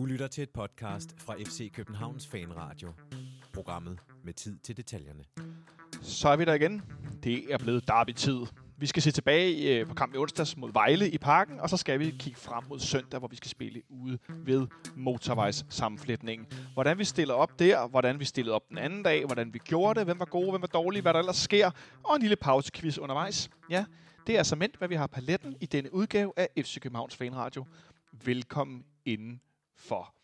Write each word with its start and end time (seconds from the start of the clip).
Du 0.00 0.04
lytter 0.04 0.26
til 0.26 0.42
et 0.42 0.50
podcast 0.50 1.14
fra 1.18 1.34
FC 1.34 1.72
Københavns 1.72 2.26
Fanradio. 2.26 2.92
Programmet 3.52 3.98
med 4.24 4.32
tid 4.32 4.58
til 4.58 4.76
detaljerne. 4.76 5.24
Så 6.02 6.28
er 6.28 6.36
vi 6.36 6.44
der 6.44 6.54
igen. 6.54 6.82
Det 7.22 7.52
er 7.52 7.58
blevet 7.58 7.88
derby-tid. 7.88 8.46
Vi 8.76 8.86
skal 8.86 9.02
se 9.02 9.10
tilbage 9.10 9.78
øh, 9.78 9.86
på 9.86 9.94
kampen 9.94 10.14
i 10.14 10.18
onsdags 10.18 10.56
mod 10.56 10.72
Vejle 10.72 11.10
i 11.10 11.18
parken, 11.18 11.60
og 11.60 11.70
så 11.70 11.76
skal 11.76 11.98
vi 11.98 12.14
kigge 12.18 12.40
frem 12.40 12.64
mod 12.68 12.78
søndag, 12.78 13.18
hvor 13.18 13.28
vi 13.28 13.36
skal 13.36 13.50
spille 13.50 13.82
ude 13.88 14.18
ved 14.28 14.66
motorvejs 14.96 15.66
sammenflætningen. 15.68 16.46
Hvordan 16.74 16.98
vi 16.98 17.04
stiller 17.04 17.34
op 17.34 17.58
der, 17.58 17.88
hvordan 17.88 18.20
vi 18.20 18.24
stillede 18.24 18.54
op 18.54 18.68
den 18.68 18.78
anden 18.78 19.02
dag, 19.02 19.24
hvordan 19.24 19.54
vi 19.54 19.58
gjorde 19.58 19.98
det, 19.98 20.06
hvem 20.06 20.18
var 20.18 20.24
gode, 20.24 20.50
hvem 20.50 20.62
var 20.62 20.68
dårlige, 20.68 21.02
hvad 21.02 21.12
der 21.12 21.18
ellers 21.20 21.36
sker, 21.36 21.70
og 22.02 22.16
en 22.16 22.22
lille 22.22 22.36
pausequiz 22.36 22.98
undervejs. 22.98 23.50
Ja, 23.70 23.84
det 24.26 24.38
er 24.38 24.42
som 24.42 24.62
hvad 24.78 24.88
vi 24.88 24.94
har 24.94 25.06
paletten 25.06 25.56
i 25.60 25.66
denne 25.66 25.94
udgave 25.94 26.32
af 26.36 26.48
FC 26.58 26.80
Københavns 26.80 27.16
Fanradio. 27.16 27.66
Velkommen 28.24 28.84
indenfor. 29.80 30.14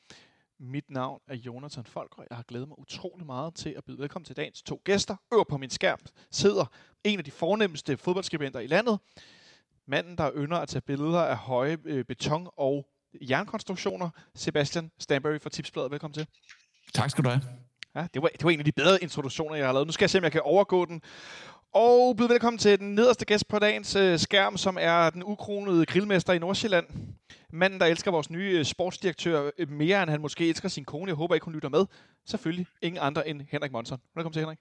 Mit 0.59 0.91
navn 0.91 1.21
er 1.29 1.35
Jonathan 1.35 1.85
Folk, 1.85 2.19
og 2.19 2.27
jeg 2.31 2.37
har 2.37 2.45
glædet 2.45 2.69
mig 2.69 2.79
utrolig 2.79 3.27
meget 3.27 3.55
til 3.55 3.71
at 3.71 3.85
byde 3.85 3.99
velkommen 3.99 4.25
til 4.25 4.37
dagens 4.37 4.63
to 4.63 4.81
gæster. 4.85 5.17
Øver 5.33 5.45
på 5.45 5.57
min 5.57 5.71
skærm 5.71 5.99
sidder 6.31 6.65
en 7.05 7.19
af 7.19 7.25
de 7.25 7.31
fornemmeste 7.31 7.97
fodboldskribenter 7.97 8.61
i 8.61 8.67
landet. 8.67 8.99
Manden, 9.87 10.19
der 10.19 10.31
ynder 10.35 10.59
at 10.59 10.69
tage 10.69 10.81
billeder 10.81 11.21
af 11.21 11.37
høje 11.37 11.79
øh, 11.85 12.05
beton- 12.09 12.51
og 12.57 12.87
jernkonstruktioner. 13.21 14.11
Sebastian 14.35 14.91
Stanbury 14.99 15.41
fra 15.41 15.51
Tipsbladet. 15.51 15.91
Velkommen 15.91 16.15
til. 16.15 16.27
Tak 16.95 17.11
skal 17.11 17.25
du 17.25 17.29
have. 17.29 17.43
Ja, 17.95 18.07
det 18.15 18.23
var, 18.23 18.29
det 18.29 18.45
var 18.45 18.51
en 18.51 18.59
af 18.59 18.65
de 18.65 18.73
bedre 18.73 19.03
introduktioner, 19.03 19.55
jeg 19.55 19.67
har 19.67 19.73
lavet. 19.73 19.87
Nu 19.87 19.93
skal 19.93 20.05
jeg 20.05 20.11
se, 20.11 20.19
om 20.19 20.25
jeg 20.25 20.33
kan 20.33 20.43
overgå 20.45 20.85
den. 20.85 21.03
Og 21.79 22.17
byde 22.17 22.29
velkommen 22.29 22.59
til 22.59 22.79
den 22.79 22.95
nederste 22.95 23.25
gæst 23.25 23.49
på 23.49 23.59
dagens 23.59 23.97
øh, 23.97 24.19
skærm, 24.19 24.57
som 24.57 24.77
er 24.81 25.11
den 25.11 25.23
ukronede 25.25 25.87
grillmester 25.87 26.33
i 26.33 26.39
Nordsjælland. 26.39 26.87
Manden, 27.53 27.81
der 27.81 27.87
elsker 27.87 28.11
vores 28.11 28.31
nye 28.31 28.59
øh, 28.59 28.65
sportsdirektør 28.65 29.51
øh, 29.59 29.71
mere, 29.71 30.03
end 30.03 30.11
han 30.11 30.21
måske 30.21 30.49
elsker 30.49 30.69
sin 30.69 30.85
kone. 30.85 31.09
Jeg 31.09 31.15
håber 31.15 31.35
ikke, 31.35 31.45
hun 31.45 31.55
lytter 31.55 31.69
med. 31.69 31.85
Selvfølgelig 32.27 32.67
ingen 32.83 33.03
andre 33.03 33.29
end 33.29 33.41
Henrik 33.51 33.73
Monson. 33.73 33.99
Velkommen 34.15 34.33
til, 34.33 34.41
Henrik. 34.41 34.59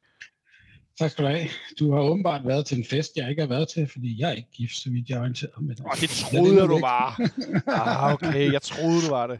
Tak 0.99 1.11
skal 1.11 1.25
du 1.25 1.29
have. 1.29 1.47
Du 1.79 1.93
har 1.93 2.01
åbenbart 2.01 2.41
været 2.45 2.65
til 2.65 2.77
en 2.77 2.85
fest, 2.85 3.11
jeg 3.15 3.29
ikke 3.29 3.41
har 3.41 3.49
været 3.49 3.67
til, 3.67 3.87
fordi 3.87 4.19
jeg 4.19 4.29
er 4.29 4.33
ikke 4.33 4.51
gift, 4.51 4.75
så 4.75 4.89
vidt 4.89 5.09
jeg 5.09 5.15
er 5.15 5.19
orienteret 5.19 5.61
med 5.61 5.75
det. 5.75 5.85
Oh, 5.85 5.99
det 6.01 6.09
troede 6.09 6.61
jeg, 6.61 6.69
du 6.69 6.79
var. 6.79 7.19
ah, 7.67 8.13
okay, 8.13 8.53
jeg 8.53 8.61
troede, 8.61 9.01
du 9.05 9.09
var 9.09 9.27
det. 9.27 9.39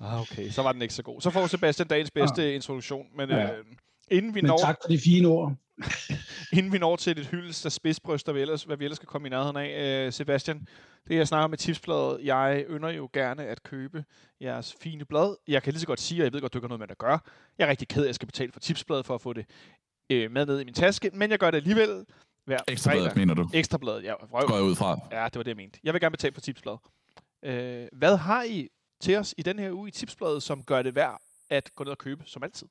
Ah, 0.00 0.20
okay, 0.20 0.50
så 0.50 0.62
var 0.62 0.72
den 0.72 0.82
ikke 0.82 0.94
så 0.94 1.02
god. 1.02 1.20
Så 1.20 1.30
får 1.30 1.46
Sebastian 1.46 1.88
dagens 1.88 2.10
bedste 2.10 2.42
ah. 2.42 2.54
introduktion, 2.54 3.06
men 3.16 3.30
ja. 3.30 3.42
øh, 3.42 3.64
inden 4.10 4.34
vi 4.34 4.40
men 4.40 4.48
når... 4.48 4.58
tak 4.58 4.76
for 4.82 4.88
de 4.88 4.98
fine 4.98 5.28
ord. 5.28 5.56
inden 6.56 6.72
vi 6.72 6.78
når 6.78 6.96
til 6.96 7.18
et 7.18 7.26
hyldest 7.26 7.66
af 7.66 7.72
spidsbryster, 7.72 8.32
vi 8.32 8.40
ellers, 8.40 8.62
hvad 8.62 8.76
vi 8.76 8.84
ellers 8.84 8.96
skal 8.96 9.06
komme 9.06 9.28
i 9.28 9.30
nærheden 9.30 9.56
af, 9.56 10.06
øh, 10.06 10.12
Sebastian, 10.12 10.66
det 11.08 11.16
jeg 11.16 11.28
snakker 11.28 11.46
med 11.48 11.58
tipsbladet, 11.58 12.18
jeg 12.22 12.64
ynder 12.70 12.90
jo 12.90 13.08
gerne 13.12 13.44
at 13.44 13.62
købe 13.62 14.04
jeres 14.40 14.76
fine 14.80 15.04
blad. 15.04 15.36
Jeg 15.48 15.62
kan 15.62 15.72
lige 15.72 15.80
så 15.80 15.86
godt 15.86 16.00
sige, 16.00 16.22
og 16.22 16.24
jeg 16.24 16.32
ved 16.32 16.40
godt, 16.40 16.52
du 16.52 16.58
ikke 16.58 16.64
har 16.64 16.68
noget 16.68 16.80
med 16.80 16.86
det 16.86 16.92
at 16.92 16.98
gøre. 16.98 17.18
Jeg 17.58 17.64
er 17.64 17.70
rigtig 17.70 17.88
ked 17.88 18.02
af, 18.02 18.04
at 18.04 18.06
jeg 18.06 18.14
skal 18.14 18.26
betale 18.26 18.52
for 18.52 18.60
tipsbladet 18.60 19.06
for 19.06 19.14
at 19.14 19.20
få 19.20 19.32
det 19.32 19.46
øh, 20.10 20.30
med 20.30 20.46
ned 20.46 20.60
i 20.60 20.64
min 20.64 20.74
taske, 20.74 21.10
men 21.14 21.30
jeg 21.30 21.38
gør 21.38 21.50
det 21.50 21.58
alligevel 21.58 22.04
hver 22.44 22.58
Ekstrabladet, 22.68 23.16
mener 23.16 23.34
du? 23.34 23.48
Ekstrabladet, 23.54 24.04
ja. 24.04 24.14
Røv. 24.14 24.46
Går 24.46 24.54
jeg 24.54 24.64
ud 24.64 24.76
fra. 24.76 24.98
Ja, 25.12 25.24
det 25.24 25.36
var 25.36 25.42
det, 25.42 25.48
jeg 25.48 25.56
mente. 25.56 25.80
Jeg 25.84 25.92
vil 25.92 26.00
gerne 26.00 26.10
betale 26.10 26.34
for 26.34 26.40
tipsbladet. 26.40 26.80
Øh, 27.44 27.86
hvad 27.92 28.16
har 28.16 28.42
I 28.42 28.68
til 29.00 29.16
os 29.16 29.34
i 29.38 29.42
den 29.42 29.58
her 29.58 29.72
uge 29.72 29.88
i 29.88 29.90
tipsbladet, 29.90 30.42
som 30.42 30.62
gør 30.62 30.82
det 30.82 30.94
værd 30.94 31.20
at 31.50 31.70
gå 31.76 31.84
ned 31.84 31.90
og 31.90 31.98
købe, 31.98 32.22
som 32.26 32.42
altid? 32.42 32.68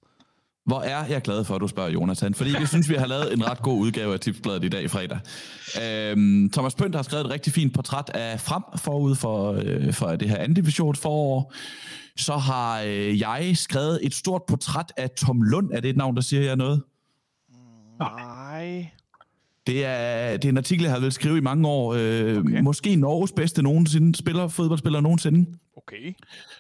Hvor 0.70 0.82
er 0.82 1.06
jeg 1.06 1.22
glad 1.22 1.44
for, 1.44 1.56
at 1.56 1.62
du 1.62 1.68
spørger, 1.68 1.90
Jonathan, 1.90 2.34
fordi 2.34 2.52
jeg 2.60 2.68
synes, 2.68 2.90
vi 2.90 2.96
har 2.96 3.08
lavet 3.08 3.34
en 3.34 3.50
ret 3.50 3.62
god 3.62 3.80
udgave 3.80 4.14
af 4.14 4.20
Tipsbladet 4.20 4.64
i 4.64 4.70
dag 4.70 4.92
fredag. 4.92 5.20
Øhm, 5.82 6.50
Thomas 6.54 6.76
Pønt 6.76 6.96
har 6.96 7.02
skrevet 7.02 7.26
et 7.26 7.32
rigtig 7.32 7.54
fint 7.54 7.74
portræt 7.74 8.10
af 8.14 8.40
Frem 8.40 8.64
forud 8.76 9.16
for, 9.16 9.54
øh, 9.64 9.94
for 9.94 10.16
det 10.16 10.30
her 10.30 10.38
anden 10.38 10.54
division 10.54 10.96
forår. 10.96 11.54
Så 12.18 12.38
har 12.38 12.82
øh, 12.82 13.20
jeg 13.20 13.52
skrevet 13.58 14.00
et 14.04 14.14
stort 14.14 14.42
portræt 14.48 14.92
af 14.98 15.10
Tom 15.10 15.42
Lund. 15.42 15.70
Er 15.74 15.80
det 15.80 15.90
et 15.90 15.98
navn, 15.98 16.16
der 16.16 16.22
siger 16.22 16.44
jer 16.44 16.56
noget? 16.56 16.84
Nej. 18.00 18.90
Det 19.70 19.86
er, 19.86 20.32
det 20.32 20.46
er 20.46 20.50
en 20.50 20.58
artikel, 20.58 20.84
jeg 20.84 20.94
har 20.94 21.00
vel 21.00 21.12
skrive 21.12 21.38
i 21.38 21.42
mange 21.42 21.68
år. 21.68 21.94
Øh, 21.94 22.38
okay. 22.38 22.62
Måske 22.62 22.96
Norges 22.96 23.32
bedste 23.32 23.62
nogensinde, 23.62 24.16
spiller, 24.16 24.48
fodboldspiller 24.48 25.02
nogensinde. 25.02 25.58
Okay. 25.78 26.14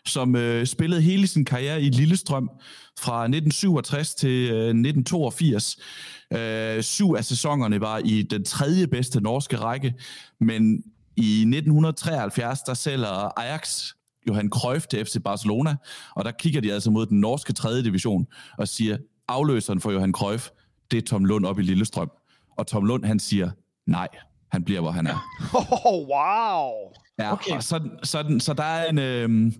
Som 0.05 0.35
øh, 0.35 0.65
spillede 0.65 1.01
hele 1.01 1.27
sin 1.27 1.45
karriere 1.45 1.81
i 1.81 1.89
Lillestrøm 1.89 2.49
fra 2.99 3.23
1967 3.23 4.15
til 4.15 4.49
øh, 4.51 4.69
1982. 4.69 5.77
Øh, 6.33 6.83
syv 6.83 7.13
af 7.17 7.25
sæsonerne 7.25 7.81
var 7.81 8.01
i 8.05 8.21
den 8.21 8.45
tredje 8.45 8.87
bedste 8.87 9.21
norske 9.21 9.57
række, 9.57 9.93
men 10.39 10.83
i 11.17 11.41
1973, 11.41 12.59
der 12.59 12.73
sælger 12.73 13.39
Ajax 13.39 13.85
Johan 14.27 14.49
Cruyff 14.49 14.87
til 14.87 15.05
FC 15.05 15.15
Barcelona, 15.23 15.75
og 16.15 16.25
der 16.25 16.31
kigger 16.31 16.61
de 16.61 16.73
altså 16.73 16.91
mod 16.91 17.05
den 17.05 17.19
norske 17.19 17.53
tredje 17.53 17.83
division 17.83 18.27
og 18.57 18.67
siger, 18.67 18.97
afløseren 19.27 19.79
for 19.79 19.91
Johan 19.91 20.11
Cruyff, 20.11 20.49
det 20.91 20.97
er 20.97 21.01
Tom 21.01 21.25
Lund 21.25 21.45
op 21.45 21.59
i 21.59 21.61
Lillestrøm. 21.61 22.09
Og 22.59 22.67
Tom 22.67 22.85
Lund, 22.85 23.05
han 23.05 23.19
siger, 23.19 23.51
nej, 23.87 24.07
han 24.51 24.63
bliver, 24.63 24.81
hvor 24.81 24.91
han 24.91 25.07
er. 25.07 25.27
Oh, 25.53 26.07
wow! 26.13 26.71
Ja, 27.19 27.33
okay. 27.33 27.55
og 27.55 27.63
så, 27.63 27.89
så, 28.03 28.35
så 28.39 28.53
der 28.53 28.63
er 28.63 28.89
en... 28.89 28.99
Øh, 28.99 29.51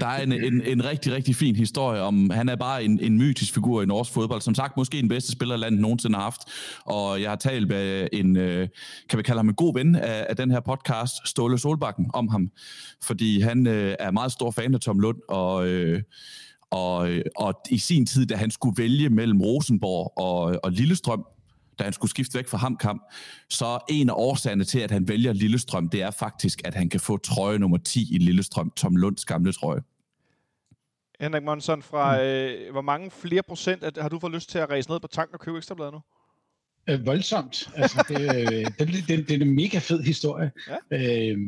der 0.00 0.06
er 0.06 0.22
en, 0.22 0.32
en, 0.32 0.62
en 0.62 0.84
rigtig, 0.84 1.12
rigtig 1.12 1.36
fin 1.36 1.56
historie 1.56 2.00
om, 2.00 2.30
han 2.30 2.48
er 2.48 2.56
bare 2.56 2.84
en, 2.84 3.00
en 3.00 3.18
mytisk 3.18 3.54
figur 3.54 3.82
i 3.82 3.86
norsk 3.86 4.12
fodbold. 4.12 4.40
Som 4.40 4.54
sagt, 4.54 4.76
måske 4.76 4.96
den 4.96 5.08
bedste 5.08 5.32
spiller, 5.32 5.56
landet 5.56 5.80
nogensinde 5.80 6.16
har 6.16 6.22
haft. 6.22 6.40
Og 6.84 7.22
jeg 7.22 7.30
har 7.30 7.36
talt 7.36 7.68
med 7.68 8.08
en, 8.12 8.36
øh, 8.36 8.68
kan 9.08 9.16
vi 9.16 9.22
kalde 9.22 9.38
ham 9.38 9.48
en 9.48 9.54
god 9.54 9.74
ven 9.74 9.94
af, 9.94 10.26
af 10.28 10.36
den 10.36 10.50
her 10.50 10.60
podcast, 10.60 11.28
Ståle 11.28 11.58
Solbakken, 11.58 12.10
om 12.14 12.28
ham. 12.28 12.50
Fordi 13.02 13.40
han 13.40 13.66
øh, 13.66 13.94
er 13.98 14.10
meget 14.10 14.32
stor 14.32 14.50
fan 14.50 14.74
af 14.74 14.80
Tom 14.80 14.98
Lund, 15.00 15.18
og... 15.28 15.66
Øh, 15.66 16.02
og, 16.72 17.08
og 17.36 17.54
i 17.70 17.78
sin 17.78 18.06
tid, 18.06 18.26
da 18.26 18.36
han 18.36 18.50
skulle 18.50 18.82
vælge 18.82 19.08
mellem 19.08 19.40
Rosenborg 19.40 20.12
og, 20.16 20.60
og 20.62 20.72
Lillestrøm, 20.72 21.24
da 21.82 21.86
han 21.86 21.92
skulle 21.92 22.10
skifte 22.10 22.38
væk 22.38 22.48
fra 22.48 22.58
Hamkamp, 22.58 23.02
så 23.50 23.78
en 23.88 24.10
af 24.10 24.14
årsagerne 24.16 24.64
til, 24.64 24.78
at 24.78 24.90
han 24.90 25.08
vælger 25.08 25.32
Lillestrøm, 25.32 25.88
det 25.88 26.02
er 26.02 26.10
faktisk, 26.10 26.60
at 26.64 26.74
han 26.74 26.88
kan 26.88 27.00
få 27.00 27.16
trøje 27.16 27.58
nummer 27.58 27.78
10 27.78 28.14
i 28.14 28.18
Lillestrøm, 28.18 28.70
Tom 28.70 28.96
Lunds 28.96 29.24
gamle 29.24 29.52
trøje. 29.52 29.82
Henrik 31.20 31.42
Monson, 31.42 31.82
fra 31.82 32.16
mm. 32.16 32.22
øh, 32.22 32.72
hvor 32.72 32.80
mange 32.80 33.10
flere 33.10 33.42
procent 33.42 33.84
at, 33.84 33.98
har 34.00 34.08
du 34.08 34.18
fået 34.18 34.32
lyst 34.32 34.50
til 34.50 34.58
at 34.58 34.70
ræse 34.70 34.90
ned 34.90 35.00
på 35.00 35.06
tanken 35.06 35.34
og 35.34 35.40
købe 35.40 35.58
ekstrabladet 35.58 35.92
nu? 35.92 36.00
Øh, 36.88 37.06
voldsomt. 37.06 37.70
Altså, 37.74 38.04
det, 38.08 38.18
det, 38.78 38.88
det, 38.88 39.08
det, 39.08 39.28
det 39.28 39.36
er 39.36 39.46
en 39.46 39.54
mega 39.54 39.78
fed 39.78 40.02
historie. 40.02 40.50
Ja. 40.68 40.76
Øh, 41.30 41.38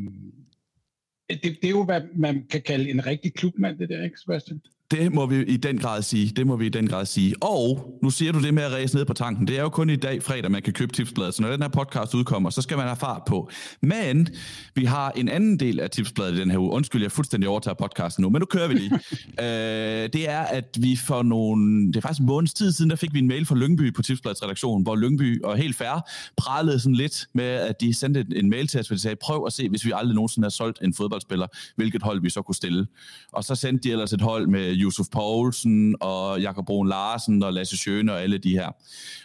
det, 1.30 1.42
det 1.42 1.64
er 1.64 1.70
jo, 1.70 1.84
hvad 1.84 2.00
man 2.16 2.46
kan 2.50 2.62
kalde 2.62 2.90
en 2.90 3.06
rigtig 3.06 3.34
klubmand, 3.34 3.78
det 3.78 3.88
der, 3.88 4.04
ikke 4.04 4.20
Sebastian? 4.20 4.60
Det 4.94 5.12
må 5.14 5.26
vi 5.26 5.44
i 5.44 5.56
den 5.56 5.78
grad 5.78 6.02
sige. 6.02 6.32
Det 6.36 6.46
må 6.46 6.56
vi 6.56 6.66
i 6.66 6.68
den 6.68 6.88
grad 6.88 7.06
sige. 7.06 7.34
Og 7.40 7.98
nu 8.02 8.10
siger 8.10 8.32
du 8.32 8.42
det 8.42 8.54
med 8.54 8.62
at 8.62 8.72
ræse 8.72 8.96
ned 8.96 9.04
på 9.04 9.12
tanken. 9.12 9.46
Det 9.46 9.58
er 9.58 9.62
jo 9.62 9.68
kun 9.68 9.90
i 9.90 9.96
dag 9.96 10.22
fredag, 10.22 10.50
man 10.50 10.62
kan 10.62 10.72
købe 10.72 10.92
tipsbladet. 10.92 11.34
Så 11.34 11.42
når 11.42 11.50
den 11.50 11.62
her 11.62 11.68
podcast 11.68 12.14
udkommer, 12.14 12.50
så 12.50 12.62
skal 12.62 12.76
man 12.76 12.86
have 12.86 12.96
fart 12.96 13.22
på. 13.26 13.50
Men 13.82 14.28
vi 14.74 14.84
har 14.84 15.10
en 15.10 15.28
anden 15.28 15.60
del 15.60 15.80
af 15.80 15.90
tipsbladet 15.90 16.36
i 16.36 16.40
den 16.40 16.50
her 16.50 16.58
uge. 16.58 16.70
Undskyld, 16.70 17.02
jeg 17.02 17.12
fuldstændig 17.12 17.48
overtager 17.48 17.74
podcasten 17.74 18.22
nu, 18.22 18.30
men 18.30 18.40
nu 18.40 18.46
kører 18.46 18.68
vi 18.68 18.74
lige. 18.74 18.90
øh, 19.44 20.08
det 20.12 20.30
er, 20.30 20.40
at 20.40 20.76
vi 20.80 20.96
for 20.96 21.22
nogle... 21.22 21.86
Det 21.86 21.96
er 21.96 22.00
faktisk 22.00 22.20
en 22.20 22.26
måneds 22.26 22.54
tid 22.54 22.72
siden, 22.72 22.90
der 22.90 22.96
fik 22.96 23.14
vi 23.14 23.18
en 23.18 23.28
mail 23.28 23.46
fra 23.46 23.54
Lyngby 23.54 23.94
på 23.94 24.02
tipsbladets 24.02 24.42
redaktion, 24.42 24.82
hvor 24.82 24.96
Lyngby 24.96 25.42
og 25.42 25.56
helt 25.56 25.76
færre 25.76 26.02
pralede 26.36 26.80
sådan 26.80 26.94
lidt 26.94 27.26
med, 27.34 27.44
at 27.44 27.80
de 27.80 27.94
sendte 27.94 28.26
en 28.36 28.50
mail 28.50 28.66
til 28.68 28.80
os, 28.80 28.86
hvor 28.86 28.94
de 28.94 29.02
sagde, 29.02 29.16
prøv 29.22 29.46
at 29.46 29.52
se, 29.52 29.68
hvis 29.68 29.84
vi 29.84 29.92
aldrig 29.94 30.14
nogensinde 30.14 30.44
har 30.44 30.50
solgt 30.50 30.78
en 30.82 30.94
fodboldspiller, 30.94 31.46
hvilket 31.76 32.02
hold 32.02 32.20
vi 32.22 32.30
så 32.30 32.42
kunne 32.42 32.54
stille. 32.54 32.86
Og 33.32 33.44
så 33.44 33.54
sendte 33.54 33.88
de 33.88 33.92
ellers 33.92 34.12
et 34.12 34.20
hold 34.20 34.46
med 34.46 34.83
Yusuf 34.84 35.06
Poulsen 35.12 35.96
og 36.00 36.40
Jakob 36.40 36.66
Brun 36.66 36.88
Larsen 36.88 37.42
og 37.42 37.52
Lasse 37.52 37.76
Schøne 37.76 38.12
og 38.12 38.22
alle 38.22 38.38
de 38.38 38.50
her. 38.50 38.66
Og 38.66 38.74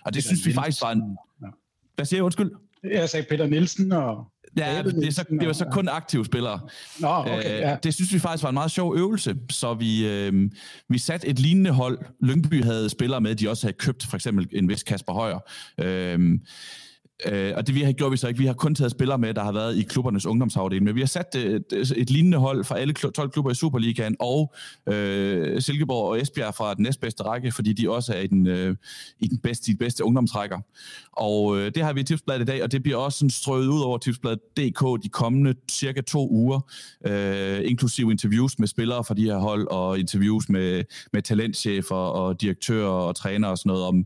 det 0.06 0.14
Peter 0.14 0.22
synes 0.22 0.46
vi 0.46 0.50
Nielsen. 0.50 0.54
faktisk 0.54 0.82
var 0.82 0.92
en... 0.92 1.18
Hvad 1.96 2.06
siger 2.06 2.18
jeg? 2.18 2.24
Undskyld? 2.24 2.52
Jeg 2.84 3.10
sagde 3.10 3.26
Peter 3.30 3.48
Nielsen 3.48 3.92
og... 3.92 4.26
Ja, 4.58 4.82
det, 4.84 5.08
er 5.08 5.12
så, 5.12 5.26
det 5.40 5.48
var 5.48 5.54
så 5.54 5.66
kun 5.72 5.88
aktive 5.90 6.26
spillere. 6.26 6.60
Nå, 7.00 7.08
okay, 7.08 7.38
øh, 7.38 7.60
ja. 7.60 7.78
Det 7.84 7.94
synes 7.94 8.14
vi 8.14 8.20
faktisk 8.20 8.44
var 8.44 8.50
en 8.50 8.54
meget 8.54 8.72
sjov 8.72 8.96
øvelse, 8.98 9.36
så 9.50 9.74
vi, 9.74 10.08
øh, 10.08 10.52
vi 10.90 10.98
satte 10.98 11.28
et 11.28 11.40
lignende 11.40 11.72
hold. 11.72 12.00
Lyngby 12.22 12.64
havde 12.64 12.90
spillere 12.90 13.22
med, 13.22 13.36
de 13.36 13.50
også 13.50 13.68
havde 13.68 13.78
købt 13.78 14.06
for 14.06 14.16
eksempel 14.16 14.48
en 14.52 14.70
vis 14.70 14.84
Kasper 14.84 15.14
Højer. 15.14 15.40
Øh, 15.78 16.40
Øh, 17.26 17.54
og 17.56 17.68
det 17.68 17.76
vi 17.76 17.82
har 17.82 17.92
gjort 17.92 18.12
vi 18.12 18.18
så 18.18 18.28
ikke. 18.28 18.40
Vi 18.40 18.46
har 18.46 18.54
kun 18.54 18.76
taget 18.76 18.92
spillere 18.92 19.18
med, 19.18 19.34
der 19.34 19.44
har 19.44 19.52
været 19.52 19.78
i 19.78 19.82
klubbernes 19.82 20.26
ungdomsafdeling, 20.26 20.86
men 20.86 20.96
vi 20.96 21.00
har 21.00 21.08
sat 21.08 21.36
øh, 21.38 21.56
et, 21.56 21.64
altså 21.74 21.94
et 21.98 22.10
lignende 22.10 22.38
hold 22.38 22.64
fra 22.64 22.80
alle 22.80 22.94
12 22.94 23.30
klubber 23.30 23.52
i 23.52 23.56
Superligaen, 23.56 24.16
og 24.20 24.54
øh, 24.90 25.62
Silkeborg 25.62 26.10
og 26.10 26.22
Esbjerg 26.22 26.56
fra 26.56 26.74
den 26.74 26.84
næstbedste 26.84 27.24
række, 27.24 27.52
fordi 27.52 27.74
de 27.74 27.90
også 27.90 28.14
er 28.14 28.20
i 28.20 28.28
den, 28.28 28.48
øh, 28.48 28.76
i 29.20 29.28
den 29.28 29.38
bedste, 29.38 29.72
i 29.72 29.74
de 29.74 29.78
bedste 29.78 30.04
ungdomsrækker. 30.04 30.60
Og 31.12 31.58
øh, 31.58 31.72
det 31.76 31.84
har 31.84 31.94
vi 31.94 32.02
i 32.02 32.04
tipsbladet 32.04 32.42
i 32.42 32.46
dag, 32.46 32.64
og 32.64 32.72
det 32.72 32.84
bliver 32.84 32.98
også 32.98 33.18
sådan 33.20 33.30
strøget 33.30 33.68
ud 33.68 33.82
over 33.82 33.98
tipsbladet.dk 33.98 35.04
de 35.04 35.10
kommende 35.10 35.54
cirka 35.72 36.02
to 36.02 36.30
uger, 36.30 36.60
øh, 37.08 37.60
inklusive 37.64 38.12
interviews 38.12 38.60
med 38.60 38.68
spillere 38.68 39.04
fra 39.04 39.14
de 39.14 39.24
her 39.24 39.38
hold, 39.38 39.68
og 39.68 40.00
interviews 40.00 40.50
med, 40.50 40.84
med 41.14 41.22
talentchefer 41.22 41.96
og 41.96 42.42
direktører 42.42 42.90
og 42.90 43.16
trænere 43.16 43.52
og 43.52 43.58
sådan 43.58 43.70
noget 43.70 43.86
om 43.86 44.06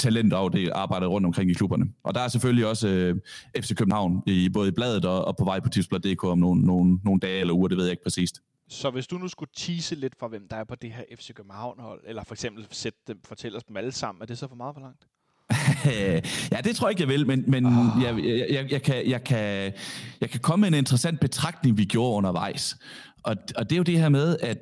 talentafdel 0.00 0.72
arbejdet 0.74 1.08
rundt 1.08 1.26
omkring 1.26 1.50
i 1.50 1.54
klubberne. 1.54 1.86
Og 2.04 2.14
der 2.14 2.20
er 2.20 2.28
selvfølgelig 2.28 2.66
også 2.66 2.88
øh, 2.88 3.16
FC 3.62 3.74
København, 3.74 4.22
i 4.26 4.48
både 4.48 4.68
i 4.68 4.72
bladet 4.72 5.04
og, 5.04 5.24
og 5.24 5.36
på 5.36 5.44
vej 5.44 5.60
på 5.60 5.68
tipsblad.dk 5.68 6.24
om 6.24 6.38
nogle, 6.38 6.62
nogle, 6.62 6.98
nogle 7.04 7.20
dage 7.20 7.40
eller 7.40 7.54
uger, 7.54 7.68
det 7.68 7.76
ved 7.76 7.84
jeg 7.84 7.90
ikke 7.90 8.02
præcist. 8.02 8.40
Så 8.68 8.90
hvis 8.90 9.06
du 9.06 9.18
nu 9.18 9.28
skulle 9.28 9.50
tease 9.56 9.94
lidt 9.94 10.14
for, 10.18 10.28
hvem 10.28 10.48
der 10.50 10.56
er 10.56 10.64
på 10.64 10.74
det 10.74 10.92
her 10.92 11.04
FC 11.16 11.34
København-hold, 11.34 12.00
eller 12.06 12.24
for 12.24 12.34
eksempel 12.34 12.66
sætte 12.70 12.98
dem, 13.08 13.20
fortælle 13.24 13.56
os 13.56 13.64
dem 13.64 13.76
alle 13.76 13.92
sammen, 13.92 14.22
er 14.22 14.26
det 14.26 14.38
så 14.38 14.48
for 14.48 14.56
meget 14.56 14.74
for 14.74 14.80
langt? 14.80 15.06
ja, 16.52 16.60
det 16.64 16.76
tror 16.76 16.88
jeg 16.88 16.90
ikke, 16.90 17.00
jeg 17.00 17.08
vil, 17.08 17.26
men, 17.26 17.44
men 17.46 17.66
oh. 17.66 17.72
jeg, 18.02 18.24
jeg, 18.24 18.46
jeg, 18.50 18.72
jeg, 18.72 18.82
kan, 18.82 19.08
jeg, 19.10 19.24
kan, 19.24 19.72
jeg 20.20 20.30
kan 20.30 20.40
komme 20.40 20.60
med 20.60 20.68
en 20.68 20.74
interessant 20.74 21.20
betragtning, 21.20 21.78
vi 21.78 21.84
gjorde 21.84 22.16
undervejs. 22.16 22.76
Og, 23.22 23.36
og 23.56 23.70
det 23.70 23.72
er 23.72 23.76
jo 23.76 23.82
det 23.82 23.98
her 23.98 24.08
med, 24.08 24.36
at 24.40 24.58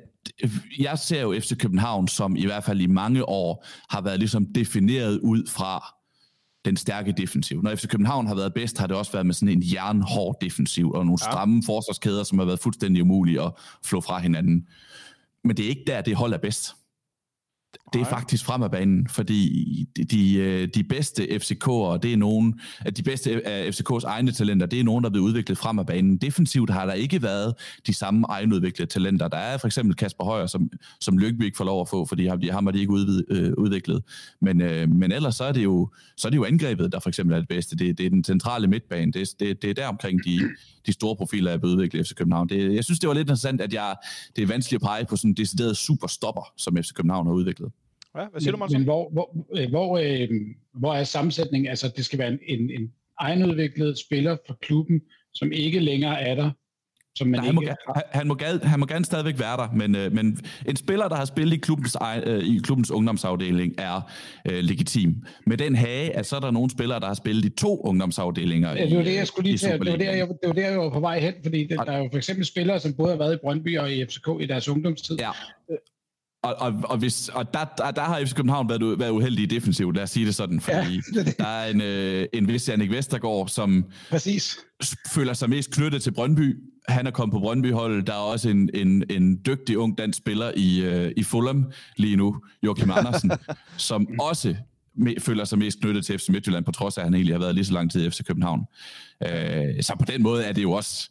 jeg 0.79 0.99
ser 0.99 1.21
jo 1.21 1.39
FC 1.39 1.57
København, 1.57 2.07
som 2.07 2.35
i 2.35 2.45
hvert 2.45 2.63
fald 2.63 2.81
i 2.81 2.87
mange 2.87 3.29
år 3.29 3.65
har 3.89 4.01
været 4.01 4.19
ligesom 4.19 4.45
defineret 4.55 5.19
ud 5.19 5.47
fra 5.47 5.95
den 6.65 6.77
stærke 6.77 7.11
defensiv. 7.11 7.61
Når 7.61 7.75
FC 7.75 7.87
København 7.87 8.27
har 8.27 8.35
været 8.35 8.53
bedst, 8.53 8.77
har 8.77 8.87
det 8.87 8.97
også 8.97 9.11
været 9.11 9.25
med 9.25 9.33
sådan 9.33 9.49
en 9.49 9.63
jernhård 9.73 10.37
defensiv 10.41 10.91
og 10.91 11.05
nogle 11.05 11.19
stramme 11.19 11.55
ja. 11.55 11.73
forsvarskæder, 11.73 12.23
som 12.23 12.39
har 12.39 12.45
været 12.45 12.59
fuldstændig 12.59 13.03
umulige 13.03 13.41
at 13.41 13.51
flå 13.85 14.01
fra 14.01 14.19
hinanden. 14.19 14.67
Men 15.43 15.57
det 15.57 15.65
er 15.65 15.69
ikke 15.69 15.83
der, 15.87 16.01
det 16.01 16.15
hold 16.15 16.33
er 16.33 16.37
bedst 16.37 16.75
det 17.93 18.01
er 18.01 18.05
faktisk 18.05 18.45
frem 18.45 18.63
af 18.63 18.71
banen, 18.71 19.07
fordi 19.07 19.87
de, 19.97 20.03
de, 20.03 20.35
øh, 20.35 20.67
de 20.75 20.83
bedste 20.83 21.23
FCK'ere, 21.23 21.97
det 21.97 22.13
er 22.13 22.17
nogen, 22.17 22.59
at 22.79 22.97
de 22.97 23.03
bedste 23.03 23.47
af 23.47 23.69
FCK's 23.69 24.05
egne 24.05 24.31
talenter, 24.31 24.65
det 24.65 24.79
er 24.79 24.83
nogen, 24.83 25.03
der 25.03 25.09
er 25.09 25.11
blevet 25.11 25.25
udviklet 25.25 25.57
frem 25.57 25.79
af 25.79 25.85
banen. 25.85 26.17
Defensivt 26.17 26.69
har 26.69 26.85
der 26.85 26.93
ikke 26.93 27.21
været 27.21 27.53
de 27.87 27.93
samme 27.93 28.25
egenudviklede 28.29 28.91
talenter. 28.91 29.27
Der 29.27 29.37
er 29.37 29.57
for 29.57 29.67
eksempel 29.67 29.95
Kasper 29.95 30.23
Højer, 30.23 30.47
som, 30.47 30.69
som 31.01 31.17
Lykkeby 31.17 31.43
ikke 31.43 31.57
får 31.57 31.65
lov 31.65 31.81
at 31.81 31.89
få, 31.89 32.05
fordi 32.05 32.27
ham, 32.27 32.41
ham 32.51 32.65
har 32.65 32.71
de 32.71 32.79
ikke 32.79 32.91
udvid, 32.91 33.23
øh, 33.29 33.53
udviklet. 33.57 34.03
Men, 34.41 34.61
øh, 34.61 34.89
men 34.89 35.11
ellers 35.11 35.35
så 35.35 35.43
er, 35.43 35.51
det 35.51 35.63
jo, 35.63 35.89
så 36.17 36.27
er 36.27 36.29
det 36.29 36.37
jo 36.37 36.45
angrebet, 36.45 36.91
der 36.91 36.99
for 36.99 37.09
eksempel 37.09 37.35
er 37.35 37.39
det 37.39 37.47
bedste. 37.47 37.75
Det, 37.75 37.97
det 37.97 38.05
er 38.05 38.09
den 38.09 38.23
centrale 38.23 38.67
midtbane. 38.67 39.11
Det, 39.11 39.29
det, 39.39 39.61
det 39.61 39.69
er 39.69 39.73
der 39.73 39.87
omkring 39.87 40.25
de, 40.25 40.39
de 40.85 40.93
store 40.93 41.15
profiler, 41.15 41.51
er 41.51 41.57
blevet 41.57 41.75
udviklet 41.75 41.99
i 41.99 42.03
FC 42.03 42.15
København. 42.15 42.49
Det, 42.49 42.75
jeg 42.75 42.83
synes, 42.83 42.99
det 42.99 43.07
var 43.07 43.13
lidt 43.13 43.25
interessant, 43.25 43.61
at 43.61 43.73
jeg, 43.73 43.95
det 44.35 44.41
er 44.41 44.47
vanskeligt 44.47 44.83
at 44.83 44.87
pege 44.87 45.05
på 45.05 45.15
sådan 45.15 45.31
en 45.31 45.33
decideret 45.33 45.77
superstopper, 45.77 46.53
som 46.57 46.77
FC 46.77 46.93
København 46.93 47.27
har 47.27 47.33
udviklet. 47.33 47.58
Ja, 48.17 48.25
hvad 48.31 48.41
siger 48.41 48.51
men, 48.51 48.53
du, 48.53 48.59
Monsen? 48.59 48.79
Men 48.79 48.83
hvor, 48.83 49.09
hvor, 49.09 49.45
øh, 49.57 49.69
hvor, 49.69 49.97
øh, 49.97 50.29
hvor 50.73 50.93
er 50.93 51.03
sammensætningen? 51.03 51.69
Altså, 51.69 51.93
det 51.97 52.05
skal 52.05 52.19
være 52.19 52.31
en, 52.31 52.39
en, 52.47 52.71
en 52.71 52.91
egenudviklet 53.19 53.99
spiller 53.99 54.37
for 54.47 54.57
klubben, 54.61 55.01
som 55.33 55.51
ikke 55.51 55.79
længere 55.79 56.21
er 56.21 56.35
der, 56.35 56.51
som 57.15 57.27
man 57.27 57.39
Nej, 57.39 57.49
ikke... 57.49 57.75
han, 57.87 58.27
må, 58.27 58.37
han, 58.41 58.53
må, 58.53 58.67
han 58.67 58.79
må 58.79 58.85
gerne 58.85 59.05
stadigvæk 59.05 59.39
være 59.39 59.57
der, 59.57 59.71
men, 59.73 59.95
øh, 59.95 60.11
men 60.13 60.39
en 60.65 60.75
spiller, 60.75 61.07
der 61.07 61.15
har 61.15 61.25
spillet 61.25 61.53
i 61.57 61.59
klubbens, 61.59 61.97
øh, 62.25 62.43
i 62.43 62.59
klubbens 62.63 62.91
ungdomsafdeling, 62.91 63.73
er 63.77 64.11
øh, 64.49 64.59
legitim. 64.63 65.15
Med 65.45 65.57
den 65.57 65.75
hage, 65.75 66.15
at 66.15 66.25
så 66.25 66.35
er 66.35 66.39
der 66.39 66.51
nogle 66.51 66.69
spillere, 66.69 66.99
der 66.99 67.07
har 67.07 67.13
spillet 67.13 67.45
i 67.45 67.49
to 67.49 67.81
ungdomsafdelinger 67.81 68.69
ja, 68.71 68.85
det 68.85 68.97
var 68.97 69.03
det, 69.03 69.15
jeg 69.15 69.27
skulle 69.27 69.49
lige 69.49 69.57
tage. 69.57 69.79
Det 69.79 69.91
var 69.91 69.97
der, 69.97 70.11
jeg, 70.11 70.27
det 70.27 70.47
var 70.47 70.53
der, 70.53 70.69
jeg 70.69 70.79
var 70.79 70.89
på 70.89 70.99
vej 70.99 71.19
hen, 71.19 71.33
fordi 71.43 71.67
det, 71.67 71.79
der 71.85 71.91
er 71.91 71.97
jo 71.97 72.09
for 72.11 72.17
eksempel 72.17 72.45
spillere, 72.45 72.79
som 72.79 72.93
både 72.93 73.09
har 73.09 73.17
været 73.17 73.33
i 73.33 73.37
Brøndby 73.43 73.77
og 73.77 73.91
i 73.91 74.05
FCK 74.05 74.27
i 74.41 74.45
deres 74.45 74.69
ungdomstid. 74.69 75.17
Ja. 75.19 75.31
Og, 76.43 76.55
og, 76.59 76.73
og, 76.83 76.97
hvis, 76.97 77.29
og 77.29 77.53
der, 77.53 77.65
der, 77.77 77.91
der 77.91 78.01
har 78.01 78.25
FC 78.25 78.33
København 78.35 78.69
været, 78.69 78.99
været 78.99 79.09
uheldig 79.09 79.49
defensivt, 79.49 79.95
lad 79.95 80.03
os 80.03 80.09
sige 80.09 80.25
det 80.25 80.35
sådan, 80.35 80.59
fordi 80.61 81.01
ja, 81.15 81.23
det. 81.23 81.37
der 81.39 81.47
er 81.47 81.71
en, 81.71 81.81
øh, 81.81 82.27
en 82.33 82.47
vis 82.47 82.69
Jannik 82.69 82.91
Vestergaard, 82.91 83.47
som 83.47 83.85
Præcis. 84.09 84.57
føler 85.11 85.33
sig 85.33 85.49
mest 85.49 85.71
knyttet 85.71 86.03
til 86.03 86.11
Brøndby. 86.11 86.57
Han 86.87 87.07
er 87.07 87.11
kommet 87.11 87.33
på 87.33 87.39
Brøndby-holdet. 87.39 88.07
Der 88.07 88.13
er 88.13 88.17
også 88.17 88.49
en, 88.49 88.69
en, 88.73 89.03
en 89.09 89.39
dygtig 89.45 89.77
ung 89.77 89.97
dansk 89.97 90.17
spiller 90.17 90.51
i, 90.55 90.81
øh, 90.81 91.11
i 91.17 91.23
Fulham 91.23 91.71
lige 91.97 92.15
nu, 92.15 92.35
Joachim 92.63 92.91
Andersen, 92.91 93.31
som 93.77 94.07
også 94.19 94.55
me, 94.95 95.15
føler 95.19 95.45
sig 95.45 95.59
mest 95.59 95.79
knyttet 95.81 96.05
til 96.05 96.19
FC 96.19 96.29
Midtjylland, 96.29 96.65
på 96.65 96.71
trods 96.71 96.97
af, 96.97 97.01
at 97.01 97.05
han 97.05 97.13
egentlig 97.13 97.33
har 97.33 97.39
været 97.39 97.55
lige 97.55 97.65
så 97.65 97.73
lang 97.73 97.91
tid 97.91 98.05
i 98.05 98.09
FC 98.09 98.23
København. 98.23 98.61
Øh, 99.23 99.83
så 99.83 99.95
på 99.99 100.05
den 100.05 100.23
måde 100.23 100.43
er 100.43 100.53
det 100.53 100.61
jo 100.63 100.71
også 100.71 101.09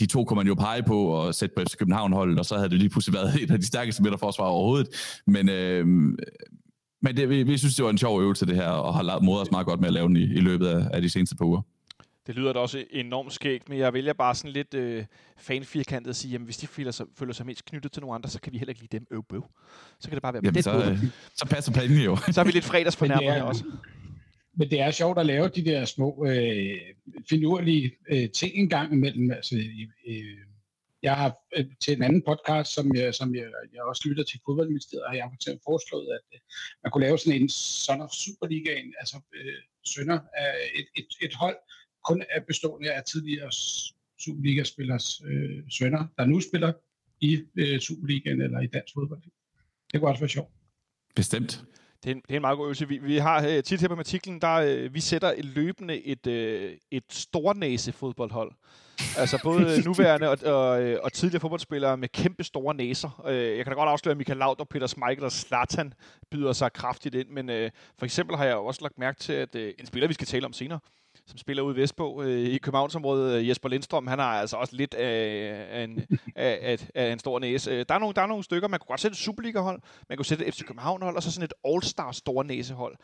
de 0.00 0.06
to 0.06 0.24
kunne 0.24 0.36
man 0.36 0.46
jo 0.46 0.54
pege 0.54 0.82
på 0.82 1.06
og 1.06 1.34
sætte 1.34 1.54
på 1.54 1.62
FC 1.68 1.76
København-holdet, 1.76 2.38
og 2.38 2.44
så 2.44 2.56
havde 2.56 2.68
det 2.68 2.78
lige 2.78 2.88
pludselig 2.88 3.14
været 3.14 3.34
et 3.42 3.50
af 3.50 3.58
de 3.58 3.66
stærkeste 3.66 4.02
midterforsvar 4.02 4.44
overhovedet. 4.44 5.20
Men, 5.26 5.48
øh, 5.48 5.86
men 7.02 7.16
det, 7.16 7.28
vi, 7.28 7.42
vi 7.42 7.58
synes, 7.58 7.74
det 7.74 7.84
var 7.84 7.90
en 7.90 7.98
sjov 7.98 8.22
øvelse, 8.22 8.46
det 8.46 8.56
her, 8.56 8.68
og 8.68 8.94
har 8.94 9.20
modet 9.20 9.42
os 9.42 9.50
meget 9.50 9.66
godt 9.66 9.80
med 9.80 9.88
at 9.88 9.92
lave 9.94 10.08
den 10.08 10.16
i, 10.16 10.22
i 10.22 10.40
løbet 10.40 10.66
af, 10.66 10.88
af 10.92 11.02
de 11.02 11.10
seneste 11.10 11.36
par 11.36 11.44
uger. 11.44 11.62
Det 12.26 12.34
lyder 12.34 12.52
da 12.52 12.58
også 12.58 12.84
enormt 12.90 13.32
skægt, 13.32 13.68
men 13.68 13.78
jeg 13.78 13.92
vælger 13.92 14.12
bare 14.12 14.34
sådan 14.34 14.52
lidt 14.52 14.74
øh, 14.74 15.04
fanfirkantet 15.38 16.10
at 16.10 16.16
sige, 16.16 16.32
jamen 16.32 16.44
hvis 16.44 16.56
de 16.56 16.66
føler 16.66 16.90
sig, 16.90 17.06
føler 17.18 17.32
sig 17.32 17.46
mest 17.46 17.64
knyttet 17.64 17.92
til 17.92 18.00
nogle 18.00 18.14
andre, 18.14 18.30
så 18.30 18.40
kan 18.40 18.52
vi 18.52 18.58
heller 18.58 18.70
ikke 18.70 18.80
lide 18.80 18.98
dem 18.98 19.06
øv 19.10 19.22
bøv. 19.28 19.44
Så 20.00 20.08
kan 20.08 20.14
det 20.14 20.22
bare 20.22 20.32
være 20.32 20.42
jamen, 20.44 20.62
så, 20.62 20.90
øh, 20.90 21.04
så 21.34 21.46
passer 21.50 21.72
planen 21.72 21.98
jo. 21.98 22.16
så 22.32 22.40
er 22.40 22.44
vi 22.44 22.50
lidt 22.50 22.64
fredagsfornærmende 22.64 23.44
også 23.44 23.64
men 24.56 24.70
det 24.70 24.80
er 24.80 24.90
sjovt 24.90 25.18
at 25.18 25.26
lave 25.26 25.48
de 25.48 25.64
der 25.64 25.84
små 25.84 26.26
øh, 26.28 26.80
finurlige 27.28 27.96
øh, 28.10 28.30
ting 28.30 28.54
engang 28.54 28.92
imellem. 28.92 29.30
Altså, 29.30 29.56
øh, 30.08 30.38
jeg 31.02 31.16
har 31.16 31.36
øh, 31.56 31.64
til 31.80 31.96
en 31.96 32.02
anden 32.02 32.22
podcast, 32.22 32.74
som 32.74 32.94
jeg, 32.94 33.14
som 33.14 33.34
jeg, 33.34 33.46
jeg 33.74 33.82
også 33.82 34.02
lytter 34.08 34.24
til 34.24 34.40
fodboldministeriet, 34.46 35.04
har 35.08 35.14
jeg 35.14 35.30
for 35.30 35.60
foreslået, 35.64 36.08
at 36.18 36.26
øh, 36.34 36.40
man 36.82 36.90
kunne 36.90 37.04
lave 37.06 37.18
sådan 37.18 37.40
en 37.40 37.48
sådan 37.48 38.08
Superligaen, 38.24 38.94
altså 39.00 39.16
øh, 39.34 39.60
sønder 39.84 40.18
af 40.34 40.52
et, 40.78 40.86
et, 41.00 41.10
et 41.26 41.34
hold, 41.34 41.56
kun 42.08 42.22
er 42.30 42.40
bestående 42.40 42.92
af 42.92 43.02
tidligere 43.04 43.50
Superliga-spillers 44.18 45.22
øh, 45.30 45.62
sønner, 45.70 46.06
der 46.18 46.24
nu 46.24 46.40
spiller 46.40 46.72
i 47.20 47.42
øh, 47.56 47.80
Superligaen 47.80 48.40
eller 48.40 48.60
i 48.60 48.66
dansk 48.66 48.94
fodbold. 48.94 49.22
Det 49.92 50.00
kunne 50.00 50.10
også 50.10 50.20
være 50.20 50.28
sjovt. 50.28 50.52
Bestemt. 51.14 51.64
Det 52.06 52.12
er, 52.12 52.16
en, 52.16 52.22
det 52.28 52.30
er 52.30 52.36
en 52.36 52.40
meget 52.40 52.56
god 52.56 52.66
øvelse. 52.66 52.88
Vi, 52.88 52.98
vi 52.98 53.16
har 53.16 53.46
uh, 53.46 53.62
tit 53.64 53.80
her 53.80 53.88
på 53.88 53.94
artiklen, 53.94 54.40
der 54.40 54.84
uh, 54.84 54.94
vi 54.94 55.00
sætter 55.00 55.34
løbende 55.38 56.06
et, 56.06 56.26
uh, 56.26 56.76
et 56.90 57.04
stornæse 57.10 57.92
fodboldhold. 57.92 58.52
Altså 59.18 59.40
både 59.42 59.82
nuværende 59.84 60.28
og, 60.28 60.38
og, 60.44 60.98
og 61.02 61.12
tidligere 61.12 61.40
fodboldspillere 61.40 61.96
med 61.96 62.08
kæmpe 62.08 62.44
store 62.44 62.74
næser. 62.74 63.22
Uh, 63.24 63.34
jeg 63.34 63.64
kan 63.64 63.66
da 63.66 63.72
godt 63.74 63.88
afsløre, 63.88 64.10
at 64.10 64.16
Michael 64.16 64.38
Laudrup, 64.38 64.68
Peter 64.68 64.86
Schmeichel 64.86 65.24
og 65.24 65.32
Zlatan 65.32 65.92
byder 66.30 66.52
sig 66.52 66.72
kraftigt 66.72 67.14
ind, 67.14 67.28
men 67.28 67.48
uh, 67.48 67.70
for 67.98 68.04
eksempel 68.04 68.36
har 68.36 68.44
jeg 68.44 68.56
også 68.56 68.82
lagt 68.82 68.98
mærke 68.98 69.18
til, 69.18 69.32
at 69.32 69.54
uh, 69.54 69.60
en 69.78 69.86
spiller, 69.86 70.08
vi 70.08 70.14
skal 70.14 70.26
tale 70.26 70.46
om 70.46 70.52
senere, 70.52 70.78
som 71.26 71.38
spiller 71.38 71.62
ude 71.62 71.76
i 71.76 71.80
Vestpå 71.80 72.22
øh, 72.22 72.40
i 72.40 72.58
Københavnsområdet. 72.58 73.38
Øh, 73.38 73.48
Jesper 73.48 73.68
Lindstrøm, 73.68 74.06
han 74.06 74.18
har 74.18 74.40
altså 74.40 74.56
også 74.56 74.76
lidt 74.76 74.94
af, 74.94 75.66
af, 75.70 75.84
en, 75.84 76.06
af, 76.36 76.58
af, 76.62 76.88
af 76.94 77.12
en 77.12 77.18
stor 77.18 77.38
næse. 77.38 77.70
Øh, 77.70 77.86
der 77.88 77.94
er, 77.94 77.98
nogle, 77.98 78.14
der 78.14 78.22
er 78.22 78.26
nogle 78.26 78.44
stykker, 78.44 78.68
man 78.68 78.80
kunne 78.80 78.88
godt 78.88 79.00
sætte 79.00 79.14
et 79.14 79.18
Superliga-hold, 79.18 79.80
man 80.08 80.18
kunne 80.18 80.26
sætte 80.26 80.46
et 80.46 80.54
FC 80.54 80.62
København-hold, 80.64 81.16
og 81.16 81.22
så 81.22 81.32
sådan 81.32 81.44
et 81.44 81.54
All-Star 81.68 82.12
store 82.12 82.44
næsehold. 82.44 82.96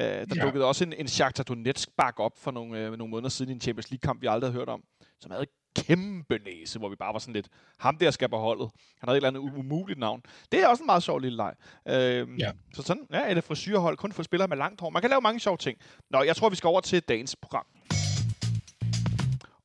Uh, 0.00 0.02
der 0.02 0.26
ja. 0.36 0.42
dukkede 0.44 0.64
også 0.64 0.84
en, 0.84 0.92
en 0.92 1.08
Shakhtar 1.08 1.44
Donetsk 1.44 1.88
back 1.96 2.20
op 2.20 2.38
for 2.38 2.50
nogle, 2.50 2.90
uh, 2.90 2.98
nogle 2.98 3.10
måneder 3.10 3.28
siden 3.28 3.50
i 3.50 3.54
en 3.54 3.60
Champions 3.60 3.90
League-kamp, 3.90 4.22
vi 4.22 4.26
aldrig 4.26 4.50
havde 4.50 4.58
hørt 4.58 4.68
om, 4.68 4.82
som 5.20 5.30
havde 5.30 5.46
kæmpe 5.76 6.38
næse, 6.38 6.78
hvor 6.78 6.88
vi 6.88 6.96
bare 6.96 7.12
var 7.12 7.18
sådan 7.18 7.34
lidt, 7.34 7.48
ham 7.78 7.98
der 7.98 8.10
skal 8.10 8.28
på 8.28 8.38
holdet. 8.38 8.70
Han 9.00 9.08
havde 9.08 9.16
et 9.16 9.26
eller 9.26 9.40
andet 9.40 9.58
umuligt 9.58 9.98
navn. 9.98 10.22
Det 10.52 10.62
er 10.62 10.66
også 10.66 10.82
en 10.82 10.86
meget 10.86 11.02
sjov 11.02 11.18
lille 11.18 11.36
leg. 11.36 11.54
Øhm, 11.88 12.36
ja. 12.36 12.50
Så 12.74 12.82
sådan, 12.82 13.06
ja, 13.12 13.32
et 13.32 13.44
frisyrhold, 13.44 13.96
kun 13.96 14.12
for 14.12 14.22
spillere 14.22 14.48
med 14.48 14.56
langt 14.56 14.80
hår. 14.80 14.90
Man 14.90 15.02
kan 15.02 15.10
lave 15.10 15.20
mange 15.20 15.40
sjove 15.40 15.56
ting. 15.56 15.78
Nå, 16.10 16.22
jeg 16.22 16.36
tror, 16.36 16.48
vi 16.48 16.56
skal 16.56 16.68
over 16.68 16.80
til 16.80 17.02
dagens 17.02 17.36
program. 17.36 17.66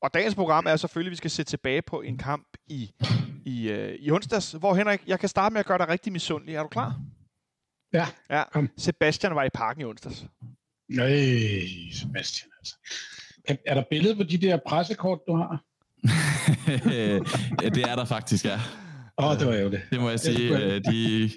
Og 0.02 0.14
dagens 0.14 0.36
program 0.36 0.66
er 0.66 0.76
selvfølgelig, 0.76 1.10
at 1.10 1.12
vi 1.12 1.16
skal 1.16 1.32
se 1.32 1.44
tilbage 1.44 1.82
på 1.82 2.02
en 2.02 2.18
kamp 2.18 2.48
i, 2.68 2.92
i, 3.46 3.70
øh, 3.70 3.96
i 4.00 4.12
onsdags, 4.12 4.52
hvor 4.52 4.76
Henrik, 4.76 5.02
jeg 5.08 5.20
kan 5.20 5.30
starte 5.30 5.54
med 5.54 5.60
at 5.60 5.66
gøre 5.66 5.78
dig 5.78 5.90
rigtig 5.90 6.14
misundelig. 6.14 6.56
Er 6.56 6.62
du 6.62 6.68
klar? 6.68 7.02
Ja, 7.94 8.08
ja. 8.30 8.44
Kom. 8.52 8.70
Sebastian 8.78 9.36
var 9.36 9.44
i 9.44 9.50
parken 9.50 9.82
i 9.82 9.86
onsdags. 9.86 10.26
Nej, 10.90 11.10
Sebastian 11.94 12.50
altså. 12.60 12.76
Er 13.66 13.74
der 13.74 13.84
billede 13.90 14.16
på 14.16 14.24
de 14.24 14.38
der 14.38 14.60
pressekort, 14.68 15.20
du 15.28 15.36
har? 15.36 15.64
Det 17.76 17.84
er 17.90 17.96
der 17.96 18.06
faktisk, 18.06 18.46
ja. 18.46 18.60
Åh, 19.18 19.30
oh, 19.30 19.40
det 19.40 19.48
var 19.48 19.56
jo 19.56 19.70
det. 19.70 19.82
Det 19.92 20.00
må 20.00 20.10
jeg 20.10 20.20
sige. 20.20 20.58
Øh, 20.58 20.82
de, 20.92 21.30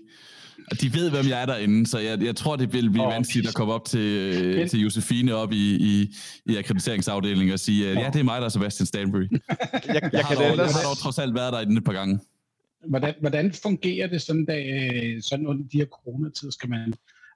de 0.81 0.95
ved, 0.95 1.11
hvem 1.11 1.29
jeg 1.29 1.43
er 1.43 1.47
derinde, 1.47 1.87
så 1.87 1.99
jeg, 1.99 2.23
jeg 2.23 2.37
tror, 2.37 2.57
det 2.57 2.73
vil 2.73 2.91
blive 2.91 3.07
oh, 3.07 3.13
vanskeligt 3.13 3.49
at 3.49 3.55
komme 3.55 3.75
op 3.75 3.85
til, 3.85 4.57
Men... 4.59 4.69
til 4.69 4.81
Josefine 4.81 5.35
op 5.35 5.53
i, 5.53 5.77
i, 5.77 6.15
i 6.47 6.57
akkrediteringsafdelingen 6.57 7.53
og 7.53 7.61
sige, 7.61 7.91
oh. 7.91 7.97
ja, 7.97 8.11
det 8.13 8.21
er 8.21 8.25
mig, 8.25 8.41
der 8.41 8.45
er 8.45 8.49
Sebastian 8.49 8.87
Stanbury. 8.87 9.23
jeg, 9.31 9.83
jeg, 9.89 10.11
jeg, 10.13 10.25
har 10.25 10.35
dog, 10.35 10.51
ellers... 10.51 10.71
jeg 10.71 10.81
har 10.81 10.89
dog 10.89 10.99
trods 10.99 11.19
alt 11.19 11.35
været 11.35 11.53
derinde 11.53 11.77
et 11.77 11.85
par 11.85 11.93
gange. 11.93 12.19
Hvordan, 12.89 13.15
hvordan 13.21 13.53
fungerer 13.53 14.07
det 14.07 14.23
sådan, 14.23 14.45
da, 14.45 14.63
sådan 15.21 15.47
under 15.47 15.65
de 15.73 15.79
her 15.79 15.87
coronatider? 15.87 16.53
Skal 16.53 16.71
man 16.71 16.95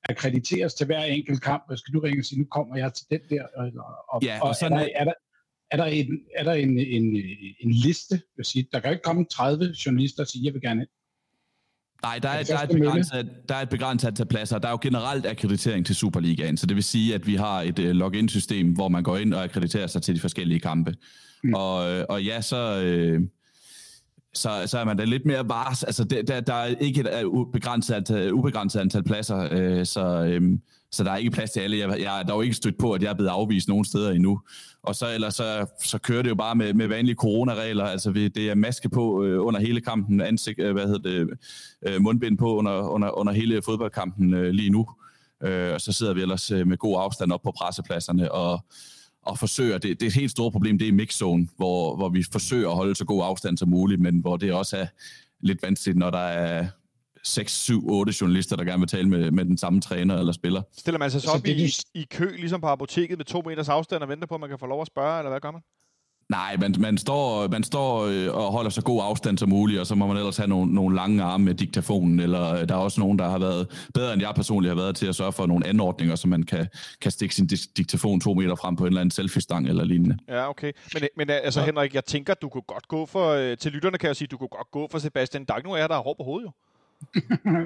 akkrediteres 0.08 0.75
til 0.75 0.87
hver 0.87 1.02
enkelt 1.02 1.42
kamp? 1.42 1.62
Skal 1.76 1.94
du 1.94 2.00
ringe 2.00 2.20
og 2.20 2.25
sige, 2.25 2.38
nu 2.38 2.44
kommer 2.50 2.76
jeg 2.76 2.94
til 2.94 3.06
den 3.11 3.20
der? 3.30 3.42
Og, 3.56 3.70
og, 4.08 4.23
ja, 4.23 4.38
og, 4.42 4.49
og 4.49 4.54
sådan 4.54 4.78
er, 4.78 4.82
der, 4.82 4.88
er, 4.94 5.04
der, 5.04 5.12
er 5.70 5.76
der 5.76 5.84
en, 5.84 6.20
er 6.37 6.44
der 6.44 6.52
en, 6.52 6.78
en, 6.78 7.16
en 7.60 7.70
liste? 7.70 8.20
Jeg 8.37 8.46
sige, 8.46 8.68
der 8.72 8.80
kan 8.80 8.90
jo 8.90 8.92
ikke 8.92 9.02
komme 9.02 9.25
30 9.25 9.75
journalister 9.87 10.22
og 10.22 10.28
sige, 10.28 10.44
jeg 10.44 10.54
vil 10.54 10.62
gerne 10.62 10.80
ind. 10.80 10.88
Nej, 12.02 12.18
der 12.18 12.28
er, 12.28 12.42
der, 12.42 12.58
er 12.58 12.62
et 12.62 12.70
begrænset, 12.70 13.30
der 13.48 13.54
er 13.54 13.62
et 13.62 13.68
begrænset 13.68 14.08
antal 14.08 14.26
pladser. 14.26 14.58
Der 14.58 14.68
er 14.68 14.72
jo 14.72 14.78
generelt 14.82 15.26
akkreditering 15.26 15.87
til 15.87 15.94
Superligaen, 15.94 16.56
så 16.56 16.66
det 16.66 16.76
vil 16.76 16.84
sige, 16.84 17.14
at 17.14 17.26
vi 17.26 17.34
har 17.34 17.62
et 17.62 17.78
uh, 17.78 17.84
login-system, 17.84 18.72
hvor 18.72 18.88
man 18.88 19.02
går 19.02 19.16
ind 19.16 19.34
og 19.34 19.44
akkrediterer 19.44 19.87
sig 19.87 20.02
til 20.02 20.14
de 20.14 20.20
forskellige 20.20 20.60
kampe. 20.60 20.94
Mm. 21.44 21.54
Og, 21.54 21.90
øh, 21.90 22.04
og 22.08 22.25
ja, 22.25 22.40
så, 22.40 22.82
øh, 22.84 23.20
så, 24.34 24.62
så 24.66 24.78
er 24.78 24.84
man 24.84 24.96
da 24.96 25.04
lidt 25.04 25.26
mere 25.26 25.48
vars. 25.48 25.82
Altså, 25.82 26.04
der, 26.04 26.22
der, 26.22 26.40
der 26.40 26.54
er 26.54 26.66
ikke 26.66 27.00
et 27.00 27.06
begrænset 27.52 27.94
antal, 27.94 28.32
ubegrænset 28.32 28.80
antal 28.80 29.04
pladser, 29.04 29.48
øh, 29.52 29.87
så, 29.87 30.25
øh, 30.25 30.58
så 30.92 31.04
der 31.04 31.11
er 31.11 31.16
ikke 31.16 31.30
plads 31.30 31.50
til 31.50 31.61
alle. 31.61 31.78
Jeg, 31.78 31.88
jeg, 31.88 31.99
der 31.99 32.11
er 32.11 32.23
dog 32.23 32.45
ikke 32.45 32.57
stødt 32.57 32.78
på, 32.78 32.92
at 32.92 33.02
jeg 33.02 33.11
er 33.11 33.14
blevet 33.14 33.30
afvist 33.30 33.68
nogen 33.68 33.85
steder 33.85 34.11
endnu. 34.11 34.40
Og 34.83 34.95
så, 34.95 35.14
ellers 35.14 35.35
så, 35.35 35.66
så 35.85 35.99
kører 35.99 36.23
det 36.23 36.30
jo 36.30 36.35
bare 36.35 36.54
med, 36.54 36.75
med 36.75 36.87
vanlige 36.87 37.14
coronaregler. 37.14 37.85
Altså, 37.85 38.12
det 38.12 38.37
er 38.37 38.54
maske 38.54 38.88
på 38.88 39.25
øh, 39.25 39.47
under 39.47 39.61
hele 39.61 39.80
kampen, 39.80 40.21
ansigt, 40.21 40.61
øh, 40.61 40.73
hvad 40.73 40.87
hedder 40.87 41.11
det, 41.11 41.38
øh, 41.87 42.02
mundbind 42.02 42.38
på 42.38 42.57
under, 42.57 42.80
under, 42.80 43.18
under 43.18 43.33
hele 43.33 43.62
fodboldkampen 43.62 44.35
øh, 44.35 44.50
lige 44.50 44.71
nu. 44.71 44.88
Øh, 45.45 45.75
og 45.75 45.80
så 45.80 45.92
sidder 45.92 46.14
vi 46.14 46.23
ellers 46.23 46.50
øh, 46.50 46.66
med 46.66 46.76
god 46.76 46.97
afstand 47.00 47.33
op 47.33 47.42
på 47.42 47.52
pressepladserne 47.52 48.33
og, 48.33 48.64
og 49.23 49.38
forsøger, 49.38 49.78
det, 49.78 50.00
det 50.00 50.07
er 50.07 50.11
et 50.11 50.14
helt 50.14 50.30
stort 50.30 50.52
problem, 50.52 50.78
det 50.78 50.88
er 50.88 50.92
mixzone, 50.92 51.49
hvor, 51.57 51.97
hvor 51.97 52.09
vi 52.09 52.25
forsøger 52.33 52.68
at 52.68 52.76
holde 52.76 52.95
så 52.95 53.04
god 53.04 53.23
afstand 53.25 53.59
som 53.59 53.68
muligt, 53.68 54.00
men 54.00 54.21
hvor 54.21 54.37
det 54.37 54.52
også 54.52 54.76
er 54.76 54.87
lidt 55.40 55.62
vanskeligt, 55.62 55.99
når 55.99 56.11
der 56.11 56.18
er 56.18 56.66
6, 57.28 57.52
7, 57.52 57.90
8 57.90 58.12
journalister, 58.20 58.56
der 58.56 58.64
gerne 58.64 58.78
vil 58.78 58.88
tale 58.88 59.08
med, 59.08 59.30
med 59.30 59.44
den 59.44 59.58
samme 59.58 59.80
træner 59.80 60.18
eller 60.18 60.32
spiller. 60.32 60.62
Stiller 60.78 60.99
man 60.99 61.11
sig 61.11 61.23
så 61.23 61.30
op 61.30 61.47
altså, 61.47 61.88
i, 61.94 62.00
i 62.00 62.06
kø, 62.11 62.37
ligesom 62.37 62.61
på 62.61 62.66
apoteket, 62.66 63.18
med 63.18 63.25
to 63.25 63.42
meters 63.47 63.68
afstand 63.68 64.02
og 64.02 64.08
venter 64.08 64.26
på, 64.26 64.35
at 64.35 64.40
man 64.40 64.49
kan 64.49 64.58
få 64.58 64.66
lov 64.66 64.80
at 64.80 64.87
spørge, 64.87 65.18
eller 65.18 65.30
hvad 65.30 65.40
gør 65.40 65.50
man? 65.50 65.61
Nej, 66.28 66.56
man, 66.61 66.75
man 66.78 66.99
står, 66.99 67.49
man 67.49 67.62
står 67.64 68.06
øh, 68.06 68.35
og 68.35 68.52
holder 68.52 68.70
så 68.70 68.82
god 68.82 69.02
afstand 69.04 69.38
som 69.38 69.49
muligt, 69.49 69.80
og 69.80 69.87
så 69.87 69.94
må 69.94 70.06
man 70.06 70.16
ellers 70.16 70.37
have 70.37 70.49
nogle, 70.49 70.75
nogle 70.75 70.97
lange 70.97 71.23
arme 71.23 71.44
med 71.44 71.54
diktafonen, 71.54 72.20
eller 72.20 72.54
øh, 72.54 72.68
der 72.68 72.75
er 72.75 72.78
også 72.78 73.00
nogen, 73.00 73.18
der 73.18 73.28
har 73.28 73.38
været 73.38 73.88
bedre 73.94 74.12
end 74.12 74.23
jeg 74.23 74.35
personligt 74.35 74.70
har 74.70 74.82
været 74.82 74.97
til 74.97 75.06
at 75.06 75.14
sørge 75.14 75.32
for 75.32 75.47
nogle 75.47 75.66
anordninger, 75.66 76.16
så 76.16 76.28
man 76.28 76.42
kan, 76.42 76.66
kan 77.00 77.11
stikke 77.11 77.35
sin 77.35 77.47
diktafon 77.47 78.20
to 78.20 78.35
meter 78.35 78.54
frem 78.54 78.76
på 78.76 78.85
en 78.85 78.87
eller 78.87 79.00
anden 79.00 79.11
selfie-stang 79.11 79.68
eller 79.68 79.85
lignende. 79.85 80.18
Ja, 80.28 80.50
okay. 80.50 80.73
Men, 80.94 81.08
men 81.16 81.30
altså, 81.30 81.61
Henrik, 81.61 81.94
jeg 81.94 82.04
tænker, 82.04 82.35
du 82.35 82.49
kunne 82.49 82.62
godt 82.62 82.88
gå 82.88 83.06
for, 83.06 83.54
til 83.54 83.73
lytterne 83.73 83.99
kan 83.99 84.06
jeg 84.06 84.16
sige, 84.16 84.28
du 84.28 84.37
kunne 84.37 84.49
godt 84.49 84.70
gå 84.70 84.88
for 84.90 84.99
Sebastian 84.99 85.44
Dag. 85.44 85.64
Nu 85.64 85.73
er 85.73 85.87
der 85.87 85.99
hår 85.99 86.14
på 86.18 86.25
hovedet 86.25 86.47
jo. 86.47 86.50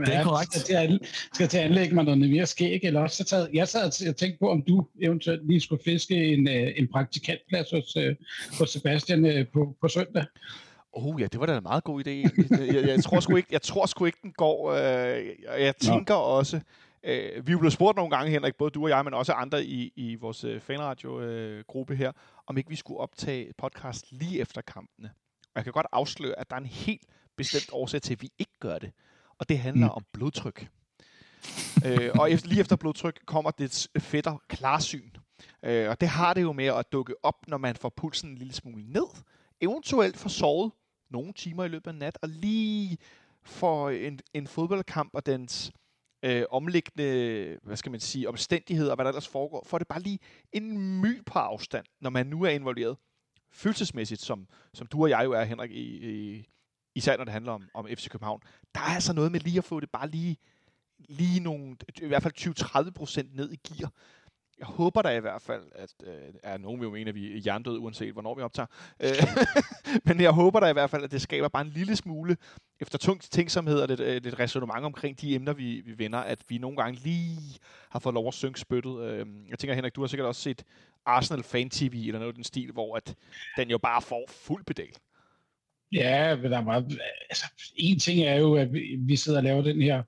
Det 0.07 0.15
er 0.15 0.23
korrekt. 0.23 0.55
Skal 0.55 0.63
til, 0.63 0.75
at, 0.75 1.01
skal 1.35 1.49
til 1.49 1.59
at 1.59 1.65
anlægge 1.65 1.95
mig 1.95 2.05
noget 2.05 2.19
mere 2.31 2.47
skæg, 2.47 2.81
eller 2.83 3.01
også 3.01 3.17
så 3.17 3.25
taget, 3.25 3.51
jeg 3.55 3.69
sad 3.69 4.09
og 4.09 4.17
tænkte 4.17 4.39
på, 4.41 4.51
om 4.51 4.63
du 4.63 4.87
eventuelt 5.03 5.47
lige 5.47 5.61
skulle 5.61 5.83
fiske 5.85 6.15
en, 6.25 6.49
øh, 6.49 6.73
en 6.77 6.89
praktikantplads 6.89 7.71
hos, 7.71 7.97
øh, 7.97 8.17
hos 8.59 8.71
Sebastian 8.71 9.27
øh, 9.27 9.47
på, 9.53 9.77
på 9.81 9.89
søndag. 9.89 10.25
Oh 10.93 11.21
ja, 11.21 11.27
det 11.27 11.41
var 11.41 11.47
da 11.47 11.57
en 11.57 11.63
meget 11.63 11.85
god 11.85 12.07
idé. 12.07 12.11
Jeg, 12.75 12.89
jeg, 12.89 13.05
tror, 13.05 13.21
sgu 13.21 13.37
ikke, 13.37 13.49
jeg 13.53 13.63
tror 13.63 13.87
sgu 13.87 14.05
ikke, 14.05 14.19
den 14.23 14.33
går. 14.33 14.73
Øh, 14.73 15.27
jeg 15.65 15.77
tænker 15.77 16.15
Nå. 16.15 16.21
også, 16.21 16.61
øh, 17.05 17.47
vi 17.47 17.53
er 17.53 17.59
blevet 17.59 17.73
spurgt 17.73 17.97
nogle 17.97 18.17
gange, 18.17 18.31
Henrik, 18.31 18.55
både 18.55 18.71
du 18.71 18.83
og 18.83 18.89
jeg, 18.89 19.05
men 19.05 19.15
også 19.15 19.33
andre 19.33 19.65
i, 19.65 19.93
i 19.97 20.15
vores 20.15 20.47
fanradio-gruppe 20.61 21.93
øh, 21.93 21.99
her, 21.99 22.13
om 22.47 22.59
ikke 22.59 22.71
vi 22.71 22.77
skulle 22.77 23.01
optage 23.01 23.53
podcast 23.59 24.13
lige 24.13 24.41
efter 24.41 24.61
kampene. 24.61 25.11
Og 25.43 25.57
jeg 25.57 25.65
kan 25.65 25.73
godt 25.73 25.87
afsløre, 25.93 26.39
at 26.39 26.51
der 26.51 26.57
er 26.57 26.61
en 26.61 26.67
helt 26.67 27.03
bestemt 27.37 27.69
årsag 27.73 28.03
til, 28.03 28.15
at 28.15 28.23
vi 28.23 28.29
ikke 28.39 28.59
gør 28.61 28.79
det 28.79 28.93
og 29.43 29.49
det 29.49 29.59
handler 29.59 29.87
mm. 29.87 29.93
om 29.93 30.05
blodtryk. 30.13 30.69
øh, 31.87 32.11
og 32.15 32.33
efter, 32.33 32.49
lige 32.49 32.61
efter 32.61 32.77
blodtryk 32.77 33.21
kommer 33.27 33.51
det 33.51 33.89
fætter 33.99 34.37
klarsyn. 34.49 35.11
Øh, 35.63 35.89
og 35.89 36.01
det 36.01 36.09
har 36.09 36.35
det 36.35 36.43
jo 36.43 36.53
med 36.53 36.65
at 36.65 36.93
dukke 36.93 37.15
op, 37.23 37.49
når 37.49 37.59
man 37.59 37.77
får 37.77 37.89
pulsen 37.97 38.31
en 38.31 38.39
lille 38.39 38.53
smule 38.53 38.93
ned. 38.93 39.07
Eventuelt 39.61 40.17
får 40.17 40.29
sovet 40.29 40.73
nogle 41.11 41.33
timer 41.33 41.65
i 41.65 41.69
løbet 41.69 41.91
af 41.91 41.95
nat, 41.95 42.19
og 42.23 42.29
lige 42.29 42.99
for 43.43 43.91
en, 43.91 44.21
en 44.35 44.47
fodboldkamp 44.47 45.11
og 45.15 45.27
dens 45.27 45.73
øh, 46.23 46.45
omliggende, 46.51 47.59
hvad 47.63 47.77
skal 47.77 47.91
man 47.91 48.01
sige, 48.01 48.29
omstændigheder 48.29 48.91
og 48.91 48.97
hvad 48.97 49.05
der 49.05 49.11
ellers 49.11 49.29
foregår, 49.29 49.65
får 49.67 49.79
det 49.79 49.89
bare 49.89 50.01
lige 50.03 50.19
en 50.53 51.01
my 51.01 51.25
på 51.27 51.39
afstand, 51.39 51.87
når 52.01 52.11
man 52.11 52.27
nu 52.27 52.43
er 52.43 52.51
involveret 52.51 52.97
følelsesmæssigt, 53.51 54.21
som, 54.21 54.47
som 54.75 54.87
du 54.87 55.03
og 55.03 55.11
jeg 55.11 55.25
jo 55.25 55.33
er, 55.33 55.45
Henrik, 55.45 55.71
i, 55.71 56.11
i, 56.11 56.47
især 56.95 57.17
når 57.17 57.25
det 57.25 57.33
handler 57.33 57.53
om, 57.53 57.63
om 57.75 57.87
FC 57.87 58.09
København, 58.09 58.41
der 58.75 58.81
er 58.81 58.95
altså 58.95 59.13
noget 59.13 59.33
med 59.33 59.41
lige 59.41 59.59
at 59.59 59.65
få 59.65 59.81
det 59.81 59.91
bare 59.91 60.09
lige, 60.09 60.37
lige 60.99 61.41
nogle, 61.41 61.77
i 62.03 62.07
hvert 62.07 62.23
fald 62.23 62.87
20-30 62.89 62.91
procent 62.91 63.37
ned 63.37 63.53
i 63.53 63.57
gear. 63.69 63.93
Jeg 64.59 64.67
håber 64.67 65.03
da 65.03 65.17
i 65.17 65.21
hvert 65.21 65.43
fald, 65.43 65.63
at 65.75 65.95
øh, 66.05 66.35
er 66.43 66.59
nogen 66.59 66.81
vil 66.81 66.87
jo 66.87 66.93
mene, 66.93 67.09
at 67.09 67.15
vi 67.15 67.33
er 67.33 67.39
hjernedøde, 67.39 67.79
uanset 67.79 68.13
hvornår 68.13 68.35
vi 68.35 68.43
optager. 68.43 68.67
Øh, 69.01 69.11
men 70.07 70.21
jeg 70.21 70.31
håber 70.31 70.61
da 70.61 70.67
i 70.67 70.73
hvert 70.73 70.91
fald, 70.91 71.05
at 71.05 71.11
det 71.11 71.23
skaber 71.23 71.49
bare 71.49 71.63
en 71.63 71.69
lille 71.69 71.97
smule, 71.97 72.37
efter 72.81 72.99
tungt 72.99 73.29
tænksomhed 73.31 73.81
og 73.81 73.89
lidt, 73.89 74.01
øh, 74.01 74.23
lidt 74.23 74.39
resonemang 74.39 74.85
omkring 74.85 75.21
de 75.21 75.35
emner, 75.35 75.53
vi, 75.53 75.81
vi 75.81 75.99
vender, 75.99 76.19
at 76.19 76.39
vi 76.49 76.59
nogle 76.59 76.77
gange 76.77 77.01
lige 77.05 77.59
har 77.91 77.99
fået 77.99 78.15
lov 78.15 78.29
at 78.29 78.35
synge 78.35 78.57
spyttet. 78.57 79.01
Øh, 79.01 79.27
jeg 79.49 79.59
tænker, 79.59 79.75
Henrik, 79.75 79.97
du 79.97 80.01
har 80.01 80.09
sikkert 80.09 80.29
også 80.29 80.41
set 80.41 80.65
Arsenal 81.07 81.43
Fan 81.43 81.71
TV 81.71 82.05
eller 82.07 82.19
noget 82.19 82.33
i 82.33 82.37
den 82.37 82.45
stil, 82.45 82.73
hvor 82.73 82.97
at 82.97 83.15
den 83.57 83.71
jo 83.71 83.79
bare 83.79 84.03
får 84.03 84.25
fuld 84.29 84.65
pedal. 84.65 84.93
Ja, 85.93 86.37
men 86.37 86.51
der 86.53 86.65
var, 86.65 86.85
altså, 87.31 87.45
en 87.77 87.99
ting 87.99 88.21
er 88.21 88.37
jo, 88.37 88.55
at 88.55 88.73
vi, 88.73 88.97
vi 88.99 89.17
sidder 89.17 89.39
og 89.39 89.45
laver 89.45 89.63
den 89.63 89.83
her, 89.83 90.03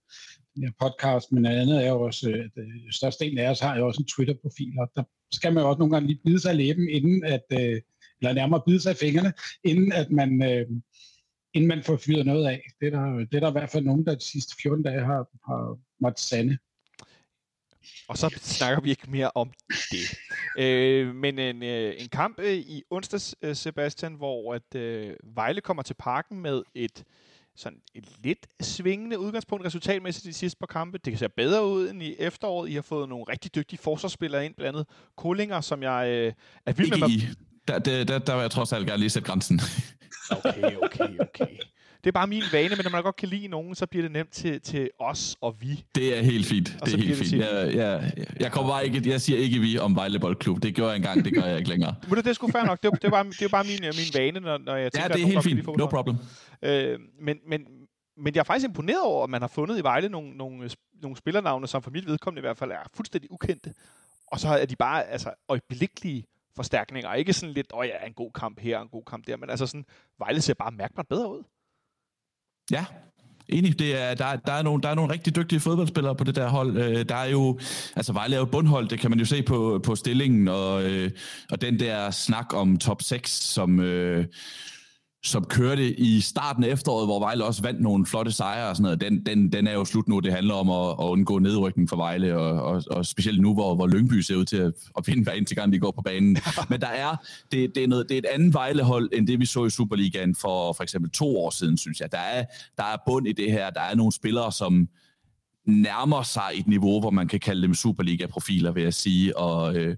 den 0.55 0.63
her 0.63 0.73
podcast, 0.81 1.33
men 1.33 1.47
andet 1.47 1.85
er 1.85 1.89
jo 1.89 2.01
også, 2.01 2.29
at 2.29 2.63
øh, 2.63 2.93
størstedelen 2.93 3.39
af 3.39 3.51
os 3.51 3.61
har 3.61 3.79
jo 3.79 3.87
også 3.87 4.03
en 4.03 4.09
Twitter-profil, 4.09 4.73
og 4.79 4.91
der 4.97 5.03
skal 5.33 5.53
man 5.53 5.63
jo 5.63 5.69
også 5.69 5.79
nogle 5.79 5.95
gange 5.95 6.09
lige 6.09 6.21
bide 6.25 6.41
sig 6.41 6.51
af 6.51 6.57
læben, 6.57 6.89
inden 6.89 7.25
at, 7.25 7.45
øh, 7.53 7.81
eller 8.21 8.33
nærmere 8.33 8.63
bide 8.67 8.81
sig 8.81 8.91
af 8.91 8.97
fingrene, 8.97 9.33
inden 9.65 9.93
at 9.93 10.11
man, 10.11 10.43
øh, 10.43 10.67
inden 11.55 11.69
man 11.69 11.83
får 11.83 11.97
fyret 11.97 12.27
noget 12.27 12.47
af. 12.47 12.63
Det 12.81 12.87
er, 12.87 12.91
der, 12.91 13.19
det 13.19 13.35
er 13.35 13.41
der 13.41 13.49
i 13.49 13.59
hvert 13.59 13.71
fald 13.71 13.85
nogen, 13.85 14.07
der 14.07 14.15
de 14.15 14.25
sidste 14.25 14.55
14 14.63 14.85
dage 14.85 15.05
har, 15.05 15.29
har 15.49 15.79
måttet 16.01 16.21
sande. 16.21 16.59
Og 18.09 18.19
så 18.19 18.39
snakker 18.43 18.81
vi 18.81 18.91
ikke 18.91 19.11
mere 19.11 19.31
om 19.35 19.51
det. 19.91 20.19
Øh, 20.59 21.15
men 21.15 21.39
en, 21.39 21.63
øh, 21.63 21.95
en 21.99 22.09
kamp 22.09 22.41
øh, 22.41 22.55
i 22.55 22.83
onsdags, 22.91 23.35
øh, 23.43 23.57
Sebastian, 23.57 24.15
hvor 24.15 24.55
at 24.55 24.75
øh, 24.75 25.17
Vejle 25.35 25.61
kommer 25.61 25.83
til 25.83 25.95
parken 25.95 26.41
med 26.41 26.63
et 26.75 27.05
sådan 27.57 27.79
et 27.95 28.05
lidt 28.23 28.47
svingende 28.61 29.19
udgangspunkt 29.19 29.67
resultatmæssigt 29.67 30.27
de 30.27 30.33
sidste 30.33 30.59
par 30.59 30.67
kampe. 30.67 30.99
Det 30.99 31.13
kan 31.13 31.19
se 31.19 31.29
bedre 31.29 31.67
ud 31.67 31.91
end 31.91 32.03
i 32.03 32.15
efteråret. 32.19 32.71
I 32.71 32.75
har 32.75 32.83
fået 32.83 33.09
nogle 33.09 33.25
rigtig 33.29 33.55
dygtige 33.55 33.79
forsvarsspillere 33.79 34.47
ind, 34.47 34.55
blandt 34.55 34.77
andet 34.77 34.87
Kolinger, 35.17 35.61
som 35.61 35.83
jeg 35.83 36.09
øh, 36.09 36.33
er 36.67 36.73
vild 36.73 36.91
med. 36.91 36.99
Mig. 36.99 37.09
Der, 37.69 37.79
der, 37.79 38.05
der, 38.05 38.19
der 38.19 38.35
vil 38.35 38.41
jeg 38.41 38.51
trods 38.51 38.73
alt 38.73 38.87
gerne 38.87 39.01
lige 39.01 39.11
sætte 39.11 39.27
grænsen. 39.27 39.61
okay, 40.31 40.77
okay, 40.83 41.19
okay. 41.19 41.57
Det 42.05 42.11
er 42.11 42.13
bare 42.13 42.27
min 42.27 42.43
vane, 42.53 42.69
men 42.69 42.85
når 42.85 42.91
man 42.91 43.03
godt 43.03 43.17
kan 43.17 43.29
lide 43.29 43.49
nogen, 43.49 43.75
så 43.75 43.87
bliver 43.87 44.03
det 44.03 44.13
nemt 44.13 44.31
til, 44.31 44.61
til 44.61 44.91
os 44.99 45.37
og 45.41 45.57
vi. 45.61 45.85
Det 45.95 46.19
er 46.19 46.23
helt 46.23 46.47
fint. 46.47 46.77
Og 46.81 46.87
det 46.87 46.95
er 46.95 46.99
helt 46.99 47.19
fint. 47.19 47.43
Jeg, 47.43 47.75
jeg, 47.75 48.13
jeg, 48.41 48.53
kommer 48.53 48.73
bare 48.73 48.87
ikke, 48.87 49.11
jeg 49.11 49.21
siger 49.21 49.39
ikke 49.39 49.59
vi 49.59 49.79
om 49.79 49.97
Vejle 49.97 50.19
Boldklub. 50.19 50.63
Det 50.63 50.75
gjorde 50.75 50.91
jeg 50.91 50.97
engang, 50.97 51.25
det 51.25 51.35
gør 51.35 51.45
jeg 51.45 51.59
ikke 51.59 51.71
længere. 51.71 51.95
men 52.09 52.17
det, 52.17 52.25
det 52.25 52.31
er 52.31 52.35
sgu 52.35 52.51
fair 52.51 52.65
nok. 52.65 52.83
Det 52.83 52.89
er, 52.89 52.95
det 52.95 53.05
er 53.05 53.11
bare, 53.11 53.25
det 53.25 53.43
er 53.43 53.49
bare 53.49 53.65
min, 53.65 53.81
min 53.83 54.07
vane, 54.15 54.41
når, 54.41 54.59
når 54.59 54.77
jeg 54.77 54.93
tænker, 54.93 55.09
Ja, 55.09 55.15
det 55.15 55.23
er 55.23 55.27
helt 55.27 55.45
fint. 55.45 55.79
No 55.79 55.87
problem. 55.87 56.17
Øh, 56.63 56.99
men, 57.21 57.39
men, 57.49 57.61
men 58.17 58.35
jeg 58.35 58.41
er 58.41 58.45
faktisk 58.45 58.69
imponeret 58.69 59.03
over, 59.03 59.25
at 59.25 59.31
man 59.31 59.41
har 59.41 59.49
fundet 59.49 59.79
i 59.79 59.83
Vejle 59.83 60.09
nogle, 60.09 60.37
nogle, 60.37 60.71
nogle 61.03 61.17
spillernavne, 61.17 61.67
som 61.67 61.83
for 61.83 61.91
mit 61.91 62.07
vedkommende 62.07 62.41
i 62.41 62.47
hvert 62.47 62.59
fald 62.59 62.71
er 62.71 62.83
fuldstændig 62.95 63.33
ukendte. 63.33 63.75
Og 64.27 64.41
så 64.41 64.49
er 64.49 64.67
de 64.67 64.77
bare 64.77 65.05
altså, 65.05 65.31
øjeblikkelige 65.49 66.25
forstærkninger. 66.57 67.15
Ikke 67.15 67.33
sådan 67.33 67.53
lidt, 67.55 67.67
åh 67.73 67.79
oh 67.79 67.87
ja, 67.87 68.07
en 68.07 68.13
god 68.13 68.31
kamp 68.33 68.61
her, 68.61 68.81
en 68.81 68.89
god 68.89 69.03
kamp 69.05 69.27
der, 69.27 69.37
men 69.37 69.51
altså 69.51 69.67
sådan, 69.67 69.85
Vejle 70.19 70.41
ser 70.41 70.55
bare 70.55 70.71
mærkbart 70.71 71.09
bedre 71.09 71.31
ud. 71.31 71.43
Ja, 72.71 72.85
Enig, 73.49 73.79
det 73.79 74.03
er, 74.03 74.15
der, 74.15 74.37
der, 74.37 74.53
er 74.53 74.63
nogle, 74.63 74.83
der 74.83 74.89
er 74.89 74.95
nogle 74.95 75.13
rigtig 75.13 75.37
dygtige 75.37 75.61
fodboldspillere 75.61 76.15
på 76.15 76.25
det 76.25 76.35
der 76.35 76.49
hold. 76.49 76.77
Øh, 76.77 77.05
der 77.09 77.15
er 77.15 77.29
jo, 77.29 77.59
altså 77.97 78.13
Vejle 78.13 78.35
er 78.35 78.39
jo 78.39 78.45
bundhold, 78.45 78.89
det 78.89 78.99
kan 78.99 79.11
man 79.11 79.19
jo 79.19 79.25
se 79.25 79.43
på, 79.43 79.81
på 79.85 79.97
stillingen, 79.97 80.49
og, 80.49 80.85
øh, 80.85 81.11
og 81.51 81.61
den 81.61 81.81
der 81.81 82.11
snak 82.11 82.55
om 82.55 82.79
top 82.79 83.03
6, 83.03 83.31
som, 83.31 83.81
øh, 83.81 84.27
som 85.25 85.45
kørte 85.45 85.95
i 86.01 86.21
starten 86.21 86.65
af 86.65 86.69
efteråret, 86.69 87.07
hvor 87.07 87.21
Vejle 87.21 87.45
også 87.45 87.63
vandt 87.63 87.81
nogle 87.81 88.07
flotte 88.07 88.33
sejre 88.33 88.69
og 88.69 88.77
sådan 88.77 88.83
noget, 88.83 89.01
den, 89.01 89.27
den, 89.27 89.53
den 89.53 89.67
er 89.67 89.73
jo 89.73 89.85
slut 89.85 90.09
nu. 90.09 90.21
Det 90.21 90.33
handler 90.33 90.55
om 90.55 90.71
at, 90.71 91.07
at 91.07 91.11
undgå 91.11 91.39
nedrykning 91.39 91.89
for 91.89 91.97
Vejle, 91.97 92.37
og, 92.37 92.63
og, 92.63 92.83
og 92.91 93.07
specielt 93.07 93.41
nu, 93.41 93.55
hvor, 93.55 93.75
hvor 93.75 93.87
Lyngby 93.87 94.21
ser 94.21 94.37
ud 94.37 94.45
til 94.45 94.57
at, 94.57 94.73
at 94.99 95.07
vinde 95.07 95.23
hver 95.23 95.33
eneste 95.33 95.55
gang, 95.55 95.73
de 95.73 95.79
går 95.79 95.91
på 95.91 96.03
banen. 96.03 96.37
Men 96.71 96.81
der 96.81 96.87
er, 96.87 97.17
det, 97.53 97.75
det, 97.75 97.85
er 97.85 97.89
noget, 97.89 98.07
det 98.09 98.15
er 98.15 98.19
et 98.19 98.27
andet 98.35 98.55
Vejlehold, 98.55 99.11
end 99.13 99.27
det 99.27 99.41
vi 99.41 99.47
så 99.47 99.65
i 99.65 99.71
Superligaen 99.71 100.35
for 100.35 100.73
for 100.73 100.83
eksempel 100.83 101.11
to 101.11 101.37
år 101.37 101.51
siden, 101.51 101.79
synes 101.79 102.01
jeg. 102.01 102.13
Der 102.13 102.19
er, 102.19 102.45
der 102.77 102.85
er 102.85 102.97
bund 103.07 103.29
i 103.29 103.33
det 103.33 103.53
her. 103.53 103.71
Der 103.71 103.81
er 103.81 103.95
nogle 103.95 104.13
spillere, 104.13 104.53
som 104.53 104.89
nærmer 105.67 106.23
sig 106.23 106.51
et 106.55 106.67
niveau, 106.67 107.01
hvor 107.01 107.11
man 107.11 107.29
kan 107.29 107.41
kalde 107.41 107.63
dem 107.63 107.75
Superliga-profiler, 107.75 108.73
vil 108.73 108.83
jeg 108.83 108.95
sige, 108.95 109.39
og... 109.39 109.77
Øh, 109.77 109.97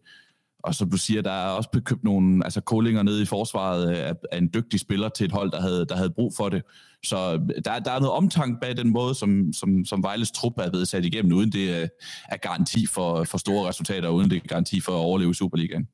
og 0.67 0.75
som 0.75 0.91
du 0.91 0.97
siger, 0.97 1.23
der 1.23 1.33
er 1.33 1.49
også 1.49 1.81
købt 1.85 2.05
nogle 2.05 2.45
altså 2.45 2.61
Kolinger 2.61 3.03
nede 3.03 3.23
i 3.23 3.25
forsvaret 3.25 3.91
af, 3.91 4.15
af 4.33 4.39
en 4.39 4.51
dygtig 4.55 4.81
spiller 4.81 5.09
til 5.09 5.25
et 5.25 5.33
hold, 5.33 5.51
der 5.51 5.61
havde, 5.61 5.87
der 5.87 5.97
havde 5.97 6.11
brug 6.11 6.33
for 6.37 6.49
det. 6.49 6.63
Så 7.05 7.33
øh, 7.35 7.63
der, 7.65 7.79
der 7.79 7.91
er 7.91 8.01
noget 8.01 8.11
omtank 8.11 8.61
bag 8.61 8.77
den 8.77 8.93
måde, 8.93 9.15
som, 9.15 9.53
som, 9.53 9.85
som 9.85 10.03
Vejles 10.03 10.31
trup 10.31 10.53
er 10.59 10.71
blevet 10.71 10.89
sat 10.89 11.05
igennem, 11.05 11.33
uden 11.33 11.53
det 11.53 11.83
er, 11.83 11.89
er 12.29 12.37
garanti 12.37 12.87
for, 12.87 13.25
for 13.25 13.39
store 13.39 13.69
resultater, 13.69 14.09
uden 14.09 14.31
det 14.31 14.37
er 14.37 14.49
garanti 14.49 14.81
for 14.81 14.93
at 14.93 14.97
overleve 14.97 15.35
Superligaen. 15.35 15.89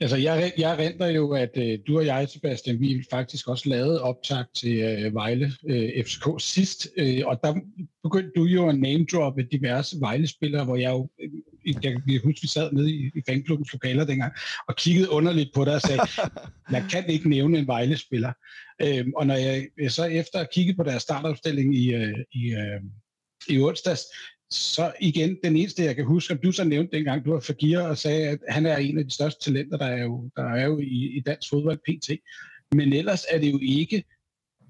Altså, 0.00 0.16
jeg, 0.16 0.52
jeg 0.58 0.78
renter 0.78 1.06
jo, 1.06 1.30
at 1.32 1.50
øh, 1.56 1.78
du 1.86 1.98
og 1.98 2.06
jeg, 2.06 2.28
Sebastian, 2.28 2.80
vi 2.80 3.04
faktisk 3.10 3.48
også 3.48 3.68
lavede 3.68 4.02
optag 4.02 4.44
til 4.54 4.78
øh, 4.78 5.14
Vejle 5.14 5.52
øh, 5.68 6.04
FCK 6.04 6.24
sidst, 6.38 6.88
øh, 6.96 7.22
og 7.24 7.40
der 7.42 7.54
begyndte 8.02 8.30
du 8.36 8.44
jo 8.44 8.68
at 8.68 8.78
name-droppe 8.78 9.42
diverse 9.52 9.96
Vejle-spillere, 10.00 10.64
hvor 10.64 10.76
jeg 10.76 10.90
jo, 10.90 11.08
øh, 11.22 11.30
jeg 11.66 11.82
kan 11.82 12.20
huske, 12.24 12.42
vi 12.42 12.48
sad 12.48 12.72
nede 12.72 12.90
i, 12.90 13.10
i 13.14 13.22
fanklubbens 13.28 13.72
lokaler 13.72 14.04
dengang, 14.04 14.32
og 14.68 14.76
kiggede 14.76 15.10
underligt 15.10 15.50
på 15.54 15.64
dig 15.64 15.74
og 15.74 15.80
sagde, 15.80 16.00
jeg 16.70 16.84
kan 16.90 17.08
ikke 17.08 17.28
nævne 17.28 17.58
en 17.58 17.66
Vejle-spiller. 17.66 18.32
Øh, 18.82 19.06
og 19.16 19.26
når 19.26 19.34
jeg 19.34 19.66
så 19.88 20.04
efter 20.04 20.38
at 20.38 20.50
kigge 20.52 20.74
på 20.74 20.82
deres 20.82 21.02
startopstilling 21.02 21.76
i, 21.76 21.94
øh, 21.94 22.18
i, 22.32 22.54
øh, 22.54 22.80
i 23.48 23.60
onsdags, 23.60 24.02
så 24.50 24.92
igen, 25.00 25.38
den 25.44 25.56
eneste, 25.56 25.84
jeg 25.84 25.96
kan 25.96 26.04
huske, 26.04 26.34
at 26.34 26.42
du 26.42 26.52
så 26.52 26.64
nævnte 26.64 26.96
dengang, 26.96 27.24
du 27.24 27.32
var 27.32 27.40
Fagir 27.40 27.80
og 27.80 27.98
sagde, 27.98 28.28
at 28.28 28.38
han 28.48 28.66
er 28.66 28.76
en 28.76 28.98
af 28.98 29.04
de 29.04 29.14
største 29.14 29.44
talenter, 29.44 29.76
der 29.78 29.86
er 29.86 30.02
jo, 30.02 30.30
der 30.36 30.42
er 30.42 30.66
jo 30.66 30.78
i, 30.78 31.16
i 31.16 31.20
dansk 31.20 31.50
fodbold 31.50 31.78
PT. 31.78 32.10
Men 32.74 32.92
ellers 32.92 33.24
er 33.30 33.38
det 33.38 33.52
jo 33.52 33.58
ikke 33.62 34.04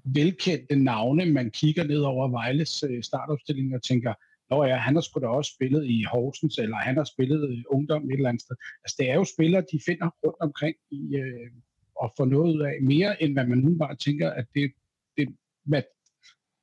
velkendte 0.05 0.75
navne, 0.75 1.25
man 1.25 1.51
kigger 1.51 1.83
ned 1.83 1.99
over 1.99 2.27
Vejles 2.27 2.83
øh, 2.83 3.03
startopstilling 3.03 3.75
og 3.75 3.83
tænker, 3.83 4.13
Nå 4.49 4.63
ja, 4.63 4.75
han 4.75 4.95
har 4.95 5.01
sgu 5.01 5.19
da 5.19 5.27
også 5.27 5.51
spillet 5.55 5.85
i 5.85 6.03
Horsens, 6.03 6.57
eller 6.57 6.77
han 6.77 6.97
har 6.97 7.03
spillet 7.03 7.53
i 7.53 7.63
ungdom 7.69 8.09
et 8.09 8.13
eller 8.13 8.29
andet 8.29 8.41
sted. 8.41 8.55
Altså, 8.83 8.95
det 8.99 9.09
er 9.09 9.15
jo 9.15 9.23
spillere, 9.23 9.63
de 9.71 9.79
finder 9.85 10.09
rundt 10.23 10.41
omkring 10.41 10.75
i, 10.91 11.15
øh, 11.15 11.51
og 11.95 12.13
får 12.17 12.25
noget 12.25 12.53
ud 12.53 12.61
af 12.61 12.73
mere, 12.81 13.23
end 13.23 13.33
hvad 13.33 13.47
man 13.47 13.57
nu 13.57 13.77
bare 13.77 13.95
tænker, 13.95 14.29
at 14.29 14.45
det, 14.55 14.71
det 15.17 15.27
hvad, 15.65 15.81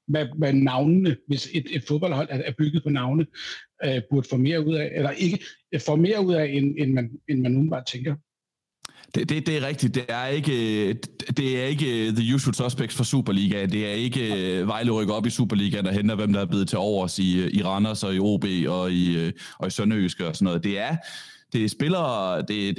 hvad, 0.09 0.27
hvad 0.39 0.53
navnene, 0.53 1.17
hvis 1.29 1.49
et, 1.55 1.65
et 1.71 1.85
fodboldhold 1.89 2.29
er, 2.31 2.39
er 2.39 2.53
bygget 2.59 2.83
på 2.83 2.91
navne, 2.91 3.27
øh, 3.85 4.01
burde 4.11 4.29
få 4.31 4.37
mere 4.37 4.67
ud 4.67 4.75
af, 4.75 4.93
eller 4.95 5.11
ikke 5.11 5.39
øh, 5.73 5.81
få 5.81 5.97
mere 5.97 6.27
ud 6.27 6.35
af, 6.35 6.47
end, 6.47 6.75
end, 6.79 6.93
man, 6.93 7.11
end 7.29 7.41
man 7.41 7.53
nu 7.53 7.71
bare 7.71 7.83
tænker. 7.93 8.15
Det, 9.15 9.29
det, 9.29 9.47
det 9.47 9.57
er 9.57 9.67
rigtigt. 9.67 9.95
Det 9.95 10.05
er 10.09 10.27
ikke 10.27 10.89
øh, 10.89 10.95
det 11.37 11.63
er 11.63 11.65
ikke 11.65 12.07
øh, 12.07 12.13
the 12.15 12.35
usual 12.35 12.55
suspects 12.55 12.97
for 12.97 13.05
Superliga. 13.05 13.67
Det 13.67 13.87
er 13.87 13.93
ikke 13.93 14.67
Vejle 14.67 14.91
rykker 14.91 15.15
op 15.15 15.27
i 15.27 15.31
Superligaen 15.31 15.87
og 15.87 15.93
henter, 15.93 16.15
hvem 16.15 16.33
der 16.33 16.41
er 16.41 16.47
blevet 16.47 16.69
til 16.69 16.79
overs 16.79 17.19
i, 17.19 17.51
i 17.59 17.63
Randers 17.63 18.03
og 18.03 18.15
i 18.15 18.19
OB 18.19 18.45
og 18.69 18.93
i, 18.93 19.33
og 19.59 19.67
i 19.67 19.71
Sønderjysk 19.71 20.21
og 20.21 20.35
sådan 20.37 20.45
noget. 20.45 20.65
Det 20.65 20.79
er 20.79 20.97
det 21.55 21.65
er 21.65 21.69
spillere, 21.69 22.39
det, 22.39 22.49
det, 22.49 22.77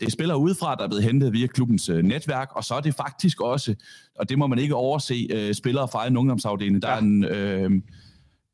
det 0.00 0.06
er 0.06 0.10
spillere 0.10 0.38
udefra, 0.38 0.74
der 0.74 0.84
er 0.84 0.88
blevet 0.88 1.04
hentet 1.04 1.32
via 1.32 1.46
klubbens 1.46 1.88
øh, 1.88 2.02
netværk, 2.02 2.48
og 2.54 2.64
så 2.64 2.74
er 2.74 2.80
det 2.80 2.94
faktisk 2.94 3.40
også, 3.40 3.74
og 4.18 4.28
det 4.28 4.38
må 4.38 4.46
man 4.46 4.58
ikke 4.58 4.74
overse, 4.74 5.26
øh, 5.30 5.54
spillere 5.54 5.88
fra 5.88 6.06
en 6.06 6.16
ungdomsafdeling. 6.16 6.82
Der 6.82 6.88
ja. 6.88 6.94
er 6.94 6.98
en, 6.98 7.24
øh, 7.24 7.70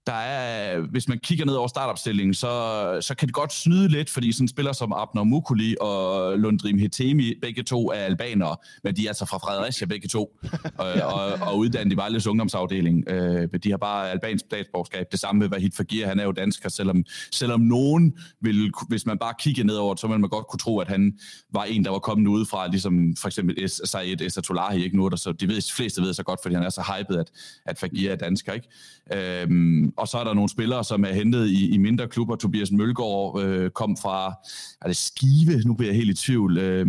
der 0.07 0.13
er, 0.13 0.81
hvis 0.81 1.09
man 1.09 1.19
kigger 1.19 1.45
ned 1.45 1.55
over 1.55 1.69
startopstillingen, 1.69 2.35
så, 2.35 2.99
så 3.01 3.15
kan 3.15 3.29
det 3.29 3.35
godt 3.35 3.53
snyde 3.53 3.89
lidt, 3.89 4.11
fordi 4.11 4.33
sådan 4.33 4.49
spiller 4.49 4.73
som 4.73 4.93
Abner 4.93 5.25
Mukuli 5.25 5.77
og 5.81 6.39
Lundrim 6.39 6.79
Hetemi, 6.79 7.35
begge 7.43 7.63
to 7.63 7.91
er 7.91 7.95
albanere, 7.95 8.57
men 8.85 8.97
de 8.97 9.05
er 9.05 9.09
altså 9.09 9.25
fra 9.25 9.39
Fredericia 9.39 9.87
begge 9.87 10.09
to, 10.09 10.39
og, 10.79 10.93
og, 10.93 11.25
og 11.41 11.59
uddannet 11.59 11.93
i 11.93 11.97
Vejles 11.97 12.27
ungdomsafdeling. 12.27 13.11
Øh, 13.11 13.49
de 13.65 13.71
har 13.71 13.77
bare 13.77 14.11
albansk 14.11 14.45
statsborgerskab. 14.45 15.07
Det 15.13 15.21
samme 15.21 15.39
med 15.39 15.49
Vahid 15.49 15.71
Fagir, 15.77 16.07
han 16.07 16.21
er 16.21 16.25
jo 16.25 16.33
dansker, 16.33 16.69
selvom, 16.69 17.05
selvom 17.33 17.61
nogen 17.61 18.19
vil, 18.41 18.73
hvis 18.89 19.07
man 19.07 19.19
bare 19.19 19.35
kigger 19.39 19.65
ned 19.65 19.75
over 19.75 19.97
så 19.97 20.07
vil 20.07 20.21
man 20.21 20.31
godt 20.31 20.47
kunne 20.47 20.59
tro, 20.59 20.79
at 20.79 20.89
han 20.89 21.19
var 21.53 21.65
en, 21.65 21.85
der 21.85 21.91
var 21.91 21.99
kommet 21.99 22.29
udefra, 22.29 22.69
ligesom 22.69 23.17
for 23.19 23.29
eksempel 23.29 23.69
Said 23.69 24.21
Esatolahi, 24.21 24.85
ikke 24.85 24.97
nu, 24.97 25.09
der 25.09 25.17
så 25.17 25.33
de, 25.33 25.49
ved, 25.49 25.57
de 25.57 25.73
fleste 25.77 26.03
ved 26.03 26.15
så 26.15 26.23
godt, 26.23 26.41
fordi 26.43 26.55
han 26.55 26.65
er 26.65 26.71
så 26.71 26.83
hyped, 26.83 27.17
at, 27.17 27.31
at 27.67 27.79
Fagir 27.79 28.13
er 28.13 28.17
dansker, 28.17 28.53
ikke? 28.53 28.69
Øhm, 29.13 29.93
og 29.97 30.09
så 30.09 30.19
er 30.19 30.25
der 30.25 30.35
nogle 30.35 30.49
spillere, 30.49 30.85
som 30.85 31.05
er 31.05 31.13
hentet 31.13 31.49
i, 31.49 31.75
i 31.75 31.79
mindre 31.79 32.09
klubber. 32.09 32.37
Tobias 32.37 32.73
Mølgaard 32.73 33.43
øh, 33.43 33.71
kom 33.71 33.97
fra, 33.97 34.35
er 34.83 34.87
det 34.87 34.97
Skive? 34.97 35.63
Nu 35.65 35.75
bliver 35.75 35.91
jeg 35.91 35.97
helt 35.97 36.11
i 36.11 36.25
tvivl. 36.25 36.59
Øh, 36.59 36.87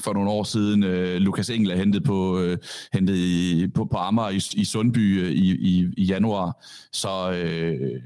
for 0.00 0.12
nogle 0.12 0.30
år 0.30 0.44
siden. 0.44 0.82
Øh, 0.82 1.16
Lukas 1.16 1.50
Engel 1.50 1.70
er 1.70 1.76
hentet 1.76 2.04
på, 2.04 2.40
øh, 2.40 2.58
hentet 2.92 3.14
i, 3.14 3.66
på, 3.74 3.84
på 3.84 3.96
Amager 3.96 4.28
i, 4.28 4.60
i 4.60 4.64
Sundby 4.64 5.22
øh, 5.22 5.30
i, 5.30 5.54
i, 5.54 5.86
i 5.96 6.04
januar. 6.04 6.64
Så, 6.92 7.32
øh, 7.32 8.00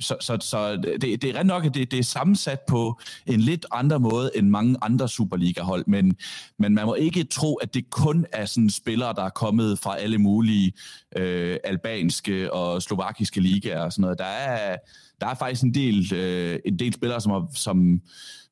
så, 0.00 0.16
så, 0.20 0.38
så 0.40 0.76
det, 0.76 1.22
det 1.22 1.24
er 1.24 1.38
ret 1.38 1.46
nok, 1.46 1.64
at 1.64 1.74
det, 1.74 1.90
det 1.90 1.98
er 1.98 2.02
sammensat 2.02 2.60
på 2.68 3.00
en 3.26 3.40
lidt 3.40 3.66
andre 3.72 4.00
måde 4.00 4.30
end 4.34 4.48
mange 4.48 4.76
andre 4.82 5.08
Superliga-hold, 5.08 5.84
men, 5.86 6.16
men 6.58 6.74
man 6.74 6.86
må 6.86 6.94
ikke 6.94 7.24
tro, 7.24 7.54
at 7.54 7.74
det 7.74 7.90
kun 7.90 8.26
er 8.32 8.44
sådan 8.44 8.70
spillere, 8.70 9.14
der 9.14 9.22
er 9.22 9.30
kommet 9.30 9.78
fra 9.78 9.98
alle 9.98 10.18
mulige 10.18 10.72
øh, 11.16 11.56
albanske 11.64 12.52
og 12.52 12.82
slovakiske 12.82 13.40
ligaer 13.40 13.80
og 13.80 13.92
sådan 13.92 14.02
noget. 14.02 14.18
Der 14.18 14.24
er, 14.24 14.76
der 15.20 15.26
er 15.26 15.34
faktisk 15.34 15.62
en 15.62 15.74
del, 15.74 16.14
øh, 16.14 16.58
en 16.64 16.78
del 16.78 16.94
spillere, 16.94 17.20
som 17.20 17.32
er, 17.32 17.50
som, 17.54 18.00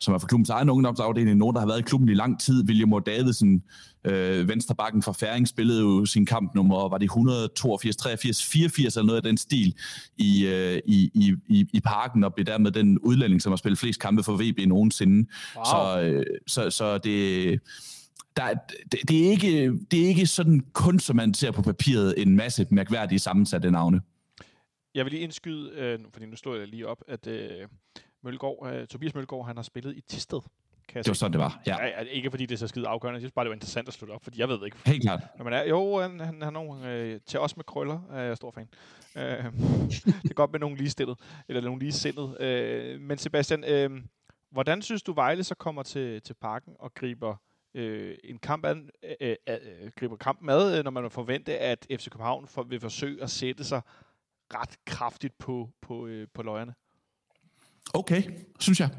som 0.00 0.14
er 0.14 0.18
fra 0.18 0.26
klubbens 0.26 0.50
egen 0.50 0.70
ungdomsafdeling, 0.70 1.38
nogen, 1.38 1.54
der 1.54 1.60
har 1.60 1.66
været 1.66 1.78
i 1.78 1.82
klubben 1.82 2.08
i 2.08 2.14
lang 2.14 2.40
tid. 2.40 2.64
William 2.64 3.02
Davidsen, 3.06 3.62
øh, 4.04 4.48
venstrebakken 4.48 5.02
fra 5.02 5.12
Færing, 5.12 5.48
spillede 5.48 5.80
jo 5.80 6.06
sin 6.06 6.26
kampnummer, 6.26 6.88
var 6.88 6.98
det 6.98 7.04
182, 7.04 7.96
83, 7.96 8.44
84 8.44 8.96
eller 8.96 9.06
noget 9.06 9.16
af 9.16 9.22
den 9.22 9.36
stil 9.36 9.74
i, 10.18 10.46
øh, 10.46 10.80
i, 10.86 11.10
i, 11.14 11.34
i, 11.48 11.66
i 11.72 11.80
parken, 11.80 12.24
og 12.24 12.34
blev 12.34 12.46
dermed 12.46 12.70
den 12.70 12.98
udlænding, 12.98 13.42
som 13.42 13.52
har 13.52 13.56
spillet 13.56 13.78
flest 13.78 14.00
kampe 14.00 14.22
for 14.22 14.32
VB 14.32 14.68
nogensinde. 14.68 15.28
Wow. 15.56 15.64
Så, 15.64 16.00
øh, 16.02 16.26
så, 16.46 16.70
så 16.70 16.98
det... 16.98 17.60
Der, 18.36 18.54
det, 18.92 19.00
det, 19.08 19.26
er 19.26 19.30
ikke, 19.30 19.72
det 19.90 20.04
er 20.04 20.08
ikke 20.08 20.26
sådan 20.26 20.60
kun, 20.72 20.98
som 20.98 21.16
man 21.16 21.34
ser 21.34 21.50
på 21.50 21.62
papiret, 21.62 22.14
en 22.16 22.36
masse 22.36 22.66
mærkværdige 22.70 23.18
sammensatte 23.18 23.70
navne. 23.70 24.00
Jeg 24.94 25.04
vil 25.04 25.12
lige 25.12 25.22
indskyde, 25.22 25.72
øh, 25.74 25.98
fordi 26.12 26.26
nu 26.26 26.36
står 26.36 26.54
jeg 26.54 26.68
lige 26.68 26.88
op, 26.88 27.02
at 27.08 27.26
øh, 27.26 27.68
Mølgaard, 28.22 28.72
øh, 28.72 28.86
Tobias 28.86 29.14
Mølgaard, 29.14 29.46
han 29.46 29.56
har 29.56 29.62
spillet 29.62 29.96
i 29.96 30.00
Tisted. 30.00 30.40
Kan 30.88 31.02
det 31.02 31.08
var 31.08 31.14
sådan, 31.14 31.32
det 31.32 31.40
var, 31.40 31.62
ja. 31.66 31.86
ja. 31.86 32.00
Ikke 32.00 32.30
fordi 32.30 32.46
det 32.46 32.54
er 32.54 32.58
så 32.58 32.66
skide 32.68 32.88
afgørende, 32.88 33.16
jeg 33.16 33.20
synes 33.20 33.32
bare, 33.32 33.44
det 33.44 33.48
var 33.48 33.54
interessant 33.54 33.88
at 33.88 33.94
slutte 33.94 34.12
op, 34.12 34.22
fordi 34.24 34.40
jeg 34.40 34.48
ved 34.48 34.64
ikke. 34.64 34.76
Helt 34.86 35.02
klart. 35.02 35.20
Men 35.36 35.44
man 35.44 35.52
er, 35.52 35.64
jo, 35.64 36.00
han, 36.00 36.20
han 36.20 36.42
har 36.42 36.50
nogle, 36.50 36.92
øh, 36.92 37.20
til 37.26 37.40
os 37.40 37.56
med 37.56 37.64
krøller, 37.64 38.00
er 38.10 38.22
jeg 38.22 38.36
stor 38.36 38.50
fan. 38.50 38.68
Øh, 39.16 39.22
det 40.22 40.30
er 40.30 40.34
godt 40.34 40.52
med 40.52 40.60
nogle 40.60 40.76
ligestillet, 40.76 41.18
eller 41.48 41.60
nogle 41.60 41.80
ligesindet. 41.80 42.40
Øh, 42.40 43.00
men 43.00 43.18
Sebastian, 43.18 43.64
øh, 43.64 43.90
hvordan 44.50 44.82
synes 44.82 45.02
du, 45.02 45.12
Vejle 45.12 45.44
så 45.44 45.54
kommer 45.54 45.82
til, 45.82 46.22
til 46.22 46.34
parken 46.34 46.74
og 46.78 46.94
griber 46.94 47.36
øh, 47.74 48.16
en 48.24 48.38
kamp 48.38 48.64
an, 48.64 48.90
øh, 49.02 49.14
øh, 49.20 49.36
øh 49.48 49.90
griber 49.96 50.16
kampen 50.16 50.46
med, 50.46 50.78
øh, 50.78 50.84
når 50.84 50.90
man 50.90 51.10
forventer, 51.10 51.56
at 51.60 51.86
FC 51.90 52.08
København 52.10 52.46
for, 52.48 52.62
vil 52.62 52.80
forsøge 52.80 53.22
at 53.22 53.30
sætte 53.30 53.64
sig 53.64 53.80
ret 54.54 54.84
kraftigt 54.84 55.38
på, 55.38 55.70
på, 55.82 56.06
øh, 56.06 56.28
på 56.34 56.42
løjerne. 56.42 56.74
Okay, 57.94 58.22
synes 58.60 58.80
jeg 58.80 58.90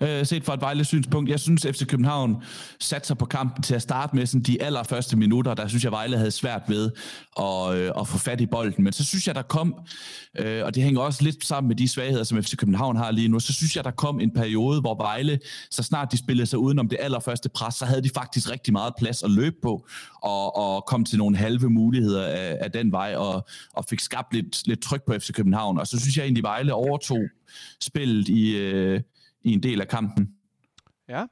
øh, 0.00 0.26
set 0.26 0.44
fra 0.44 0.54
et 0.54 0.60
Vejle 0.60 0.84
synspunkt. 0.84 1.30
Jeg 1.30 1.40
synes, 1.40 1.62
FC 1.62 1.86
København 1.86 2.36
satte 2.80 3.06
sig 3.06 3.18
på 3.18 3.24
kampen 3.26 3.62
til 3.62 3.74
at 3.74 3.82
starte 3.82 4.16
med 4.16 4.26
sådan 4.26 4.42
de 4.42 4.62
allerførste 4.62 5.16
minutter. 5.16 5.54
Der 5.54 5.68
synes 5.68 5.84
jeg, 5.84 5.92
Vejle 5.92 6.16
havde 6.16 6.30
svært 6.30 6.62
ved 6.68 6.90
at, 7.38 7.74
øh, 7.74 7.92
at 8.00 8.08
få 8.08 8.18
fat 8.18 8.40
i 8.40 8.46
bolden. 8.46 8.84
Men 8.84 8.92
så 8.92 9.04
synes 9.04 9.26
jeg, 9.26 9.34
der 9.34 9.42
kom, 9.42 9.74
øh, 10.38 10.64
og 10.64 10.74
det 10.74 10.82
hænger 10.82 11.00
også 11.00 11.22
lidt 11.22 11.44
sammen 11.44 11.68
med 11.68 11.76
de 11.76 11.88
svagheder, 11.88 12.24
som 12.24 12.42
FC 12.42 12.56
København 12.56 12.96
har 12.96 13.10
lige 13.10 13.28
nu, 13.28 13.40
så 13.40 13.52
synes 13.52 13.76
jeg, 13.76 13.84
der 13.84 13.90
kom 13.90 14.20
en 14.20 14.30
periode, 14.30 14.80
hvor 14.80 14.94
Vejle, 14.94 15.38
så 15.70 15.82
snart 15.82 16.12
de 16.12 16.18
spillede 16.18 16.46
sig 16.46 16.58
udenom 16.58 16.88
det 16.88 16.98
allerførste 17.00 17.48
pres, 17.48 17.74
så 17.74 17.84
havde 17.84 18.02
de 18.02 18.10
faktisk 18.14 18.50
rigtig 18.50 18.72
meget 18.72 18.92
plads 18.98 19.22
at 19.22 19.30
løbe 19.30 19.56
på, 19.62 19.86
og, 20.22 20.56
og 20.56 20.84
kom 20.86 21.04
til 21.04 21.18
nogle 21.18 21.36
halve 21.36 21.70
muligheder 21.70 22.26
af, 22.26 22.58
af 22.60 22.70
den 22.72 22.92
vej, 22.92 23.14
og, 23.16 23.46
og 23.72 23.84
fik 23.90 24.00
skabt 24.00 24.34
lidt, 24.34 24.66
lidt 24.66 24.82
tryk 24.82 25.02
på 25.06 25.14
FC 25.18 25.32
København. 25.32 25.78
Og 25.78 25.86
så 25.86 26.00
synes 26.00 26.16
jeg 26.16 26.22
egentlig, 26.22 26.42
Vejle 26.42 26.74
overtog 26.74 27.22
spillet 27.80 28.28
i, 28.28 28.56
øh, 28.56 29.00
i 29.46 29.52
en 29.52 29.62
del 29.62 29.80
af 29.80 29.88
kampen. 29.88 30.28
Ja. 31.08 31.24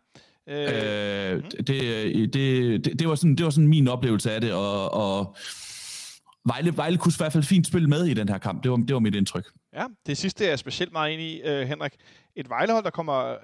Øh, 0.48 1.36
mm. 1.36 1.42
det, 1.42 1.66
det, 1.66 2.84
det, 2.84 2.98
det, 2.98 3.08
var 3.08 3.14
sådan, 3.14 3.36
det 3.36 3.44
var 3.44 3.50
sådan 3.50 3.68
min 3.68 3.88
oplevelse 3.88 4.32
af 4.32 4.40
det, 4.40 4.52
og, 4.52 4.94
og 4.94 5.36
Vejle, 6.46 6.76
Vejle 6.76 6.98
kunne 6.98 7.10
i 7.10 7.18
hvert 7.18 7.32
fald 7.32 7.44
fint 7.44 7.66
spille 7.66 7.88
med 7.88 8.04
i 8.04 8.14
den 8.14 8.28
her 8.28 8.38
kamp. 8.38 8.62
Det 8.62 8.70
var, 8.70 8.76
det 8.76 8.94
var 8.94 9.00
mit 9.00 9.14
indtryk. 9.14 9.46
Ja, 9.72 9.86
det 10.06 10.16
sidste 10.16 10.44
er 10.44 10.48
jeg 10.48 10.58
specielt 10.58 10.92
meget 10.92 11.14
enig 11.14 11.26
i, 11.26 11.42
uh, 11.42 11.68
Henrik. 11.68 11.92
Et 12.36 12.48
Vejlehold, 12.48 12.84
der 12.84 12.90
kommer 12.90 13.36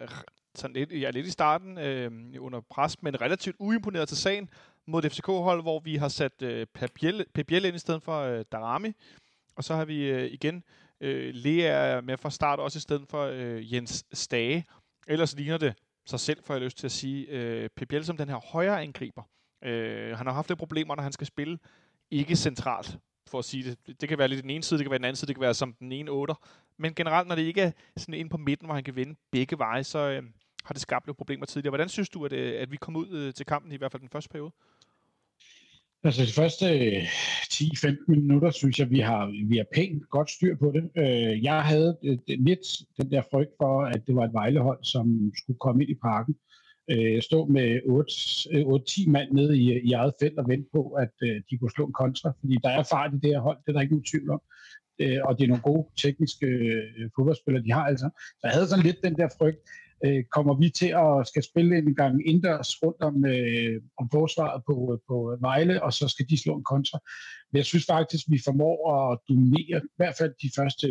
sådan 0.55 0.77
lidt, 0.77 0.93
ja, 0.93 1.11
lidt 1.11 1.27
i 1.27 1.31
starten 1.31 1.79
øh, 1.79 2.11
under 2.39 2.61
pres, 2.71 3.03
men 3.03 3.21
relativt 3.21 3.57
uimponeret 3.59 4.09
til 4.09 4.17
sagen 4.17 4.49
mod 4.87 5.05
et 5.05 5.13
FCK-hold, 5.13 5.63
hvor 5.63 5.81
vi 5.81 5.97
har 5.97 6.09
sat 6.09 6.43
øh, 6.43 6.67
Pep 6.75 7.47
Biel 7.49 7.65
ind 7.65 7.77
i 7.77 7.79
stedet 7.79 8.03
for 8.03 8.21
øh, 8.21 8.45
Darami. 8.53 8.93
Og 9.57 9.65
så 9.65 9.75
har 9.75 9.85
vi 9.85 10.11
øh, 10.11 10.33
igen 10.33 10.63
Øh, 11.01 11.35
Lea 11.35 11.67
er 11.67 12.01
med 12.01 12.17
fra 12.17 12.31
start 12.31 12.59
også 12.59 12.77
i 12.77 12.81
stedet 12.81 13.09
for 13.09 13.25
øh, 13.25 13.75
Jens 13.75 14.05
Stage. 14.13 14.65
Ellers 15.09 15.37
ligner 15.37 15.59
det 15.59 15.75
sig 16.07 16.21
selv, 16.21 16.43
får 16.45 16.55
jeg 16.55 16.63
lyst 16.63 16.79
til 16.79 16.87
at 16.87 16.93
sige, 16.93 17.27
øh, 17.27 17.69
Pep 17.77 17.93
som 18.03 18.17
den 18.17 18.29
her 18.29 18.37
højre 18.53 18.83
angriber. 18.83 19.23
Øh, 19.65 20.17
han 20.17 20.27
har 20.27 20.33
haft 20.33 20.49
lidt 20.49 20.59
problemer, 20.59 20.97
når 20.97 21.03
han 21.03 21.13
skal 21.13 21.27
spille 21.27 21.59
ikke 22.11 22.37
centralt, 22.37 22.99
for 23.27 23.39
at 23.39 23.45
sige 23.45 23.65
det. 23.65 24.01
Det 24.01 24.09
kan 24.09 24.19
være 24.19 24.29
lidt 24.29 24.43
den 24.43 24.51
ene 24.51 24.63
side, 24.63 24.79
det 24.79 24.85
kan 24.85 24.91
være 24.91 24.99
den 24.99 25.05
anden 25.05 25.17
side, 25.17 25.29
det 25.29 25.37
kan 25.37 25.43
være 25.43 25.55
som 25.55 25.73
den 25.73 25.93
ene 25.93 26.11
otter. 26.11 26.35
Men 26.79 26.95
generelt, 26.95 27.29
når 27.29 27.35
det 27.35 27.43
ikke 27.43 27.63
er 27.63 27.73
sådan 27.97 28.15
ind 28.15 28.31
på 28.31 28.37
midten, 28.37 28.67
hvor 28.67 28.75
han 28.75 28.85
kan 28.85 28.97
vinde 28.97 29.19
begge 29.31 29.59
veje, 29.59 29.85
så 29.85 29.99
øh, 29.99 30.23
har 30.65 30.73
det 30.73 30.83
skabt 30.83 31.07
lidt 31.07 31.17
problemer 31.17 31.47
tidligere. 31.47 31.71
Hvordan 31.71 31.89
synes 31.89 32.09
du, 32.09 32.25
at, 32.25 32.33
øh, 32.33 32.63
at 32.63 32.71
vi 32.71 32.77
kom 32.77 32.97
ud 32.97 33.09
øh, 33.09 33.35
til 33.35 33.47
kampen, 33.47 33.73
i 33.73 33.77
hvert 33.77 33.93
fald 33.93 34.01
den 34.01 34.09
første 34.09 34.31
periode? 34.31 34.53
Altså 36.05 36.23
de 36.23 36.33
første 36.33 36.67
øh, 36.79 37.03
10-15 37.53 38.05
minutter, 38.07 38.51
synes 38.51 38.79
jeg, 38.79 38.91
vi 38.91 39.01
har, 39.01 39.49
vi 39.49 39.57
har 39.57 39.67
pænt 39.75 40.03
godt 40.11 40.31
styr 40.31 40.57
på 40.57 40.73
det. 40.75 40.91
Øh, 41.03 41.45
jeg 41.45 41.63
havde 41.63 41.99
øh, 42.05 42.19
lidt 42.29 42.67
den 42.97 43.11
der 43.11 43.23
frygt 43.31 43.51
for, 43.61 43.83
at 43.85 44.03
det 44.07 44.15
var 44.17 44.25
et 44.25 44.33
vejlehold, 44.33 44.79
som 44.85 45.33
skulle 45.43 45.59
komme 45.59 45.83
ind 45.83 45.91
i 45.91 45.99
parken. 46.03 46.35
Stå 47.21 47.47
med 47.47 47.69
8-10 49.07 49.11
mand 49.11 49.33
nede 49.33 49.59
i, 49.59 49.81
i 49.89 49.93
eget 49.93 50.15
felt 50.21 50.39
og 50.39 50.49
vente 50.49 50.69
på, 50.73 50.83
at 50.91 51.15
de 51.51 51.59
kunne 51.59 51.71
slå 51.71 51.87
en 51.87 51.93
kontra. 51.93 52.33
Fordi 52.41 52.59
der 52.63 52.69
er 52.69 52.83
fart 52.83 53.15
i 53.15 53.19
det 53.23 53.31
her 53.31 53.41
hold, 53.41 53.57
det 53.59 53.69
er 53.69 53.73
der 53.73 53.81
ikke 53.81 53.95
nogen 53.95 54.11
tvivl 54.11 54.31
om. 54.31 54.43
Og 55.27 55.39
det 55.39 55.45
er 55.45 55.49
nogle 55.49 55.63
gode 55.63 55.87
tekniske 56.03 56.47
fodboldspillere, 57.17 57.65
de 57.65 57.73
har 57.73 57.85
altså. 57.87 58.09
Så 58.17 58.45
jeg 58.45 58.53
havde 58.53 58.67
sådan 58.67 58.85
lidt 58.85 59.05
den 59.05 59.17
der 59.17 59.29
frygt 59.39 59.61
øh, 60.05 60.25
kommer 60.35 60.55
vi 60.55 60.69
til 60.71 60.91
at 61.05 61.29
skal 61.29 61.43
spille 61.43 61.79
en 61.79 61.95
gang 61.95 62.29
indendørs 62.29 62.83
rundt 62.83 63.03
om, 63.03 63.25
øh, 63.25 63.83
om 63.99 64.09
forsvaret 64.13 64.63
på, 64.67 65.01
på 65.09 65.37
Vejle, 65.41 65.83
og 65.83 65.93
så 65.93 66.09
skal 66.09 66.27
de 66.31 66.43
slå 66.43 66.57
en 66.57 66.65
kontra. 66.65 66.99
Men 67.53 67.57
jeg 67.57 67.65
synes 67.65 67.87
faktisk, 67.87 68.25
vi 68.29 68.41
formår 68.45 68.77
at 68.97 69.19
dominere 69.29 69.81
i 69.85 69.97
hvert 69.97 70.15
fald 70.19 70.33
de 70.43 70.51
første 70.57 70.87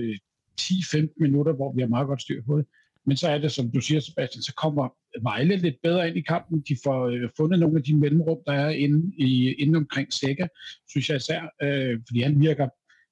10-15 0.61 1.13
minutter, 1.19 1.53
hvor 1.53 1.73
vi 1.73 1.81
har 1.81 1.87
meget 1.87 2.07
godt 2.07 2.21
styr 2.21 2.41
på 2.47 2.57
det. 2.57 2.65
Men 3.05 3.17
så 3.17 3.27
er 3.27 3.37
det, 3.37 3.51
som 3.51 3.71
du 3.71 3.81
siger, 3.81 3.99
Sebastian, 3.99 4.41
så 4.41 4.53
kommer 4.53 4.89
Vejle 5.21 5.55
lidt 5.55 5.75
bedre 5.83 6.07
ind 6.07 6.17
i 6.17 6.21
kampen. 6.21 6.63
De 6.69 6.77
får 6.83 7.07
øh, 7.07 7.29
fundet 7.37 7.59
nogle 7.59 7.77
af 7.77 7.83
de 7.83 7.97
mellemrum, 7.97 8.37
der 8.45 8.53
er 8.53 8.69
inde, 8.69 9.13
i, 9.17 9.53
inde 9.53 9.77
omkring 9.77 10.13
Sækker, 10.13 10.47
synes 10.89 11.09
jeg 11.09 11.17
især, 11.17 11.41
øh, 11.63 11.99
fordi 12.07 12.21
han 12.21 12.39
virker, 12.41 12.67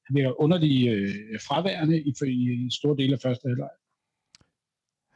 han 0.07 0.15
virker 0.15 0.41
underlig 0.41 0.89
øh, 0.89 1.39
fraværende 1.47 2.01
i, 2.01 2.13
i, 2.25 2.65
i 2.65 2.69
store 2.71 2.97
dele 2.97 3.13
af 3.13 3.19
første 3.23 3.47
halvleg. 3.47 3.69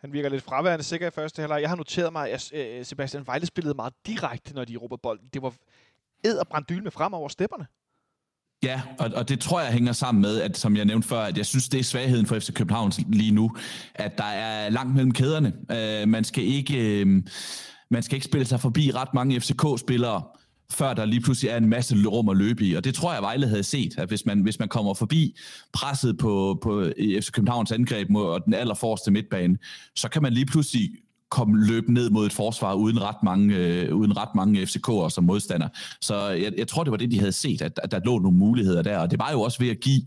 Han 0.01 0.13
virker 0.13 0.29
lidt 0.29 0.43
fraværende 0.43 0.83
sikker 0.83 1.07
i 1.07 1.11
første 1.11 1.41
halvleg. 1.41 1.61
Jeg 1.61 1.69
har 1.69 1.75
noteret 1.75 2.13
mig, 2.13 2.31
at 2.31 2.53
øh, 2.53 2.85
Sebastian 2.85 3.27
Vejle 3.27 3.45
spillede 3.45 3.73
meget 3.73 3.93
direkte, 4.07 4.55
når 4.55 4.65
de 4.65 4.75
råber 4.75 4.97
bolden. 4.97 5.27
Det 5.33 5.41
var 5.41 5.53
ed 6.23 6.37
og 6.37 6.47
branddyl 6.47 6.83
med 6.83 6.91
frem 6.91 7.13
over 7.13 7.29
stepperne. 7.29 7.65
Ja, 8.63 8.81
og, 8.99 9.11
og 9.15 9.29
det 9.29 9.39
tror 9.39 9.61
jeg 9.61 9.73
hænger 9.73 9.91
sammen 9.93 10.21
med, 10.21 10.41
at 10.41 10.57
som 10.57 10.75
jeg 10.75 10.85
nævnte 10.85 11.07
før, 11.07 11.19
at 11.19 11.37
jeg 11.37 11.45
synes, 11.45 11.69
det 11.69 11.79
er 11.79 11.83
svagheden 11.83 12.25
for 12.25 12.39
FC 12.39 12.53
København 12.53 12.91
lige 13.07 13.31
nu, 13.31 13.55
at 13.95 14.17
der 14.17 14.23
er 14.23 14.69
langt 14.69 14.95
mellem 14.95 15.11
kæderne. 15.11 15.53
Uh, 16.03 16.09
man, 16.09 16.23
skal 16.23 16.43
ikke, 16.43 17.01
uh, 17.05 17.23
man 17.91 18.03
skal 18.03 18.15
ikke 18.15 18.25
spille 18.25 18.45
sig 18.45 18.59
forbi 18.59 18.91
ret 18.91 19.13
mange 19.13 19.41
FCK-spillere, 19.41 20.23
før 20.71 20.93
der 20.93 21.05
lige 21.05 21.21
pludselig 21.21 21.49
er 21.49 21.57
en 21.57 21.69
masse 21.69 22.07
rum 22.07 22.29
at 22.29 22.37
løbe 22.37 22.65
i. 22.65 22.73
Og 22.73 22.83
det 22.83 22.95
tror 22.95 23.13
jeg, 23.13 23.21
Vejle 23.21 23.47
havde 23.47 23.63
set, 23.63 23.97
at 23.97 24.07
hvis 24.07 24.25
man, 24.25 24.41
hvis 24.41 24.59
man 24.59 24.67
kommer 24.67 24.93
forbi 24.93 25.35
presset 25.73 26.17
på, 26.17 26.59
på 26.63 26.85
FC 27.21 27.31
Københavns 27.31 27.71
angreb 27.71 28.09
mod 28.09 28.39
den 28.45 28.53
allerforreste 28.53 29.11
midtbane, 29.11 29.57
så 29.95 30.09
kan 30.09 30.21
man 30.21 30.33
lige 30.33 30.45
pludselig 30.45 30.89
komme 31.29 31.65
løb 31.65 31.89
ned 31.89 32.09
mod 32.09 32.25
et 32.25 32.33
forsvar 32.33 32.73
uden 32.73 33.01
ret 33.01 33.23
mange, 33.23 33.55
øh, 33.55 33.95
uden 33.95 34.17
ret 34.17 34.35
mange 34.35 34.63
FCK'er 34.63 35.09
som 35.09 35.23
modstander. 35.23 35.67
Så 36.01 36.27
jeg, 36.29 36.53
jeg 36.57 36.67
tror, 36.67 36.83
det 36.83 36.91
var 36.91 36.97
det, 36.97 37.11
de 37.11 37.19
havde 37.19 37.31
set, 37.31 37.61
at, 37.61 37.79
at 37.83 37.91
der 37.91 37.99
lå 38.05 38.19
nogle 38.19 38.37
muligheder 38.37 38.81
der. 38.81 38.97
Og 38.97 39.11
det 39.11 39.19
var 39.19 39.31
jo 39.31 39.41
også 39.41 39.59
ved 39.59 39.69
at 39.69 39.79
give 39.79 40.01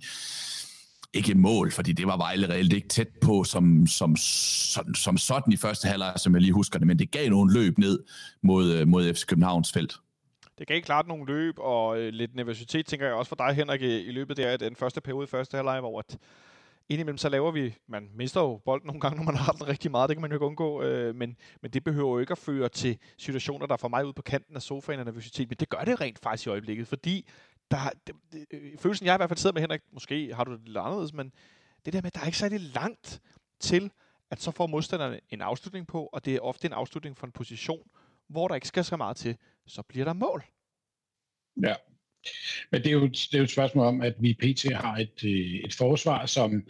ikke 1.14 1.30
et 1.30 1.36
mål, 1.36 1.72
fordi 1.72 1.92
det 1.92 2.06
var 2.06 2.16
Vejle 2.16 2.48
reelt 2.48 2.72
ikke 2.72 2.88
tæt 2.88 3.08
på 3.20 3.44
som, 3.44 3.86
som, 3.86 4.16
som, 4.16 4.94
som 4.94 5.18
sådan 5.18 5.52
i 5.52 5.56
første 5.56 5.88
halvleg, 5.88 6.12
som 6.16 6.34
jeg 6.34 6.40
lige 6.42 6.52
husker 6.52 6.78
det, 6.78 6.86
men 6.86 6.98
det 6.98 7.10
gav 7.10 7.30
nogle 7.30 7.52
løb 7.54 7.78
ned 7.78 7.98
mod, 8.42 8.72
øh, 8.72 8.88
mod 8.88 9.14
FC 9.14 9.26
Københavns 9.26 9.72
felt. 9.72 9.96
Det 10.58 10.66
gav 10.66 10.80
klart 10.80 11.06
nogle 11.06 11.26
løb, 11.26 11.54
og 11.58 12.00
øh, 12.00 12.12
lidt 12.12 12.34
nervøsitet, 12.34 12.86
tænker 12.86 13.06
jeg 13.06 13.14
også 13.14 13.28
for 13.28 13.36
dig, 13.36 13.54
Henrik, 13.54 13.82
i, 13.82 14.00
i 14.00 14.10
løbet 14.10 14.36
der 14.36 14.56
den 14.56 14.76
første 14.76 15.00
periode 15.00 15.24
i 15.24 15.26
første 15.26 15.56
halvleg, 15.56 15.80
hvor 15.80 15.98
at, 15.98 16.18
indimellem 16.88 17.18
så 17.18 17.28
laver 17.28 17.50
vi, 17.50 17.74
man 17.86 18.10
mister 18.14 18.40
jo 18.40 18.60
bolden 18.64 18.86
nogle 18.86 19.00
gange, 19.00 19.16
når 19.16 19.24
man 19.24 19.36
har 19.36 19.52
den 19.52 19.68
rigtig 19.68 19.90
meget, 19.90 20.08
det 20.08 20.16
kan 20.16 20.20
man 20.22 20.30
jo 20.30 20.34
ikke 20.34 20.46
undgå, 20.46 20.82
øh, 20.82 21.14
men, 21.14 21.36
men 21.62 21.70
det 21.70 21.84
behøver 21.84 22.12
jo 22.12 22.18
ikke 22.18 22.32
at 22.32 22.38
føre 22.38 22.68
til 22.68 22.98
situationer, 23.18 23.66
der 23.66 23.76
får 23.76 23.88
mig 23.88 24.06
ud 24.06 24.12
på 24.12 24.22
kanten 24.22 24.56
af 24.56 24.62
sofaen 24.62 24.98
af 24.98 25.04
nervøsitet, 25.04 25.48
men 25.48 25.56
det 25.60 25.68
gør 25.68 25.84
det 25.84 26.00
rent 26.00 26.18
faktisk 26.18 26.46
i 26.46 26.50
øjeblikket, 26.50 26.88
fordi 26.88 27.28
der, 27.70 27.76
det, 28.06 28.14
det, 28.32 28.46
øh, 28.50 28.78
følelsen, 28.78 29.06
jeg 29.06 29.14
i 29.14 29.18
hvert 29.18 29.30
fald 29.30 29.38
sidder 29.38 29.54
med, 29.54 29.60
Henrik, 29.60 29.80
måske 29.92 30.34
har 30.34 30.44
du 30.44 30.52
det 30.52 30.60
lidt 30.66 30.78
anderledes, 30.78 31.12
men 31.12 31.32
det 31.84 31.92
der 31.92 32.00
med, 32.02 32.06
at 32.06 32.14
der 32.14 32.20
er 32.20 32.26
ikke 32.26 32.38
særlig 32.38 32.60
langt 32.60 33.20
til, 33.60 33.90
at 34.30 34.42
så 34.42 34.50
får 34.50 34.66
modstanderne 34.66 35.20
en 35.30 35.40
afslutning 35.40 35.86
på, 35.86 36.08
og 36.12 36.24
det 36.24 36.34
er 36.34 36.40
ofte 36.40 36.66
en 36.66 36.72
afslutning 36.72 37.16
for 37.16 37.26
en 37.26 37.32
position, 37.32 37.88
hvor 38.28 38.48
der 38.48 38.54
ikke 38.54 38.68
skal 38.68 38.84
så 38.84 38.96
meget 38.96 39.16
til, 39.16 39.36
så 39.66 39.82
bliver 39.88 40.04
der 40.04 40.12
mål. 40.12 40.44
Ja, 41.62 41.74
men 42.72 42.82
det 42.82 42.86
er, 42.86 42.92
jo, 42.92 43.06
det 43.06 43.34
er 43.34 43.38
jo 43.38 43.44
et 43.44 43.50
spørgsmål 43.50 43.86
om, 43.86 44.00
at 44.00 44.14
vi 44.20 44.34
pt. 44.34 44.72
har 44.72 44.96
et, 44.96 45.24
øh, 45.24 45.60
et 45.64 45.74
forsvar, 45.74 46.26
som 46.26 46.62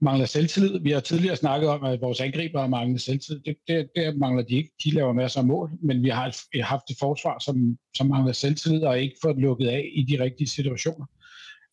mangler 0.00 0.26
selvtillid. 0.26 0.80
Vi 0.80 0.90
har 0.90 1.00
tidligere 1.00 1.36
snakket 1.36 1.68
om, 1.68 1.84
at 1.84 2.00
vores 2.00 2.20
angriber 2.20 2.66
mangler 2.66 2.98
selvtillid. 2.98 3.40
Det, 3.42 3.56
det, 3.68 3.90
det 3.96 4.16
mangler 4.16 4.42
de 4.42 4.56
ikke. 4.56 4.70
De 4.84 4.90
laver 4.90 5.12
masser 5.12 5.40
af 5.40 5.46
mål, 5.46 5.70
men 5.82 6.02
vi 6.02 6.08
har 6.08 6.26
et, 6.26 6.64
haft 6.64 6.90
et 6.90 6.96
forsvar, 6.98 7.38
som, 7.38 7.78
som 7.96 8.06
mangler 8.06 8.32
selvtillid 8.32 8.82
og 8.82 9.00
ikke 9.00 9.16
fået 9.22 9.36
lukket 9.36 9.68
af 9.68 9.90
i 9.94 10.02
de 10.02 10.24
rigtige 10.24 10.48
situationer. 10.48 11.06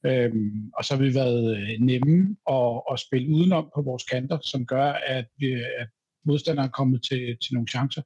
Øhm, 0.06 0.72
og 0.78 0.86
så 0.86 0.96
har 0.96 1.04
vi 1.04 1.15
været 1.15 1.58
øh, 1.58 1.70
nemme 1.80 2.36
at, 2.50 2.82
at 2.91 3.00
spille 3.00 3.36
udenom 3.36 3.70
på 3.76 3.82
vores 3.82 4.04
kanter, 4.04 4.39
som 4.41 4.65
gør, 4.65 4.91
at, 4.91 5.26
vi, 5.38 5.54
at 5.54 5.88
modstander 6.27 6.63
er 6.63 6.67
kommet 6.67 7.03
til, 7.03 7.37
til 7.41 7.53
nogle 7.53 7.67
chancer. 7.67 8.01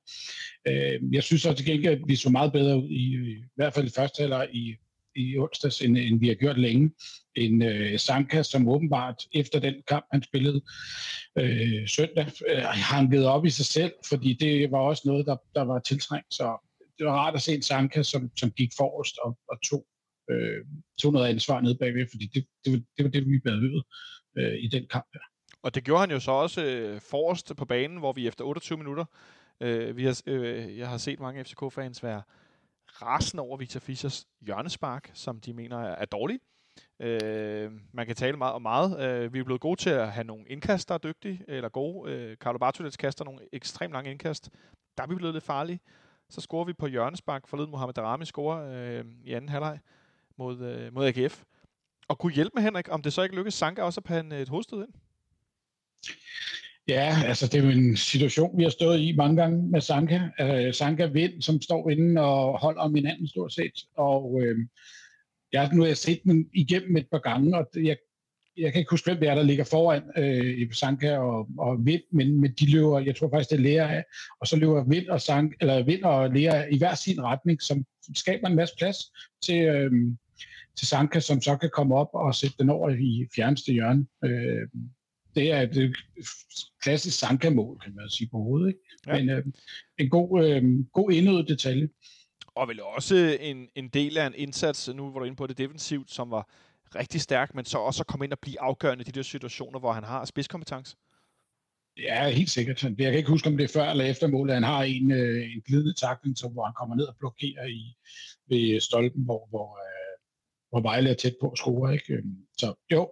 Øh, 0.67 0.99
jeg 1.11 1.23
synes 1.23 1.45
også 1.45 1.57
til 1.57 1.71
gengæld, 1.71 2.01
at 2.01 2.07
vi 2.07 2.15
så 2.15 2.29
meget 2.29 2.51
bedre 2.53 2.77
ud, 2.77 2.89
i, 2.89 3.31
i 3.31 3.43
hvert 3.55 3.73
fald 3.73 3.87
i 3.87 3.91
første 3.95 4.21
halvleg 4.21 4.49
i, 4.53 4.75
i 5.15 5.37
onsdags, 5.37 5.81
end, 5.81 5.97
end 5.97 6.19
vi 6.19 6.27
har 6.27 6.35
gjort 6.35 6.59
længe. 6.59 6.91
En 7.35 7.61
øh, 7.61 7.99
Sanka, 7.99 8.43
som 8.43 8.67
åbenbart 8.69 9.15
efter 9.33 9.59
den 9.59 9.75
kamp, 9.87 10.05
han 10.11 10.23
spillede 10.23 10.61
øh, 11.37 11.87
søndag, 11.87 12.25
øh, 12.49 12.61
har 12.61 12.95
han 12.95 13.09
givet 13.09 13.25
op 13.25 13.45
i 13.45 13.49
sig 13.49 13.65
selv, 13.65 13.91
fordi 14.09 14.33
det 14.33 14.71
var 14.71 14.79
også 14.79 15.03
noget, 15.05 15.25
der, 15.25 15.37
der 15.55 15.61
var 15.61 15.79
tiltrængt. 15.79 16.33
Så 16.33 16.57
det 16.97 17.05
var 17.05 17.13
rart 17.13 17.35
at 17.35 17.41
se 17.41 17.55
en 17.55 17.61
Sanka, 17.61 18.03
som, 18.03 18.31
som 18.37 18.51
gik 18.51 18.71
forrest 18.77 19.15
og, 19.25 19.37
og 19.49 19.57
tog, 19.69 19.85
øh, 20.31 20.65
tog 21.01 21.13
noget 21.13 21.27
ansvar 21.27 21.61
ned 21.61 21.75
bagved, 21.75 22.07
fordi 22.11 22.25
det, 22.33 22.45
det, 22.65 22.73
var, 22.73 22.79
det 22.97 23.05
var 23.05 23.11
det, 23.11 23.27
vi 23.27 23.39
behøvede 23.39 23.83
øh, 24.37 24.55
i 24.59 24.67
den 24.67 24.87
kamp 24.91 25.05
her. 25.13 25.30
Og 25.61 25.75
det 25.75 25.83
gjorde 25.83 25.99
han 25.99 26.11
jo 26.11 26.19
så 26.19 26.31
også 26.31 26.63
øh, 26.63 27.01
forrest 27.01 27.55
på 27.57 27.65
banen, 27.65 27.97
hvor 27.97 28.13
vi 28.13 28.27
efter 28.27 28.45
28 28.45 28.77
minutter, 28.77 29.05
øh, 29.59 29.97
vi 29.97 30.05
har, 30.05 30.21
øh, 30.27 30.77
jeg 30.77 30.89
har 30.89 30.97
set 30.97 31.19
mange 31.19 31.43
FCK-fans 31.43 32.03
være 32.03 32.21
rasende 33.01 33.43
over 33.43 33.57
Victor 33.57 33.79
Fischers 33.79 34.27
hjørnespark, 34.41 35.11
som 35.13 35.39
de 35.39 35.53
mener 35.53 35.77
er, 35.77 35.95
er 35.95 36.05
dårlig. 36.05 36.39
Øh, 36.99 37.71
man 37.91 38.05
kan 38.05 38.15
tale 38.15 38.37
meget 38.37 38.53
om 38.53 38.61
meget. 38.61 38.99
Øh, 38.99 39.33
vi 39.33 39.39
er 39.39 39.43
blevet 39.43 39.61
gode 39.61 39.79
til 39.79 39.89
at 39.89 40.11
have 40.11 40.23
nogle 40.23 40.45
indkast, 40.47 40.89
der 40.89 40.95
er 40.95 40.99
dygtige, 40.99 41.45
eller 41.47 41.69
gode. 41.69 42.11
Øh, 42.11 42.37
Carlo 42.37 42.57
Bartolets 42.57 42.97
kaster 42.97 43.25
nogle 43.25 43.41
ekstremt 43.53 43.93
lange 43.93 44.11
indkast. 44.11 44.49
Der 44.97 45.03
er 45.03 45.07
vi 45.07 45.15
blevet 45.15 45.33
lidt 45.33 45.43
farlige. 45.43 45.79
Så 46.29 46.41
scorer 46.41 46.65
vi 46.65 46.73
på 46.73 46.87
hjørnespark. 46.87 47.47
Forleden 47.47 47.71
Mohamed 47.71 47.93
Darami 47.93 48.25
scorer 48.25 48.99
øh, 48.99 49.05
i 49.23 49.33
anden 49.33 49.49
halvleg 49.49 49.79
mod, 50.37 50.59
øh, 50.61 50.93
mod 50.93 51.05
AGF. 51.05 51.43
Og 52.07 52.19
kunne 52.19 52.33
hjælpe 52.33 52.51
med 52.55 52.63
Henrik, 52.63 52.87
om 52.91 53.01
det 53.01 53.13
så 53.13 53.21
ikke 53.21 53.35
lykkes 53.35 53.53
Sanka 53.53 53.81
også 53.81 53.99
at 53.99 54.03
pande 54.03 54.41
et 54.41 54.49
hovedstød 54.49 54.83
ind? 54.83 54.93
Ja, 56.87 57.15
altså 57.25 57.47
det 57.47 57.59
er 57.59 57.63
jo 57.63 57.69
en 57.69 57.97
situation, 57.97 58.57
vi 58.57 58.63
har 58.63 58.69
stået 58.69 58.99
i 58.99 59.15
mange 59.15 59.41
gange 59.41 59.71
med 59.71 59.81
Sanka. 59.81 60.19
Uh, 60.43 60.73
Sanka 60.73 61.05
Vind, 61.05 61.41
som 61.41 61.61
står 61.61 61.89
inde 61.89 62.21
og 62.21 62.59
holder 62.59 62.81
om 62.81 62.95
hinanden 62.95 63.27
stort 63.27 63.53
set. 63.53 63.85
Og 63.97 64.33
uh, 64.33 64.57
jeg, 65.53 65.69
nu 65.73 65.81
har 65.81 65.87
jeg 65.87 65.97
set 65.97 66.23
den 66.23 66.45
igennem 66.53 66.97
et 66.97 67.07
par 67.11 67.19
gange, 67.19 67.57
og 67.57 67.67
jeg, 67.75 67.97
jeg 68.57 68.71
kan 68.71 68.79
ikke 68.79 68.91
huske, 68.91 69.11
hvem 69.11 69.19
det 69.19 69.29
er, 69.29 69.35
der 69.35 69.43
ligger 69.43 69.63
foran 69.63 70.03
uh, 70.17 70.73
Sanka 70.73 71.17
og, 71.17 71.47
og 71.57 71.85
Vind, 71.85 72.01
men, 72.11 72.41
men 72.41 72.53
de 72.59 72.71
løber, 72.71 72.99
jeg 72.99 73.15
tror 73.15 73.29
faktisk, 73.29 73.49
det 73.49 73.57
er 73.57 73.63
Lea 73.63 73.95
af, 73.95 74.03
og 74.41 74.47
så 74.47 74.55
løber 74.55 74.83
Vind 74.83 75.07
og, 75.07 75.21
Sank, 75.21 75.53
eller 75.61 75.83
Vind 75.83 76.03
og 76.03 76.29
Lea 76.29 76.65
i 76.71 76.77
hver 76.77 76.95
sin 76.95 77.23
retning, 77.23 77.61
som 77.61 77.85
skaber 78.15 78.47
en 78.47 78.55
masse 78.55 78.75
plads 78.77 78.97
til, 79.43 79.69
uh, 79.69 79.91
til 80.77 80.87
Sanka, 80.87 81.19
som 81.19 81.41
så 81.41 81.57
kan 81.57 81.69
komme 81.73 81.95
op 81.95 82.09
og 82.13 82.35
sætte 82.35 82.55
den 82.59 82.69
over 82.69 82.89
i 82.89 83.27
fjerneste 83.35 83.71
hjørne. 83.71 84.05
Uh, 84.25 84.81
det 85.35 85.51
er 85.51 85.61
et 85.61 85.95
klassisk 86.81 87.19
Sanka-mål, 87.19 87.79
kan 87.79 87.95
man 87.95 88.09
sige 88.09 88.29
på 88.31 88.37
hovedet. 88.37 88.67
Ikke? 88.67 88.79
Ja. 89.07 89.13
Men 89.13 89.29
øh, 89.29 89.45
en 89.97 90.09
god, 90.09 90.45
øh, 90.45 90.63
god 90.93 91.11
indødet 91.11 91.47
detalje. 91.47 91.89
Og 92.55 92.67
vel 92.67 92.81
også 92.81 93.37
en, 93.39 93.67
en 93.75 93.87
del 93.89 94.17
af 94.17 94.27
en 94.27 94.33
indsats, 94.35 94.89
nu 94.95 95.11
var 95.11 95.19
du 95.19 95.25
inde 95.25 95.35
på 95.35 95.47
det 95.47 95.57
defensivt, 95.57 96.11
som 96.11 96.31
var 96.31 96.49
rigtig 96.95 97.21
stærk, 97.21 97.55
men 97.55 97.65
så 97.65 97.77
også 97.77 98.01
at 98.01 98.07
komme 98.07 98.25
ind 98.25 98.33
og 98.33 98.39
blive 98.39 98.61
afgørende 98.61 99.01
i 99.01 99.05
de 99.05 99.11
der 99.11 99.21
situationer, 99.21 99.79
hvor 99.79 99.91
han 99.91 100.03
har 100.03 100.25
spidskompetence. 100.25 100.95
Ja, 101.97 102.29
helt 102.29 102.49
sikkert. 102.49 102.83
Jeg 102.83 102.95
kan 102.97 103.13
ikke 103.13 103.29
huske, 103.29 103.49
om 103.49 103.57
det 103.57 103.63
er 103.63 103.73
før 103.73 103.89
eller 103.89 104.05
efter 104.05 104.27
målet. 104.27 104.53
Han 104.53 104.63
har 104.63 104.83
en, 104.83 105.11
øh, 105.11 105.51
en 105.53 105.61
glidende 105.61 105.93
takling, 105.93 106.37
så, 106.37 106.47
hvor 106.47 106.63
han 106.63 106.73
kommer 106.73 106.95
ned 106.95 107.05
og 107.05 107.15
blokerer 107.19 107.65
i, 107.65 107.95
ved 108.49 108.79
stolpen, 108.79 109.23
hvor, 109.23 109.47
hvor, 109.49 109.69
øh, 109.85 110.17
hvor 110.69 110.81
Vejle 110.81 111.09
er 111.09 111.13
tæt 111.13 111.35
på 111.41 111.49
at 111.49 111.57
score. 111.57 111.93
Ikke? 111.93 112.23
Så 112.57 112.73
jo, 112.91 113.09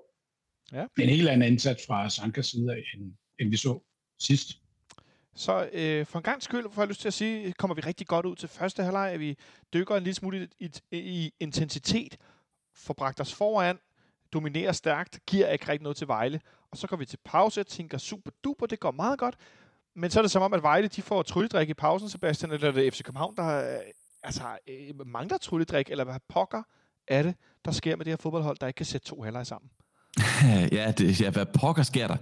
Ja. 0.74 0.86
En 1.00 1.10
helt 1.10 1.30
anden 1.30 1.52
indsats 1.52 1.86
fra 1.88 2.10
Sankas 2.10 2.46
side 2.46 2.72
af, 2.72 2.84
end, 2.94 3.14
end 3.40 3.50
vi 3.50 3.58
så 3.58 3.80
sidst. 4.20 4.62
Så 5.36 5.70
øh, 5.74 6.06
for 6.06 6.20
en 6.20 6.24
gang 6.24 6.44
skyld, 6.44 6.66
får 6.72 6.82
jeg 6.82 6.90
lyst 6.90 7.02
til 7.02 7.08
at 7.08 7.14
sige, 7.14 7.54
kommer 7.54 7.76
vi 7.76 7.82
rigtig 7.82 8.08
godt 8.08 8.26
ud 8.26 8.36
til 8.36 8.50
første 8.50 8.84
halvleg, 8.84 9.12
at 9.12 9.20
vi 9.20 9.38
dykker 9.74 9.96
en 9.96 10.04
lille 10.04 10.16
smule 10.16 10.48
i, 10.60 10.72
i, 10.92 10.98
i 10.98 11.34
intensitet, 11.40 12.18
får 12.76 12.94
bragt 12.94 13.20
os 13.20 13.34
foran, 13.34 13.80
dominerer 14.34 14.72
stærkt, 14.72 15.20
giver 15.28 15.50
ikke 15.50 15.68
rigtig 15.68 15.84
noget 15.84 15.98
til 15.98 16.08
Vejle, 16.08 16.42
og 16.72 16.78
så 16.78 16.88
går 16.88 16.98
vi 16.98 17.06
til 17.06 17.20
pause 17.26 17.60
og 17.60 17.68
tænker 17.68 17.98
super 17.98 18.32
duper, 18.44 18.66
det 18.66 18.80
går 18.80 18.92
meget 18.92 19.20
godt, 19.20 19.36
men 19.96 20.10
så 20.10 20.20
er 20.20 20.22
det 20.22 20.32
som 20.32 20.42
om, 20.42 20.54
at 20.54 20.64
Vejle 20.64 20.88
de 20.88 21.02
får 21.02 21.22
trylledrik 21.22 21.70
i 21.70 21.74
pausen, 21.74 22.10
Sebastian, 22.10 22.52
eller 22.52 22.72
det 22.72 22.88
er 22.88 22.92
FC 22.92 23.04
København, 23.04 23.36
der 23.36 23.76
øh, 23.76 23.80
altså, 24.24 24.58
øh, 24.68 25.08
mangler 25.08 25.38
trylledrik, 25.38 25.90
eller 25.90 26.04
hvad 26.04 26.20
pokker 26.28 26.64
er 27.08 27.24
det, 27.24 27.36
der 27.66 27.72
sker 27.72 27.96
med 27.96 28.06
det 28.06 28.12
her 28.12 28.18
fodboldhold, 28.18 28.58
der 28.62 28.68
ikke 28.68 28.78
kan 28.78 28.86
sætte 28.86 29.08
to 29.08 29.22
halvleg 29.22 29.48
sammen? 29.48 29.72
ja, 30.72 30.92
det, 30.92 31.22
ja, 31.22 31.30
hvad 31.30 31.46
pokker 31.46 31.84
sker 31.84 32.08
der? 32.08 32.16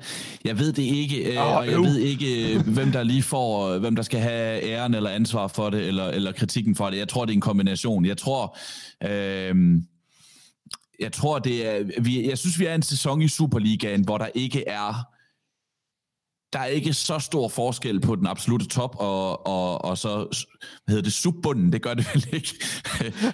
Jeg 0.46 0.60
ved 0.60 0.74
det 0.74 0.84
ikke, 0.84 1.42
oh, 1.42 1.56
og 1.56 1.68
jeg 1.68 1.80
ved 1.80 1.98
ikke, 1.98 2.56
øh, 2.56 2.68
hvem 2.68 2.92
der 2.92 3.04
lige 3.04 3.24
får, 3.24 3.78
hvem 3.78 3.96
der 3.96 4.04
skal 4.04 4.20
have 4.20 4.64
æren 4.64 4.94
eller 4.94 5.10
ansvar 5.10 5.48
for 5.48 5.70
det, 5.70 5.88
eller, 5.88 6.08
eller 6.08 6.32
kritikken 6.32 6.76
for 6.76 6.90
det. 6.90 6.98
Jeg 6.98 7.08
tror, 7.08 7.26
det 7.26 7.32
er 7.32 7.36
en 7.36 7.42
kombination. 7.42 8.06
Jeg 8.06 8.18
tror, 8.18 8.58
øh, 9.04 9.56
jeg 11.00 11.12
tror, 11.12 11.40
det 11.40 11.68
er, 11.68 12.02
vi, 12.02 12.30
jeg 12.30 12.38
synes, 12.38 12.60
vi 12.60 12.66
er 12.66 12.76
en 12.76 12.82
sæson 12.82 13.22
i 13.22 13.28
Superligaen, 13.28 14.02
hvor 14.02 14.18
der 14.18 14.28
ikke 14.36 14.68
er 14.68 15.08
der 16.54 16.60
er 16.60 16.66
ikke 16.66 16.94
så 16.94 17.20
stor 17.20 17.48
forskel 17.48 18.02
på 18.02 18.16
den 18.16 18.28
absolute 18.28 18.68
top 18.68 18.96
og, 19.00 19.48
og, 19.48 19.86
og 19.86 19.98
så, 19.98 20.10
hvad 20.16 20.28
hedder 20.88 21.02
det, 21.02 21.14
subbunden, 21.14 21.74
det 21.74 21.82
gør 21.82 21.94
det 21.94 22.08
vel 22.14 22.28
ikke, 22.34 22.54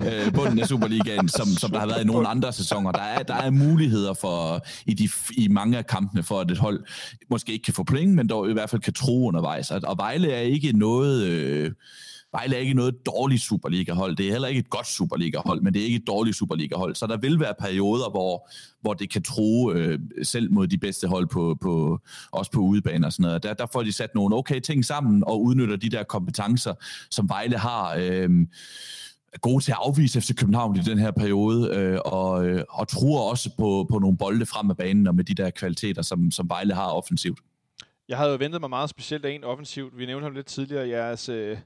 øh, 0.02 0.34
bunden 0.34 0.60
af 0.60 0.68
Superligaen, 0.68 1.30
som, 1.30 1.48
som 1.48 1.72
der 1.72 1.80
har 1.80 1.88
været 1.88 2.04
i 2.04 2.08
nogle 2.08 2.28
andre 2.28 2.54
sæsoner. 2.54 2.92
Der 2.92 3.02
er, 3.02 3.24
der 3.24 3.34
er 3.34 3.50
muligheder 3.50 4.14
for, 4.14 4.66
i, 4.86 4.94
de, 4.94 5.10
i 5.38 5.48
mange 5.48 5.78
af 5.78 5.88
kampene 5.88 6.24
for, 6.24 6.40
at 6.40 6.52
et 6.52 6.58
hold 6.58 6.84
måske 7.30 7.54
ikke 7.54 7.64
kan 7.64 7.74
få 7.74 7.84
point, 7.84 8.16
men 8.16 8.30
dog 8.30 8.50
i 8.50 8.54
hvert 8.54 8.70
fald 8.70 8.82
kan 8.82 8.94
tro 8.94 9.28
undervejs. 9.28 9.72
Og 9.72 9.98
Vejle 9.98 10.32
er 10.32 10.42
ikke 10.42 10.72
noget... 10.72 11.24
Øh, 11.24 11.72
Vejle 12.34 12.56
er 12.56 12.60
ikke 12.60 12.74
noget 12.74 13.06
dårligt 13.06 13.42
Superliga-hold. 13.42 14.16
Det 14.16 14.28
er 14.28 14.32
heller 14.32 14.48
ikke 14.48 14.60
et 14.60 14.70
godt 14.70 14.88
Superliga-hold, 14.88 15.62
men 15.62 15.74
det 15.74 15.82
er 15.82 15.86
ikke 15.86 15.98
et 15.98 16.08
dårligt 16.08 16.38
Superliga-hold. 16.38 16.96
Så 16.96 17.08
der 17.08 17.18
vil 17.18 17.40
være 17.40 17.54
perioder, 17.60 18.10
hvor, 18.10 18.50
hvor 18.82 18.94
det 18.94 19.10
kan 19.10 19.24
tro 19.24 19.72
øh, 19.72 20.00
selv 20.24 20.52
mod 20.52 20.68
de 20.68 20.78
bedste 20.78 21.08
hold, 21.08 21.28
på, 21.28 21.58
på, 21.62 22.00
også 22.32 22.52
på 22.52 22.60
udebane 22.60 23.08
og 23.08 23.14
sådan 23.14 23.24
noget. 23.24 23.44
Der, 23.44 23.54
der 23.54 23.66
får 23.74 23.84
de 23.84 23.92
sat 23.92 24.16
nogle 24.16 24.36
okay 24.36 24.60
ting 24.60 24.86
sammen 24.86 25.24
og 25.28 25.44
udnytter 25.44 25.76
de 25.76 25.90
der 25.90 26.04
kompetencer, 26.04 26.74
som 27.12 27.30
Vejle 27.30 27.58
har. 27.58 27.96
Øh, 28.00 28.30
er 29.34 29.40
gode 29.40 29.64
til 29.64 29.72
at 29.72 29.78
afvise 29.82 30.22
FC 30.22 30.36
København 30.36 30.76
i 30.76 30.80
den 30.80 31.00
her 31.00 31.12
periode, 31.12 31.76
øh, 31.76 32.00
og, 32.06 32.46
øh, 32.46 32.64
og 32.70 32.88
tror 32.88 33.30
også 33.30 33.50
på, 33.58 33.88
på 33.92 34.00
nogle 34.00 34.18
bolde 34.18 34.46
frem 34.46 34.70
af 34.70 34.78
banen 34.78 35.08
og 35.08 35.16
med 35.16 35.24
de 35.24 35.34
der 35.34 35.50
kvaliteter, 35.50 36.02
som, 36.02 36.32
som 36.32 36.50
Vejle 36.50 36.74
har 36.74 36.88
offensivt. 36.88 37.40
Jeg 38.10 38.18
havde 38.18 38.32
jo 38.32 38.38
ventet 38.38 38.62
mig 38.62 38.70
meget 38.70 38.90
specielt 38.90 39.26
af 39.26 39.32
en 39.32 39.44
offensivt. 39.44 39.98
Vi 39.98 40.06
nævnte 40.06 40.24
ham 40.24 40.34
lidt 40.34 40.46
tidligere, 40.46 40.88
jeres... 40.88 41.30
Øh 41.30 41.58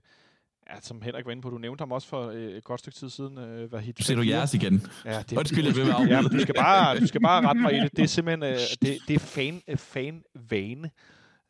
Ja, 0.69 0.79
som 0.81 1.01
Henrik 1.01 1.25
var 1.25 1.31
inde 1.31 1.41
på, 1.41 1.49
du 1.49 1.57
nævnte 1.57 1.81
ham 1.81 1.91
også 1.91 2.07
for 2.07 2.27
øh, 2.27 2.51
et 2.51 2.63
godt 2.63 2.79
stykke 2.79 2.97
tid 2.97 3.09
siden. 3.09 3.37
Øh, 3.37 3.69
hvad 3.69 3.79
hit, 3.79 4.05
Ser 4.05 4.15
du 4.15 4.21
jeres 4.21 4.53
igen? 4.53 4.87
Ja, 5.05 5.21
det, 5.29 5.37
Undskyld, 5.37 5.65
jeg 5.65 5.75
vil 5.75 6.09
ja, 6.09 6.21
du 6.21 6.39
skal 6.39 6.55
bare, 6.55 6.99
du 6.99 7.07
skal 7.07 7.21
bare 7.21 7.47
rette 7.47 7.61
mig 7.61 7.73
i 7.73 7.79
det. 7.79 7.97
Det 7.97 8.03
er 8.03 8.07
simpelthen 8.07 8.53
øh, 8.53 8.59
det, 8.81 8.97
det 9.07 9.15
er 9.15 9.19
fan, 9.19 9.61
øh, 9.67 9.77
fan 9.77 10.23
vane. 10.49 10.91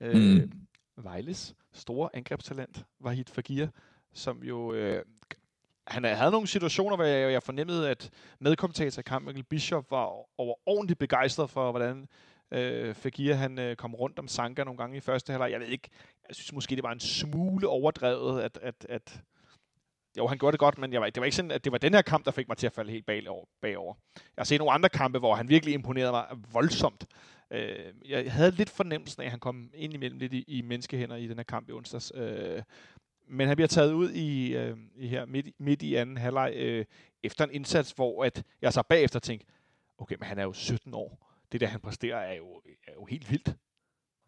Øh, 0.01 0.15
mm. 0.15 0.51
Vejles 0.97 1.55
store 1.73 2.09
angrebstalent, 2.13 2.85
Vahid 2.99 3.25
Fagir, 3.33 3.67
som 4.13 4.43
jo... 4.43 4.73
Øh, 4.73 5.03
han 5.87 6.03
havde 6.03 6.31
nogle 6.31 6.47
situationer, 6.47 6.95
hvor 6.95 7.05
jeg, 7.05 7.31
jeg 7.31 7.43
fornemmede, 7.43 7.89
at 7.89 8.09
medkommentator 8.39 9.01
kamp 9.01 9.25
Mikkel 9.25 9.43
Bishop 9.43 9.91
var 9.91 10.11
overordentligt 10.39 10.99
begejstret 10.99 11.49
for, 11.49 11.71
hvordan 11.71 12.07
øh, 12.51 12.95
Fagir 12.95 13.33
han 13.33 13.59
øh, 13.59 13.75
kom 13.75 13.95
rundt 13.95 14.19
om 14.19 14.27
Sanka 14.27 14.63
nogle 14.63 14.77
gange 14.77 14.97
i 14.97 14.99
første 14.99 15.31
halvleg. 15.33 15.51
Jeg 15.51 15.59
ved 15.59 15.67
ikke, 15.67 15.89
jeg 16.27 16.35
synes 16.35 16.53
måske, 16.53 16.75
det 16.75 16.83
var 16.83 16.91
en 16.91 16.99
smule 16.99 17.67
overdrevet, 17.67 18.41
at, 18.41 18.59
at, 18.61 18.85
at 18.89 19.21
jo, 20.17 20.27
han 20.27 20.37
gjorde 20.37 20.51
det 20.51 20.59
godt, 20.59 20.77
men 20.77 20.93
jeg 20.93 21.01
var, 21.01 21.09
det 21.09 21.21
var 21.21 21.25
ikke 21.25 21.35
sådan, 21.35 21.51
at 21.51 21.63
det 21.63 21.71
var 21.71 21.77
den 21.77 21.93
her 21.93 22.01
kamp, 22.01 22.25
der 22.25 22.31
fik 22.31 22.47
mig 22.47 22.57
til 22.57 22.67
at 22.67 22.73
falde 22.73 22.91
helt 22.91 23.05
bagover. 23.05 23.45
bagover. 23.61 23.95
Jeg 24.15 24.41
har 24.41 24.43
set 24.43 24.59
nogle 24.59 24.73
andre 24.73 24.89
kampe, 24.89 25.19
hvor 25.19 25.35
han 25.35 25.49
virkelig 25.49 25.73
imponerede 25.73 26.11
mig 26.11 26.25
voldsomt. 26.51 27.05
Øh, 27.51 27.93
jeg 28.09 28.31
havde 28.33 28.51
lidt 28.51 28.69
fornemmelsen 28.69 29.21
af, 29.21 29.25
at 29.25 29.31
han 29.31 29.39
kom 29.39 29.69
ind 29.73 29.93
imellem 29.93 30.19
lidt 30.19 30.33
i, 30.33 30.43
i 30.47 30.61
menneskehænder 30.61 31.15
i 31.15 31.27
den 31.27 31.37
her 31.37 31.43
kamp 31.43 31.69
i 31.69 31.71
onsdags. 31.71 32.11
Øh, 32.15 32.63
men 33.27 33.47
han 33.47 33.57
bliver 33.57 33.67
taget 33.67 33.93
ud 33.93 34.11
i, 34.11 34.55
øh, 34.55 34.77
i 34.95 35.07
her 35.07 35.25
midt, 35.25 35.47
midt 35.59 35.81
i 35.81 35.95
anden 35.95 36.17
halvleg 36.17 36.53
øh, 36.55 36.85
efter 37.23 37.45
en 37.45 37.51
indsats, 37.51 37.91
hvor 37.91 38.23
at 38.23 38.43
jeg 38.61 38.73
så 38.73 38.83
bagefter 38.89 39.19
tænkte, 39.19 39.47
okay, 39.97 40.15
men 40.19 40.27
han 40.27 40.39
er 40.39 40.43
jo 40.43 40.53
17 40.53 40.93
år. 40.93 41.26
Det 41.51 41.61
der, 41.61 41.67
han 41.67 41.79
præsterer, 41.79 42.17
er 42.17 42.33
jo, 42.33 42.61
er 42.87 42.93
jo 42.95 43.05
helt 43.05 43.31
vildt. 43.31 43.55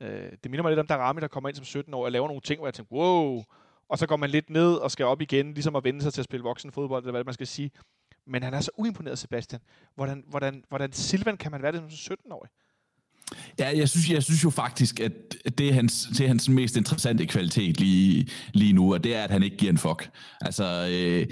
Øh, 0.01 0.31
det 0.43 0.51
minder 0.51 0.61
mig 0.61 0.69
lidt 0.69 0.79
om 0.79 0.87
Darami, 0.87 1.21
der 1.21 1.27
kommer 1.27 1.49
ind 1.49 1.55
som 1.55 1.65
17 1.65 1.93
år 1.93 2.05
og 2.05 2.11
laver 2.11 2.27
nogle 2.27 2.41
ting, 2.41 2.59
hvor 2.59 2.67
jeg 2.67 2.73
tænker, 2.73 2.95
wow, 2.95 3.43
og 3.89 3.97
så 3.97 4.07
går 4.07 4.17
man 4.17 4.29
lidt 4.29 4.49
ned 4.49 4.73
og 4.73 4.91
skal 4.91 5.05
op 5.05 5.21
igen, 5.21 5.53
ligesom 5.53 5.75
at 5.75 5.83
vende 5.83 6.01
sig 6.01 6.13
til 6.13 6.21
at 6.21 6.25
spille 6.25 6.43
voksen 6.43 6.71
fodbold, 6.71 7.03
eller 7.03 7.11
hvad 7.11 7.23
man 7.23 7.33
skal 7.33 7.47
sige. 7.47 7.71
Men 8.27 8.43
han 8.43 8.53
er 8.53 8.61
så 8.61 8.71
uimponeret, 8.77 9.19
Sebastian. 9.19 9.61
Hvordan, 9.95 10.23
hvordan, 10.27 10.63
hvordan 10.69 10.93
Silvan 10.93 11.37
kan 11.37 11.51
man 11.51 11.61
være 11.61 11.71
det 11.71 11.91
som 11.91 12.15
17-årig? 12.15 12.49
Ja, 13.59 13.77
jeg 13.77 13.89
synes, 13.89 14.09
jeg 14.09 14.23
synes 14.23 14.43
jo 14.43 14.49
faktisk, 14.49 14.99
at 14.99 15.11
det 15.57 15.69
er 15.69 15.73
hans, 15.73 16.07
det 16.17 16.21
er 16.21 16.27
hans 16.27 16.49
mest 16.49 16.77
interessante 16.77 17.25
kvalitet 17.25 17.79
lige, 17.79 18.29
lige 18.53 18.73
nu, 18.73 18.93
og 18.93 19.03
det 19.03 19.15
er, 19.15 19.23
at 19.23 19.31
han 19.31 19.43
ikke 19.43 19.57
giver 19.57 19.71
en 19.71 19.77
fuck. 19.77 20.09
Altså, 20.41 20.87
øh, 20.91 21.27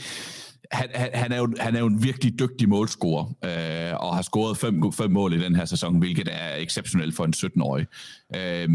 han, 0.71 0.89
han, 0.95 1.09
han, 1.13 1.31
er 1.31 1.37
jo, 1.37 1.53
han 1.59 1.75
er 1.75 1.79
jo 1.79 1.85
en 1.85 2.03
virkelig 2.03 2.39
dygtig 2.39 2.69
målscorer, 2.69 3.23
øh, 3.23 4.07
og 4.07 4.15
har 4.15 4.21
scoret 4.21 4.57
fem, 4.57 4.91
fem 4.91 5.11
mål 5.11 5.33
i 5.33 5.43
den 5.43 5.55
her 5.55 5.65
sæson, 5.65 5.97
hvilket 5.97 6.27
er 6.31 6.55
exceptionelt 6.55 7.15
for 7.15 7.25
en 7.25 7.33
17-årig. 7.37 7.85
Øh, 8.35 8.69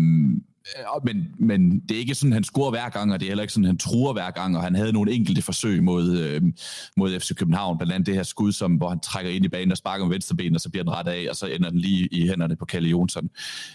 Øh, 0.78 1.04
men, 1.04 1.26
men 1.38 1.80
det 1.80 1.94
er 1.94 1.98
ikke 1.98 2.14
sådan, 2.14 2.32
han 2.32 2.44
scorer 2.44 2.70
hver 2.70 2.88
gang, 2.88 3.12
og 3.12 3.20
det 3.20 3.26
er 3.26 3.30
heller 3.30 3.42
ikke 3.42 3.52
sådan, 3.52 3.64
han 3.64 3.78
truer 3.78 4.12
hver 4.12 4.30
gang, 4.30 4.56
og 4.56 4.62
han 4.62 4.74
havde 4.74 4.92
nogle 4.92 5.12
enkelte 5.12 5.42
forsøg 5.42 5.82
mod, 5.82 6.18
øh, 6.18 6.42
mod 6.96 7.20
FC 7.20 7.34
København, 7.34 7.78
blandt 7.78 7.92
andet 7.92 8.06
det 8.06 8.14
her 8.14 8.22
skud, 8.22 8.52
som, 8.52 8.74
hvor 8.74 8.88
han 8.88 9.00
trækker 9.00 9.30
ind 9.30 9.44
i 9.44 9.48
banen 9.48 9.72
og 9.72 9.76
sparker 9.76 10.04
med 10.04 10.14
venstre 10.14 10.36
ben, 10.36 10.54
og 10.54 10.60
så 10.60 10.70
bliver 10.70 10.84
den 10.84 10.92
ret 10.92 11.08
af, 11.08 11.26
og 11.30 11.36
så 11.36 11.46
ender 11.46 11.70
den 11.70 11.78
lige 11.78 12.08
i 12.12 12.28
hænderne 12.28 12.56
på 12.56 12.64
Kalle 12.64 12.88
Jonsson. 12.88 13.28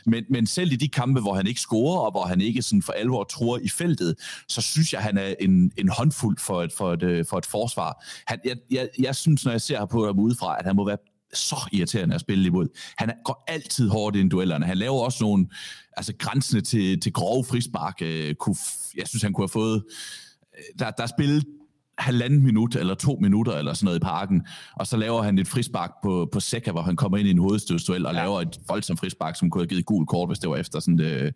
Men, 0.05 0.23
men 0.29 0.47
selv 0.47 0.71
i 0.71 0.75
de 0.75 0.87
kampe, 0.87 1.21
hvor 1.21 1.33
han 1.33 1.47
ikke 1.47 1.59
scorer, 1.59 1.99
og 1.99 2.11
hvor 2.11 2.25
han 2.25 2.41
ikke 2.41 2.61
sådan 2.61 2.81
for 2.81 2.93
alvor 2.93 3.23
truer 3.23 3.57
i 3.57 3.69
feltet, 3.69 4.15
så 4.47 4.61
synes 4.61 4.93
jeg, 4.93 5.01
han 5.01 5.17
er 5.17 5.33
en, 5.39 5.71
en 5.77 5.89
håndfuld 5.89 6.37
for 6.39 6.63
et, 6.63 6.71
for 6.71 6.93
et, 6.93 7.03
øh, 7.03 7.25
for 7.29 7.37
et 7.37 7.45
forsvar. 7.45 8.05
Han, 8.27 8.39
jeg, 8.45 8.57
jeg, 8.71 8.89
jeg 8.99 9.15
synes, 9.15 9.45
når 9.45 9.51
jeg 9.51 9.61
ser 9.61 9.77
ham 9.77 9.87
på 9.87 10.05
ham 10.05 10.19
udefra, 10.19 10.55
at 10.59 10.65
han 10.65 10.75
må 10.75 10.85
være 10.85 10.97
så 11.33 11.55
irriterende 11.71 12.15
at 12.15 12.21
spille 12.21 12.47
imod. 12.47 12.67
Han 12.97 13.11
går 13.25 13.43
altid 13.47 13.89
hårdt 13.89 14.15
ind 14.15 14.25
i 14.25 14.29
duellerne. 14.29 14.65
Han 14.65 14.77
laver 14.77 14.99
også 14.99 15.23
nogle 15.23 15.47
altså, 15.97 16.13
grænsende 16.19 16.61
til, 16.61 16.99
til 16.99 17.13
grove 17.13 17.45
frispark. 17.45 17.95
Øh, 18.01 18.35
kunne, 18.35 18.55
jeg 18.97 19.07
synes, 19.07 19.23
han 19.23 19.33
kunne 19.33 19.43
have 19.43 19.49
fået... 19.49 19.83
Øh, 20.57 20.63
der, 20.79 20.91
der 20.91 21.03
er 21.03 21.07
spillet 21.07 21.45
halvanden 21.97 22.43
minut 22.43 22.75
eller 22.75 22.95
to 22.95 23.17
minutter 23.21 23.53
eller 23.53 23.73
sådan 23.73 23.85
noget 23.85 23.99
i 23.99 23.99
parken, 23.99 24.47
og 24.75 24.87
så 24.87 24.97
laver 24.97 25.21
han 25.21 25.39
et 25.39 25.47
frispark 25.47 25.91
på, 26.03 26.29
på 26.31 26.39
Seca, 26.39 26.71
hvor 26.71 26.81
han 26.81 26.95
kommer 26.95 27.17
ind 27.17 27.27
i 27.27 27.31
en 27.31 27.37
hovedstødstuel 27.37 28.05
og 28.05 28.13
ja. 28.13 28.19
laver 28.19 28.41
et 28.41 28.59
voldsomt 28.67 28.99
frispark, 28.99 29.35
som 29.35 29.49
kunne 29.49 29.61
have 29.61 29.67
givet 29.67 29.85
gul 29.85 30.05
kort, 30.05 30.29
hvis 30.29 30.39
det 30.39 30.49
var 30.49 30.55
efter, 30.55 30.79
sådan 30.79 30.97
det, 30.97 31.33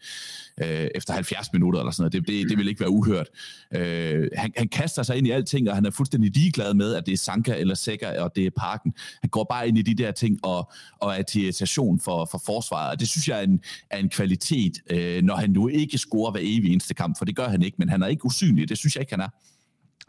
øh, 0.63 0.87
efter 0.95 1.13
70 1.13 1.53
minutter 1.53 1.79
eller 1.79 1.91
sådan 1.91 2.01
noget. 2.01 2.13
Det, 2.13 2.27
det, 2.27 2.49
det 2.49 2.57
vil 2.57 2.67
ikke 2.67 2.79
være 2.79 2.89
uhørt. 2.89 3.27
Øh, 3.75 4.27
han, 4.37 4.51
han 4.57 4.67
kaster 4.67 5.03
sig 5.03 5.17
ind 5.17 5.27
i 5.27 5.31
alting, 5.31 5.69
og 5.69 5.75
han 5.75 5.85
er 5.85 5.91
fuldstændig 5.91 6.35
ligeglad 6.35 6.73
med, 6.73 6.93
at 6.93 7.05
det 7.05 7.13
er 7.13 7.17
Sanka 7.17 7.55
eller 7.57 7.75
Seca, 7.75 8.21
og 8.23 8.35
det 8.35 8.45
er 8.45 8.51
parken. 8.57 8.93
Han 9.21 9.29
går 9.29 9.43
bare 9.49 9.67
ind 9.67 9.77
i 9.77 9.81
de 9.81 10.03
der 10.03 10.11
ting 10.11 10.39
og, 10.43 10.71
og 10.99 11.15
er 11.17 11.21
til 11.21 11.43
irritation 11.43 11.99
for, 11.99 12.27
for 12.31 12.41
forsvaret, 12.45 12.91
og 12.91 12.99
det 12.99 13.07
synes 13.07 13.27
jeg 13.27 13.39
er 13.39 13.43
en, 13.43 13.59
er 13.89 13.97
en 13.97 14.09
kvalitet, 14.09 14.73
øh, 14.89 15.23
når 15.23 15.35
han 15.35 15.49
nu 15.49 15.67
ikke 15.67 15.97
scorer 15.97 16.31
hver 16.31 16.41
evig 16.43 16.71
eneste 16.71 16.93
kamp, 16.93 17.17
for 17.17 17.25
det 17.25 17.35
gør 17.35 17.47
han 17.47 17.61
ikke, 17.61 17.75
men 17.79 17.89
han 17.89 18.03
er 18.03 18.07
ikke 18.07 18.25
usynlig, 18.25 18.69
det 18.69 18.77
synes 18.77 18.95
jeg 18.95 19.01
ikke, 19.01 19.13
han 19.13 19.21
er. 19.21 19.29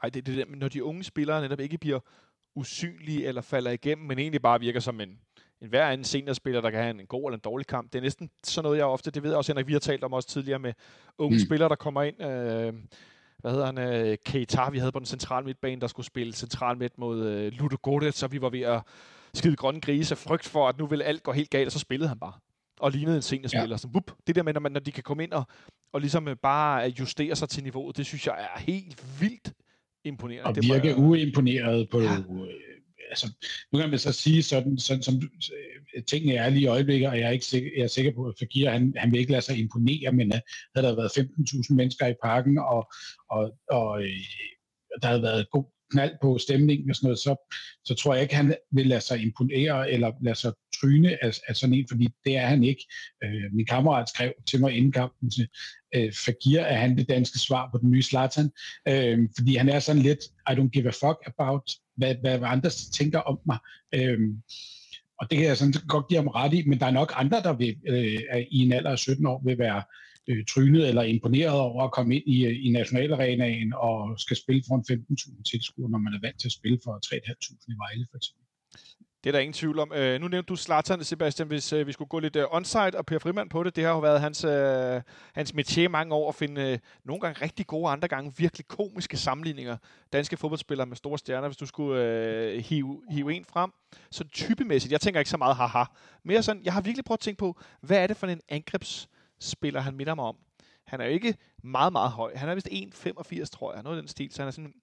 Ej, 0.02 0.08
det, 0.08 0.26
det, 0.26 0.44
når 0.48 0.68
de 0.68 0.84
unge 0.84 1.04
spillere 1.04 1.40
netop 1.40 1.60
ikke 1.60 1.78
bliver 1.78 2.00
usynlige 2.54 3.26
eller 3.26 3.40
falder 3.40 3.70
igennem, 3.70 4.06
men 4.06 4.18
egentlig 4.18 4.42
bare 4.42 4.60
virker 4.60 4.80
som 4.80 5.00
en, 5.00 5.18
en 5.60 5.68
hver 5.68 5.86
anden 5.86 6.04
seniorspiller, 6.04 6.60
der 6.60 6.70
kan 6.70 6.80
have 6.82 7.00
en 7.00 7.06
god 7.06 7.28
eller 7.28 7.36
en 7.36 7.42
dårlig 7.44 7.66
kamp. 7.66 7.92
Det 7.92 7.98
er 7.98 8.02
næsten 8.02 8.30
sådan 8.44 8.64
noget, 8.64 8.78
jeg 8.78 8.86
ofte, 8.86 9.10
det 9.10 9.22
ved 9.22 9.30
jeg 9.30 9.36
også, 9.36 9.52
Henrik, 9.52 9.66
vi 9.66 9.72
har 9.72 9.80
talt 9.80 10.04
om 10.04 10.12
også 10.12 10.28
tidligere 10.28 10.58
med 10.58 10.72
unge 11.18 11.36
mm. 11.36 11.46
spillere, 11.46 11.68
der 11.68 11.74
kommer 11.74 12.02
ind. 12.02 12.22
Øh, 12.22 12.74
hvad 13.38 13.50
hedder 13.50 13.66
han? 13.66 13.78
Øh, 13.78 14.18
Keita, 14.24 14.70
vi 14.70 14.78
havde 14.78 14.92
på 14.92 14.98
den 14.98 15.06
centrale 15.06 15.46
midtbane, 15.46 15.80
der 15.80 15.86
skulle 15.86 16.06
spille 16.06 16.32
central 16.32 16.78
midt 16.78 16.98
mod 16.98 17.26
øh, 17.26 17.52
Ludo 17.52 17.76
Godet, 17.82 18.14
så 18.14 18.26
vi 18.26 18.40
var 18.40 18.50
ved 18.50 18.60
at 18.60 18.82
skide 19.34 19.56
grønne 19.56 19.80
grise, 19.80 20.16
frygt 20.16 20.44
for, 20.44 20.68
at 20.68 20.78
nu 20.78 20.86
ville 20.86 21.04
alt 21.04 21.22
gå 21.22 21.32
helt 21.32 21.50
galt, 21.50 21.66
og 21.66 21.72
så 21.72 21.78
spillede 21.78 22.08
han 22.08 22.18
bare 22.18 22.32
og 22.80 22.90
lignede 22.90 23.16
en 23.16 23.22
seniorspiller. 23.22 23.70
Ja. 23.70 23.76
Så, 23.76 23.88
whoop, 23.88 24.10
det 24.26 24.34
der 24.34 24.42
med, 24.42 24.52
når, 24.52 24.60
man, 24.60 24.72
når 24.72 24.80
de 24.80 24.92
kan 24.92 25.02
komme 25.02 25.22
ind 25.22 25.32
og, 25.32 25.44
og 25.92 26.00
ligesom 26.00 26.28
øh, 26.28 26.36
bare 26.36 26.88
justere 26.88 27.36
sig 27.36 27.48
til 27.48 27.62
niveauet, 27.62 27.96
det 27.96 28.06
synes 28.06 28.26
jeg 28.26 28.48
er 28.54 28.60
helt 28.60 29.20
vildt 29.20 29.52
imponerende. 30.04 30.48
Og 30.48 30.56
virke 30.62 30.88
jeg... 30.88 30.98
uimponeret 30.98 31.88
på... 31.90 32.00
Ja. 32.00 32.16
Øh, 32.18 32.46
altså, 33.10 33.26
nu 33.72 33.78
kan 33.78 33.90
man 33.90 33.98
så 33.98 34.12
sige, 34.12 34.42
sådan, 34.42 34.78
sådan 34.78 35.02
som 35.02 35.14
øh, 35.96 36.04
tingene 36.04 36.34
er 36.34 36.48
lige 36.48 36.62
i 36.62 36.66
øjeblikket, 36.66 37.08
og 37.08 37.18
jeg 37.18 37.26
er 37.26 37.30
ikke 37.30 37.44
sikker, 37.44 37.70
jeg 37.76 37.82
er 37.82 37.88
sikker 37.88 38.12
på, 38.12 38.24
at 38.24 38.34
Fagir, 38.38 38.70
han, 38.70 38.94
han 38.96 39.12
vil 39.12 39.20
ikke 39.20 39.32
lade 39.32 39.42
sig 39.42 39.58
imponere, 39.58 40.12
men 40.12 40.32
uh, 40.32 40.38
havde 40.76 40.86
der 40.88 40.96
været 40.96 41.18
15.000 41.18 41.74
mennesker 41.74 42.06
i 42.06 42.14
parken, 42.22 42.58
og, 42.58 42.92
og, 43.30 43.58
og 43.70 44.02
øh, 44.02 44.10
der 45.02 45.08
havde 45.08 45.22
været 45.22 45.50
god 45.50 45.64
knald 45.92 46.12
på 46.22 46.38
stemningen 46.38 46.90
og 46.90 46.96
sådan 46.96 47.06
noget, 47.06 47.18
så, 47.18 47.52
så 47.84 47.94
tror 47.94 48.14
jeg 48.14 48.22
ikke, 48.22 48.34
han 48.36 48.54
vil 48.72 48.86
lade 48.86 49.00
sig 49.00 49.22
imponere 49.22 49.90
eller 49.90 50.12
lade 50.22 50.34
sig 50.34 50.52
tryne 50.80 51.24
af, 51.24 51.30
af 51.48 51.56
sådan 51.56 51.74
en, 51.74 51.86
fordi 51.90 52.08
det 52.24 52.36
er 52.36 52.46
han 52.46 52.64
ikke. 52.64 52.84
Øh, 53.24 53.52
min 53.52 53.66
kammerat 53.66 54.08
skrev 54.08 54.32
til 54.48 54.60
mig 54.60 54.72
inden 54.72 54.92
kampen, 54.92 55.30
til, 55.30 55.48
øh, 55.94 56.12
Fagir 56.24 56.60
er 56.60 56.76
han 56.76 56.96
det 56.96 57.08
danske 57.08 57.38
svar 57.38 57.68
på 57.72 57.78
den 57.78 57.90
nye 57.90 58.02
Zlatan, 58.02 58.50
øh, 58.88 59.18
fordi 59.38 59.56
han 59.56 59.68
er 59.68 59.80
sådan 59.80 60.02
lidt, 60.02 60.20
I 60.50 60.52
don't 60.52 60.70
give 60.70 60.88
a 60.88 60.90
fuck 60.90 61.18
about, 61.26 61.70
hvad, 61.96 62.14
hvad 62.14 62.38
andre 62.42 62.70
tænker 62.92 63.18
om 63.18 63.38
mig. 63.46 63.58
Øh, 63.94 64.18
og 65.20 65.30
det 65.30 65.38
kan 65.38 65.46
jeg 65.46 65.56
sådan 65.56 65.74
godt 65.88 66.08
give 66.08 66.18
ham 66.18 66.28
ret 66.28 66.54
i, 66.54 66.62
men 66.66 66.80
der 66.80 66.86
er 66.86 66.90
nok 66.90 67.12
andre, 67.16 67.42
der 67.42 67.52
vil, 67.52 67.76
øh, 67.88 68.42
i 68.50 68.58
en 68.58 68.72
alder 68.72 68.90
af 68.90 68.98
17 68.98 69.26
år 69.26 69.42
vil 69.44 69.58
være 69.58 69.82
øh, 70.28 70.44
trynet 70.52 70.88
eller 70.88 71.02
imponeret 71.02 71.58
over 71.58 71.82
at 71.84 71.92
komme 71.92 72.14
ind 72.16 72.26
i, 72.26 72.46
øh, 72.46 72.66
i 72.66 72.70
nationalarenaen 72.70 73.72
og 73.76 74.20
skal 74.20 74.36
spille 74.36 74.62
for 74.68 74.74
en 74.76 74.84
15.000 74.90 75.42
tilskuere, 75.50 75.90
når 75.90 75.98
man 75.98 76.14
er 76.14 76.20
vant 76.26 76.40
til 76.40 76.48
at 76.48 76.52
spille 76.52 76.78
for 76.84 76.92
3.500 77.06 77.72
i 77.72 77.74
Vejle 77.82 78.06
for 78.10 78.16
eksempel. 78.16 78.42
Det 79.24 79.30
er 79.30 79.32
der 79.32 79.38
ingen 79.38 79.52
tvivl 79.52 79.78
om. 79.78 79.92
Øh, 79.94 80.20
nu 80.20 80.28
nævnte 80.28 80.48
du 80.48 80.56
Zlatan, 80.56 81.04
Sebastian, 81.04 81.48
hvis 81.48 81.72
øh, 81.72 81.86
vi 81.86 81.92
skulle 81.92 82.08
gå 82.08 82.18
lidt 82.18 82.36
øh, 82.36 82.44
onside 82.50 82.92
og 82.94 83.06
Per 83.06 83.18
Frimand 83.18 83.50
på 83.50 83.62
det. 83.62 83.76
Det 83.76 83.84
har 83.84 83.90
jo 83.90 83.98
været 83.98 84.20
hans, 84.20 84.44
øh, 84.44 85.02
hans 85.34 85.52
métier 85.52 85.88
mange 85.88 86.14
år 86.14 86.28
at 86.28 86.34
finde 86.34 86.72
øh, 86.72 86.78
nogle 87.04 87.20
gange 87.20 87.44
rigtig 87.44 87.66
gode, 87.66 87.90
andre 87.90 88.08
gange 88.08 88.32
virkelig 88.36 88.68
komiske 88.68 89.16
sammenligninger. 89.16 89.76
Danske 90.12 90.36
fodboldspillere 90.36 90.86
med 90.86 90.96
store 90.96 91.18
stjerner, 91.18 91.48
hvis 91.48 91.56
du 91.56 91.66
skulle 91.66 92.04
øh, 92.04 92.58
hive, 92.58 93.02
hive 93.10 93.34
en 93.34 93.44
frem. 93.44 93.70
Så 94.10 94.24
typemæssigt, 94.24 94.92
jeg 94.92 95.00
tænker 95.00 95.20
ikke 95.20 95.30
så 95.30 95.36
meget 95.36 95.56
haha. 95.56 95.84
Mere 96.24 96.42
sådan, 96.42 96.64
jeg 96.64 96.72
har 96.72 96.80
virkelig 96.80 97.04
prøvet 97.04 97.18
at 97.18 97.22
tænke 97.22 97.38
på, 97.38 97.60
hvad 97.80 98.02
er 98.02 98.06
det 98.06 98.16
for 98.16 98.26
en 98.26 98.40
angrebs 98.48 99.08
spiller 99.42 99.80
han 99.80 99.96
midt 99.96 100.08
mig 100.16 100.24
om. 100.24 100.36
Han 100.86 101.00
er 101.00 101.04
jo 101.04 101.10
ikke 101.10 101.34
meget, 101.62 101.92
meget 101.92 102.10
høj. 102.10 102.36
Han 102.36 102.48
er 102.48 102.54
vist 102.54 102.68
1,85, 102.68 103.44
tror 103.44 103.74
jeg. 103.74 103.82
Noget 103.82 103.96
af 103.96 104.02
den 104.02 104.08
stil. 104.08 104.32
Så 104.32 104.42
han 104.42 104.46
er 104.46 104.50
sådan, 104.50 104.74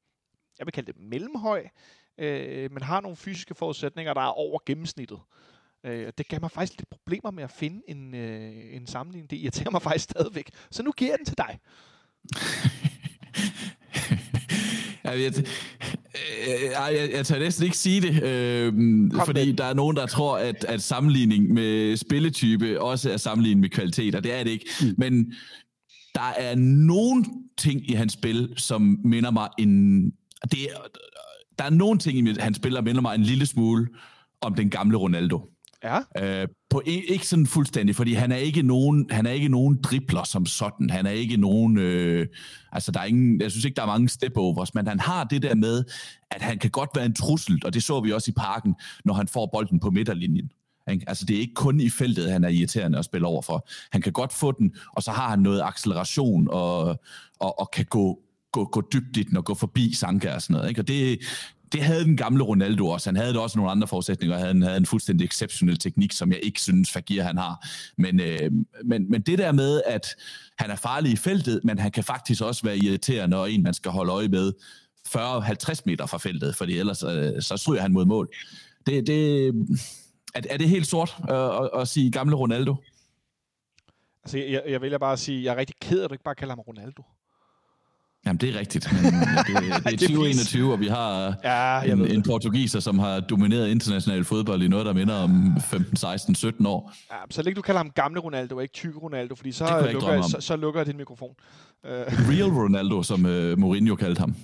jeg 0.60 0.66
vil 0.66 0.72
kalde 0.72 0.94
det 0.94 1.02
mellemhøj, 1.02 1.68
øh, 2.18 2.72
men 2.72 2.84
har 2.84 3.02
nogle 3.02 3.18
fysiske 3.18 3.56
forudsætninger, 3.56 4.14
der 4.14 4.22
er 4.22 4.26
over 4.26 4.60
gennemsnittet. 4.66 5.20
Øh, 5.84 6.12
det 6.18 6.28
gav 6.28 6.42
mig 6.42 6.52
faktisk 6.52 6.80
lidt 6.80 6.90
problemer 6.90 7.32
med 7.32 7.44
at 7.44 7.52
finde 7.52 7.82
en, 7.88 8.16
øh, 8.16 8.76
en 8.76 8.88
sammenligning. 8.88 9.30
Det 9.30 9.38
irriterer 9.38 9.72
mig 9.72 9.82
faktisk 9.82 10.04
stadigvæk. 10.04 10.52
Så 10.72 10.84
nu 10.84 10.92
giver 10.92 11.12
jeg 11.12 11.18
den 11.18 11.26
til 11.26 11.38
dig. 11.38 11.60
jeg, 15.04 15.18
ved, 15.18 15.48
jeg, 16.72 16.96
jeg, 16.96 17.10
jeg 17.14 17.26
tør 17.26 17.40
næsten 17.40 17.66
ikke 17.66 17.78
sige 17.78 18.02
det, 18.02 18.24
øh, 18.24 18.74
fordi 19.26 19.46
med. 19.46 19.54
der 19.54 19.64
er 19.66 19.74
nogen, 19.74 19.96
der 19.96 20.06
tror, 20.06 20.38
at, 20.38 20.64
at 20.64 20.82
sammenligning 20.82 21.54
med 21.54 21.98
spilletype 21.98 22.82
også 22.82 23.12
er 23.12 23.18
sammenligning 23.18 23.62
med 23.62 23.70
kvalitet, 23.70 24.16
og 24.16 24.24
det 24.24 24.34
er 24.34 24.44
det 24.44 24.52
ikke. 24.52 24.66
Mm. 24.82 24.96
Men 24.98 25.34
der 26.16 26.34
er 26.38 26.56
nogle 26.56 27.26
ting 27.58 27.90
i 27.90 27.94
hans 27.94 28.14
spil, 28.14 28.54
som 28.58 29.00
minder 29.04 29.32
mig 29.32 29.50
en... 29.60 30.04
Det, 30.52 30.68
der 31.60 31.66
er 31.66 31.70
nogle 31.70 32.00
ting 32.00 32.18
i 32.18 32.36
hans 32.40 32.58
spil, 32.58 32.72
der 32.72 32.82
minder 32.82 33.02
mig 33.02 33.16
en 33.16 33.24
lille 33.24 33.46
smule 33.46 33.88
om 34.42 34.56
den 34.56 34.70
gamle 34.70 34.98
Ronaldo. 34.98 35.50
Ja. 35.84 36.00
Øh, 36.18 36.48
på, 36.70 36.82
e, 36.86 36.92
ikke 36.92 37.28
sådan 37.28 37.48
fuldstændig, 37.48 37.96
fordi 37.96 38.14
han 38.14 38.32
er 38.32 38.36
ikke 38.36 38.62
nogen, 38.62 39.06
han 39.12 39.26
er 39.26 39.32
ikke 39.32 39.50
nogen 39.50 39.80
dribler 39.84 40.24
som 40.24 40.46
sådan. 40.46 40.90
Han 40.90 41.06
er 41.06 41.12
ikke 41.12 41.38
nogen, 41.38 41.78
øh, 41.78 42.28
altså 42.72 42.92
der 42.92 43.00
er 43.00 43.06
ingen, 43.06 43.42
jeg 43.42 43.52
synes 43.52 43.66
ikke, 43.66 43.76
der 43.76 43.82
er 43.82 43.88
mange 43.88 44.10
stepovers, 44.10 44.76
men 44.76 44.88
han 44.88 45.00
har 45.00 45.24
det 45.24 45.42
der 45.42 45.56
med, 45.56 45.84
at 46.32 46.42
han 46.42 46.58
kan 46.58 46.72
godt 46.72 46.90
være 46.96 47.06
en 47.06 47.16
trussel, 47.16 47.62
og 47.66 47.74
det 47.74 47.84
så 47.84 48.00
vi 48.00 48.12
også 48.12 48.32
i 48.32 48.34
parken, 48.38 48.76
når 49.06 49.14
han 49.14 49.28
får 49.28 49.50
bolden 49.54 49.80
på 49.80 49.90
midterlinjen. 49.90 50.52
Altså 50.88 51.26
det 51.26 51.36
er 51.36 51.40
ikke 51.40 51.54
kun 51.54 51.80
i 51.80 51.90
feltet, 51.90 52.32
han 52.32 52.44
er 52.44 52.50
irriterende 52.50 52.98
at 52.98 53.06
spille 53.06 53.28
over 53.28 53.42
for. 53.42 53.68
Han 53.92 54.02
kan 54.02 54.14
godt 54.14 54.34
få 54.34 54.52
den, 54.52 54.76
og 54.94 55.04
så 55.04 55.12
har 55.12 55.30
han 55.30 55.40
noget 55.40 55.62
acceleration 55.62 56.48
og, 56.52 57.02
og, 57.40 57.60
og 57.60 57.72
kan 57.72 57.86
gå, 57.86 58.20
gå, 58.52 58.66
gå 58.66 58.82
dybt 58.94 59.18
i 59.18 59.24
den 59.24 59.38
og 59.38 59.46
gå 59.46 59.54
forbi 59.54 59.94
Sanka 59.94 60.34
og 60.34 60.42
sådan 60.42 60.54
noget. 60.54 60.70
Ikke? 60.70 60.82
Og 60.82 60.88
det, 60.88 61.20
det 61.72 61.84
havde 61.84 62.04
den 62.04 62.18
gamle 62.18 62.44
Ronaldo 62.44 62.88
også. 62.88 63.10
Han 63.10 63.16
havde 63.16 63.34
det 63.34 63.42
også 63.42 63.58
nogle 63.58 63.72
andre 63.72 63.88
forudsætninger. 63.88 64.38
Han 64.38 64.62
havde 64.62 64.78
en 64.78 64.86
fuldstændig 64.86 65.26
exceptionel 65.26 65.78
teknik, 65.78 66.12
som 66.14 66.32
jeg 66.32 66.40
ikke 66.44 66.62
synes, 66.62 66.92
Fagir 66.92 67.24
han 67.24 67.38
har. 67.38 67.68
Men, 67.98 68.20
øh, 68.20 68.52
men, 68.86 69.12
men 69.12 69.22
det 69.22 69.40
der 69.40 69.52
med, 69.52 69.82
at 69.86 70.08
han 70.58 70.72
er 70.72 70.76
farlig 70.76 71.12
i 71.12 71.16
feltet, 71.16 71.62
men 71.64 71.80
han 71.80 71.92
kan 71.92 72.04
faktisk 72.04 72.42
også 72.44 72.64
være 72.64 72.78
irriterende, 72.78 73.38
og 73.38 73.52
en, 73.52 73.64
man 73.64 73.74
skal 73.74 73.92
holde 73.92 74.12
øje 74.12 74.28
med 74.28 74.54
40-50 75.08 75.82
meter 75.86 76.06
fra 76.06 76.18
feltet, 76.18 76.56
fordi 76.56 76.78
ellers 76.78 77.04
øh, 77.04 77.42
så 77.42 77.58
stryger 77.58 77.82
han 77.82 77.94
mod 77.94 78.06
mål. 78.06 78.30
Det, 78.86 79.08
det, 79.08 79.48
er, 80.36 80.42
er 80.50 80.58
det 80.58 80.70
helt 80.70 80.88
sort 80.88 81.18
øh, 81.30 81.64
at, 81.64 81.70
at 81.82 81.88
sige 81.88 82.12
gamle 82.12 82.36
Ronaldo? 82.36 82.76
Altså, 84.24 84.38
jeg, 84.38 84.64
jeg 84.68 84.82
vælger 84.82 84.98
bare 84.98 85.14
at 85.14 85.20
sige, 85.20 85.44
jeg 85.44 85.54
er 85.54 85.58
rigtig 85.58 85.76
ked 85.82 86.00
af, 86.00 86.04
at 86.04 86.10
du 86.10 86.14
ikke 86.14 86.24
bare 86.24 86.36
kalder 86.36 86.56
ham 86.56 86.60
Ronaldo. 86.60 87.04
Jamen, 88.26 88.38
det 88.38 88.56
er 88.56 88.60
rigtigt. 88.60 88.90
Men 88.94 89.04
det, 89.04 89.14
det 89.86 89.94
er 89.94 90.08
2021, 90.08 90.72
og 90.72 90.80
vi 90.80 90.88
har 90.88 91.36
ja, 91.44 91.94
en, 91.94 92.12
en 92.12 92.24
portugiser, 92.24 92.80
som 92.80 93.00
har 93.00 93.20
domineret 93.20 93.70
international 93.70 94.24
fodbold 94.26 94.64
i 94.64 94.68
noget, 94.68 94.86
der 94.86 94.94
minder 94.94 95.16
om 95.16 95.62
15, 95.62 95.98
16, 95.98 96.36
17 96.36 96.66
år. 96.66 96.94
Ja, 97.12 97.18
så 97.30 97.42
længe 97.42 97.56
du 97.56 97.62
kalder 97.62 97.80
ham 97.80 97.92
gamle 97.92 98.20
Ronaldo, 98.20 98.56
og 98.56 98.62
ikke 98.62 98.74
tyk 98.74 98.96
Ronaldo, 99.02 99.36
fordi 99.36 99.52
så, 99.52 99.90
lukker, 99.94 100.22
så, 100.22 100.38
så 100.40 100.56
lukker 100.56 100.80
jeg 100.80 100.88
din 100.88 100.98
mikrofon. 100.98 101.36
Real 101.84 102.50
Ronaldo, 102.50 103.04
som 103.04 103.26
uh, 103.26 103.60
Mourinho 103.60 103.96
kaldte 103.96 104.20
ham. 104.20 104.36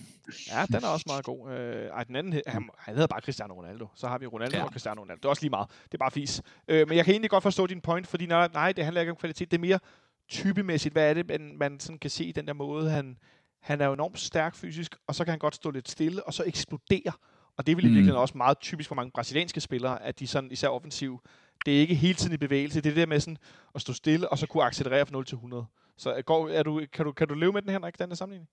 Ja, 0.51 0.65
den 0.65 0.83
er 0.83 0.88
også 0.88 1.05
meget 1.07 1.25
god. 1.25 1.47
Uh, 1.47 1.53
ej, 1.97 2.03
den 2.03 2.15
anden, 2.15 2.41
han, 2.47 2.69
han 2.77 2.93
hedder 2.93 3.07
bare 3.07 3.21
Cristiano 3.21 3.53
Ronaldo. 3.53 3.88
Så 3.95 4.07
har 4.07 4.17
vi 4.17 4.25
Ronaldo 4.25 4.57
ja. 4.57 4.63
og 4.63 4.69
Cristiano 4.69 5.01
Ronaldo. 5.01 5.19
Det 5.19 5.25
er 5.25 5.29
også 5.29 5.41
lige 5.41 5.49
meget. 5.49 5.67
Det 5.85 5.93
er 5.93 5.97
bare 5.97 6.11
fis. 6.11 6.41
Uh, 6.71 6.75
men 6.75 6.97
jeg 6.97 7.05
kan 7.05 7.11
egentlig 7.13 7.29
godt 7.29 7.43
forstå 7.43 7.67
din 7.67 7.81
point, 7.81 8.07
fordi 8.07 8.25
nej, 8.25 8.49
nej, 8.53 8.71
det 8.71 8.83
handler 8.83 9.01
ikke 9.01 9.11
om 9.11 9.17
kvalitet. 9.17 9.51
Det 9.51 9.57
er 9.57 9.61
mere 9.61 9.79
typemæssigt. 10.29 10.93
Hvad 10.93 11.09
er 11.09 11.13
det, 11.13 11.27
man, 11.27 11.55
man 11.57 11.79
sådan 11.79 11.99
kan 11.99 12.09
se 12.09 12.25
i 12.25 12.31
den 12.31 12.47
der 12.47 12.53
måde, 12.53 12.89
han, 12.89 13.17
han 13.65 13.82
er 13.82 13.86
jo 13.86 13.93
enormt 13.93 14.19
stærk 14.19 14.56
fysisk, 14.56 14.95
og 15.08 15.15
så 15.15 15.23
kan 15.23 15.32
han 15.32 15.39
godt 15.39 15.56
stå 15.56 15.71
lidt 15.71 15.89
stille, 15.89 16.23
og 16.23 16.34
så 16.34 16.43
eksplodere. 16.45 17.12
Og 17.58 17.65
det 17.65 17.71
er 17.71 17.75
vel 17.75 17.86
i 17.86 17.88
mm. 17.88 17.93
virkeligheden 17.93 18.21
også 18.21 18.38
meget 18.38 18.60
typisk 18.60 18.88
for 18.88 18.95
mange 18.95 19.12
brasilianske 19.12 19.62
spillere, 19.62 20.04
at 20.04 20.19
de 20.19 20.28
sådan, 20.28 20.51
især 20.51 20.67
offensiv, 20.67 21.21
det 21.65 21.75
er 21.75 21.80
ikke 21.80 21.95
hele 21.95 22.13
tiden 22.13 22.34
i 22.34 22.38
bevægelse. 22.38 22.82
Det 22.82 22.89
er 22.89 22.93
det 22.93 22.99
der 22.99 23.06
med 23.06 23.19
sådan 23.19 23.38
at 23.75 23.82
stå 23.82 23.93
stille, 23.93 24.30
og 24.30 24.38
så 24.38 24.47
kunne 24.47 24.63
accelerere 24.63 25.06
fra 25.06 25.12
0 25.12 25.25
til 25.25 25.36
100. 25.36 25.65
Så 25.97 26.21
går, 26.25 26.49
er 26.49 26.63
du, 26.63 26.86
kan, 26.93 27.06
du, 27.06 27.12
kan 27.12 27.28
du 27.28 27.34
leve 27.34 27.54
med 27.54 27.62
den, 27.62 27.69
Henrik, 27.69 27.99
den 27.99 28.10
der 28.10 28.15
sammenligning? 28.15 28.49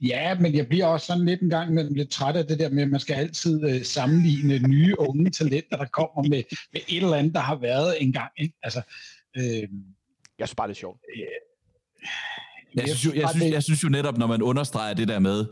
Ja, 0.00 0.38
men 0.40 0.54
jeg 0.54 0.68
bliver 0.68 0.86
også 0.86 1.06
sådan 1.06 1.24
lidt 1.24 1.40
en 1.40 1.50
gang 1.50 1.74
med 1.74 1.90
lidt 1.90 2.10
træt 2.10 2.36
af 2.36 2.46
det 2.46 2.58
der 2.58 2.68
med, 2.68 2.82
at 2.82 2.90
man 2.90 3.00
skal 3.00 3.14
altid 3.14 3.70
øh, 3.70 3.84
sammenligne 3.84 4.68
nye 4.68 4.94
unge 4.98 5.30
talenter, 5.30 5.76
der 5.76 5.86
kommer 5.86 6.28
med, 6.28 6.42
med 6.72 6.80
et 6.88 7.02
eller 7.02 7.16
andet, 7.16 7.34
der 7.34 7.40
har 7.40 7.56
været 7.56 8.02
engang. 8.02 8.30
Ikke? 8.38 8.54
Altså, 8.62 8.82
øh, 9.36 9.68
jeg 10.38 10.48
synes 10.48 10.54
bare, 10.54 10.68
det 10.68 10.74
er 10.74 10.78
sjovt. 10.78 11.00
Øh, 11.16 11.26
jeg 12.86 12.96
synes, 12.96 13.16
jo, 13.16 13.20
jeg, 13.20 13.30
synes, 13.30 13.52
jeg 13.52 13.62
synes 13.62 13.84
jo 13.84 13.88
netop, 13.88 14.18
når 14.18 14.26
man 14.26 14.42
understreger 14.42 14.94
det 14.94 15.08
der 15.08 15.18
med, 15.18 15.46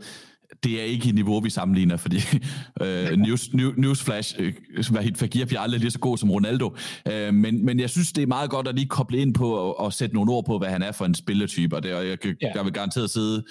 det 0.63 0.81
er 0.81 0.83
ikke 0.83 1.09
i 1.09 1.11
niveau, 1.11 1.39
vi 1.39 1.49
sammenligner, 1.49 1.97
fordi 1.97 2.17
øh, 2.81 3.11
news, 3.11 3.53
news, 3.53 3.77
Newsflash, 3.77 4.35
øh, 4.39 4.53
Vahid 4.91 5.15
Fagir 5.15 5.45
bliver 5.45 5.59
aldrig 5.59 5.79
lige 5.79 5.91
så 5.91 5.99
god 5.99 6.17
som 6.17 6.31
Ronaldo. 6.31 6.75
Øh, 7.07 7.33
men, 7.33 7.65
men 7.65 7.79
jeg 7.79 7.89
synes, 7.89 8.11
det 8.11 8.21
er 8.21 8.27
meget 8.27 8.49
godt 8.49 8.67
at 8.67 8.75
lige 8.75 8.87
koble 8.87 9.17
ind 9.17 9.33
på 9.33 9.51
og, 9.51 9.79
og 9.79 9.93
sætte 9.93 10.15
nogle 10.15 10.31
ord 10.31 10.45
på, 10.45 10.57
hvad 10.57 10.69
han 10.69 10.81
er 10.81 10.91
for 10.91 11.05
en 11.05 11.15
spillertype, 11.15 11.75
og, 11.75 11.83
det, 11.83 11.93
og 11.93 12.07
jeg, 12.07 12.25
ja. 12.25 12.31
jeg 12.55 12.65
vil 12.65 12.73
garanteret 12.73 13.09
sidde 13.09 13.43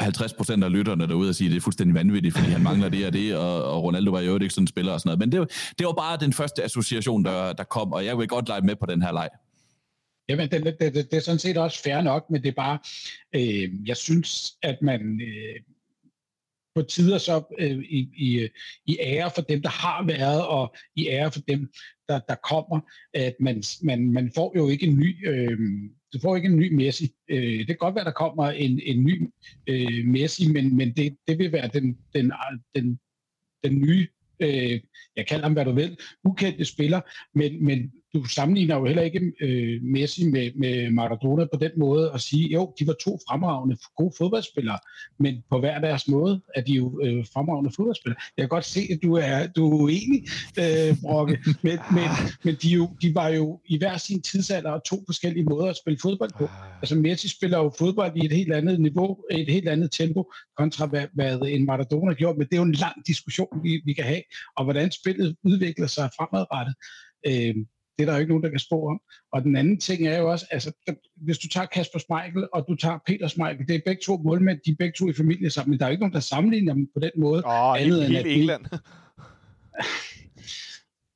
50 0.00 0.32
procent 0.32 0.64
af 0.64 0.72
lytterne 0.72 1.08
derude 1.08 1.28
og 1.28 1.34
sige, 1.34 1.48
at 1.48 1.50
det 1.50 1.56
er 1.56 1.60
fuldstændig 1.60 1.94
vanvittigt, 1.94 2.36
fordi 2.36 2.50
han 2.50 2.62
mangler 2.62 2.88
det 2.88 3.06
og 3.06 3.12
det, 3.12 3.36
og, 3.36 3.64
og 3.64 3.82
Ronaldo 3.82 4.10
var 4.10 4.20
jo 4.20 4.38
ikke 4.38 4.50
sådan 4.50 4.62
en 4.62 4.66
spiller 4.66 4.92
og 4.92 5.00
sådan 5.00 5.08
noget. 5.08 5.18
Men 5.18 5.32
det, 5.32 5.72
det 5.78 5.86
var 5.86 5.92
bare 5.92 6.16
den 6.16 6.32
første 6.32 6.64
association, 6.64 7.24
der, 7.24 7.52
der 7.52 7.64
kom, 7.64 7.92
og 7.92 8.04
jeg 8.04 8.18
vil 8.18 8.28
godt 8.28 8.48
lege 8.48 8.60
med 8.60 8.76
på 8.76 8.86
den 8.86 9.02
her 9.02 9.12
leg. 9.12 9.28
Jamen, 10.28 10.50
det, 10.50 10.64
det, 10.64 10.80
det, 10.80 10.94
det 10.94 11.14
er 11.14 11.20
sådan 11.20 11.38
set 11.38 11.56
også 11.56 11.82
fair 11.82 12.00
nok, 12.00 12.30
men 12.30 12.42
det 12.42 12.48
er 12.48 12.52
bare, 12.52 12.78
øh, 13.34 13.88
jeg 13.88 13.96
synes, 13.96 14.52
at 14.62 14.82
man 14.82 15.20
øh, 15.20 15.60
på 16.74 16.82
tider 16.82 17.18
så 17.18 17.42
øh, 17.58 17.78
i, 17.78 18.08
i, 18.16 18.48
i 18.86 18.98
ære 19.00 19.30
for 19.34 19.42
dem, 19.42 19.62
der 19.62 19.68
har 19.68 20.06
været, 20.06 20.46
og 20.46 20.74
i 20.96 21.08
ære 21.08 21.32
for 21.32 21.40
dem, 21.40 21.72
der, 22.08 22.20
der 22.28 22.34
kommer, 22.34 22.80
at 23.14 23.34
man, 23.40 23.62
man, 23.82 24.12
man 24.12 24.32
får 24.34 24.52
jo 24.56 24.68
ikke 24.68 24.86
en 24.86 24.98
ny, 24.98 25.28
øh, 25.28 25.58
du 26.12 26.18
får 26.22 26.36
ikke 26.36 26.48
en 26.48 26.56
ny 26.56 26.72
Messi. 26.72 27.14
Øh, 27.28 27.58
det 27.58 27.66
kan 27.66 27.76
godt 27.76 27.94
være, 27.94 28.04
der 28.04 28.10
kommer 28.10 28.50
en, 28.50 28.80
en 28.80 29.04
ny 29.04 29.30
øh, 29.66 30.06
Messi, 30.06 30.52
men, 30.52 30.76
men 30.76 30.96
det, 30.96 31.16
det 31.28 31.38
vil 31.38 31.52
være 31.52 31.68
den, 31.68 31.98
den, 32.14 32.32
den, 32.74 33.00
den 33.64 33.78
nye, 33.78 34.08
øh, 34.40 34.80
jeg 35.16 35.26
kalder 35.26 35.44
ham 35.44 35.52
hvad 35.52 35.64
du 35.64 35.72
vil, 35.72 35.98
ukendte 36.24 36.64
spiller, 36.64 37.00
men, 37.38 37.64
men 37.64 37.92
du 38.14 38.24
sammenligner 38.24 38.76
jo 38.76 38.84
heller 38.84 39.02
ikke 39.02 39.32
øh, 39.40 39.82
Messi 39.82 40.30
med, 40.30 40.50
med 40.54 40.90
Maradona 40.90 41.44
på 41.44 41.58
den 41.60 41.70
måde 41.76 42.12
og 42.12 42.20
sige, 42.20 42.48
jo, 42.48 42.74
de 42.80 42.86
var 42.86 42.94
to 43.04 43.18
fremragende 43.28 43.76
gode 43.96 44.12
fodboldspillere, 44.18 44.78
men 45.18 45.42
på 45.50 45.58
hver 45.58 45.78
deres 45.80 46.08
måde 46.08 46.40
er 46.54 46.60
de 46.60 46.72
jo 46.72 47.00
øh, 47.02 47.24
fremragende 47.32 47.70
fodboldspillere. 47.76 48.20
Jeg 48.36 48.42
kan 48.42 48.48
godt 48.48 48.64
se, 48.64 48.80
at 48.90 48.98
du 49.02 49.14
er, 49.14 49.46
du 49.46 49.70
er 49.70 49.82
uenig, 49.82 50.22
øh, 50.58 50.96
Brokke, 51.02 51.38
men, 51.66 51.78
men, 51.92 52.08
men 52.44 52.56
de, 52.62 52.68
jo, 52.68 52.90
de 53.02 53.14
var 53.14 53.28
jo 53.28 53.60
i 53.66 53.78
hver 53.78 53.96
sin 53.96 54.22
tidsalder 54.22 54.70
og 54.70 54.84
to 54.84 55.02
forskellige 55.06 55.44
måder 55.44 55.66
at 55.66 55.76
spille 55.76 55.98
fodbold 56.02 56.30
på. 56.38 56.48
Altså 56.82 56.94
Messi 56.96 57.28
spiller 57.28 57.58
jo 57.58 57.72
fodbold 57.78 58.16
i 58.16 58.24
et 58.24 58.32
helt 58.32 58.52
andet 58.52 58.80
niveau, 58.80 59.18
et 59.30 59.48
helt 59.48 59.68
andet 59.68 59.92
tempo, 59.92 60.32
kontra 60.56 60.86
hvad, 60.86 61.06
hvad 61.14 61.38
en 61.48 61.66
Maradona 61.66 62.12
gjorde, 62.12 62.38
men 62.38 62.46
det 62.46 62.54
er 62.54 62.60
jo 62.60 62.62
en 62.62 62.72
lang 62.72 63.06
diskussion, 63.06 63.60
vi, 63.62 63.82
vi 63.84 63.92
kan 63.92 64.04
have, 64.04 64.22
og 64.56 64.64
hvordan 64.64 64.90
spillet 64.90 65.36
udvikler 65.44 65.86
sig 65.86 66.10
fremadrettet. 66.16 66.74
Øh, 67.26 67.54
det 67.98 68.02
er 68.02 68.06
der 68.06 68.12
jo 68.12 68.20
ikke 68.20 68.30
nogen, 68.30 68.42
der 68.42 68.50
kan 68.50 68.58
spå 68.58 68.88
om. 68.88 69.00
Og 69.32 69.42
den 69.42 69.56
anden 69.56 69.80
ting 69.80 70.06
er 70.06 70.18
jo 70.18 70.30
også, 70.30 70.46
altså, 70.50 70.72
hvis 71.16 71.38
du 71.38 71.48
tager 71.48 71.66
Kasper 71.66 71.98
Schmeichel, 71.98 72.48
og 72.52 72.64
du 72.68 72.74
tager 72.74 72.98
Peter 73.06 73.28
Schmeichel, 73.28 73.68
det 73.68 73.74
er 73.74 73.80
begge 73.84 74.02
to 74.04 74.16
målmænd, 74.16 74.58
de 74.66 74.70
er 74.70 74.76
begge 74.78 74.94
to 74.98 75.08
i 75.08 75.12
familie 75.12 75.50
sammen, 75.50 75.70
men 75.70 75.78
der 75.78 75.84
er 75.84 75.88
jo 75.88 75.92
ikke 75.92 76.02
nogen, 76.02 76.14
der 76.14 76.20
sammenligner 76.20 76.74
dem 76.74 76.88
på 76.94 77.00
den 77.00 77.10
måde. 77.16 77.42
Åh, 77.46 77.80
andet 77.80 78.06
helt, 78.08 78.26
helt 78.26 78.38
England. 78.38 78.64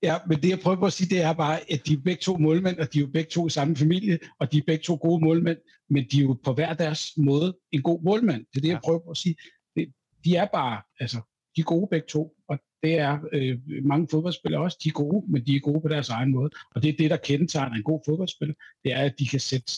Ja, 0.03 0.17
men 0.29 0.43
det 0.43 0.49
jeg 0.49 0.59
prøver 0.59 0.77
på 0.77 0.87
at 0.87 0.93
sige, 0.93 1.15
det 1.15 1.23
er 1.23 1.33
bare, 1.33 1.73
at 1.73 1.87
de 1.87 1.93
er 1.93 1.99
begge 2.05 2.21
to 2.21 2.37
målmænd, 2.37 2.79
og 2.79 2.93
de 2.93 2.99
er 2.99 3.01
jo 3.01 3.09
begge 3.13 3.31
to 3.31 3.47
i 3.47 3.51
samme 3.51 3.77
familie, 3.77 4.19
og 4.41 4.53
de 4.53 4.59
er 4.59 4.63
begge 4.67 4.83
to 4.83 4.99
gode 5.03 5.25
målmænd, 5.25 5.59
men 5.91 6.07
de 6.13 6.19
er 6.19 6.23
jo 6.23 6.39
på 6.45 6.53
hver 6.53 6.75
deres 6.75 7.13
måde 7.17 7.57
en 7.73 7.83
god 7.83 8.03
målmand. 8.03 8.45
Det 8.53 8.57
er 8.57 8.61
det, 8.61 8.69
jeg 8.69 8.81
prøver 8.85 8.99
på 8.99 9.11
at 9.11 9.17
sige. 9.17 9.37
De 10.25 10.37
er 10.37 10.47
bare, 10.53 10.83
altså, 11.01 11.21
de 11.59 11.63
er 11.63 11.65
gode 11.65 11.89
begge 11.91 12.07
to, 12.07 12.37
og 12.49 12.59
det 12.83 12.99
er 12.99 13.19
øh, 13.33 13.59
mange 13.85 14.09
fodboldspillere 14.11 14.63
også, 14.63 14.79
de 14.85 14.89
er 14.89 14.93
gode, 14.93 15.33
men 15.33 15.47
de 15.47 15.57
er 15.57 15.61
gode 15.61 15.81
på 15.81 15.89
deres 15.89 16.09
egen 16.09 16.31
måde. 16.31 16.51
Og 16.75 16.83
det 16.83 16.89
er 16.89 16.97
det, 16.99 17.11
der 17.11 17.17
kendetegner 17.17 17.77
en 17.77 17.83
god 17.83 18.01
fodboldspiller, 18.07 18.55
det 18.85 18.93
er, 18.93 19.03
at 19.03 19.15
de 19.19 19.27
kan 19.27 19.41
sætte, 19.41 19.73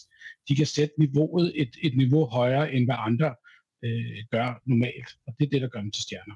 de 0.49 0.57
kan 0.57 0.67
sætte 0.67 0.95
niveauet 0.99 1.53
et, 1.55 1.77
et 1.83 1.97
niveau 1.97 2.27
højere, 2.27 2.73
end 2.73 2.85
hvad 2.85 2.95
andre 2.99 3.35
øh, 3.85 4.25
gør 4.31 4.63
normalt. 4.67 5.09
Og 5.27 5.35
det 5.39 5.47
er 5.47 5.51
det, 5.51 5.63
der 5.63 5.69
gør 5.69 5.81
dem 5.81 5.91
til 5.91 6.03
stjerner. 6.03 6.35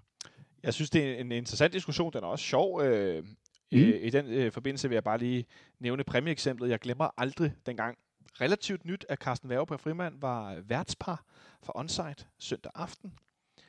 Jeg 0.63 0.75
synes, 0.75 0.91
det 0.91 1.05
er 1.05 1.15
en 1.15 1.33
interessant 1.33 1.73
diskussion. 1.73 2.13
Den 2.13 2.25
er 2.25 2.29
også 2.29 2.45
sjov. 2.45 2.83
Øh, 2.83 3.25
mm. 3.73 3.79
øh, 3.79 4.07
I 4.07 4.11
den 4.11 4.27
øh, 4.27 4.53
forbindelse 4.53 4.89
vil 4.89 4.97
jeg 4.97 5.05
bare 5.05 5.19
lige 5.19 5.45
nævne 5.81 6.05
præmieeksemplet. 6.05 6.71
Jeg 6.71 6.79
glemmer 6.79 7.09
aldrig 7.17 7.53
dengang 7.67 7.99
relativt 8.41 8.85
nyt, 8.85 9.07
at 9.09 9.19
Carsten 9.19 9.49
Værge 9.51 9.67
på 9.67 9.77
Frimand 9.77 10.21
var 10.21 10.61
værtspar 10.69 11.25
for 11.63 11.79
Onsite 11.79 12.25
søndag 12.39 12.73
aften 12.75 13.13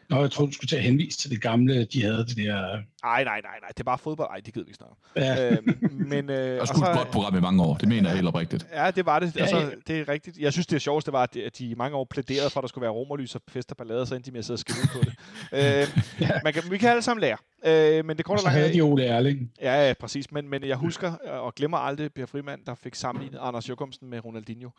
Nå, 0.09 0.21
jeg 0.21 0.31
tror 0.31 0.45
du 0.45 0.51
skulle 0.51 0.67
til 0.67 0.75
at 0.75 0.81
henvise 0.83 1.17
til 1.17 1.29
det 1.31 1.41
gamle, 1.41 1.85
de 1.85 2.01
havde 2.01 2.17
det 2.17 2.37
der... 2.37 2.61
Nej, 3.03 3.23
nej, 3.23 3.23
nej, 3.23 3.41
nej. 3.61 3.67
Det 3.67 3.79
er 3.79 3.83
bare 3.83 3.97
fodbold. 3.97 4.29
Nej, 4.29 4.39
det 4.45 4.53
gider 4.53 4.65
vi 4.65 4.69
ikke 4.69 4.77
snakke. 4.77 4.95
Ja. 5.15 5.51
Øh, 5.51 5.91
men, 5.91 6.29
øh, 6.29 6.61
Og 6.61 6.67
sgu 6.67 6.81
et 6.81 6.87
godt 6.97 7.11
program 7.11 7.37
i 7.37 7.39
mange 7.41 7.63
år, 7.63 7.75
det 7.75 7.87
mener 7.89 8.09
jeg 8.09 8.15
helt 8.15 8.27
oprigtigt. 8.27 8.67
Ja, 8.73 8.91
det 8.91 9.05
var 9.05 9.19
det. 9.19 9.35
Ja, 9.35 9.41
Altså, 9.41 9.57
ja. 9.59 9.69
det 9.87 9.99
er 9.99 10.09
rigtigt. 10.09 10.37
Jeg 10.37 10.53
synes, 10.53 10.67
det 10.67 10.81
sjoveste 10.81 11.11
var, 11.11 11.23
at 11.23 11.33
de- 11.33 11.43
at 11.45 11.57
de 11.57 11.65
i 11.69 11.75
mange 11.75 11.97
år 11.97 12.07
plæderede 12.09 12.49
for, 12.49 12.59
at 12.59 12.61
der 12.61 12.67
skulle 12.67 12.81
være 12.83 12.91
romerlys 12.91 13.35
og 13.35 13.41
fest 13.47 13.71
og 13.71 13.77
ballade, 13.77 14.05
så 14.05 14.15
endte 14.15 14.27
de 14.27 14.31
med 14.31 14.39
at 14.39 14.45
sidde 14.45 14.55
og 14.55 14.59
skrive 14.59 14.87
på 14.93 14.99
det. 14.99 15.13
øh, 15.97 16.03
man 16.43 16.53
kan, 16.53 16.63
vi 16.71 16.77
kan 16.77 16.89
alle 16.89 17.01
sammen 17.01 17.21
lære. 17.21 17.37
Øh, 17.65 18.05
men 18.05 18.17
det 18.17 18.25
korte 18.25 18.37
og 18.37 18.39
så 18.41 18.45
lange 18.45 18.57
havde 18.59 18.69
er- 18.69 18.73
de 18.73 18.81
Ole 18.81 19.05
Erling. 19.05 19.51
Ja, 19.61 19.87
ja, 19.87 19.93
præcis. 19.99 20.31
Men, 20.31 20.49
men 20.49 20.63
jeg 20.63 20.75
husker 20.77 21.11
og 21.29 21.55
glemmer 21.55 21.77
aldrig 21.77 22.13
Per 22.13 22.25
Frimand, 22.25 22.61
der 22.65 22.75
fik 22.75 22.95
sammenlignet 22.95 23.39
Anders 23.41 23.69
Jokumsen 23.69 24.09
med 24.09 24.25
Ronaldinho. 24.25 24.69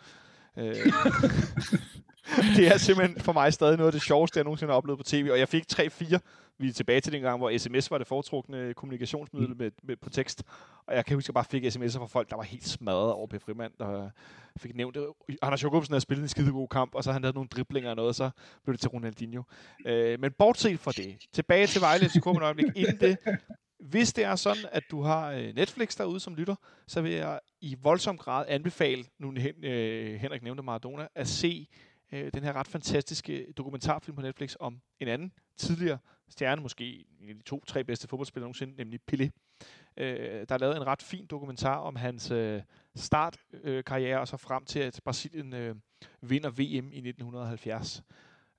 Øh, 0.57 0.77
det 2.57 2.67
er 2.67 2.77
simpelthen 2.77 3.21
for 3.21 3.33
mig 3.33 3.53
stadig 3.53 3.77
noget 3.77 3.89
af 3.89 3.93
det 3.93 4.03
sjoveste, 4.03 4.39
jeg 4.39 4.45
nogensinde 4.45 4.71
har 4.71 4.77
oplevet 4.77 4.99
på 4.99 5.05
tv. 5.05 5.29
Og 5.33 5.39
jeg 5.39 5.49
fik 5.49 5.65
3-4. 5.73 6.19
Vi 6.59 6.69
er 6.69 6.73
tilbage 6.73 7.01
til 7.01 7.13
den 7.13 7.23
gang, 7.23 7.39
hvor 7.39 7.59
sms 7.59 7.91
var 7.91 7.99
det 7.99 8.07
foretrukne 8.07 8.75
kommunikationsmiddel 8.75 9.57
med, 9.57 9.71
med, 9.83 9.97
på 9.97 10.11
tekst. 10.11 10.43
Og 10.87 10.97
jeg 10.97 11.05
kan 11.05 11.15
huske, 11.15 11.25
at 11.25 11.29
jeg 11.29 11.35
bare 11.35 11.45
fik 11.45 11.65
sms'er 11.65 11.99
fra 11.99 12.07
folk, 12.07 12.31
der 12.31 12.37
var 12.37 12.43
helt 12.43 12.69
smadret 12.69 13.13
over 13.13 13.27
Per 13.27 13.39
Frimand. 13.39 13.73
Og 13.79 14.11
fik 14.57 14.77
nævnt, 14.77 14.97
at 14.97 15.05
Anders 15.43 15.63
Jokumsen 15.63 15.93
havde 15.93 16.01
spillet 16.01 16.23
en 16.23 16.29
skide 16.29 16.53
god 16.53 16.69
kamp, 16.69 16.95
og 16.95 17.05
så 17.05 17.13
han 17.13 17.23
havde 17.23 17.35
nogle 17.35 17.49
driblinger 17.49 17.91
og 17.91 17.97
noget, 17.97 18.09
og 18.09 18.15
så 18.15 18.31
blev 18.65 18.73
det 18.73 18.81
til 18.81 18.91
Ronaldinho. 18.91 19.43
Øh, 19.87 20.21
men 20.21 20.33
bortset 20.33 20.81
fra 20.81 20.93
det, 20.93 21.17
tilbage 21.33 21.67
til 21.67 21.81
Vejle 21.81 22.09
FCK 22.09 22.27
med 22.27 22.43
øjeblik. 22.43 22.67
Inden 22.77 23.01
det, 23.01 23.19
hvis 23.91 24.13
det 24.13 24.25
er 24.25 24.37
sådan, 24.37 24.65
at 24.73 24.83
du 24.91 25.03
har 25.03 25.31
øh, 25.31 25.55
Netflix 25.55 25.97
derude 25.97 26.21
som 26.21 26.35
lytter, 26.35 26.55
så 26.87 27.01
vil 27.01 27.13
jeg 27.13 27.41
i 27.61 27.77
voldsom 27.83 28.19
grad 28.19 28.45
anbefale, 28.49 29.05
nu 29.19 29.35
øh, 29.63 30.15
Henrik 30.15 30.43
nævnte 30.43 30.63
Maradona, 30.63 31.09
at 31.15 31.29
se 31.29 31.69
øh, 32.13 32.31
den 32.35 32.43
her 32.43 32.53
ret 32.53 32.69
fantastiske 32.69 33.47
dokumentarfilm 33.57 34.17
på 34.17 34.23
Netflix 34.23 34.55
om 34.61 34.81
en 35.01 35.09
anden 35.09 35.33
tidligere 35.57 35.99
stjerne, 36.29 36.63
måske 36.63 37.05
en 37.21 37.29
af 37.29 37.35
de 37.35 37.43
to-tre 37.43 37.85
bedste 37.85 38.09
fodboldspillere 38.09 38.45
nogensinde, 38.45 38.77
nemlig 38.77 39.01
Pelé. 39.13 39.29
Øh, 39.97 40.47
der 40.49 40.55
er 40.55 40.59
lavet 40.59 40.77
en 40.77 40.87
ret 40.87 41.03
fin 41.03 41.27
dokumentar 41.27 41.77
om 41.77 41.97
hans 41.97 42.31
øh, 42.31 42.63
startkarriere, 42.97 43.79
øh, 43.79 43.85
karriere, 43.85 44.21
og 44.21 44.29
så 44.29 44.37
frem 44.37 44.65
til, 44.65 44.79
at 44.79 45.01
Brasilien 45.05 45.55
øh, 45.55 45.77
vinder 46.21 46.51
VM 46.51 46.93
i 46.93 46.99
1970. 46.99 48.03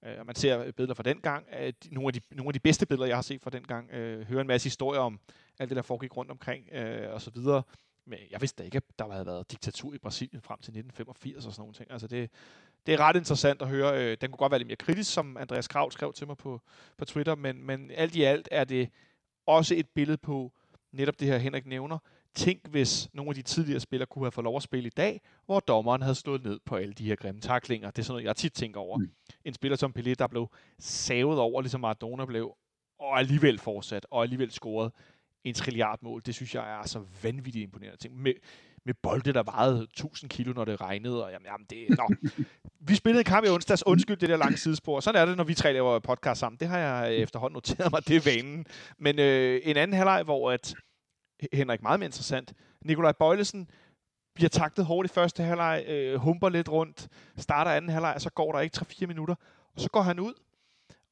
Øh, 0.06 0.20
og 0.20 0.26
man 0.26 0.36
ser 0.36 0.72
billeder 0.72 0.93
fra 0.93 1.04
den 1.04 1.22
gang. 1.22 1.45
Øh, 1.60 1.74
nogle, 1.91 2.08
af 2.08 2.14
de, 2.14 2.22
nogle 2.32 2.50
af 2.50 2.54
de 2.54 2.60
bedste 2.60 2.86
billeder, 2.86 3.08
jeg 3.08 3.18
har 3.18 3.22
set 3.22 3.41
fra 3.41 3.50
den 3.50 3.64
gang. 3.64 3.91
Øh, 3.91 4.28
hører 4.28 4.41
en 4.41 4.48
masse 4.48 4.66
historier 4.66 5.00
om 5.00 5.20
alt 5.60 5.70
det, 5.70 5.76
der 5.76 5.82
foregik 5.82 6.18
rundt 6.18 6.32
omkring 6.32 6.70
øh, 6.72 7.14
og 7.14 7.22
så 7.22 7.32
videre. 7.32 7.64
Men 8.06 8.20
jeg 8.32 8.41
vidste 8.41 8.64
da 8.64 8.66
ikke, 8.66 8.78
at 8.78 8.84
der 9.00 9.12
havde 9.12 9.26
været 9.26 9.52
diktatur 9.52 9.93
i 9.93 9.98
Brasilien 9.98 10.41
frem 10.41 10.60
til 10.60 10.72
1985 10.72 11.45
og 11.45 11.52
sådan 11.52 11.62
nogle 11.62 11.74
ting. 11.74 11.91
Altså 11.91 12.08
det, 12.08 12.32
det 12.86 12.93
er 12.93 13.00
ret 13.00 13.16
interessant 13.16 13.62
at 13.62 13.68
høre. 13.68 14.04
Øh, 14.04 14.18
den 14.22 14.32
kunne 14.32 14.38
godt 14.38 14.52
være 14.52 14.60
lidt 14.60 14.68
mere 14.68 14.76
kritisk, 14.76 15.14
som 15.14 15.38
Andreas 15.38 15.68
Krav 15.68 15.91
skrev 15.91 16.14
til 16.14 16.28
mig 16.28 16.38
på, 16.38 16.62
på 16.98 17.06
Twitter, 17.06 17.36
men, 17.36 17.64
men 17.64 17.91
alt 17.91 18.16
i 18.16 18.24
alt 18.24 18.48
er 18.52 18.64
det 18.64 18.89
også 19.45 19.76
et 19.76 19.89
billede 19.89 20.18
på 20.18 20.54
netop 20.91 21.20
det 21.20 21.28
her, 21.28 21.38
Henrik 21.38 21.66
nævner. 21.66 21.98
Tænk, 22.38 22.67
hvis 22.67 23.09
nogle 23.13 23.29
af 23.29 23.35
de 23.35 23.41
tidligere 23.41 23.79
spillere 23.79 24.07
kunne 24.07 24.25
have 24.25 24.31
fået 24.31 24.43
lov 24.43 24.55
at 24.55 24.63
spille 24.63 24.88
i 24.88 24.93
dag, 24.97 25.21
hvor 25.45 25.59
dommeren 25.59 26.01
havde 26.01 26.15
slået 26.15 26.43
ned 26.43 26.59
på 26.65 26.75
alle 26.75 26.93
de 26.93 27.03
her 27.03 27.15
grimme 27.15 27.41
taklinger. 27.41 27.91
Det 27.91 27.99
er 27.99 28.03
sådan 28.03 28.13
noget, 28.13 28.25
jeg 28.25 28.35
tit 28.35 28.53
tænker 28.53 28.79
over. 28.79 28.97
Mm. 28.97 29.09
En 29.45 29.53
spiller 29.53 29.75
som 29.75 29.93
Pelé, 29.99 30.13
der 30.13 30.27
blev 30.27 30.47
savet 30.79 31.39
over, 31.39 31.61
ligesom 31.61 31.81
Maradona 31.81 32.25
blev, 32.25 32.53
og 32.99 33.19
alligevel 33.19 33.59
fortsat, 33.59 34.05
og 34.11 34.23
alligevel 34.23 34.51
scoret 34.51 34.91
en 35.43 35.53
trilliard 35.53 35.99
mål. 36.01 36.21
Det 36.25 36.35
synes 36.35 36.55
jeg 36.55 36.79
er 36.79 36.88
så 36.88 37.03
vanvittigt 37.23 37.63
imponerende 37.63 37.97
ting. 37.97 38.21
Med, 38.21 38.33
med 38.85 38.93
bolde, 39.03 39.33
der 39.33 39.43
vejede 39.43 39.83
1000 39.83 40.29
kilo, 40.29 40.53
når 40.53 40.65
det 40.65 40.81
regnede. 40.81 41.25
Og 41.25 41.31
jamen, 41.31 41.45
jamen 41.45 41.65
det, 41.69 41.97
nå. 41.97 42.09
Vi 42.79 42.95
spillede 42.95 43.21
en 43.21 43.25
kamp 43.25 43.45
i 43.45 43.49
onsdags. 43.49 43.85
Undskyld 43.85 44.17
det 44.17 44.29
der 44.29 44.38
lange 44.38 44.57
sidespor. 44.57 44.99
Sådan 44.99 45.21
er 45.21 45.25
det, 45.25 45.38
når 45.38 45.43
vi 45.43 45.53
tre 45.53 45.73
laver 45.73 45.99
podcast 45.99 46.39
sammen. 46.39 46.59
Det 46.59 46.67
har 46.67 46.77
jeg 46.77 47.13
øh, 47.13 47.17
efterhånden 47.17 47.53
noteret 47.53 47.91
mig. 47.91 48.07
Det 48.07 48.15
er 48.15 48.35
vanen. 48.35 48.65
Men 48.97 49.19
øh, 49.19 49.61
en 49.63 49.77
anden 49.77 49.97
halvleg, 49.97 50.23
hvor 50.23 50.51
at 50.51 50.75
Henrik 51.53 51.81
meget 51.81 51.99
mere 51.99 52.07
interessant. 52.07 52.53
Nikolaj 52.81 53.11
Bøjlesen 53.11 53.69
bliver 54.33 54.49
taktet 54.49 54.85
hårdt 54.85 55.11
i 55.11 55.13
første 55.13 55.43
halvleg, 55.43 55.85
øh, 55.88 56.15
humper 56.15 56.49
lidt 56.49 56.69
rundt, 56.69 57.07
starter 57.38 57.71
anden 57.71 57.91
halvleg, 57.91 58.13
og 58.15 58.21
så 58.21 58.29
går 58.29 58.51
der 58.51 58.59
ikke 58.59 58.77
3-4 58.77 59.05
minutter. 59.05 59.35
Og 59.75 59.81
så 59.81 59.89
går 59.89 60.01
han 60.01 60.19
ud, 60.19 60.33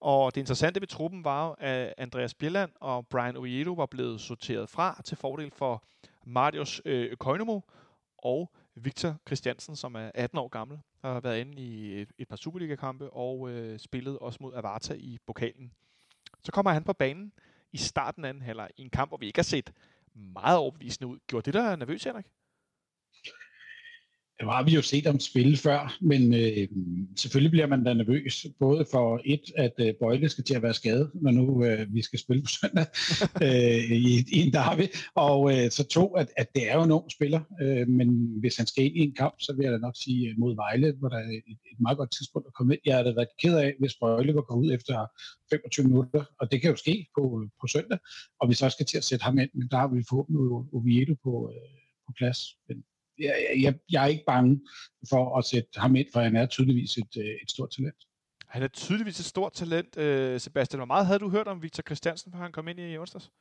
og 0.01 0.35
det 0.35 0.41
interessante 0.41 0.81
ved 0.81 0.87
truppen 0.87 1.23
var, 1.23 1.47
jo, 1.47 1.55
at 1.59 1.93
Andreas 1.97 2.33
Bjelland 2.33 2.71
og 2.79 3.07
Brian 3.07 3.37
Oviedo 3.37 3.73
var 3.73 3.85
blevet 3.85 4.21
sorteret 4.21 4.69
fra 4.69 5.01
til 5.05 5.17
fordel 5.17 5.51
for 5.51 5.83
Marius 6.25 6.81
øh, 6.85 7.17
Koinomo 7.17 7.59
og 8.17 8.51
Victor 8.75 9.15
Christiansen, 9.27 9.75
som 9.75 9.95
er 9.95 10.11
18 10.13 10.37
år 10.37 10.47
gammel, 10.47 10.79
og 11.01 11.13
har 11.13 11.19
været 11.19 11.39
inde 11.39 11.61
i 11.61 12.01
et, 12.01 12.09
et 12.17 12.27
par 12.27 12.35
Superliga-kampe 12.35 13.09
og 13.09 13.49
øh, 13.49 13.79
spillet 13.79 14.19
også 14.19 14.37
mod 14.41 14.53
Avarta 14.55 14.93
i 14.93 15.17
pokalen. 15.27 15.71
Så 16.43 16.51
kommer 16.51 16.71
han 16.71 16.83
på 16.83 16.93
banen 16.93 17.33
i 17.73 17.77
starten 17.77 18.25
af 18.25 18.29
anden 18.29 18.43
halvleg 18.43 18.69
i 18.77 18.81
en 18.81 18.89
kamp, 18.89 19.09
hvor 19.09 19.17
vi 19.17 19.25
ikke 19.25 19.39
har 19.39 19.43
set 19.43 19.71
meget 20.15 20.57
overbevisende 20.57 21.07
ud. 21.07 21.19
Gjorde 21.27 21.45
det 21.45 21.53
der 21.53 21.75
nervøs, 21.75 22.03
Henrik? 22.03 22.25
Nu 24.41 24.47
har 24.47 24.63
vi 24.63 24.71
jo 24.71 24.81
set 24.81 25.05
ham 25.05 25.19
spille 25.19 25.57
før, 25.57 25.97
men 26.01 26.33
øh, 26.33 26.67
selvfølgelig 27.17 27.51
bliver 27.51 27.67
man 27.67 27.83
da 27.83 27.93
nervøs, 27.93 28.45
både 28.59 28.85
for 28.91 29.21
et, 29.25 29.41
at 29.57 29.73
øh, 29.79 29.93
Bøjle 29.99 30.29
skal 30.29 30.43
til 30.43 30.55
at 30.55 30.61
være 30.61 30.73
skadet, 30.73 31.11
når 31.13 31.31
nu 31.31 31.65
øh, 31.65 31.93
vi 31.93 32.01
skal 32.01 32.19
spille 32.19 32.43
på 32.43 32.49
søndag 32.59 32.85
øh, 33.47 33.91
i, 33.91 34.25
i 34.35 34.39
en 34.45 34.53
derby, 34.53 34.85
og 35.15 35.39
øh, 35.53 35.71
så 35.71 35.87
to, 35.87 36.05
at, 36.15 36.29
at 36.37 36.47
det 36.55 36.71
er 36.71 36.75
jo 36.75 36.83
en 36.83 36.91
ung 36.91 37.11
spiller, 37.11 37.41
øh, 37.61 37.87
men 37.87 38.39
hvis 38.39 38.57
han 38.57 38.67
skal 38.67 38.83
ind 38.83 38.95
i 38.95 38.99
en 38.99 39.13
kamp, 39.13 39.35
så 39.39 39.53
vil 39.53 39.63
jeg 39.63 39.73
da 39.73 39.77
nok 39.77 39.95
sige 40.03 40.29
øh, 40.29 40.35
mod 40.37 40.55
Vejle, 40.55 40.93
hvor 40.99 41.09
der 41.09 41.17
er 41.17 41.29
et, 41.29 41.57
et 41.71 41.79
meget 41.79 41.97
godt 41.97 42.11
tidspunkt 42.11 42.47
at 42.47 42.53
komme 42.53 42.73
ind. 42.73 42.81
Jeg 42.85 42.95
havde 42.95 43.09
da 43.09 43.13
været 43.15 43.37
ked 43.41 43.57
af, 43.57 43.73
hvis 43.79 43.95
Bøjle 44.01 44.35
var 44.35 44.41
gået 44.41 44.65
ud 44.65 44.71
efter 44.71 45.05
25 45.49 45.87
minutter, 45.87 46.23
og 46.39 46.51
det 46.51 46.61
kan 46.61 46.69
jo 46.69 46.75
ske 46.75 47.07
på, 47.17 47.23
på 47.61 47.67
søndag, 47.67 47.99
og 48.39 48.49
vi 48.49 48.53
så 48.53 48.69
skal 48.69 48.85
til 48.85 48.97
at 48.97 49.03
sætte 49.03 49.23
ham 49.23 49.39
ind, 49.39 49.49
men 49.53 49.67
der 49.71 49.77
har 49.77 49.87
vi 49.87 50.03
forhåbentlig 50.09 50.41
Oviedo 50.77 51.13
på, 51.23 51.51
øh, 51.53 51.79
på 52.05 52.11
plads. 52.17 52.39
Men 52.67 52.77
jeg, 53.19 53.35
jeg, 53.61 53.73
jeg 53.91 54.03
er 54.03 54.07
ikke 54.07 54.23
bange 54.27 54.61
for 55.09 55.37
at 55.37 55.45
sætte 55.45 55.69
ham 55.75 55.95
ind, 55.95 56.07
for 56.13 56.19
han 56.19 56.35
er 56.35 56.45
tydeligvis 56.45 56.97
et, 56.97 57.17
øh, 57.17 57.25
et 57.25 57.51
stort 57.51 57.69
talent. 57.75 57.95
Han 58.47 58.63
er 58.63 58.67
tydeligvis 58.67 59.19
et 59.19 59.25
stort 59.25 59.53
talent, 59.53 59.97
øh, 59.97 60.39
Sebastian. 60.39 60.79
Hvor 60.79 60.85
meget 60.85 61.05
havde 61.05 61.19
du 61.19 61.29
hørt 61.29 61.47
om 61.47 61.63
Victor 61.63 61.83
Christiansen, 61.85 62.31
før 62.31 62.39
han 62.39 62.51
kom 62.51 62.67
ind 62.67 62.79
i 62.79 62.97
onsdags? 62.97 63.31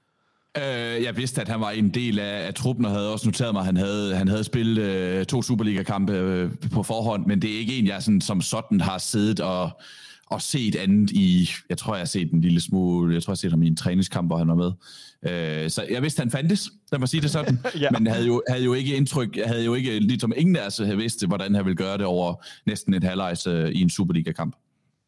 Øh, 0.57 1.03
jeg 1.03 1.17
vidste, 1.17 1.41
at 1.41 1.49
han 1.49 1.61
var 1.61 1.71
en 1.71 1.95
del 1.95 2.19
af, 2.19 2.47
af 2.47 2.55
truppen, 2.55 2.85
og 2.85 2.91
havde 2.91 3.13
også 3.13 3.27
noteret 3.29 3.55
mig, 3.55 3.61
at 3.61 3.67
han 3.67 3.77
havde, 3.77 4.17
han 4.17 4.29
havde 4.29 4.45
spillet 4.45 4.83
øh, 4.83 5.27
to 5.27 5.43
Superliga-kampe 5.43 6.13
øh, 6.13 6.51
på 6.73 6.83
forhånd, 6.83 7.27
men 7.27 7.43
det 7.43 7.55
er 7.55 7.59
ikke 7.59 7.79
en, 7.79 7.87
jeg 7.87 8.03
sådan, 8.03 8.21
som 8.21 8.41
sådan 8.41 8.81
har 8.81 8.99
siddet 8.99 9.41
og, 9.41 9.71
og 10.27 10.43
set 10.43 10.77
andet 10.77 11.11
i, 11.11 11.51
jeg 11.69 11.79
tror, 11.79 11.95
jeg 11.95 12.01
har 12.01 12.07
set 12.07 12.33
en 12.33 12.41
lille 12.41 12.61
smule, 12.61 13.15
jeg 13.15 13.23
tror, 13.23 13.31
jeg 13.31 13.35
har 13.35 13.37
set 13.37 13.51
ham 13.51 13.63
i 13.63 13.67
en 13.67 13.77
træningskamp, 13.77 14.29
hvor 14.29 14.37
han 14.37 14.49
var 14.49 14.55
med. 14.55 14.73
Øh, 15.65 15.71
så 15.71 15.87
jeg 15.91 16.03
vidste, 16.03 16.21
han 16.21 16.31
fandtes, 16.31 16.71
lad 16.93 16.99
mig 16.99 17.09
sige 17.09 17.21
det 17.21 17.31
sådan, 17.31 17.59
Ja. 17.81 17.91
men 17.91 18.07
havde 18.07 18.27
jo, 18.27 18.43
havde 18.49 18.65
jo 18.65 18.75
ikke 18.75 18.97
indtryk, 18.97 19.37
havde 19.47 19.65
jo 19.65 19.75
ikke, 19.75 19.99
ligesom 19.99 20.33
ingen 20.37 20.57
af 20.57 20.67
os 20.67 20.79
havde 20.79 20.97
vidst, 20.97 21.27
hvordan 21.27 21.55
han 21.55 21.65
ville 21.65 21.77
gøre 21.77 21.99
det 21.99 22.07
over 22.07 22.45
næsten 22.67 22.95
et 22.95 23.05
halvlejs 23.05 23.47
øh, 23.47 23.69
i 23.71 23.81
en 23.83 23.91
Superliga-kamp. 23.91 24.57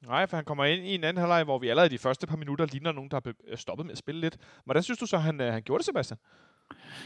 Nej, 0.06 0.26
for 0.26 0.36
han 0.36 0.44
kommer 0.44 0.64
ind 0.64 0.86
i 0.86 0.94
en 0.94 1.04
anden 1.04 1.20
halvleg, 1.20 1.44
hvor 1.44 1.58
vi 1.58 1.68
allerede 1.68 1.86
i 1.86 1.92
de 1.92 1.98
første 1.98 2.26
par 2.26 2.36
minutter 2.36 2.66
ligner 2.72 2.92
nogen, 2.92 3.10
der 3.10 3.20
øh, 3.26 3.58
stoppet 3.58 3.86
med 3.86 3.92
at 3.92 3.98
spille 3.98 4.20
lidt. 4.20 4.36
Hvordan 4.64 4.82
synes 4.82 4.98
du 4.98 5.06
så, 5.06 5.18
han, 5.18 5.40
øh, 5.40 5.52
han 5.52 5.62
gjorde 5.62 5.78
det, 5.78 5.86
Sebastian? 5.86 6.18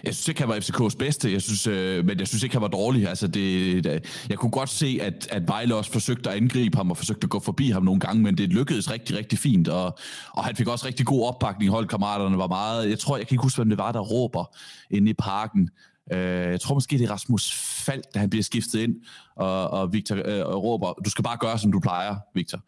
Jeg 0.04 0.14
synes 0.14 0.28
ikke, 0.28 0.40
han 0.40 0.48
var 0.48 0.56
FCK's 0.56 0.96
bedste, 0.98 1.32
jeg 1.32 1.42
synes, 1.42 1.66
øh, 1.66 2.04
men 2.04 2.18
jeg 2.18 2.28
synes 2.28 2.42
ikke, 2.42 2.54
han 2.54 2.62
var 2.62 2.68
dårlig. 2.68 3.08
Altså, 3.08 3.26
det, 3.26 3.84
det, 3.84 4.24
jeg 4.28 4.38
kunne 4.38 4.50
godt 4.50 4.68
se, 4.68 4.98
at, 5.02 5.28
at 5.30 5.48
Vejle 5.48 5.74
også 5.74 5.92
forsøgte 5.92 6.30
at 6.30 6.36
angribe 6.36 6.76
ham 6.76 6.90
og 6.90 6.96
forsøgte 6.96 7.24
at 7.24 7.30
gå 7.30 7.40
forbi 7.40 7.70
ham 7.70 7.82
nogle 7.82 8.00
gange, 8.00 8.22
men 8.22 8.38
det 8.38 8.48
lykkedes 8.48 8.90
rigtig, 8.90 9.16
rigtig 9.16 9.38
fint, 9.38 9.68
og, 9.68 9.98
og 10.30 10.44
han 10.44 10.56
fik 10.56 10.68
også 10.68 10.86
rigtig 10.86 11.06
god 11.06 11.26
opbakning. 11.26 11.70
Holdkammeraterne 11.70 12.38
var 12.38 12.46
meget... 12.48 12.90
Jeg 12.90 12.98
tror, 12.98 13.16
jeg 13.16 13.26
kan 13.26 13.34
ikke 13.34 13.42
huske, 13.42 13.58
hvem 13.58 13.68
det 13.68 13.78
var, 13.78 13.92
der 13.92 14.00
råber 14.00 14.56
inde 14.90 15.10
i 15.10 15.14
parken. 15.14 15.70
Øh, 16.12 16.50
jeg 16.50 16.60
tror 16.60 16.74
måske, 16.74 16.98
det 16.98 17.04
er 17.04 17.10
Rasmus 17.10 17.52
Falk, 17.86 18.04
da 18.14 18.18
han 18.18 18.30
bliver 18.30 18.42
skiftet 18.42 18.80
ind, 18.80 18.94
og, 19.36 19.70
og 19.70 19.92
Victor 19.92 20.16
øh, 20.16 20.44
råber, 20.44 20.92
du 21.04 21.10
skal 21.10 21.24
bare 21.24 21.36
gøre, 21.40 21.58
som 21.58 21.72
du 21.72 21.80
plejer, 21.80 22.16
Victor. 22.34 22.60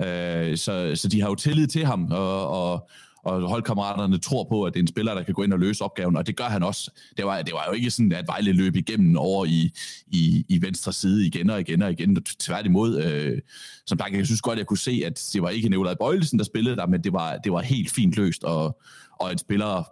Øh, 0.00 0.56
så, 0.56 0.92
så 0.94 1.08
de 1.08 1.20
har 1.20 1.28
jo 1.28 1.34
tillid 1.34 1.66
til 1.66 1.86
ham, 1.86 2.08
og, 2.10 2.48
og, 2.48 2.88
og 3.24 3.48
holdkammeraterne 3.48 4.18
tror 4.18 4.44
på, 4.44 4.64
at 4.64 4.74
det 4.74 4.80
er 4.80 4.82
en 4.82 4.88
spiller, 4.88 5.14
der 5.14 5.22
kan 5.22 5.34
gå 5.34 5.42
ind 5.42 5.52
og 5.52 5.58
løse 5.58 5.84
opgaven, 5.84 6.16
og 6.16 6.26
det 6.26 6.36
gør 6.36 6.44
han 6.44 6.62
også. 6.62 6.90
Det 7.16 7.24
var, 7.24 7.42
det 7.42 7.52
var 7.52 7.64
jo 7.68 7.72
ikke 7.72 7.90
sådan, 7.90 8.12
at 8.12 8.24
Vejle 8.26 8.52
løb 8.52 8.76
igennem 8.76 9.16
over 9.16 9.44
i, 9.44 9.70
i, 10.06 10.44
i 10.48 10.62
venstre 10.62 10.92
side 10.92 11.26
igen 11.26 11.50
og 11.50 11.60
igen 11.60 11.82
og 11.82 11.90
igen. 11.90 12.24
Tværtimod, 12.38 13.02
øh, 13.02 13.38
som 13.86 13.98
sagt, 13.98 14.14
jeg 14.14 14.26
synes 14.26 14.40
godt, 14.40 14.58
jeg 14.58 14.66
kunne 14.66 14.78
se, 14.78 15.02
at 15.06 15.30
det 15.32 15.42
var 15.42 15.50
ikke 15.50 15.68
Nikolaj 15.68 15.94
Bøjlesen, 15.94 16.38
der 16.38 16.44
spillede 16.44 16.76
der, 16.76 16.86
men 16.86 17.04
det 17.04 17.12
var, 17.12 17.36
det 17.36 17.52
var 17.52 17.60
helt 17.60 17.90
fint 17.90 18.16
løst, 18.16 18.44
og, 18.44 18.80
og 19.20 19.32
en 19.32 19.38
spiller, 19.38 19.84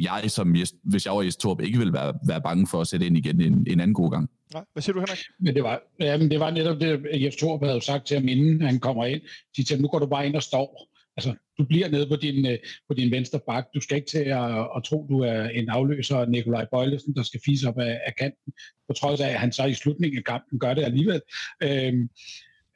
jeg 0.00 0.24
som, 0.26 0.54
Jes- 0.54 0.80
hvis 0.82 1.06
jeg 1.06 1.14
var 1.14 1.22
Jes 1.22 1.36
Torp, 1.36 1.60
ikke 1.60 1.78
ville 1.78 1.92
være, 1.92 2.14
være 2.26 2.40
bange 2.40 2.66
for 2.66 2.80
at 2.80 2.86
sætte 2.86 3.06
ind 3.06 3.16
igen 3.16 3.40
en, 3.40 3.66
en 3.70 3.80
anden 3.80 3.94
god 3.94 4.10
gang. 4.10 4.30
Nej, 4.54 4.64
hvad 4.72 4.82
siger 4.82 4.94
du, 4.94 5.00
Henrik? 5.00 5.18
Men 5.40 5.54
det 5.54 5.62
var, 5.62 5.80
ja, 6.00 6.18
men 6.18 6.30
det 6.30 6.40
var 6.40 6.50
netop 6.50 6.80
det, 6.80 7.06
Jens 7.14 7.36
Torp 7.36 7.64
havde 7.64 7.80
sagt 7.80 8.06
til 8.06 8.18
ham, 8.18 8.28
inden 8.28 8.60
han 8.62 8.80
kommer 8.80 9.04
ind. 9.04 9.20
De 9.56 9.66
siger, 9.66 9.80
nu 9.80 9.88
går 9.88 9.98
du 9.98 10.06
bare 10.06 10.26
ind 10.26 10.36
og 10.36 10.42
står. 10.42 10.88
Altså, 11.18 11.34
du 11.58 11.64
bliver 11.64 11.88
nede 11.88 12.08
på 12.08 12.16
din, 12.16 12.46
øh, 12.46 12.58
på 12.88 12.94
din 12.94 13.10
venstre 13.10 13.40
bak. 13.48 13.64
Du 13.74 13.80
skal 13.80 13.96
ikke 13.96 14.10
til 14.10 14.26
at, 14.40 14.68
at 14.76 14.84
tro, 14.84 15.06
du 15.10 15.18
er 15.20 15.48
en 15.48 15.68
afløser 15.68 16.16
af 16.16 16.28
Nikolaj 16.28 16.66
Bøjlesen, 16.72 17.14
der 17.14 17.22
skal 17.22 17.40
fise 17.44 17.68
op 17.68 17.78
af, 17.78 18.00
af 18.06 18.14
kanten. 18.18 18.52
På 18.88 18.92
trods 18.92 19.20
af, 19.20 19.28
at 19.28 19.40
han 19.40 19.52
så 19.52 19.64
i 19.64 19.74
slutningen 19.74 20.18
af 20.18 20.24
kampen 20.24 20.58
gør 20.58 20.74
det 20.74 20.84
alligevel. 20.84 21.20
Øhm, 21.62 22.08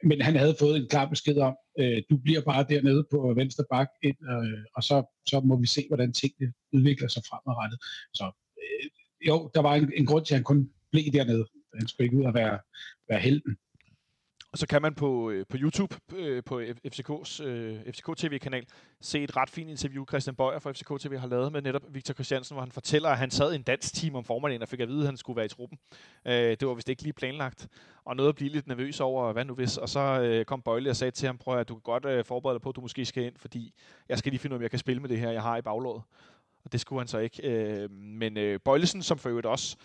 men 0.03 0.21
han 0.21 0.35
havde 0.35 0.55
fået 0.59 0.77
en 0.77 0.87
klar 0.87 1.09
besked 1.09 1.37
om, 1.37 1.55
øh, 1.79 2.01
du 2.09 2.17
bliver 2.17 2.41
bare 2.41 2.65
dernede 2.69 3.05
på 3.11 3.33
venstre 3.35 3.63
bak, 3.71 3.87
ind, 4.03 4.17
øh, 4.31 4.63
og 4.75 4.83
så, 4.83 5.21
så 5.25 5.39
må 5.39 5.59
vi 5.59 5.67
se, 5.67 5.85
hvordan 5.87 6.13
tingene 6.13 6.53
udvikler 6.73 7.07
sig 7.07 7.23
fremadrettet. 7.29 7.79
Så 8.13 8.31
øh, 8.61 8.89
jo, 9.27 9.51
der 9.55 9.61
var 9.61 9.75
en, 9.75 9.91
en 9.95 10.05
grund 10.05 10.25
til, 10.25 10.33
at 10.33 10.37
han 10.37 10.43
kun 10.43 10.69
blev 10.91 11.03
dernede. 11.13 11.45
Han 11.79 11.87
skulle 11.87 12.05
ikke 12.05 12.17
ud 12.17 12.23
og 12.23 12.33
være, 12.33 12.59
være 13.09 13.19
helten. 13.19 13.57
Og 14.53 14.59
så 14.59 14.67
kan 14.67 14.81
man 14.81 14.93
på, 14.93 15.29
øh, 15.29 15.45
på 15.49 15.57
YouTube, 15.59 15.95
øh, 16.15 16.43
på 16.43 16.61
FCK's 16.61 17.43
øh, 17.43 17.79
FCK 17.91 18.17
TV-kanal, 18.17 18.65
se 19.01 19.23
et 19.23 19.37
ret 19.37 19.49
fint 19.49 19.69
interview, 19.69 20.05
Christian 20.05 20.35
Bøjer 20.35 20.59
fra 20.59 20.71
FCK 20.71 20.99
TV 20.99 21.17
har 21.17 21.27
lavet 21.27 21.51
med 21.51 21.61
netop 21.61 21.81
Victor 21.89 22.13
Christiansen, 22.13 22.55
hvor 22.55 22.61
han 22.61 22.71
fortæller, 22.71 23.09
at 23.09 23.17
han 23.17 23.31
sad 23.31 23.53
i 23.53 23.55
en 23.55 23.61
dansk 23.61 23.93
team 23.93 24.15
om 24.15 24.23
formiddagen 24.23 24.61
og 24.61 24.67
fik 24.67 24.79
at 24.79 24.87
vide, 24.87 24.99
at 24.99 25.05
han 25.05 25.17
skulle 25.17 25.37
være 25.37 25.45
i 25.45 25.49
truppen. 25.49 25.77
Øh, 26.25 26.33
det 26.33 26.67
var 26.67 26.73
vist 26.73 26.89
ikke 26.89 27.03
lige 27.03 27.13
planlagt. 27.13 27.67
Og 28.05 28.15
noget 28.15 28.29
at 28.29 28.35
blive 28.35 28.49
lidt 28.49 28.67
nervøs 28.67 28.99
over, 28.99 29.33
hvad 29.33 29.45
nu 29.45 29.53
hvis. 29.53 29.77
Og 29.77 29.89
så 29.89 29.99
øh, 29.99 30.45
kom 30.45 30.61
Bøjle 30.61 30.89
og 30.89 30.95
sagde 30.95 31.11
til 31.11 31.25
ham, 31.25 31.37
prøv 31.37 31.59
at 31.59 31.69
du 31.69 31.75
kan 31.75 31.81
godt 31.81 32.05
øh, 32.05 32.25
forberede 32.25 32.55
dig 32.55 32.61
på, 32.61 32.69
at 32.69 32.75
du 32.75 32.81
måske 32.81 33.05
skal 33.05 33.23
ind, 33.23 33.35
fordi 33.37 33.73
jeg 34.09 34.17
skal 34.17 34.31
lige 34.31 34.39
finde 34.39 34.53
ud 34.53 34.55
af, 34.55 34.59
om 34.59 34.61
jeg 34.61 34.69
kan 34.69 34.79
spille 34.79 35.01
med 35.01 35.09
det 35.09 35.19
her, 35.19 35.31
jeg 35.31 35.41
har 35.41 35.57
i 35.57 35.61
baglåret. 35.61 36.03
Og 36.65 36.71
det 36.71 36.79
skulle 36.79 36.99
han 36.99 37.07
så 37.07 37.17
ikke. 37.17 37.49
Øh, 37.49 37.91
men 37.91 38.37
øh, 38.37 38.59
Bøjlesen, 38.59 39.03
som 39.03 39.17
for 39.17 39.29
øvrigt 39.29 39.47
også 39.47 39.77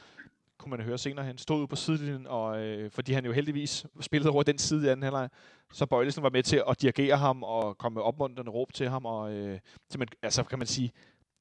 kunne 0.58 0.70
man 0.70 0.80
høre 0.80 0.98
senere 0.98 1.26
hen, 1.26 1.38
stod 1.38 1.58
ude 1.58 1.68
på 1.68 1.76
sidelinjen, 1.76 2.26
og, 2.26 2.60
øh, 2.60 2.90
fordi 2.90 3.12
han 3.12 3.24
jo 3.24 3.32
heldigvis 3.32 3.86
spillede 4.00 4.30
over 4.30 4.42
den 4.42 4.58
side 4.58 4.86
i 4.86 4.88
anden 4.88 5.02
halvleg, 5.02 5.28
så 5.72 5.86
Bøjlesen 5.86 6.22
var 6.22 6.30
med 6.30 6.42
til 6.42 6.62
at 6.68 6.82
dirigere 6.82 7.16
ham 7.16 7.42
og 7.42 7.78
komme 7.78 7.94
med 7.94 8.02
opmuntrende 8.02 8.50
råb 8.50 8.72
til 8.72 8.88
ham, 8.88 9.04
og 9.04 9.32
øh, 9.32 9.58
man, 9.98 10.08
altså 10.22 10.42
kan 10.42 10.58
man 10.58 10.66
sige, 10.66 10.92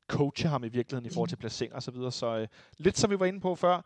coache 0.08 0.50
ham 0.50 0.64
i 0.64 0.68
virkeligheden 0.68 1.06
i 1.06 1.14
forhold 1.14 1.30
til 1.30 1.36
placering 1.36 1.74
og 1.74 1.84
så 1.84 1.92
videre. 1.92 2.12
Så 2.12 2.38
øh, 2.38 2.48
lidt 2.78 2.98
som 2.98 3.10
vi 3.10 3.20
var 3.20 3.26
inde 3.26 3.40
på 3.40 3.56
før, 3.56 3.82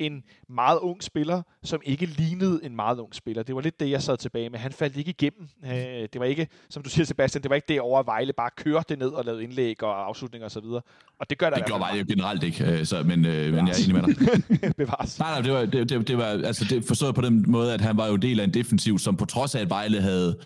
en 0.00 0.22
meget 0.48 0.78
ung 0.78 1.02
spiller, 1.02 1.42
som 1.62 1.80
ikke 1.84 2.06
lignede 2.06 2.60
en 2.62 2.76
meget 2.76 2.98
ung 2.98 3.14
spiller. 3.14 3.42
Det 3.42 3.54
var 3.54 3.60
lidt 3.60 3.80
det, 3.80 3.90
jeg 3.90 4.02
sad 4.02 4.16
tilbage 4.16 4.50
med. 4.50 4.58
Han 4.58 4.72
faldt 4.72 4.96
ikke 4.96 5.10
igennem. 5.10 5.48
Øh, 5.64 5.70
det 5.72 6.18
var 6.18 6.24
ikke, 6.24 6.48
som 6.70 6.82
du 6.82 6.90
siger, 6.90 7.06
Sebastian, 7.06 7.42
det 7.42 7.48
var 7.48 7.54
ikke 7.54 7.68
det 7.68 7.80
over, 7.80 8.00
at 8.00 8.06
Vejle 8.06 8.32
bare 8.32 8.50
kørte 8.56 8.96
ned 8.96 9.08
og 9.08 9.24
lavede 9.24 9.42
indlæg 9.42 9.82
og 9.82 10.06
afslutninger 10.06 10.46
osv. 10.46 10.58
Og, 10.58 10.84
og 11.20 11.30
det 11.30 11.38
gør 11.38 11.50
der 11.50 11.56
Det 11.56 11.66
gjorde 11.66 11.80
Vejle 11.80 11.98
jo 11.98 12.04
generelt 12.08 12.42
ikke, 12.42 12.64
øh, 12.64 12.86
så, 12.86 13.02
men, 13.02 13.26
øh, 13.26 13.54
men 13.54 13.68
jeg 13.68 13.74
er 13.74 13.84
enig 13.84 13.94
med 13.94 14.14
dig. 14.60 14.74
Bevares. 14.76 15.18
Nej, 15.18 15.30
nej, 15.30 15.40
det 15.40 15.52
var, 15.52 15.66
det, 15.66 15.88
det, 15.88 16.08
det 16.08 16.18
var 16.18 16.24
altså, 16.24 16.64
det 16.70 16.84
forstået 16.84 17.14
på 17.14 17.20
den 17.20 17.44
måde, 17.48 17.74
at 17.74 17.80
han 17.80 17.96
var 17.96 18.06
jo 18.06 18.16
del 18.16 18.40
af 18.40 18.44
en 18.44 18.54
defensiv, 18.54 18.98
som 18.98 19.16
på 19.16 19.24
trods 19.24 19.54
af, 19.54 19.60
at 19.60 19.70
Vejle 19.70 20.00
havde 20.00 20.38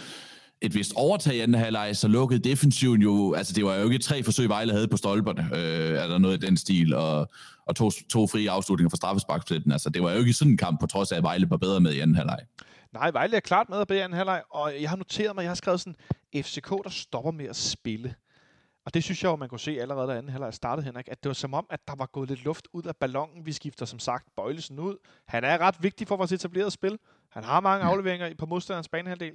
et 0.62 0.74
vist 0.74 0.92
overtag 0.96 1.34
i 1.34 1.40
anden 1.40 1.60
halvleg, 1.60 1.96
så 1.96 2.08
lukkede 2.08 2.48
defensiven 2.48 3.02
jo, 3.02 3.34
altså 3.34 3.52
det 3.52 3.64
var 3.64 3.74
jo 3.74 3.84
ikke 3.84 3.98
tre 3.98 4.22
forsøg, 4.22 4.48
Vejle 4.48 4.72
havde 4.72 4.88
på 4.88 4.96
stolperne, 4.96 5.50
øh, 5.54 5.98
er 5.98 6.06
der 6.06 6.18
noget 6.18 6.42
i 6.42 6.46
den 6.46 6.56
stil, 6.56 6.94
og, 6.94 7.28
og 7.66 7.76
to, 7.76 7.90
to 7.90 8.26
frie 8.26 8.50
afslutninger 8.50 8.90
fra 8.90 8.96
straffesparkspletten. 8.96 9.72
Altså 9.72 9.90
det 9.90 10.02
var 10.02 10.12
jo 10.12 10.18
ikke 10.18 10.32
sådan 10.32 10.52
en 10.52 10.56
kamp, 10.56 10.80
på 10.80 10.86
trods 10.86 11.12
af, 11.12 11.16
at 11.16 11.22
Vejle 11.22 11.50
var 11.50 11.56
bedre 11.56 11.80
med 11.80 11.92
i 11.92 12.00
anden 12.00 12.16
halvleg. 12.16 12.38
Nej, 12.92 13.10
Vejle 13.10 13.36
er 13.36 13.40
klart 13.40 13.68
med 13.68 13.78
at 13.78 13.88
bedre 13.88 14.00
i 14.00 14.02
anden 14.02 14.16
halvleg, 14.16 14.42
og 14.50 14.72
jeg 14.80 14.90
har 14.90 14.96
noteret 14.96 15.34
mig, 15.34 15.42
jeg 15.42 15.50
har 15.50 15.54
skrevet 15.54 15.80
sådan, 15.80 15.96
FCK, 16.36 16.70
der 16.84 16.90
stopper 16.90 17.30
med 17.30 17.46
at 17.46 17.56
spille. 17.56 18.14
Og 18.84 18.94
det 18.94 19.04
synes 19.04 19.22
jeg 19.22 19.30
jo, 19.30 19.36
man 19.36 19.48
kunne 19.48 19.60
se 19.60 19.80
allerede, 19.80 20.08
da 20.08 20.18
anden 20.18 20.32
halvleg 20.32 20.54
startede, 20.54 20.86
Henrik, 20.86 21.08
at 21.08 21.22
det 21.22 21.28
var 21.28 21.34
som 21.34 21.54
om, 21.54 21.66
at 21.70 21.80
der 21.88 21.94
var 21.98 22.06
gået 22.06 22.28
lidt 22.28 22.44
luft 22.44 22.68
ud 22.72 22.82
af 22.82 22.96
ballonen. 22.96 23.46
Vi 23.46 23.52
skifter 23.52 23.86
som 23.86 23.98
sagt 23.98 24.28
Bøjlesen 24.36 24.78
ud. 24.78 24.96
Han 25.28 25.44
er 25.44 25.58
ret 25.58 25.82
vigtig 25.82 26.08
for 26.08 26.16
vores 26.16 26.32
etablerede 26.32 26.70
spil. 26.70 26.98
Han 27.30 27.44
har 27.44 27.60
mange 27.60 27.84
afleveringer 27.84 28.34
på 28.38 28.46
modstanderens 28.46 28.88
banehalvdel. 28.88 29.32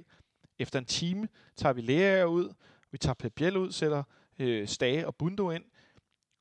Efter 0.58 0.78
en 0.78 0.84
time 0.84 1.28
tager 1.56 1.72
vi 1.72 1.80
læger 1.80 2.24
ud, 2.24 2.54
vi 2.90 2.98
tager 2.98 3.14
Pep 3.14 3.32
Biel 3.34 3.56
ud, 3.56 3.72
sætter 3.72 4.02
øh, 4.38 4.68
Stage 4.68 5.06
og 5.06 5.16
Bundo 5.16 5.50
ind, 5.50 5.64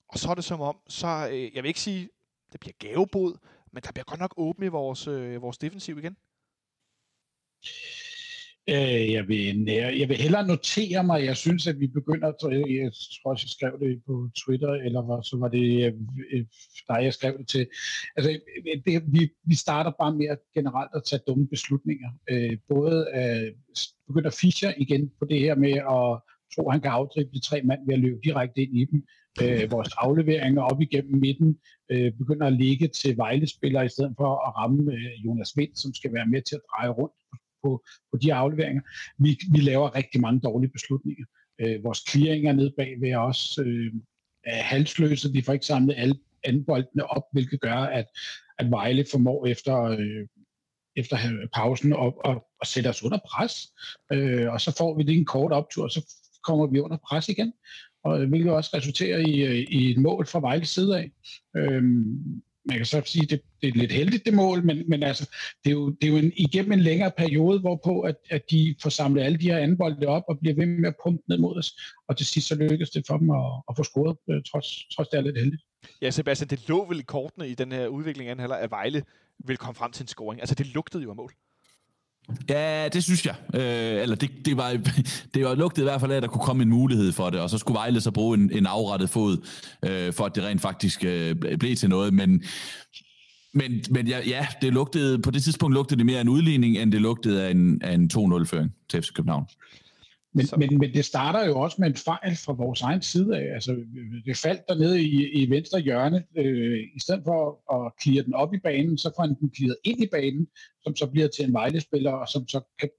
og 0.07 0.19
så 0.19 0.29
er 0.29 0.35
det 0.35 0.43
som 0.43 0.61
om, 0.61 0.79
så 0.87 1.29
øh, 1.31 1.55
jeg 1.55 1.63
vil 1.63 1.67
ikke 1.67 1.79
sige, 1.79 2.09
det 2.51 2.59
bliver 2.59 2.73
gavebod, 2.79 3.37
men 3.71 3.83
der 3.83 3.91
bliver 3.91 4.05
godt 4.05 4.19
nok 4.19 4.33
åbent 4.37 4.65
i 4.65 4.67
vores, 4.67 5.07
øh, 5.07 5.41
vores 5.41 5.57
defensiv 5.57 5.97
igen. 5.97 6.17
Øh, 8.69 9.11
jeg, 9.11 9.27
vil, 9.27 9.63
jeg 9.99 10.09
vil 10.09 10.17
hellere 10.17 10.47
notere 10.47 11.03
mig, 11.03 11.25
jeg 11.25 11.37
synes, 11.37 11.67
at 11.67 11.79
vi 11.79 11.87
begynder, 11.87 12.27
jeg 12.27 12.91
tror 13.23 13.31
også, 13.31 13.43
jeg 13.45 13.49
skrev 13.49 13.79
det 13.79 14.01
på 14.07 14.29
Twitter, 14.45 14.73
eller 14.73 15.01
hvad, 15.01 15.23
så 15.23 15.37
var 15.37 15.47
det 15.47 15.85
øh, 15.85 15.93
øh, 16.33 16.45
dig, 16.89 16.99
jeg 17.03 17.13
skrev 17.13 17.37
det 17.37 17.47
til. 17.47 17.67
Altså, 18.15 18.31
øh, 18.31 18.81
det, 18.85 19.03
vi, 19.07 19.29
vi 19.43 19.55
starter 19.55 19.91
bare 19.99 20.15
med 20.15 20.25
at 20.25 20.39
generelt 20.53 20.91
at 20.95 21.03
tage 21.09 21.21
dumme 21.27 21.47
beslutninger. 21.47 22.09
Øh, 22.29 22.57
både 22.69 22.97
øh, 23.19 23.77
begynder 24.07 24.29
Fischer 24.41 24.73
igen 24.77 25.11
på 25.19 25.25
det 25.25 25.39
her 25.39 25.55
med 25.55 25.73
at 25.73 26.07
tro, 26.55 26.67
at 26.67 26.73
han 26.73 26.81
kan 26.81 26.91
afdrible 26.91 27.39
tre 27.39 27.61
mand 27.61 27.81
ved 27.87 27.93
at 27.93 27.99
løbe 27.99 28.19
direkte 28.23 28.61
ind 28.61 28.77
i 28.77 28.85
dem. 28.85 29.03
Øh, 29.41 29.71
vores 29.71 29.89
afleveringer 29.97 30.61
op 30.61 30.81
igennem 30.81 31.19
midten 31.19 31.57
øh, 31.91 32.11
begynder 32.11 32.47
at 32.47 32.53
ligge 32.53 32.87
til 32.87 33.17
Vejlespillere, 33.17 33.85
i 33.85 33.89
stedet 33.89 34.13
for 34.17 34.47
at 34.47 34.55
ramme 34.57 34.93
øh, 34.93 35.25
Jonas 35.25 35.57
Vind, 35.57 35.75
som 35.75 35.93
skal 35.93 36.13
være 36.13 36.27
med 36.27 36.41
til 36.41 36.55
at 36.55 36.61
dreje 36.71 36.89
rundt 36.89 37.13
på, 37.65 37.83
på 38.11 38.17
de 38.17 38.33
afleveringer. 38.33 38.81
Vi, 39.17 39.39
vi 39.51 39.59
laver 39.59 39.95
rigtig 39.95 40.21
mange 40.21 40.39
dårlige 40.39 40.71
beslutninger. 40.71 41.25
Øh, 41.61 41.83
vores 41.83 42.03
clearinger 42.09 42.53
nede 42.53 42.73
bagved 42.77 43.15
os 43.15 43.59
øh, 43.65 43.93
er 44.43 44.61
halsløse. 44.71 45.31
Vi 45.31 45.41
får 45.41 45.53
ikke 45.53 45.65
samlet 45.65 45.95
alle 45.97 46.15
anboldene 46.43 47.05
op, 47.05 47.23
hvilket 47.31 47.61
gør, 47.61 47.79
at, 47.99 48.05
at 48.59 48.71
Vejle 48.71 49.05
formår 49.11 49.45
efter, 49.45 49.81
øh, 49.81 50.27
efter 50.95 51.17
pausen 51.53 51.93
og, 51.93 52.25
og, 52.25 52.47
at 52.61 52.67
sætte 52.67 52.87
os 52.87 53.03
under 53.03 53.19
pres. 53.29 53.53
Øh, 54.13 54.53
og 54.53 54.61
så 54.61 54.75
får 54.77 54.97
vi 54.97 55.03
lige 55.03 55.17
en 55.17 55.25
kort 55.25 55.51
optur, 55.51 55.83
og 55.83 55.91
så 55.91 56.01
kommer 56.43 56.67
vi 56.67 56.79
under 56.79 56.97
pres 56.97 57.29
igen 57.29 57.53
og 58.05 58.21
øh, 58.21 58.29
hvilket 58.29 58.51
også 58.51 58.71
resulterer 58.73 59.17
i, 59.17 59.39
øh, 59.41 59.65
i 59.69 59.91
et 59.91 59.97
mål 59.97 60.27
fra 60.27 60.39
Vejles 60.39 60.69
side 60.69 60.97
af. 60.97 61.11
Øh, 61.57 61.83
man 62.65 62.77
kan 62.77 62.85
så 62.85 63.01
sige, 63.05 63.23
at 63.23 63.29
det, 63.29 63.41
det 63.61 63.69
er 63.69 63.73
lidt 63.79 63.91
heldigt 63.91 64.25
det 64.25 64.33
mål, 64.33 64.65
men, 64.65 64.89
men 64.89 65.03
altså, 65.03 65.29
det 65.63 65.69
er 65.69 65.73
jo, 65.73 65.89
det 65.89 66.07
er 66.07 66.11
jo 66.11 66.17
en, 66.17 66.31
igennem 66.35 66.71
en 66.71 66.79
længere 66.79 67.11
periode, 67.17 67.59
hvorpå 67.59 68.01
at, 68.01 68.15
at 68.29 68.51
de 68.51 68.75
får 68.81 68.89
samlet 68.89 69.23
alle 69.23 69.37
de 69.37 69.51
her 69.51 69.57
anbolde 69.57 70.07
op 70.07 70.23
og 70.27 70.39
bliver 70.39 70.55
ved 70.55 70.65
med 70.65 70.89
at 70.89 70.95
pumpe 71.03 71.23
ned 71.29 71.37
mod 71.37 71.57
os, 71.57 71.81
og 72.07 72.17
til 72.17 72.25
sidst 72.25 72.47
så 72.47 72.55
lykkes 72.55 72.89
det 72.89 73.03
for 73.07 73.17
dem 73.17 73.29
at, 73.29 73.61
at 73.69 73.75
få 73.77 73.83
scoret, 73.83 74.17
øh, 74.29 74.43
trods, 74.51 74.85
trods 74.95 75.07
det 75.07 75.17
er 75.17 75.21
lidt 75.21 75.37
heldigt. 75.37 75.63
Ja, 76.01 76.11
Sebastian, 76.11 76.49
det 76.49 76.69
lå 76.69 76.87
vel 76.87 76.99
i 76.99 77.03
kortene 77.03 77.49
i 77.49 77.55
den 77.55 77.71
her 77.71 77.87
udvikling 77.87 78.29
at 78.29 78.71
Vejle 78.71 79.03
vil 79.39 79.57
komme 79.57 79.75
frem 79.75 79.91
til 79.91 80.03
en 80.03 80.07
scoring. 80.07 80.41
Altså, 80.41 80.55
det 80.55 80.67
lugtede 80.67 81.03
jo 81.03 81.09
af 81.09 81.15
mål. 81.15 81.31
Ja, 82.49 82.87
det 82.87 83.03
synes 83.03 83.25
jeg. 83.25 83.35
Øh, 83.53 84.01
eller 84.01 84.15
det, 84.15 84.29
det, 84.45 84.57
var, 84.57 84.71
det 85.33 85.45
var 85.45 85.55
lugtet 85.55 85.81
i 85.81 85.83
hvert 85.83 86.01
fald 86.01 86.11
af, 86.11 86.17
at 86.17 86.23
der 86.23 86.29
kunne 86.29 86.45
komme 86.45 86.63
en 86.63 86.69
mulighed 86.69 87.11
for 87.11 87.29
det, 87.29 87.39
og 87.39 87.49
så 87.49 87.57
skulle 87.57 87.75
Vejle 87.75 88.01
så 88.01 88.11
bruge 88.11 88.37
en, 88.37 88.51
en 88.53 88.65
afrettet 88.65 89.09
fod, 89.09 89.37
øh, 89.85 90.13
for 90.13 90.25
at 90.25 90.35
det 90.35 90.43
rent 90.43 90.61
faktisk 90.61 91.03
øh, 91.05 91.35
blev 91.59 91.75
til 91.75 91.89
noget. 91.89 92.13
Men, 92.13 92.43
men, 93.53 93.83
men 93.91 94.07
ja, 94.07 94.19
ja, 94.27 94.47
det 94.61 94.73
lugtede, 94.73 95.19
på 95.19 95.31
det 95.31 95.43
tidspunkt 95.43 95.73
lugtede 95.73 95.97
det 95.97 96.05
mere 96.05 96.17
af 96.17 96.21
en 96.21 96.29
udligning, 96.29 96.77
end 96.77 96.91
det 96.91 97.01
lugtede 97.01 97.43
af 97.43 97.51
en, 97.51 97.81
af 97.81 97.93
en 97.93 98.09
2-0-føring 98.13 98.71
til 98.89 99.01
FC 99.01 99.13
København. 99.13 99.45
Men, 100.35 100.45
men, 100.57 100.77
men 100.77 100.93
det 100.93 101.05
starter 101.05 101.45
jo 101.45 101.59
også 101.59 101.75
med 101.79 101.87
en 101.87 101.95
fejl 101.95 102.35
fra 102.45 102.53
vores 102.53 102.81
egen 102.81 103.01
side 103.01 103.37
af. 103.37 103.53
Altså, 103.53 103.71
det 104.25 104.37
faldt 104.37 104.61
dernede 104.67 105.01
i, 105.01 105.43
i 105.43 105.49
venstre 105.49 105.79
hjørne. 105.79 106.23
Øh, 106.37 106.79
I 106.95 106.99
stedet 106.99 107.23
for 107.25 107.73
at 107.75 107.91
klire 108.01 108.23
den 108.23 108.33
op 108.33 108.53
i 108.53 108.57
banen, 108.57 108.97
så 108.97 109.11
får 109.15 109.23
han 109.23 109.35
den 109.39 109.49
kliret 109.49 109.77
ind 109.83 110.03
i 110.03 110.07
banen, 110.11 110.47
som 110.83 110.95
så 110.95 111.07
bliver 111.07 111.27
til 111.27 111.45
en 111.45 111.53
vejlespiller, 111.53 112.11
og 112.11 112.27
som 112.27 112.47
så 112.47 112.61
kan 112.79 112.89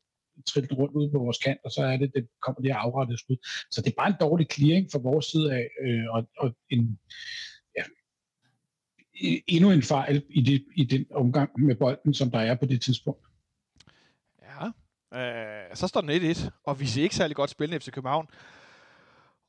trille 0.47 0.76
rundt 0.76 0.95
ud 0.95 1.11
på 1.11 1.18
vores 1.18 1.39
kant, 1.39 1.61
og 1.64 1.70
så 1.70 1.82
er 1.82 1.97
det, 1.97 2.11
det 2.14 2.28
kommer 2.43 2.61
det 2.61 2.70
afrettet 2.70 3.18
skud. 3.18 3.37
Så 3.70 3.82
det 3.82 3.91
er 3.91 3.95
bare 3.99 4.09
en 4.09 4.20
dårlig 4.20 4.47
clearing 4.53 4.89
fra 4.93 4.99
vores 4.99 5.26
side 5.26 5.53
af, 5.53 5.68
øh, 5.84 6.05
og, 6.11 6.28
og 6.39 6.57
en, 6.70 6.99
ja, 7.76 7.84
endnu 9.47 9.70
en 9.70 9.82
fejl 9.82 10.22
i, 10.30 10.43
det, 10.43 10.64
i 10.76 10.84
den 10.84 11.07
omgang 11.11 11.51
med 11.61 11.76
bolden, 11.76 12.14
som 12.14 12.30
der 12.30 12.39
er 12.39 12.55
på 12.55 12.66
det 12.66 12.80
tidspunkt. 12.80 13.26
Øh, 15.14 15.74
så 15.74 15.86
står 15.86 16.00
den 16.00 16.11
1-1, 16.11 16.48
og 16.64 16.80
vi 16.80 16.86
ser 16.86 17.02
ikke 17.02 17.14
særlig 17.14 17.36
godt 17.36 17.50
spillende 17.50 17.80
FC 17.80 17.90
København. 17.90 18.28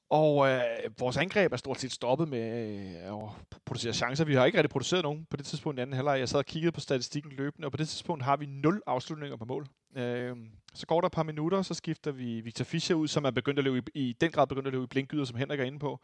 Og 0.10 0.50
øh, 0.50 0.62
vores 1.00 1.18
angreb 1.18 1.54
er 1.54 1.58
stort 1.58 1.80
set 1.80 1.92
stoppet 1.92 2.28
med 2.28 2.70
øh, 2.70 3.14
at 3.14 3.58
producere 3.66 3.94
chancer. 3.94 4.26
Vi 4.26 4.36
har 4.36 4.46
ikke 4.46 4.58
rigtig 4.58 4.70
produceret 4.70 5.04
nogen 5.04 5.28
på 5.30 5.38
det 5.38 5.46
tidspunkt 5.46 5.80
i 5.80 5.82
anden 5.82 5.96
halvleg. 5.96 6.20
Jeg 6.20 6.30
sad 6.30 6.40
og 6.40 6.46
kiggede 6.46 6.72
på 6.72 6.80
statistikken 6.80 7.32
løbende, 7.32 7.66
og 7.66 7.72
på 7.72 7.78
det 7.78 7.90
tidspunkt 7.90 8.24
har 8.24 8.38
vi 8.38 8.46
0 8.46 8.82
afslutninger 8.88 9.38
på 9.38 9.46
mål. 9.46 9.68
Øh, 9.96 10.38
så 10.74 10.86
går 10.86 11.02
der 11.02 11.06
et 11.06 11.12
par 11.12 11.24
minutter, 11.24 11.62
så 11.62 11.74
skifter 11.74 12.12
vi 12.12 12.42
Victor 12.42 12.66
Fischer 12.66 12.96
ud, 12.96 13.08
som 13.08 13.26
er 13.26 13.32
begyndt 13.32 13.60
at 13.60 13.66
løbe 13.66 13.92
i, 13.96 14.10
i 14.10 14.14
den 14.14 14.32
grad 14.32 14.48
begyndt 14.48 14.68
at 14.68 14.74
løbe 14.74 14.84
i 14.84 14.88
blinkgyder, 14.88 15.26
som 15.26 15.38
Henrik 15.38 15.60
er 15.60 15.64
inde 15.64 15.80
på. 15.80 16.00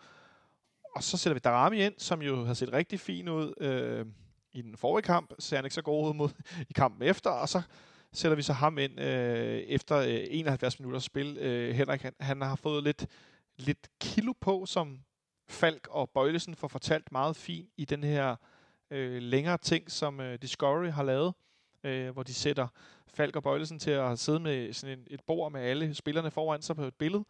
Og 0.96 1.04
så 1.04 1.18
sætter 1.18 1.34
vi 1.34 1.40
Darami 1.40 1.86
ind, 1.86 1.94
som 1.98 2.22
jo 2.22 2.46
har 2.46 2.54
set 2.54 2.74
rigtig 2.74 3.00
fin 3.00 3.30
ud 3.30 3.54
øh, 3.58 4.06
i 4.54 4.62
den 4.62 4.78
forrige 4.78 5.04
kamp. 5.04 5.34
Ser 5.40 5.56
han 5.56 5.66
ikke 5.66 5.76
så 5.76 5.82
god 5.82 6.10
ud 6.10 6.14
mod 6.14 6.30
i 6.70 6.74
kampen 6.74 7.08
efter, 7.08 7.30
og 7.30 7.50
så 7.50 7.62
sætter 8.14 8.36
vi 8.36 8.42
så 8.42 8.54
ham 8.54 8.78
ind 8.78 9.00
øh, 9.00 9.58
efter 9.58 9.98
øh, 9.98 10.26
71 10.30 10.80
minutters 10.80 11.04
spil. 11.04 11.38
Øh, 11.38 11.76
Henrik, 11.76 12.02
han, 12.02 12.14
han 12.20 12.42
har 12.42 12.56
fået 12.56 12.84
lidt, 12.84 13.08
lidt 13.58 13.88
kilo 14.00 14.34
på, 14.42 14.66
som 14.66 15.00
Falk 15.50 15.88
og 15.92 16.10
Bøjlesen 16.10 16.56
får 16.56 16.68
fortalt 16.68 17.12
meget 17.12 17.36
fint 17.36 17.70
i 17.78 17.86
den 17.86 18.04
her 18.04 18.36
øh, 18.92 19.22
længere 19.22 19.58
ting, 19.58 19.92
som 19.92 20.20
øh, 20.20 20.38
Discovery 20.42 20.90
har 20.90 21.04
lavet, 21.04 21.34
øh, 21.84 22.10
hvor 22.10 22.24
de 22.24 22.34
sætter 22.34 22.68
Falk 23.08 23.36
og 23.36 23.44
Bøjlesen 23.44 23.80
til 23.80 23.92
at 23.92 24.20
sidde 24.20 24.40
med 24.40 24.74
sådan 24.74 25.00
en, 25.00 25.08
et 25.10 25.22
bord 25.28 25.52
med 25.52 25.62
alle 25.62 25.94
spillerne 25.94 26.32
foran 26.32 26.62
sig 26.62 26.76
på 26.76 26.84
et 26.84 26.96
billede. 26.96 27.26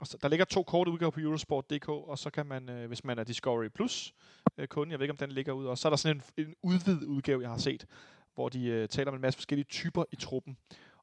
Og 0.00 0.06
så, 0.06 0.18
der 0.22 0.28
ligger 0.28 0.44
to 0.44 0.62
korte 0.62 0.90
udgaver 0.90 1.10
på 1.10 1.20
Eurosport.dk, 1.20 1.88
og 1.88 2.18
så 2.18 2.30
kan 2.30 2.46
man, 2.46 2.68
øh, 2.68 2.88
hvis 2.88 3.04
man 3.04 3.18
er 3.18 3.24
Discovery 3.24 3.68
Plus 3.68 4.14
øh, 4.58 4.68
kunde, 4.68 4.92
jeg 4.92 4.98
ved 4.98 5.04
ikke 5.04 5.12
om 5.12 5.16
den 5.16 5.32
ligger 5.32 5.52
ud, 5.52 5.66
og 5.66 5.78
så 5.78 5.88
er 5.88 5.90
der 5.90 5.96
sådan 5.96 6.22
en, 6.36 6.46
en 6.46 6.54
udvidet 6.62 7.04
udgave, 7.04 7.42
jeg 7.42 7.50
har 7.50 7.58
set, 7.58 7.86
hvor 8.34 8.48
de 8.48 8.66
øh, 8.66 8.88
taler 8.88 9.10
om 9.10 9.14
en 9.14 9.20
masse 9.20 9.36
forskellige 9.36 9.66
typer 9.66 10.04
i 10.12 10.16
truppen. 10.16 10.56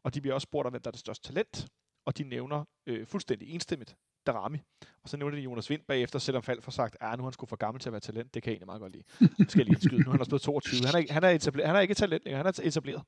og 0.04 0.14
de 0.14 0.22
bliver 0.22 0.34
også 0.34 0.46
spurgt 0.46 0.66
om, 0.66 0.74
hvem 0.74 0.82
der 0.82 0.90
er 0.90 0.92
det 0.92 1.00
største 1.00 1.28
talent, 1.28 1.68
og 2.06 2.18
de 2.18 2.24
nævner 2.24 2.64
øh, 2.86 3.08
fuldstændig 3.08 3.50
enstemmigt 3.50 3.98
Darami. 4.28 4.58
Og 5.04 5.10
så 5.10 5.18
nævner 5.18 5.38
de 5.38 5.42
Jonas 5.42 5.70
Vind 5.70 5.82
bagefter, 5.88 6.20
selvom 6.20 6.44
Falk 6.44 6.64
får 6.64 6.72
sagt, 6.72 6.98
at 7.02 7.18
nu 7.18 7.24
er 7.24 7.28
han 7.28 7.34
skulle 7.34 7.50
for 7.50 7.56
gammel 7.56 7.82
til 7.82 7.90
at 7.90 7.94
være 7.94 8.00
talent. 8.00 8.34
Det 8.34 8.44
kan 8.44 8.50
jeg 8.50 8.54
egentlig 8.54 8.66
meget 8.66 8.82
godt 8.82 8.94
lide. 8.94 9.04
Det 9.38 9.52
skal 9.52 9.60
jeg 9.60 9.66
lige 9.66 9.82
skyde. 9.82 10.02
Nu 10.02 10.08
er 10.08 10.12
han 10.12 10.20
også 10.20 10.30
blevet 10.30 10.42
22. 10.42 10.86
Han 10.86 11.04
er, 11.04 11.14
han 11.14 11.24
er, 11.24 11.30
etableret, 11.30 11.68
han 11.68 11.76
er 11.76 11.80
ikke 11.80 11.94
talent 11.94 12.24
længere, 12.26 12.38
han 12.38 12.46
er 12.46 12.60
etableret. 12.64 13.04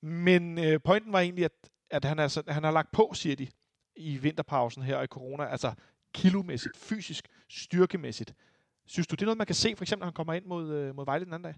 Men 0.00 0.58
øh, 0.58 0.80
pointen 0.84 1.12
var 1.12 1.20
egentlig, 1.20 1.44
at, 1.44 1.52
at 1.90 2.04
han, 2.04 2.18
er, 2.18 2.52
han 2.52 2.64
har 2.64 2.70
lagt 2.70 2.92
på, 2.92 3.12
siger 3.14 3.36
de, 3.36 3.48
i 3.96 4.16
vinterpausen 4.16 4.82
her 4.82 5.02
i 5.02 5.06
corona. 5.06 5.44
Altså 5.44 5.74
kilomæssigt, 6.14 6.76
fysisk, 6.76 7.28
styrkemæssigt. 7.48 8.34
Synes 8.86 9.06
du, 9.06 9.14
det 9.14 9.22
er 9.22 9.26
noget, 9.26 9.38
man 9.38 9.46
kan 9.46 9.54
se, 9.54 9.76
for 9.76 9.84
eksempel, 9.84 10.00
når 10.00 10.06
han 10.06 10.14
kommer 10.14 10.32
ind 10.32 10.44
mod, 10.44 10.72
øh, 10.72 10.94
mod 10.94 11.04
Vejle 11.04 11.24
den 11.24 11.34
anden 11.34 11.52
dag? 11.52 11.54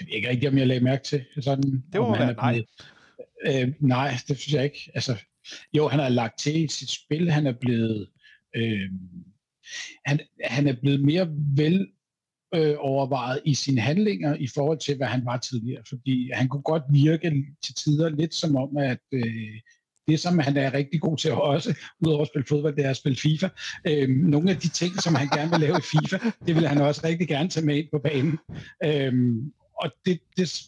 Det 0.00 0.08
ved 0.08 0.14
ikke 0.14 0.28
rigtigt, 0.28 0.50
om 0.52 0.58
jeg 0.58 0.66
lagde 0.66 0.84
mærke 0.84 1.04
til. 1.04 1.24
Sådan, 1.40 1.84
det 1.92 2.00
må 2.00 2.16
være 2.16 2.34
nej. 2.34 2.62
Øh, 3.46 3.72
nej, 3.80 4.14
det 4.28 4.38
synes 4.38 4.54
jeg 4.54 4.64
ikke. 4.64 4.90
Altså, 4.94 5.16
jo, 5.76 5.88
han 5.88 6.00
har 6.00 6.08
lagt 6.08 6.38
til 6.38 6.64
i 6.64 6.68
sit 6.68 6.90
spil. 6.90 7.30
Han 7.30 7.46
er 7.46 7.52
blevet, 7.60 8.08
øh, 8.56 8.90
han, 10.04 10.20
han 10.44 10.68
er 10.68 10.76
blevet 10.82 11.04
mere 11.04 11.28
vel 11.56 11.88
øh, 12.54 12.74
overvejet 12.78 13.40
i 13.44 13.54
sine 13.54 13.80
handlinger 13.80 14.34
i 14.34 14.46
forhold 14.54 14.78
til, 14.78 14.96
hvad 14.96 15.06
han 15.06 15.24
var 15.24 15.36
tidligere. 15.36 15.82
Fordi 15.88 16.30
han 16.34 16.48
kunne 16.48 16.62
godt 16.62 16.82
virke 16.90 17.46
til 17.64 17.74
tider 17.74 18.08
lidt 18.08 18.34
som 18.34 18.56
om, 18.56 18.76
at 18.76 18.98
øh, 19.12 19.60
det, 20.08 20.20
som 20.20 20.38
han 20.38 20.56
er 20.56 20.74
rigtig 20.74 21.00
god 21.00 21.16
til 21.16 21.32
også, 21.32 21.78
udover 22.00 22.22
at 22.22 22.28
spille 22.28 22.46
fodbold, 22.48 22.76
det 22.76 22.84
er 22.84 22.90
at 22.90 22.96
spille 22.96 23.18
FIFA. 23.18 23.48
Øhm, 23.86 24.12
nogle 24.12 24.50
af 24.50 24.56
de 24.56 24.68
ting, 24.68 25.02
som 25.02 25.14
han 25.14 25.28
gerne 25.28 25.50
vil 25.50 25.60
lave 25.60 25.78
i 25.78 25.82
FIFA, 25.92 26.16
det 26.46 26.56
vil 26.56 26.68
han 26.68 26.80
også 26.80 27.00
rigtig 27.04 27.28
gerne 27.28 27.48
tage 27.48 27.66
med 27.66 27.76
ind 27.76 27.88
på 27.92 27.98
banen. 27.98 28.38
Øhm, 28.84 29.52
og 29.80 29.90
det, 30.06 30.20
det, 30.36 30.62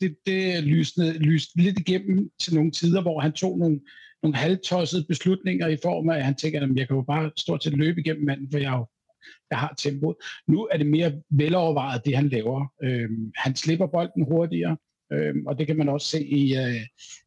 det, 0.00 0.16
det 0.26 0.64
lysende, 0.64 1.12
lyste 1.12 1.62
lidt 1.62 1.78
igennem 1.78 2.30
til 2.40 2.54
nogle 2.54 2.70
tider, 2.70 3.02
hvor 3.02 3.20
han 3.20 3.32
tog 3.32 3.58
nogle, 3.58 3.80
nogle 4.22 4.36
halvtossede 4.36 5.04
beslutninger 5.08 5.66
i 5.68 5.78
form 5.82 6.08
af, 6.08 6.16
at 6.16 6.24
han 6.24 6.34
tænker, 6.34 6.62
at 6.62 6.76
jeg 6.76 6.86
kan 6.88 6.96
jo 6.96 7.02
bare 7.02 7.30
stort 7.36 7.64
set 7.64 7.72
løbe 7.72 8.00
igennem 8.00 8.24
manden, 8.24 8.48
for 8.52 8.58
jeg, 8.58 8.72
jo, 8.72 8.86
jeg 9.50 9.58
har 9.58 9.74
tempoet. 9.78 10.16
Nu 10.46 10.68
er 10.72 10.76
det 10.76 10.86
mere 10.86 11.12
velovervejet, 11.30 12.04
det 12.04 12.16
han 12.16 12.28
laver. 12.28 12.66
Øhm, 12.82 13.32
han 13.36 13.56
slipper 13.56 13.86
bolden 13.86 14.24
hurtigere, 14.24 14.76
øhm, 15.12 15.46
og 15.46 15.58
det 15.58 15.66
kan 15.66 15.76
man 15.76 15.88
også 15.88 16.06
se 16.06 16.24
i, 16.24 16.56
øh, 16.56 16.82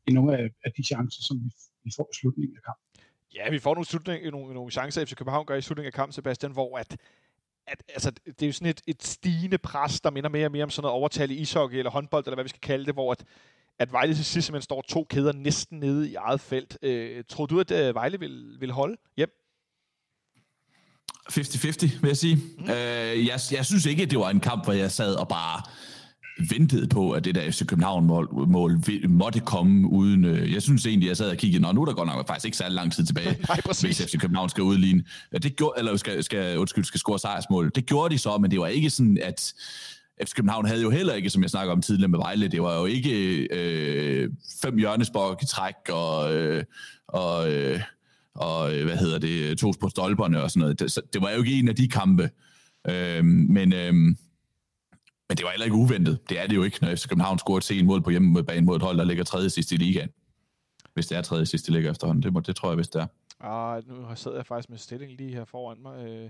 i 0.08 0.12
nogle 0.12 0.38
af, 0.38 0.50
af 0.66 0.72
de 0.78 0.84
chancer, 0.84 1.22
som 1.24 1.38
vi, 1.44 1.50
vi 1.84 1.92
får 1.98 2.10
i 2.14 2.16
slutningen 2.22 2.58
af 2.58 2.64
kampen. 2.64 2.92
Ja, 3.36 3.50
vi 3.50 3.60
får 3.60 3.74
nogle, 3.74 3.86
slutning, 3.86 4.32
nogle, 4.32 4.54
nogle 4.54 4.72
chancer, 4.72 5.06
FC 5.06 5.16
København 5.16 5.46
gør 5.46 5.56
i 5.56 5.62
slutningen 5.62 5.88
af 5.88 5.94
kampen, 5.94 6.14
Sebastian, 6.14 6.52
hvor 6.52 6.78
at 6.78 6.98
at, 7.72 7.84
altså, 7.90 8.12
det 8.26 8.44
er 8.44 8.48
jo 8.48 8.54
sådan 8.54 8.68
et, 8.68 8.82
et 8.88 9.04
stigende 9.04 9.58
pres, 9.58 10.02
der 10.02 10.12
minder 10.12 10.30
mere 10.30 10.46
og 10.46 10.52
mere 10.52 10.64
om 10.64 10.70
sådan 10.70 10.82
noget 10.82 10.94
overtal 10.94 11.32
i 11.32 11.36
ishockey 11.36 11.78
eller 11.78 11.92
håndbold, 11.92 12.26
eller 12.26 12.36
hvad 12.36 12.44
vi 12.44 12.50
skal 12.50 12.62
kalde 12.62 12.86
det, 12.86 12.94
hvor 12.94 13.12
at, 13.12 13.24
at 13.80 13.92
Vejle 13.92 14.16
til 14.16 14.26
sidst 14.26 14.46
simpelthen 14.46 14.62
står 14.62 14.82
to 14.82 15.08
kæder 15.10 15.34
næsten 15.34 15.80
nede 15.80 16.10
i 16.10 16.16
eget 16.16 16.42
felt. 16.42 16.78
Øh, 16.82 17.24
tror 17.30 17.46
du, 17.46 17.60
at 17.60 17.72
uh, 17.72 17.96
Vejle 17.96 18.20
vil, 18.20 18.56
vil 18.60 18.72
holde 18.72 18.98
hjem? 19.18 19.30
50-50, 21.30 22.02
vil 22.02 22.08
jeg 22.08 22.18
sige. 22.18 22.36
Mm. 22.36 22.64
Øh, 22.64 23.28
jeg, 23.28 23.40
jeg 23.52 23.66
synes 23.66 23.86
ikke, 23.86 24.04
at 24.04 24.12
det 24.12 24.20
var 24.20 24.30
en 24.30 24.40
kamp, 24.40 24.64
hvor 24.64 24.74
jeg 24.74 24.92
sad 24.92 25.16
og 25.16 25.28
bare 25.28 25.62
ventede 26.50 26.88
på, 26.88 27.12
at 27.12 27.26
det 27.26 27.36
der 27.36 27.52
FC 27.52 27.66
København-mål 27.66 28.30
mål, 28.48 28.80
måtte 29.10 29.40
komme 29.40 29.88
uden... 29.88 30.26
Øh, 30.26 30.54
jeg 30.54 30.62
synes 30.62 30.86
egentlig, 30.86 31.08
jeg 31.08 31.18
sad 31.18 31.30
og 31.30 31.38
kiggede, 31.38 31.68
og 31.68 31.76
nu 31.76 31.82
er 31.82 31.86
der 31.86 31.94
godt 31.94 32.08
nok 32.08 32.28
faktisk 32.28 32.46
ikke 32.46 32.58
særlig 32.58 32.76
lang 32.76 32.94
tid 32.94 33.06
tilbage, 33.06 33.38
Nej, 33.50 33.60
hvis 33.66 34.02
FC 34.02 34.20
København 34.20 34.50
skal 34.50 34.64
udligne. 34.64 35.04
Det 35.44 35.56
gjorde, 35.56 35.74
eller 35.78 35.96
skal, 35.96 36.24
skal, 36.24 36.58
undskyld, 36.58 36.84
skal 36.84 37.00
score 37.00 37.20
sejrsmål. 37.20 37.72
Det 37.76 37.86
gjorde 37.86 38.14
de 38.14 38.20
så, 38.20 38.38
men 38.38 38.52
det 38.52 38.60
var 38.60 38.68
ikke 38.68 38.90
sådan, 38.90 39.18
at... 39.24 39.54
FC 40.26 40.34
København 40.34 40.66
havde 40.66 40.82
jo 40.82 40.90
heller 40.90 41.14
ikke, 41.14 41.30
som 41.30 41.42
jeg 41.42 41.50
snakker 41.50 41.74
om 41.74 41.82
tidligere 41.82 42.10
med 42.10 42.20
Vejle, 42.20 42.48
det 42.48 42.62
var 42.62 42.80
jo 42.80 42.86
ikke 42.86 43.38
øh, 43.54 44.30
fem 44.62 44.78
hjørnesbok 44.78 45.44
i 45.44 45.46
træk 45.46 45.90
og, 45.90 46.36
øh, 46.36 46.64
og, 47.08 47.52
øh, 47.54 47.80
og 48.36 48.72
hvad 48.72 48.98
hedder 48.98 49.20
det, 49.20 49.58
to 49.58 49.74
på 49.82 49.90
stolperne 49.90 50.44
og 50.44 50.52
sådan 50.52 50.60
noget. 50.60 50.80
Det, 50.80 51.00
det 51.14 51.22
var 51.22 51.32
jo 51.32 51.38
ikke 51.38 51.60
en 51.60 51.68
af 51.68 51.76
de 51.76 51.88
kampe. 51.88 52.30
Øh, 52.90 53.26
men, 53.26 53.74
øh, 53.74 53.94
men 55.32 55.38
det 55.38 55.44
var 55.44 55.52
heller 55.52 55.66
ikke 55.66 55.78
uventet. 55.78 56.30
Det 56.30 56.40
er 56.40 56.48
det 56.48 56.56
jo 56.56 56.64
ikke, 56.64 56.78
når 56.82 56.96
FC 56.96 57.08
København 57.08 57.40
scorer 57.40 57.58
et 57.58 57.64
sent 57.64 57.86
mål 57.86 58.02
på 58.02 58.10
hjemmebane 58.10 58.66
mod 58.66 58.76
et 58.76 58.82
hold, 58.82 58.98
der 58.98 59.04
ligger 59.04 59.24
tredje 59.24 59.50
sidst 59.50 59.72
i 59.72 59.76
ligaen. 59.76 60.10
Hvis 60.94 61.08
det 61.08 61.18
er 61.18 61.22
tredje 61.22 61.46
sidst, 61.46 61.66
det 61.66 61.74
ligger 61.74 61.92
efterhånden. 61.92 62.24
Det, 62.24 62.34
må, 62.34 62.40
det 62.40 62.56
tror 62.56 62.70
jeg, 62.70 62.76
hvis 62.76 62.90
det 62.90 63.02
er. 63.02 63.08
Ah, 63.40 63.84
nu 63.88 64.16
sidder 64.16 64.38
jeg 64.38 64.46
faktisk 64.46 64.70
med 64.70 64.78
stillingen 64.78 65.18
lige 65.18 65.34
her 65.34 65.46
foran 65.46 65.78
mig. 65.82 66.06
Øh, 66.06 66.30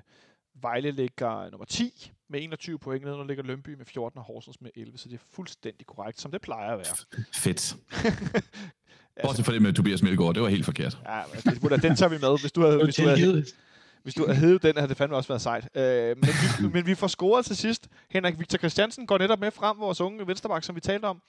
Vejle 0.61 0.91
ligger 0.91 1.49
nummer 1.51 1.65
10 1.65 2.11
med 2.29 2.43
21 2.43 2.79
point, 2.79 3.05
nu 3.05 3.23
ligger 3.23 3.43
Lønby 3.43 3.69
med 3.69 3.85
14 3.85 4.17
og 4.17 4.23
Horsens 4.23 4.61
med 4.61 4.71
11, 4.75 4.97
så 4.97 5.09
det 5.09 5.15
er 5.15 5.23
fuldstændig 5.33 5.87
korrekt, 5.87 6.21
som 6.21 6.31
det 6.31 6.41
plejer 6.41 6.71
at 6.71 6.77
være. 6.77 7.23
Fedt. 7.33 7.75
Bortset 9.23 9.45
fra 9.45 9.53
det 9.53 9.61
med 9.61 9.73
Tobias 9.73 10.03
Melgaard, 10.03 10.33
det 10.33 10.43
var 10.43 10.49
helt 10.49 10.65
forkert. 10.65 10.97
Ja, 11.05 11.21
det, 11.43 11.83
den 11.83 11.95
tager 11.95 12.09
vi 12.09 12.17
med. 12.21 12.39
Hvis 12.41 12.51
du 12.51 12.61
havde, 12.61 12.83
hvis 12.83 12.95
du 12.95 13.07
havde, 13.07 13.45
hvis 14.03 14.13
du 14.13 14.25
havde 14.25 14.39
hævet 14.39 14.63
den, 14.63 14.75
havde 14.75 14.89
det 14.89 14.97
fandme 14.97 15.17
også 15.17 15.27
været 15.27 15.41
sejt. 15.41 15.77
Øh, 15.77 16.17
men, 16.17 16.27
vi, 16.27 16.67
men 16.73 16.85
vi 16.85 16.95
får 16.95 17.07
scoret 17.07 17.45
til 17.45 17.57
sidst. 17.57 17.87
Henrik 18.09 18.39
Victor 18.39 18.57
Christiansen 18.57 19.07
går 19.07 19.17
netop 19.17 19.39
med 19.39 19.51
frem, 19.51 19.79
vores 19.79 20.01
unge 20.01 20.27
venstreback, 20.27 20.63
som 20.63 20.75
vi 20.75 20.81
talte 20.81 21.05
om. 21.05 21.21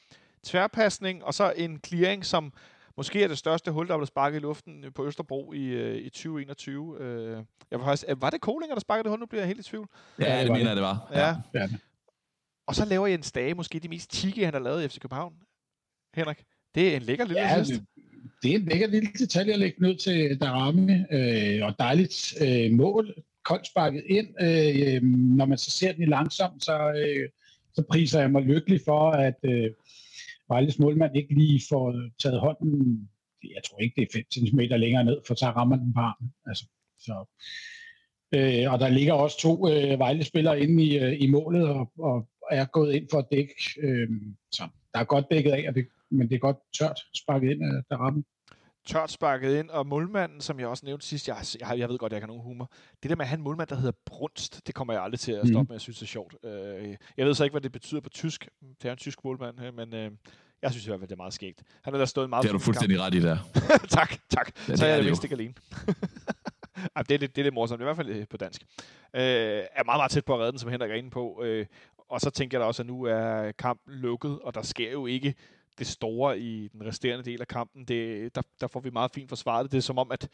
Tværpasning, 0.45 1.25
og 1.25 1.35
så 1.35 1.53
en 1.57 1.81
clearing, 1.87 2.27
som 2.27 2.53
måske 2.97 3.23
er 3.25 3.29
det 3.29 3.39
største 3.39 3.71
hul, 3.71 3.89
der 3.89 3.97
blev 3.97 4.07
sparket 4.07 4.37
i 4.37 4.41
luften 4.41 4.85
på 4.95 5.07
Østerbro 5.07 5.53
i, 5.53 5.65
øh, 5.65 5.97
i 5.97 6.11
2021. 6.11 6.97
Øh, 7.01 7.45
jeg 7.71 7.81
var, 7.81 7.87
faktisk, 7.87 8.05
var 8.17 8.31
det 8.31 8.41
Kolinger, 8.41 8.75
der 8.75 8.81
sparkede 8.81 9.03
det 9.03 9.11
hul? 9.11 9.21
Nu 9.21 9.27
bliver 9.27 9.43
jeg 9.43 9.47
helt 9.47 9.61
i 9.61 9.63
tvivl. 9.63 9.89
Ja, 10.19 10.39
det, 10.39 10.45
det 10.45 10.53
mener 10.53 10.67
jeg, 10.67 10.77
det 10.77 10.83
var. 10.83 11.09
Ja. 11.13 11.37
ja. 11.55 11.69
Og 12.67 12.75
så 12.75 12.85
laver 12.85 13.07
Jens 13.07 13.33
Dage 13.33 13.55
måske 13.55 13.79
de 13.79 13.89
mest 13.89 14.15
chique, 14.15 14.45
han 14.45 14.55
har 14.55 14.61
lavet 14.61 14.85
i 14.85 14.89
FC 14.89 14.99
København. 15.01 15.35
Henrik, 16.15 16.45
det 16.75 16.93
er 16.93 16.97
en 16.97 17.03
lækker 17.03 17.25
lille 17.25 17.43
ja, 17.43 17.49
assist 17.49 17.81
det 17.81 17.87
det 18.43 18.51
er 18.51 18.57
en 18.57 18.65
lækker 18.65 18.87
lille 18.87 19.11
detalje 19.19 19.53
at 19.53 19.59
lægge 19.59 19.83
ned 19.83 19.97
til 19.97 20.41
Darami, 20.41 20.93
øh, 20.93 21.67
og 21.67 21.75
dejligt 21.79 22.35
øh, 22.43 22.73
mål, 22.73 23.15
koldt 23.45 23.67
sparket 23.67 24.03
ind. 24.07 24.29
Øh, 24.43 25.03
når 25.37 25.45
man 25.45 25.59
så 25.59 25.71
ser 25.71 25.93
den 25.93 26.03
i 26.03 26.07
langsomt, 26.07 26.65
så, 26.65 26.93
øh, 26.97 27.29
så 27.75 27.83
priser 27.91 28.21
jeg 28.21 28.31
mig 28.31 28.43
lykkelig 28.43 28.81
for, 28.85 29.11
at 29.11 29.39
øh, 29.43 29.71
Vejles 30.49 30.79
målmand 30.79 31.17
ikke 31.17 31.35
lige 31.35 31.63
får 31.69 31.95
taget 32.23 32.41
hånden, 32.41 33.09
jeg 33.43 33.63
tror 33.69 33.81
ikke, 33.81 33.95
det 33.97 34.03
er 34.03 34.19
5 34.19 34.47
cm 34.47 34.61
længere 34.61 35.05
ned, 35.05 35.19
for 35.27 35.35
så 35.35 35.47
rammer 35.47 35.77
den 35.77 35.95
på 35.95 36.01
armen. 36.01 36.33
Altså, 36.47 36.65
så, 36.99 37.25
øh, 38.35 38.73
og 38.73 38.79
der 38.81 38.89
ligger 38.89 39.13
også 39.13 39.39
to 39.39 39.69
øh, 39.71 39.99
Vejle-spillere 39.99 40.61
inde 40.61 40.85
i, 40.85 40.99
øh, 40.99 41.23
i 41.23 41.27
målet, 41.31 41.69
og, 41.69 41.93
og 41.99 42.29
er 42.51 42.65
gået 42.65 42.95
ind 42.95 43.09
for 43.11 43.19
at 43.19 43.27
dække. 43.33 43.55
Øh, 43.83 44.09
så 44.53 44.63
der 44.95 45.01
er 45.01 45.05
godt 45.05 45.27
dækket 45.31 45.51
af, 45.51 45.65
og 45.69 45.75
det, 45.75 45.87
men 46.11 46.29
det 46.29 46.35
er 46.35 46.39
godt 46.39 46.57
tørt 46.79 47.01
sparket 47.15 47.51
ind 47.51 47.63
af 47.65 47.83
Darami 47.91 48.23
tørt 48.87 49.11
sparket 49.11 49.59
ind, 49.59 49.71
og 49.71 49.87
målmanden, 49.87 50.41
som 50.41 50.61
jeg 50.61 50.69
også 50.69 50.87
nævnte 50.87 51.07
sidst, 51.07 51.29
jeg, 51.29 51.37
jeg, 51.61 51.79
jeg 51.79 51.89
ved 51.89 51.99
godt, 51.99 52.13
jeg 52.13 52.21
kan 52.21 52.29
nogen 52.29 52.43
humor, 52.43 52.71
det 53.03 53.11
der 53.11 53.17
med 53.17 53.25
at 53.25 53.29
have 53.29 53.37
en 53.37 53.45
målmand, 53.45 53.69
der 53.69 53.77
hedder 53.77 53.93
Brunst, 54.07 54.67
det 54.67 54.75
kommer 54.75 54.95
jeg 54.95 55.03
aldrig 55.03 55.21
til 55.21 55.33
at 55.33 55.49
stoppe 55.49 55.63
mm. 55.63 55.67
med, 55.69 55.75
jeg 55.75 55.81
synes 55.81 55.99
det 55.99 56.03
er 56.03 56.09
sjovt. 56.09 56.37
Øh, 56.45 56.97
jeg 57.17 57.27
ved 57.27 57.35
så 57.35 57.45
ikke, 57.45 57.55
hvad 57.55 57.61
det 57.61 57.73
betyder 57.73 58.01
på 58.01 58.09
tysk, 58.09 58.49
det 58.83 58.89
er 58.89 58.93
en 58.93 58.99
tysk 58.99 59.25
målmand, 59.25 59.73
men 59.73 59.95
øh, 59.95 60.11
jeg 60.63 60.71
synes 60.71 60.87
i 60.87 60.89
hvert 60.89 61.01
fald, 61.01 61.09
det 61.09 61.15
er 61.15 61.17
meget 61.17 61.35
skægt. 61.35 61.63
Han 61.83 61.95
har 61.95 61.99
da 61.99 62.07
stået 62.07 62.31
meget 62.31 62.43
Det 62.43 62.51
har 62.51 62.59
du 62.59 62.65
fuldstændig 62.65 62.99
kamp. 62.99 63.07
ret 63.07 63.15
i 63.15 63.23
der. 63.23 63.39
tak, 63.99 64.15
tak. 64.31 64.51
Ja, 64.69 64.77
så 64.77 64.87
er 64.87 64.95
jeg 64.95 65.05
vist 65.05 65.25
ikke 65.25 65.35
alene. 65.35 65.55
Ej, 66.97 67.03
det, 67.03 67.15
er 67.15 67.19
lidt, 67.19 67.37
det 67.37 67.43
er 67.43 67.45
lidt 67.45 67.55
morsomt, 67.55 67.81
i 67.81 67.85
hvert 67.85 67.97
fald 67.97 68.09
øh, 68.09 68.27
på 68.31 68.37
dansk. 68.37 68.63
Øh, 69.15 69.23
er 69.23 69.85
meget, 69.85 69.99
meget 69.99 70.11
tæt 70.11 70.25
på 70.25 70.35
at 70.35 70.41
redde 70.41 70.53
den, 70.53 70.59
som 70.59 70.71
Henrik 70.71 70.91
er 70.91 70.95
inde 70.95 71.11
på. 71.11 71.43
Øh, 71.45 71.67
og 72.09 72.21
så 72.21 72.31
tænker 72.31 72.59
jeg 72.59 72.61
da 72.63 72.67
også, 72.67 72.83
at 72.83 72.87
nu 72.87 73.03
er 73.03 73.53
kampen 73.53 73.95
lukket, 73.95 74.39
og 74.39 74.55
der 74.55 74.63
sker 74.63 74.91
jo 74.91 75.07
ikke 75.07 75.35
det 75.79 75.87
store 75.87 76.39
i 76.39 76.69
den 76.69 76.87
resterende 76.87 77.25
del 77.25 77.41
af 77.41 77.49
kampen. 77.49 77.85
Det, 77.85 78.35
der, 78.35 78.43
der 78.61 78.67
får 78.67 78.81
vi 78.81 78.91
meget 78.91 79.11
fint 79.11 79.29
forsvaret. 79.29 79.73
Det 79.73 79.79
er 79.79 79.83
som 79.83 79.99
om, 79.99 80.11
at, 80.11 80.29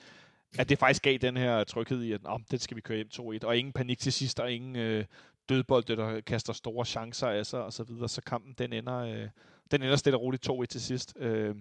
at 0.59 0.69
det 0.69 0.79
faktisk 0.79 1.03
gav 1.03 1.19
den 1.19 1.37
her 1.37 1.65
tryghed 1.65 2.03
i, 2.03 2.13
at 2.13 2.21
oh, 2.25 2.41
det 2.51 2.63
skal 2.63 2.77
vi 2.77 2.81
køre 2.81 2.97
hjem 2.97 3.09
2-1, 3.13 3.47
og 3.47 3.57
ingen 3.57 3.73
panik 3.73 3.99
til 3.99 4.13
sidst, 4.13 4.41
og 4.41 4.53
ingen 4.53 4.77
øh, 4.77 5.05
dødbold, 5.49 5.85
der 5.85 6.21
kaster 6.21 6.53
store 6.53 6.85
chancer 6.85 7.29
af 7.29 7.47
sig, 7.47 7.63
og 7.63 7.73
så 7.73 7.85
videre. 7.85 8.09
Så 8.09 8.23
kampen, 8.23 8.55
den 8.59 8.73
ender, 8.73 8.99
øh, 8.99 9.29
den 9.71 9.83
ender 9.83 9.97
stille 9.97 10.17
og 10.17 10.23
roligt 10.23 10.49
2-1 10.51 10.65
til 10.65 10.81
sidst, 10.81 11.15
øh, 11.17 11.55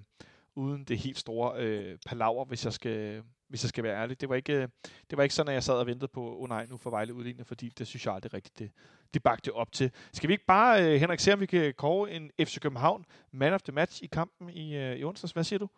uden 0.55 0.83
det 0.83 0.97
helt 0.97 1.17
store 1.17 1.61
øh, 1.61 1.97
palaver, 2.05 2.45
hvis 2.45 2.65
jeg 2.65 2.73
skal, 2.73 3.23
hvis 3.49 3.63
jeg 3.63 3.69
skal 3.69 3.83
være 3.83 4.01
ærlig. 4.01 4.21
Det 4.21 4.29
var 4.29 4.35
ikke, 4.35 4.61
det 5.09 5.17
var 5.17 5.23
ikke 5.23 5.35
sådan, 5.35 5.49
at 5.49 5.53
jeg 5.53 5.63
sad 5.63 5.73
og 5.73 5.87
ventede 5.87 6.07
på, 6.07 6.41
oh 6.41 6.49
nej, 6.49 6.65
nu 6.65 6.77
får 6.77 6.89
Vejle 6.89 7.13
udlignet, 7.13 7.47
fordi 7.47 7.69
det 7.69 7.87
synes 7.87 8.05
jeg 8.05 8.13
aldrig 8.13 8.33
rigtigt, 8.33 8.59
det, 8.59 8.71
det 9.13 9.23
bagte 9.23 9.53
op 9.53 9.71
til. 9.71 9.91
Skal 10.13 10.27
vi 10.27 10.33
ikke 10.33 10.45
bare, 10.45 10.93
uh, 10.93 10.99
Henrik, 10.99 11.19
se 11.19 11.33
om 11.33 11.39
vi 11.39 11.45
kan 11.45 11.73
kåre 11.73 12.11
en 12.11 12.31
FC 12.39 12.59
København 12.59 13.05
man 13.31 13.53
of 13.53 13.61
the 13.61 13.73
match 13.73 14.03
i 14.03 14.07
kampen 14.07 14.49
i, 14.49 14.77
uh, 14.77 14.95
i 14.95 15.03
onsdags? 15.03 15.31
Hvad 15.31 15.43
siger 15.43 15.59
du? 15.59 15.69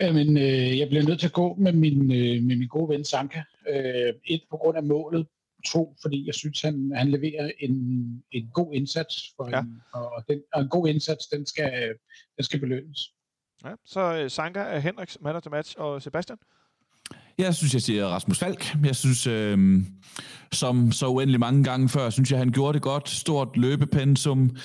Jamen, 0.00 0.36
øh, 0.36 0.78
jeg 0.78 0.88
bliver 0.88 1.04
nødt 1.04 1.20
til 1.20 1.26
at 1.26 1.32
gå 1.32 1.54
med 1.54 1.72
min, 1.72 2.02
øh, 2.02 2.42
med 2.42 2.56
min 2.56 2.68
gode 2.68 2.88
ven 2.88 3.04
Sanka. 3.04 3.42
Øh, 3.68 4.14
et, 4.24 4.42
på 4.50 4.56
grund 4.56 4.76
af 4.76 4.82
målet. 4.82 5.26
To, 5.66 5.96
fordi 6.02 6.26
jeg 6.26 6.34
synes, 6.34 6.62
han, 6.62 6.92
han 6.94 7.10
leverer 7.10 7.50
en, 7.58 7.74
en 8.30 8.50
god 8.54 8.74
indsats. 8.74 9.32
For 9.36 9.48
ja. 9.48 9.60
en, 9.60 9.82
og, 9.92 10.24
den, 10.28 10.42
og 10.54 10.62
en 10.62 10.68
god 10.68 10.88
indsats, 10.88 11.26
den 11.26 11.46
skal, 11.46 11.94
den 12.36 12.44
skal 12.44 12.60
belønnes. 12.60 13.14
Ja, 13.64 13.70
så 13.86 14.22
uh, 14.24 14.30
Sanka 14.30 14.60
er 14.60 14.78
Henriks 14.78 15.18
man 15.20 15.36
of 15.36 15.42
the 15.42 15.50
match, 15.50 15.74
og 15.78 16.02
Sebastian? 16.02 16.38
Jeg 17.38 17.54
synes, 17.54 17.74
jeg 17.74 17.82
siger 17.82 18.06
Rasmus 18.06 18.38
Falk. 18.38 18.76
Jeg 18.84 18.96
synes, 18.96 19.26
øh, 19.26 19.82
som 20.52 20.92
så 20.92 21.06
uendelig 21.06 21.40
mange 21.40 21.64
gange 21.64 21.88
før, 21.88 22.10
synes 22.10 22.30
jeg, 22.30 22.38
han 22.38 22.52
gjorde 22.52 22.74
det 22.74 22.82
godt. 22.82 23.08
Stort 23.08 23.56
løbepensum. 23.56 24.56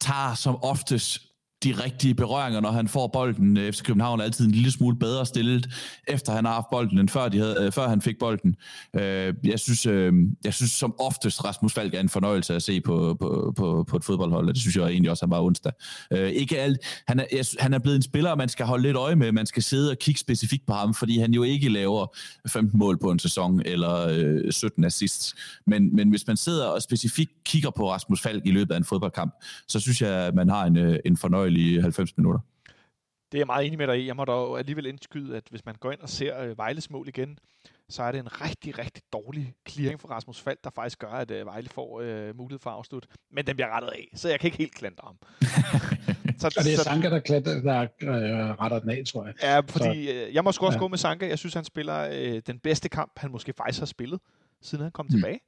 Tager 0.00 0.34
som 0.34 0.64
oftest 0.64 1.31
de 1.64 1.72
rigtige 1.84 2.14
berøringer, 2.14 2.60
når 2.60 2.70
han 2.70 2.88
får 2.88 3.06
bolden. 3.06 3.56
Øh, 3.56 3.72
FC 3.72 3.82
København 3.82 4.20
er 4.20 4.24
altid 4.24 4.46
en 4.46 4.50
lille 4.50 4.70
smule 4.70 4.96
bedre 4.96 5.26
stillet, 5.26 5.68
efter 6.08 6.32
han 6.32 6.44
har 6.44 6.52
haft 6.52 6.66
bolden, 6.70 6.98
end 6.98 7.08
før, 7.08 7.28
de 7.28 7.38
havde, 7.38 7.56
øh, 7.60 7.72
før 7.72 7.88
han 7.88 8.02
fik 8.02 8.18
bolden. 8.18 8.56
Øh, 8.96 9.34
jeg, 9.44 9.60
synes, 9.60 9.86
øh, 9.86 10.12
jeg 10.44 10.54
synes 10.54 10.70
som 10.70 10.94
oftest, 10.98 11.44
Rasmus 11.44 11.72
Falk 11.74 11.94
er 11.94 12.00
en 12.00 12.08
fornøjelse 12.08 12.54
at 12.54 12.62
se 12.62 12.80
på, 12.80 13.16
på, 13.20 13.52
på, 13.56 13.84
på 13.88 13.96
et 13.96 14.04
fodboldhold, 14.04 14.48
og 14.48 14.54
det 14.54 14.60
synes 14.60 14.76
jeg 14.76 14.84
egentlig 14.84 15.10
også, 15.10 15.24
han 15.24 15.30
var 15.30 15.40
onsdag. 15.40 15.72
Øh, 16.10 16.30
ikke 16.30 16.60
alt, 16.60 16.78
han, 17.06 17.20
er, 17.20 17.24
jeg, 17.32 17.44
han 17.60 17.74
er 17.74 17.78
blevet 17.78 17.96
en 17.96 18.02
spiller, 18.02 18.34
man 18.34 18.48
skal 18.48 18.66
holde 18.66 18.82
lidt 18.82 18.96
øje 18.96 19.16
med. 19.16 19.32
Man 19.32 19.46
skal 19.46 19.62
sidde 19.62 19.90
og 19.90 19.98
kigge 19.98 20.20
specifikt 20.20 20.66
på 20.66 20.72
ham, 20.72 20.94
fordi 20.94 21.18
han 21.18 21.34
jo 21.34 21.42
ikke 21.42 21.68
laver 21.68 22.16
15 22.48 22.78
mål 22.78 22.98
på 22.98 23.10
en 23.10 23.18
sæson, 23.18 23.62
eller 23.64 24.08
øh, 24.08 24.52
17 24.52 24.84
assists. 24.84 25.34
Men, 25.66 25.96
men 25.96 26.10
hvis 26.10 26.26
man 26.26 26.36
sidder 26.36 26.66
og 26.66 26.82
specifikt 26.82 27.32
kigger 27.44 27.70
på 27.70 27.90
Rasmus 27.90 28.22
Falk 28.22 28.46
i 28.46 28.50
løbet 28.50 28.74
af 28.74 28.78
en 28.78 28.84
fodboldkamp, 28.84 29.34
så 29.68 29.80
synes 29.80 30.02
jeg, 30.02 30.10
at 30.10 30.34
man 30.34 30.48
har 30.48 30.64
en, 30.64 30.76
øh, 30.76 30.98
en 31.56 31.82
fornøjelig 31.82 31.82
90 31.82 32.16
minutter. 32.16 32.40
Det 33.32 33.38
er 33.38 33.40
jeg 33.40 33.46
meget 33.46 33.66
enig 33.66 33.78
med 33.78 33.86
dig 33.86 34.00
i. 34.00 34.06
Jeg 34.06 34.16
må 34.16 34.24
dog 34.24 34.58
alligevel 34.58 34.86
indskyde, 34.86 35.36
at 35.36 35.44
hvis 35.50 35.64
man 35.64 35.74
går 35.80 35.92
ind 35.92 36.00
og 36.00 36.08
ser 36.08 36.40
øh, 36.40 36.58
Vejles 36.58 36.90
mål 36.90 37.08
igen, 37.08 37.38
så 37.88 38.02
er 38.02 38.12
det 38.12 38.18
en 38.18 38.40
rigtig, 38.40 38.78
rigtig 38.78 39.02
dårlig 39.12 39.54
clearing 39.68 40.00
for 40.00 40.08
Rasmus 40.08 40.40
Fald, 40.40 40.58
der 40.64 40.70
faktisk 40.70 40.98
gør, 40.98 41.08
at 41.08 41.30
øh, 41.30 41.46
Vejle 41.46 41.68
får 41.68 42.00
øh, 42.00 42.36
mulighed 42.36 42.58
for 42.58 42.70
at 42.70 42.76
afslutte. 42.76 43.08
Men 43.30 43.46
den 43.46 43.56
bliver 43.56 43.76
rettet 43.76 43.90
af, 43.90 44.08
så 44.14 44.28
jeg 44.28 44.40
kan 44.40 44.48
ikke 44.48 44.58
helt 44.58 44.74
klandre 44.74 45.04
ham. 45.06 45.16
så, 46.40 46.46
og 46.58 46.64
det 46.64 46.72
er 46.72 46.78
Sanka, 46.82 47.10
der, 47.10 47.18
klatter, 47.18 47.60
der 47.60 47.80
øh, 47.80 48.50
retter 48.60 48.78
den 48.78 48.90
af, 48.90 49.02
tror 49.06 49.26
jeg. 49.26 49.34
Ja, 49.42 49.60
fordi 49.60 50.06
så, 50.06 50.12
øh, 50.12 50.34
jeg 50.34 50.44
må 50.44 50.52
sgu 50.52 50.66
også 50.66 50.76
ja. 50.76 50.80
gå 50.80 50.88
med 50.88 50.98
Sanka. 50.98 51.28
Jeg 51.28 51.38
synes, 51.38 51.54
han 51.54 51.64
spiller 51.64 52.08
øh, 52.12 52.42
den 52.46 52.58
bedste 52.58 52.88
kamp, 52.88 53.12
han 53.16 53.30
måske 53.30 53.52
faktisk 53.52 53.78
har 53.78 53.86
spillet, 53.86 54.20
siden 54.62 54.82
han 54.82 54.92
kom 54.92 55.06
mm. 55.06 55.10
tilbage. 55.10 55.40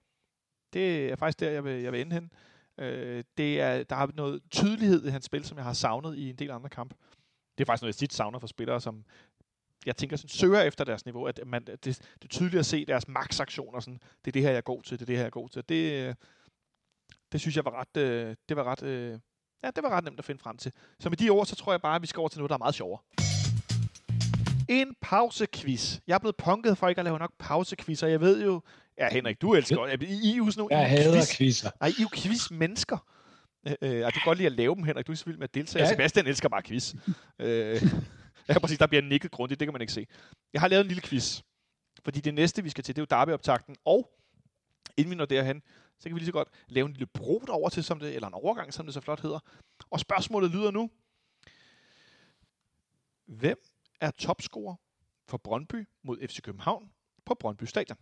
Det 0.73 1.13
er 1.13 1.17
faktisk 1.17 1.41
der, 1.41 1.51
jeg 1.51 1.65
vil, 1.65 1.83
jeg 1.83 1.93
vil 1.93 2.01
ende 2.01 2.15
hen. 2.15 2.25
Øh, 2.25 2.54
Øh, 2.79 3.25
det 3.39 3.61
er, 3.61 3.83
der 3.83 3.97
har 3.97 4.11
noget 4.15 4.43
tydelighed 4.51 5.07
i 5.07 5.11
hans 5.11 5.25
spil, 5.25 5.45
som 5.45 5.57
jeg 5.57 5.65
har 5.65 5.73
savnet 5.73 6.17
i 6.17 6.31
en 6.31 6.37
del 6.37 6.51
andre 6.51 6.69
kampe. 6.69 6.95
Det 7.59 7.65
er 7.65 7.67
faktisk 7.67 7.83
noget, 7.83 7.93
jeg 7.93 7.99
tit 7.99 8.13
savner 8.13 8.39
for 8.39 8.47
spillere, 8.47 8.81
som 8.81 9.05
jeg 9.87 9.97
tænker 9.97 10.17
sådan, 10.17 10.29
søger 10.29 10.61
efter 10.61 10.85
deres 10.85 11.05
niveau. 11.05 11.25
At 11.25 11.41
man, 11.47 11.65
det, 11.65 11.85
det 11.85 12.25
er 12.25 12.29
tydeligt 12.29 12.61
at 12.61 12.67
se 12.67 12.85
deres 12.85 13.09
maksaktioner, 13.09 13.81
Sådan, 13.81 14.01
det 14.25 14.31
er 14.31 14.33
det 14.33 14.43
her, 14.43 14.51
jeg 14.51 14.57
er 14.57 14.61
god 14.61 14.83
til. 14.83 14.99
Det 14.99 15.03
er 15.03 15.07
det 15.07 15.17
her, 15.17 15.23
jeg 15.23 15.27
er 15.27 15.31
god 15.31 15.49
til. 15.49 15.63
Det, 15.69 15.93
øh, 15.93 16.15
det 17.33 17.41
synes 17.41 17.57
jeg 17.57 17.65
var 17.65 17.81
ret, 17.81 17.97
øh, 17.97 18.37
det 18.49 18.57
var 18.57 18.65
ret, 18.65 18.83
øh, 18.83 19.19
ja, 19.63 19.71
det 19.77 19.83
var 19.83 19.91
ret 19.91 20.05
nemt 20.05 20.19
at 20.19 20.25
finde 20.25 20.43
frem 20.43 20.57
til. 20.57 20.73
Så 21.01 21.09
med 21.09 21.17
de 21.17 21.31
ord, 21.31 21.47
så 21.47 21.57
tror 21.57 21.73
jeg 21.73 21.81
bare, 21.83 21.97
at 21.97 22.03
vi 22.03 22.07
skal 22.07 22.21
over 22.21 22.29
til 22.29 22.39
noget, 22.39 22.49
der 22.49 22.55
er 22.55 22.59
meget 22.59 22.75
sjovere. 22.75 23.01
En 24.69 24.97
pausequiz. 25.01 26.01
Jeg 26.07 26.15
er 26.15 26.19
blevet 26.19 26.37
punket 26.37 26.79
for 26.79 26.89
ikke 26.89 26.99
at 26.99 27.05
lave 27.05 27.19
nok 27.19 27.33
pausequizzer. 27.39 28.07
Jeg 28.07 28.21
ved 28.21 28.45
jo, 28.45 28.61
ja 28.99 29.09
Henrik, 29.13 29.41
du 29.41 29.55
elsker 29.55 29.87
I, 29.87 30.05
I, 30.05 30.29
I 30.29 30.33
er 30.33 30.37
jo 30.37 30.51
sådan 30.51 30.61
nogle, 30.61 30.77
Jeg 30.77 30.91
hader 30.91 31.13
quiz. 31.15 31.37
quizzer. 31.37 31.71
Nej, 31.81 31.89
I 31.89 31.93
er 31.99 32.03
jo 32.03 32.09
quiz-mennesker. 32.17 32.99
Øh, 33.67 33.75
og 33.81 34.13
det 34.13 34.13
kan 34.13 34.23
godt 34.25 34.39
lide 34.39 34.47
at 34.47 34.53
lave 34.53 34.75
dem, 34.75 34.85
Henrik. 34.85 35.07
Du 35.07 35.13
er 35.13 35.17
så 35.17 35.25
vild 35.25 35.37
med 35.39 35.45
at 35.49 35.55
deltage. 35.55 35.85
Ja. 35.85 35.91
Sebastian 35.91 36.27
elsker 36.27 36.49
bare 36.49 36.63
quiz. 36.63 36.95
øh, 37.39 37.83
ja, 38.49 38.59
præcis. 38.59 38.79
Der 38.79 38.87
bliver 38.87 39.03
nikket 39.03 39.31
grundigt. 39.31 39.61
Det 39.61 39.67
kan 39.67 39.73
man 39.73 39.81
ikke 39.81 39.93
se. 39.93 40.07
Jeg 40.53 40.61
har 40.61 40.69
lavet 40.69 40.81
en 40.81 40.89
lille 40.89 41.03
quiz. 41.03 41.43
Fordi 42.05 42.21
det 42.21 42.35
næste, 42.35 42.63
vi 42.63 42.71
skal 42.71 42.85
til, 42.85 42.97
det 42.97 43.03
er 43.03 43.07
jo 43.11 43.19
Derby-optakten. 43.19 43.77
Og 43.85 44.11
inden 44.97 45.11
vi 45.11 45.17
når 45.17 45.25
derhen, 45.25 45.63
så 45.99 46.09
kan 46.09 46.15
vi 46.15 46.19
lige 46.21 46.27
så 46.27 46.33
godt 46.33 46.49
lave 46.69 46.87
en 46.87 46.93
lille 46.93 47.07
bro 47.07 47.45
over 47.49 47.69
til, 47.69 47.85
som 47.85 47.99
det, 48.01 48.15
eller 48.15 48.29
en 48.29 48.35
overgang, 48.35 48.75
som 48.75 48.87
det 48.87 48.95
så 48.95 49.01
flot 49.01 49.21
hedder. 49.21 49.39
Og 49.91 50.01
spørgsmålet 50.01 50.51
lyder 50.51 50.71
nu. 50.71 50.91
Hvem 53.27 53.59
er 54.01 54.11
topscorer 54.11 54.75
for 55.29 55.37
Brøndby 55.37 55.89
mod 56.03 56.29
FC 56.29 56.41
København 56.43 56.91
på 57.27 57.35
Brøndby 57.41 57.65
Stadion? 57.65 57.99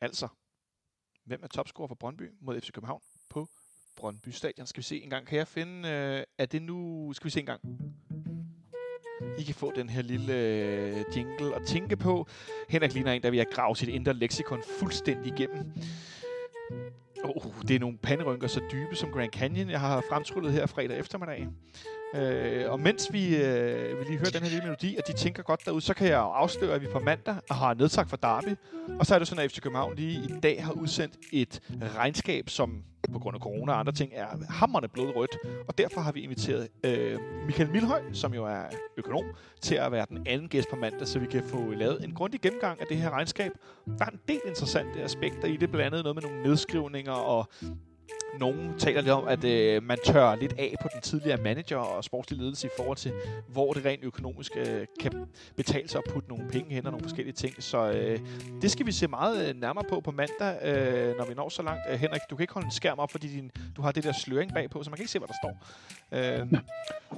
Altså, 0.00 0.28
hvem 1.24 1.40
er 1.42 1.46
topscorer 1.46 1.88
for 1.88 1.94
Brøndby 1.94 2.30
mod 2.40 2.60
FC 2.60 2.72
København 2.72 3.02
på 3.28 3.48
Brøndby 3.96 4.28
Stadion? 4.28 4.66
Skal 4.66 4.78
vi 4.78 4.84
se 4.84 5.02
en 5.02 5.10
gang. 5.10 5.26
Kan 5.26 5.38
jeg 5.38 5.48
finde, 5.48 5.88
øh, 5.88 6.24
er 6.38 6.46
det 6.46 6.62
nu... 6.62 7.12
Skal 7.12 7.24
vi 7.24 7.30
se 7.30 7.40
en 7.40 7.46
gang. 7.46 7.60
I 9.38 9.42
kan 9.42 9.54
få 9.54 9.72
den 9.76 9.88
her 9.88 10.02
lille 10.02 10.34
øh, 10.34 11.04
jingle 11.16 11.54
at 11.54 11.62
tænke 11.66 11.96
på. 11.96 12.28
Henrik 12.68 12.94
ligner 12.94 13.12
en, 13.12 13.22
der 13.22 13.30
vil 13.30 13.38
have 13.38 13.52
grave 13.52 13.76
sit 13.76 13.88
indre 13.88 14.14
leksikon 14.14 14.62
fuldstændig 14.78 15.32
igennem. 15.32 15.72
Oh, 17.24 17.62
det 17.68 17.76
er 17.76 17.78
nogle 17.78 17.98
panderynker 17.98 18.46
så 18.46 18.60
dybe 18.72 18.96
som 18.96 19.12
Grand 19.12 19.32
Canyon, 19.32 19.70
jeg 19.70 19.80
har 19.80 20.04
fremtryllet 20.08 20.52
her 20.52 20.66
fredag 20.66 20.98
eftermiddag. 20.98 21.48
Øh, 22.14 22.70
og 22.70 22.80
mens 22.80 23.12
vi, 23.12 23.36
øh, 23.36 23.98
vi 23.98 24.04
lige 24.04 24.18
hører 24.18 24.30
den 24.30 24.42
her 24.42 24.50
lille 24.50 24.64
melodi, 24.64 24.96
og 24.98 25.06
de 25.06 25.12
tænker 25.12 25.42
godt 25.42 25.64
derude, 25.64 25.80
så 25.80 25.94
kan 25.94 26.06
jeg 26.06 26.16
jo 26.16 26.30
afsløre, 26.30 26.74
at 26.74 26.82
vi 26.82 26.86
på 26.92 26.98
mandag 26.98 27.36
har 27.50 27.74
nedtak 27.74 28.08
for 28.08 28.16
Derby. 28.16 28.56
Og 28.98 29.06
så 29.06 29.14
er 29.14 29.18
det 29.18 29.28
sådan, 29.28 29.44
at 29.44 29.50
FC 29.52 29.60
København 29.60 29.94
lige 29.94 30.20
i 30.24 30.40
dag 30.42 30.64
har 30.64 30.72
udsendt 30.72 31.14
et 31.32 31.60
regnskab, 31.96 32.50
som 32.50 32.82
på 33.12 33.18
grund 33.18 33.34
af 33.34 33.40
corona 33.40 33.72
og 33.72 33.78
andre 33.78 33.92
ting 33.92 34.12
er 34.14 34.26
hammerne 34.48 34.88
blodrødt. 34.88 35.36
Og 35.68 35.78
derfor 35.78 36.00
har 36.00 36.12
vi 36.12 36.20
inviteret 36.20 36.68
øh, 36.84 37.18
Michael 37.46 37.70
Milhøj, 37.70 38.02
som 38.12 38.34
jo 38.34 38.44
er 38.44 38.62
økonom, 38.96 39.24
til 39.62 39.74
at 39.74 39.92
være 39.92 40.06
den 40.08 40.26
anden 40.26 40.48
gæst 40.48 40.68
på 40.70 40.76
mandag, 40.76 41.08
så 41.08 41.18
vi 41.18 41.26
kan 41.26 41.42
få 41.44 41.70
lavet 41.70 42.04
en 42.04 42.14
grundig 42.14 42.40
gennemgang 42.40 42.80
af 42.80 42.86
det 42.86 42.96
her 42.96 43.10
regnskab. 43.10 43.52
Der 43.98 44.04
er 44.04 44.10
en 44.10 44.20
del 44.28 44.40
interessante 44.46 45.02
aspekter 45.02 45.48
i 45.48 45.56
det, 45.56 45.70
blandt 45.70 45.86
andet 45.86 46.04
noget 46.04 46.14
med 46.14 46.22
nogle 46.22 46.42
nedskrivninger 46.42 47.12
og 47.12 47.48
nogen 48.40 48.78
taler 48.78 49.00
lidt 49.00 49.12
om, 49.12 49.28
at 49.28 49.44
øh, 49.44 49.82
man 49.82 49.98
tør 50.04 50.34
lidt 50.34 50.54
af 50.58 50.74
på 50.82 50.88
den 50.92 51.00
tidligere 51.00 51.42
manager 51.42 51.76
og 51.76 52.04
sportslige 52.04 52.40
ledelse 52.40 52.66
i 52.66 52.70
forhold 52.76 52.96
til, 52.96 53.12
hvor 53.48 53.72
det 53.72 53.84
rent 53.84 54.04
økonomisk 54.04 54.52
øh, 54.56 54.86
kan 55.00 55.12
betale 55.56 55.88
sig 55.88 55.98
at 56.06 56.12
putte 56.12 56.28
nogle 56.28 56.48
penge 56.48 56.74
hen 56.74 56.86
og 56.86 56.92
nogle 56.92 57.04
forskellige 57.04 57.34
ting. 57.34 57.62
Så 57.62 57.90
øh, 57.90 58.18
det 58.62 58.70
skal 58.70 58.86
vi 58.86 58.92
se 58.92 59.08
meget 59.08 59.48
øh, 59.48 59.60
nærmere 59.60 59.84
på 59.88 60.00
på 60.00 60.10
mandag, 60.10 60.58
øh, 60.64 61.16
når 61.18 61.26
vi 61.28 61.34
når 61.34 61.48
så 61.48 61.62
langt. 61.62 61.82
Øh, 61.90 61.98
Henrik, 61.98 62.20
du 62.30 62.36
kan 62.36 62.42
ikke 62.44 62.54
holde 62.54 62.66
en 62.66 62.72
skærm 62.72 62.98
op, 62.98 63.10
fordi 63.10 63.28
din, 63.28 63.50
du 63.76 63.82
har 63.82 63.92
det 63.92 64.04
der 64.04 64.12
sløring 64.12 64.54
bagpå, 64.54 64.82
så 64.82 64.90
man 64.90 64.96
kan 64.96 65.02
ikke 65.02 65.12
se, 65.12 65.18
hvad 65.18 65.28
der 65.28 65.34
står. 65.42 65.66
Øh, 66.12 66.46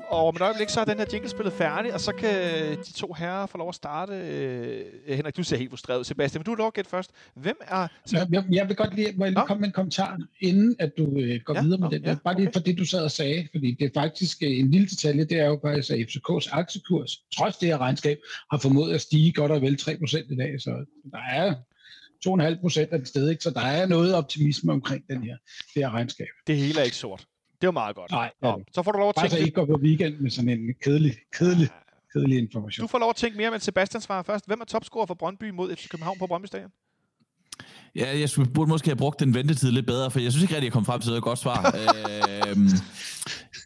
og 0.09 0.27
om 0.29 0.37
et 0.37 0.43
øjeblik, 0.43 0.69
så 0.69 0.81
er 0.81 0.85
den 0.85 0.99
her 0.99 1.07
jingle 1.13 1.29
spillet 1.31 1.53
færdig, 1.53 1.95
og 1.95 2.01
så 2.01 2.13
kan 2.13 2.31
de 2.71 2.93
to 2.93 3.13
herrer 3.13 3.47
få 3.47 3.59
lov 3.59 3.69
at 3.69 3.75
starte. 3.75 4.13
Øh, 4.13 4.85
Henrik, 5.09 5.37
du 5.37 5.43
ser 5.43 5.57
helt 5.57 5.71
frustreret 5.71 6.07
Sebastian, 6.07 6.39
men 6.41 6.45
du 6.45 6.53
er 6.53 6.57
lov 6.57 6.67
at 6.67 6.75
gætte 6.75 6.91
først. 6.91 7.11
Hvem 7.35 7.57
er... 7.61 7.89
Jeg, 8.13 8.45
jeg 8.51 8.69
vil 8.69 8.77
godt 8.77 8.95
lige, 8.95 9.15
må 9.17 9.25
jeg 9.25 9.33
lige 9.33 9.47
komme 9.47 9.61
med 9.61 9.69
en 9.69 9.73
kommentar, 9.73 10.19
inden 10.41 10.77
at 10.79 10.91
du 11.01 11.19
øh, 11.19 11.41
går 11.45 11.55
ja, 11.55 11.63
videre 11.63 11.79
med 11.79 11.89
ja, 11.89 11.97
den. 11.97 12.05
Ja, 12.05 12.17
Bare 12.25 12.37
lige 12.41 12.51
for 12.53 12.61
det, 12.61 12.79
du 12.79 12.85
sad 12.85 13.05
og 13.05 13.11
sagde, 13.11 13.49
fordi 13.55 13.77
det 13.79 13.85
er 13.87 14.01
faktisk 14.01 14.43
øh, 14.43 14.51
en 14.51 14.71
lille 14.71 14.87
detalje, 14.87 15.25
det 15.25 15.39
er 15.39 15.47
jo 15.47 15.59
faktisk, 15.65 15.91
at 15.91 15.99
FCK's 15.99 16.49
aktiekurs, 16.61 17.11
trods 17.37 17.57
det 17.57 17.69
her 17.69 17.79
regnskab, 17.79 18.19
har 18.51 18.59
formået 18.59 18.95
at 18.95 19.01
stige 19.01 19.33
godt 19.33 19.53
og 19.53 19.63
vel 19.63 19.79
3% 19.81 20.33
i 20.33 20.37
dag, 20.37 20.61
så 20.61 20.71
der 21.13 21.19
er 21.19 21.55
2,5 22.55 22.61
procent 22.61 22.93
af 22.93 22.99
det 22.99 23.09
sted, 23.09 23.31
ikke? 23.31 23.43
så 23.43 23.51
der 23.51 23.61
er 23.61 23.87
noget 23.87 24.15
optimisme 24.15 24.73
omkring 24.73 25.05
den 25.09 25.23
her, 25.23 25.37
det 25.75 25.83
her 25.83 25.91
regnskab. 25.91 26.27
Det 26.47 26.57
hele 26.57 26.81
er 26.81 26.85
ikke 26.85 26.97
sort. 26.97 27.27
Det 27.61 27.67
er 27.67 27.71
meget 27.71 27.97
godt. 27.97 28.11
Nej, 28.11 28.31
Nå, 28.43 28.63
så 28.75 28.83
får 28.83 28.93
du 28.93 28.99
lov 28.99 29.09
at 29.09 29.15
tænke... 29.15 29.31
Bare 29.31 29.39
så 29.39 29.45
ikke 29.45 29.55
går 29.55 29.67
på 29.67 29.79
weekend 29.83 30.19
med 30.19 30.31
sådan 30.31 30.49
en 30.49 30.75
kedelig, 30.83 31.15
kedelig, 31.33 31.69
kedelig 32.13 32.39
information. 32.39 32.83
Du 32.83 32.87
får 32.87 32.99
lov 32.99 33.11
at 33.11 33.17
tænke 33.17 33.37
mere, 33.37 33.51
men 33.51 33.61
Sebastian 33.61 34.01
svarer 34.01 34.23
først. 34.23 34.47
Hvem 34.47 34.61
er 34.61 34.65
topscorer 34.65 35.07
for 35.07 35.15
Brøndby 35.15 35.51
mod 35.51 35.77
FC 35.77 35.89
København 35.89 36.19
på 36.19 36.27
Brøndby 36.27 36.47
Stadion? 36.47 36.71
Ja, 37.95 38.19
jeg 38.19 38.29
skulle, 38.31 38.51
burde 38.53 38.69
måske 38.69 38.89
have 38.89 38.97
brugt 38.97 39.21
den 39.21 39.35
ventetid 39.35 39.71
lidt 39.71 39.87
bedre, 39.87 40.11
for 40.11 40.21
jeg 40.21 40.33
synes 40.33 40.43
ikke 40.43 40.55
rigtig, 40.55 40.67
jeg 40.67 40.73
kom 40.73 40.85
frem 40.85 41.01
til 41.01 41.13
et 41.13 41.23
godt 41.23 41.39
svar. 41.39 41.75
øhm, 42.49 42.69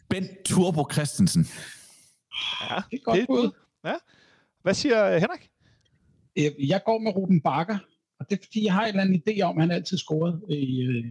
Bent 0.09 0.29
Turbo 0.45 0.87
Christensen. 0.91 1.47
Ja, 2.69 2.75
det 2.91 2.99
er 2.99 3.03
godt 3.03 3.17
det 3.19 3.27
bud. 3.27 3.51
Ja. 3.85 3.93
Hvad 4.61 4.73
siger 4.73 5.17
Henrik? 5.17 5.49
Øh, 6.37 6.69
jeg 6.69 6.81
går 6.85 6.99
med 6.99 7.15
Ruben 7.15 7.41
Bakker, 7.41 7.77
og 8.19 8.29
det 8.29 8.39
er 8.39 8.43
fordi, 8.45 8.65
jeg 8.65 8.73
har 8.73 8.81
en 8.81 8.87
eller 8.87 9.01
anden 9.01 9.21
idé 9.27 9.41
om, 9.41 9.57
at 9.57 9.63
han 9.63 9.71
altid 9.71 9.97
scoret 9.97 10.41
i, 10.49 10.81
øh, 10.81 11.05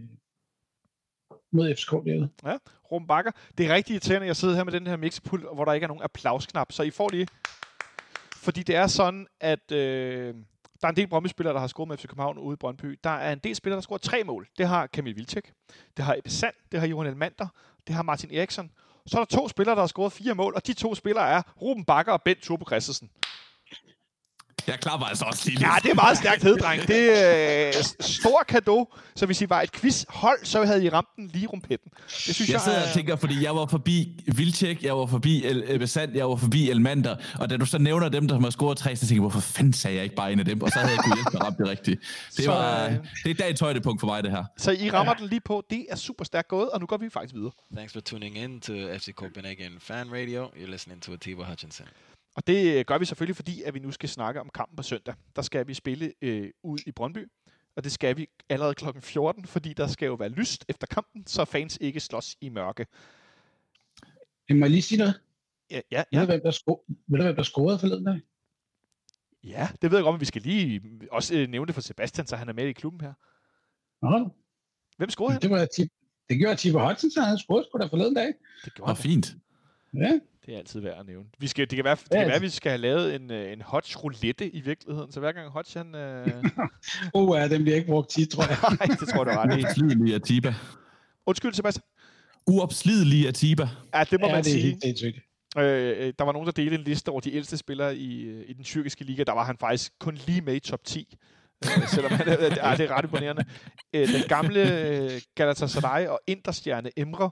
mod 1.51 1.75
FCK 1.75 1.91
derude. 1.91 2.29
Ja, 2.45 2.57
Ruben 2.91 3.07
Bakker. 3.07 3.31
Det 3.57 3.65
er 3.65 3.73
rigtig 3.75 3.93
irriterende, 3.93 4.25
at 4.25 4.27
jeg 4.27 4.35
sidder 4.35 4.55
her 4.55 4.63
med 4.63 4.73
den 4.73 4.87
her 4.87 4.97
mixepult, 4.97 5.43
hvor 5.53 5.65
der 5.65 5.73
ikke 5.73 5.83
er 5.83 5.87
nogen 5.87 6.03
applausknap, 6.03 6.71
så 6.71 6.83
I 6.83 6.91
får 6.91 7.09
lige... 7.09 7.27
Fordi 8.35 8.63
det 8.63 8.75
er 8.75 8.87
sådan, 8.87 9.27
at... 9.39 9.71
Øh, 9.71 10.35
der 10.81 10.87
er 10.87 10.89
en 10.89 10.95
del 10.95 11.07
Brøndby-spillere, 11.07 11.53
der 11.53 11.59
har 11.59 11.67
scoret 11.67 11.87
med 11.87 11.97
FC 11.97 12.07
København 12.07 12.37
ude 12.37 12.53
i 12.53 12.57
Brøndby. 12.57 12.99
Der 13.03 13.09
er 13.09 13.33
en 13.33 13.39
del 13.39 13.55
spillere, 13.55 13.75
der 13.75 13.79
har 13.79 13.83
scoret 13.83 14.01
tre 14.01 14.23
mål. 14.23 14.47
Det 14.57 14.67
har 14.67 14.87
Kamil 14.87 15.15
Vilcek, 15.15 15.53
det 15.97 16.05
har 16.05 16.15
Ebbe 16.15 16.29
Sand, 16.29 16.53
det 16.71 16.79
har 16.79 16.87
Johan 16.87 17.07
Elmander, 17.07 17.47
det 17.87 17.95
har 17.95 18.03
Martin 18.03 18.31
Eriksson. 18.33 18.71
Så 19.05 19.17
er 19.19 19.23
der 19.25 19.37
to 19.37 19.47
spillere, 19.47 19.75
der 19.75 19.81
har 19.81 19.87
scoret 19.87 20.11
fire 20.13 20.35
mål, 20.35 20.55
og 20.55 20.67
de 20.67 20.73
to 20.73 20.95
spillere 20.95 21.29
er 21.29 21.41
Ruben 21.61 21.85
Bakker 21.85 22.13
og 22.13 22.21
Bent 22.21 22.41
Turbo 22.41 22.65
Christensen. 22.65 23.09
Jeg 24.67 24.79
klapper 24.79 25.05
altså 25.07 25.25
også 25.25 25.49
lige 25.49 25.59
Ja, 25.59 25.75
det 25.83 25.91
er 25.91 25.95
meget 25.95 26.17
stærkt 26.17 26.43
heddreng. 26.43 26.87
Det 26.87 27.23
er 27.23 27.67
øh, 27.67 27.73
stor 27.99 28.43
kado. 28.47 28.93
Så 29.15 29.25
hvis 29.25 29.41
I 29.41 29.49
var 29.49 29.61
et 29.61 29.71
quizhold, 29.71 30.45
så 30.45 30.65
havde 30.65 30.85
I 30.85 30.89
ramt 30.89 31.07
den 31.15 31.27
lige 31.33 31.47
rumpetten. 31.47 31.91
Det 32.07 32.35
synes 32.35 32.39
jeg, 32.39 32.53
jeg 32.53 32.61
sidder 32.61 32.87
og 32.87 32.93
tænker, 32.93 33.15
fordi 33.15 33.43
jeg 33.43 33.55
var 33.55 33.65
forbi 33.65 34.23
Vilcek, 34.35 34.83
jeg 34.83 34.97
var 34.97 35.05
forbi 35.05 35.45
El 35.45 35.79
Besand, 35.79 36.15
jeg 36.15 36.29
var 36.29 36.35
forbi 36.35 36.69
Elmander, 36.69 37.15
og 37.39 37.49
da 37.49 37.57
du 37.57 37.65
så 37.65 37.77
nævner 37.77 38.09
dem, 38.09 38.27
der 38.27 38.39
har 38.39 38.49
scoret 38.49 38.77
tre, 38.77 38.95
så 38.95 39.07
tænker 39.07 39.15
jeg, 39.15 39.21
hvorfor 39.21 39.39
fanden 39.39 39.73
sagde 39.73 39.95
jeg 39.95 40.03
ikke 40.03 40.15
bare 40.15 40.31
en 40.31 40.39
af 40.39 40.45
dem, 40.45 40.61
og 40.61 40.69
så 40.69 40.79
havde 40.79 40.91
jeg 40.91 40.99
kunne 41.03 41.15
hjælpe 41.15 41.29
mig 41.33 41.43
ramt 41.43 41.57
det 41.57 41.67
rigtigt. 41.67 42.01
Det, 42.35 42.45
så, 42.45 42.51
var, 42.51 42.85
øh, 42.85 42.93
det 43.23 43.31
er 43.31 43.33
dagens 43.33 43.59
højdepunkt 43.59 43.99
for 43.99 44.07
mig, 44.07 44.23
det 44.23 44.31
her. 44.31 44.43
Så 44.57 44.71
I 44.71 44.91
rammer 44.91 45.13
ja. 45.17 45.21
den 45.21 45.29
lige 45.29 45.41
på. 45.41 45.63
Det 45.69 45.85
er 45.89 45.95
super 45.95 46.25
stærkt 46.25 46.47
gået, 46.47 46.69
og 46.69 46.79
nu 46.79 46.85
går 46.85 46.97
vi 46.97 47.09
faktisk 47.09 47.33
videre. 47.35 47.51
Thanks 47.75 47.93
for 47.93 47.99
tuning 47.99 48.37
in 48.37 48.61
to 48.61 48.73
FC 48.73 49.13
Copenhagen 49.13 49.71
Fan 49.79 50.11
Radio. 50.11 50.45
You're 50.45 50.71
listening 50.71 51.01
to 51.01 51.13
Atiba 51.13 51.43
Hutchinson. 51.43 51.85
Og 52.35 52.47
det 52.47 52.87
gør 52.87 52.97
vi 52.97 53.05
selvfølgelig, 53.05 53.35
fordi 53.35 53.61
at 53.61 53.73
vi 53.73 53.79
nu 53.79 53.91
skal 53.91 54.09
snakke 54.09 54.41
om 54.41 54.49
kampen 54.53 54.75
på 54.75 54.83
søndag. 54.83 55.15
Der 55.35 55.41
skal 55.41 55.67
vi 55.67 55.73
spille 55.73 56.13
øh, 56.21 56.51
ud 56.63 56.79
i 56.87 56.91
Brøndby, 56.91 57.27
og 57.75 57.83
det 57.83 57.91
skal 57.91 58.17
vi 58.17 58.27
allerede 58.49 58.73
kl. 58.75 58.85
14, 58.99 59.45
fordi 59.45 59.73
der 59.73 59.87
skal 59.87 60.05
jo 60.05 60.13
være 60.13 60.29
lyst 60.29 60.65
efter 60.69 60.87
kampen, 60.87 61.27
så 61.27 61.45
fans 61.45 61.77
ikke 61.81 61.99
slås 61.99 62.35
i 62.41 62.49
mørke. 62.49 62.85
Jeg 64.49 64.57
må 64.57 64.67
lige 64.67 64.81
sige 64.81 64.99
noget. 64.99 65.21
Ja, 65.71 65.81
ja, 65.91 65.97
Ved, 65.97 66.05
ja. 66.11 66.19
du, 66.21 66.25
hvem 66.25 66.41
der 66.41 66.51
sko- 66.51 66.83
ved 67.07 67.17
du, 67.19 67.23
hvem 67.23 67.35
der 67.35 67.43
scorede 67.43 67.79
forleden 67.79 68.05
dag? 68.05 68.21
ja, 69.43 69.67
det 69.81 69.91
ved 69.91 69.97
jeg 69.97 70.03
godt, 70.03 70.13
men 70.13 70.19
vi 70.19 70.25
skal 70.25 70.41
lige 70.41 70.81
også 71.11 71.35
øh, 71.35 71.47
nævne 71.49 71.67
det 71.67 71.75
for 71.75 71.81
Sebastian, 71.81 72.27
så 72.27 72.35
han 72.35 72.49
er 72.49 72.53
med 72.53 72.67
i 72.67 72.73
klubben 72.73 73.01
her. 73.01 73.13
Nå, 74.01 74.29
Hvem 74.97 75.09
scorede 75.09 75.33
han? 75.33 75.41
det, 75.41 75.49
var 75.49 75.65
tip, 75.65 75.87
det 76.29 76.37
gjorde 76.37 76.55
Tipper 76.55 76.87
Hudson, 76.87 77.11
så 77.11 77.21
han 77.21 77.37
scorede 77.37 77.65
sgu 77.69 77.77
da 77.77 77.85
forleden 77.85 78.13
dag. 78.13 78.33
Det 78.65 78.73
gjorde 78.73 78.89
han. 78.93 78.97
fint. 79.03 79.35
Ja, 79.93 80.19
Det 80.45 80.53
er 80.53 80.57
altid 80.57 80.79
værd 80.79 80.99
at 80.99 81.05
nævne. 81.05 81.25
Vi 81.39 81.47
skal, 81.47 81.69
det 81.69 81.75
kan 81.75 81.85
være, 81.85 81.95
det 81.95 82.09
kan 82.11 82.27
være 82.27 82.35
at 82.35 82.41
vi 82.41 82.49
skal 82.49 82.69
have 82.69 82.81
lavet 82.81 83.15
en, 83.15 83.31
øh, 83.31 83.53
en 83.53 83.61
Hodge 83.61 83.97
roulette 83.97 84.49
i 84.49 84.59
virkeligheden, 84.59 85.11
så 85.11 85.19
hver 85.19 85.31
gang 85.31 85.51
Hodge 85.51 85.79
han... 85.79 85.95
Øh... 85.95 86.27
uh, 87.15 87.37
ja, 87.37 87.47
den 87.47 87.63
bliver 87.63 87.75
ikke 87.75 87.87
brugt 87.87 88.09
tit, 88.09 88.29
tror 88.29 88.43
jeg. 88.43 88.57
Nej, 88.79 88.97
det 88.99 89.07
tror 89.07 89.23
du 89.23 89.31
ret 89.31 89.57
i. 89.57 89.63
Uopslidelig 89.63 90.15
Atiba. 90.15 90.53
Undskyld, 91.25 91.53
Sebastian. 91.53 91.83
Uopslidelig 92.47 93.27
Atiba. 93.27 93.69
Ja, 93.93 94.03
det 94.11 94.19
må 94.19 94.27
ja, 94.27 94.33
man 94.33 94.43
det 94.43 94.49
er 94.49 94.53
sige. 94.53 94.63
helt 94.63 94.83
sindssygt. 94.83 95.19
Øh, 95.57 96.07
øh, 96.07 96.13
der 96.19 96.25
var 96.25 96.31
nogen, 96.31 96.45
der 96.45 96.51
delte 96.51 96.75
en 96.75 96.83
liste 96.83 97.09
over 97.09 97.19
de 97.19 97.33
ældste 97.33 97.57
spillere 97.57 97.95
i, 97.95 98.23
øh, 98.23 98.43
i 98.47 98.53
den 98.53 98.63
tyrkiske 98.63 99.03
liga. 99.03 99.23
Der 99.23 99.33
var 99.33 99.43
han 99.43 99.57
faktisk 99.57 99.91
kun 99.99 100.19
lige 100.27 100.41
med 100.41 100.55
i 100.55 100.59
top 100.59 100.83
10. 100.83 101.17
Øh, 101.65 101.87
selvom 101.87 102.11
han, 102.11 102.27
øh, 102.27 102.39
det, 102.51 102.57
er, 102.61 102.75
det 102.75 102.85
er 102.85 102.97
ret 102.97 103.03
imponerende. 103.03 103.45
Øh, 103.93 104.07
den 104.07 104.21
gamle 104.27 105.21
Galatasaray 105.35 106.07
og 106.07 106.19
Interstjerne 106.27 106.89
Emre, 106.97 107.31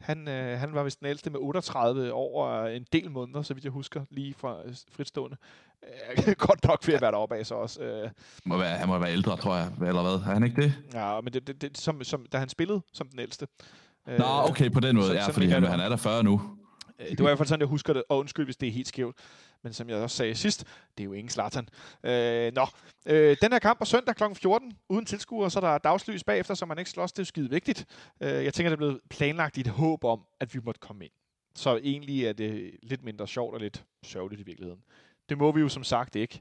han, 0.00 0.28
øh, 0.28 0.58
han 0.58 0.74
var 0.74 0.82
vist 0.82 1.00
den 1.00 1.08
ældste 1.08 1.30
med 1.30 1.40
38 1.40 2.12
over 2.12 2.66
en 2.66 2.86
del 2.92 3.10
måneder, 3.10 3.42
så 3.42 3.54
vidt 3.54 3.64
jeg 3.64 3.72
husker, 3.72 4.04
lige 4.10 4.34
fra 4.34 4.56
øh, 4.64 4.74
fritstående. 4.90 5.36
Øh, 6.28 6.34
godt 6.48 6.64
nok 6.64 6.86
ved 6.86 6.94
at 6.94 7.00
være 7.00 7.10
deroppe 7.12 7.36
af 7.36 7.46
så 7.46 7.54
også. 7.54 7.82
Øh, 7.82 8.10
Må 8.44 8.58
være, 8.58 8.76
han 8.78 8.88
må 8.88 8.98
være 8.98 9.12
ældre, 9.12 9.36
tror 9.36 9.56
jeg. 9.56 9.70
Eller 9.88 10.02
hvad? 10.02 10.12
Er 10.12 10.18
han 10.34 10.44
ikke 10.44 10.62
det? 10.62 10.74
ja, 10.94 11.20
men 11.20 11.32
det, 11.32 11.46
det, 11.46 11.62
det 11.62 11.78
som, 11.78 12.04
som, 12.04 12.26
da 12.32 12.38
han 12.38 12.48
spillede 12.48 12.80
som 12.92 13.08
den 13.08 13.18
ældste. 13.20 13.46
Øh, 14.08 14.18
Nå, 14.18 14.24
okay, 14.50 14.70
på 14.70 14.80
den 14.80 14.96
måde. 14.96 15.06
så- 15.06 15.14
Ja, 15.14 15.26
fordi 15.28 15.46
han, 15.46 15.62
han 15.64 15.80
er 15.80 15.88
der 15.88 15.96
40 15.96 16.22
nu. 16.24 16.40
Øh, 16.98 17.06
Det 17.10 17.18
var 17.18 17.24
i 17.24 17.28
hvert 17.28 17.38
fald 17.38 17.48
sådan, 17.48 17.60
jeg 17.60 17.68
husker 17.68 17.92
det, 17.92 18.02
og 18.08 18.18
undskyld, 18.18 18.44
hvis 18.44 18.56
det 18.56 18.68
er 18.68 18.72
helt 18.72 18.88
skævt. 18.88 19.16
Men 19.62 19.72
som 19.72 19.88
jeg 19.88 19.96
også 19.96 20.16
sagde 20.16 20.34
sidst, 20.34 20.64
det 20.98 21.02
er 21.02 21.04
jo 21.04 21.12
ingen 21.12 21.30
Zlatan. 21.30 21.68
Øh, 22.02 22.52
nå, 22.54 22.66
øh, 23.06 23.36
den 23.42 23.52
her 23.52 23.58
kamp 23.58 23.80
er 23.80 23.84
søndag 23.84 24.16
kl. 24.16 24.22
14, 24.34 24.72
uden 24.88 25.06
tilskuere, 25.06 25.50
så 25.50 25.60
der 25.60 25.68
er 25.68 25.78
dagslys 25.78 26.24
bagefter, 26.24 26.54
så 26.54 26.66
man 26.66 26.78
ikke 26.78 26.90
slås. 26.90 27.12
Det 27.12 27.18
er 27.18 27.22
jo 27.22 27.26
skide 27.26 27.50
vigtigt. 27.50 27.86
Øh, 28.20 28.44
jeg 28.44 28.54
tænker, 28.54 28.70
det 28.70 28.74
er 28.74 28.76
blevet 28.76 29.00
planlagt 29.10 29.56
i 29.56 29.60
et 29.60 29.66
håb 29.66 30.04
om, 30.04 30.20
at 30.40 30.54
vi 30.54 30.60
måtte 30.64 30.78
komme 30.80 31.04
ind. 31.04 31.12
Så 31.54 31.76
egentlig 31.76 32.26
er 32.26 32.32
det 32.32 32.70
lidt 32.82 33.04
mindre 33.04 33.28
sjovt 33.28 33.54
og 33.54 33.60
lidt 33.60 33.84
sørgeligt 34.02 34.40
i 34.40 34.44
virkeligheden. 34.44 34.80
Det 35.28 35.38
må 35.38 35.52
vi 35.52 35.60
jo 35.60 35.68
som 35.68 35.84
sagt 35.84 36.16
ikke. 36.16 36.40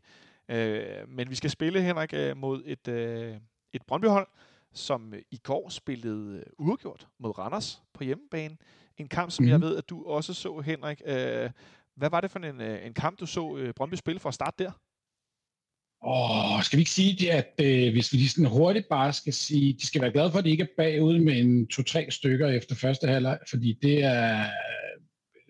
Øh, 0.50 0.84
men 1.08 1.30
vi 1.30 1.36
skal 1.36 1.50
spille, 1.50 1.82
Henrik, 1.82 2.14
øh, 2.14 2.38
mod 2.38 2.62
et, 2.66 2.88
øh, 2.88 3.36
et 3.74 3.82
Brøndby-hold, 3.88 4.28
som 4.74 5.14
øh, 5.14 5.22
i 5.32 5.38
går 5.38 5.70
spillede 5.70 6.38
øh, 6.38 6.44
uafgjort 6.58 7.08
mod 7.20 7.38
Randers 7.38 7.82
på 7.94 8.04
hjemmebane. 8.04 8.58
En 8.98 9.08
kamp, 9.08 9.32
som 9.32 9.44
mm-hmm. 9.44 9.52
jeg 9.52 9.60
Mhm. 9.60 9.68
ved, 9.70 9.78
at 9.78 9.90
du 9.90 10.06
også 10.06 10.34
så, 10.34 10.60
Henrik. 10.60 11.02
Øh, 11.06 11.50
hvad 11.98 12.10
var 12.10 12.22
det 12.22 12.32
for 12.32 12.40
en, 12.40 12.62
øh, 12.62 12.86
en 12.86 12.94
kamp, 12.94 13.20
du 13.20 13.26
så 13.26 13.58
øh, 13.58 13.74
Brøndby 13.74 13.96
spille 13.96 14.20
for 14.20 14.30
at 14.30 14.36
starte 14.36 14.64
der? 14.64 14.72
Åh, 16.04 16.64
skal 16.64 16.78
vi 16.78 16.82
ikke 16.82 16.92
sige, 16.92 17.16
det, 17.20 17.30
at 17.30 17.54
øh, 17.60 17.92
hvis 17.94 18.14
vi 18.14 18.18
lige 18.18 18.30
sådan 18.30 18.50
hurtigt 18.50 18.90
bare 18.90 19.14
skal 19.14 19.34
sige, 19.34 19.74
de 19.74 19.88
skal 19.88 20.02
være 20.02 20.12
glade 20.12 20.32
for, 20.32 20.40
at 20.40 20.46
de 20.46 20.50
ikke 20.50 20.64
er 20.64 20.78
bagud 20.78 21.20
med 21.20 21.40
en 21.40 21.68
to-tre 21.68 22.08
stykker 22.12 22.48
efter 22.48 22.76
første 22.76 23.08
halvleg, 23.08 23.40
fordi 23.50 23.78
det 23.82 24.04
er 24.04 24.40
øh, 24.40 25.02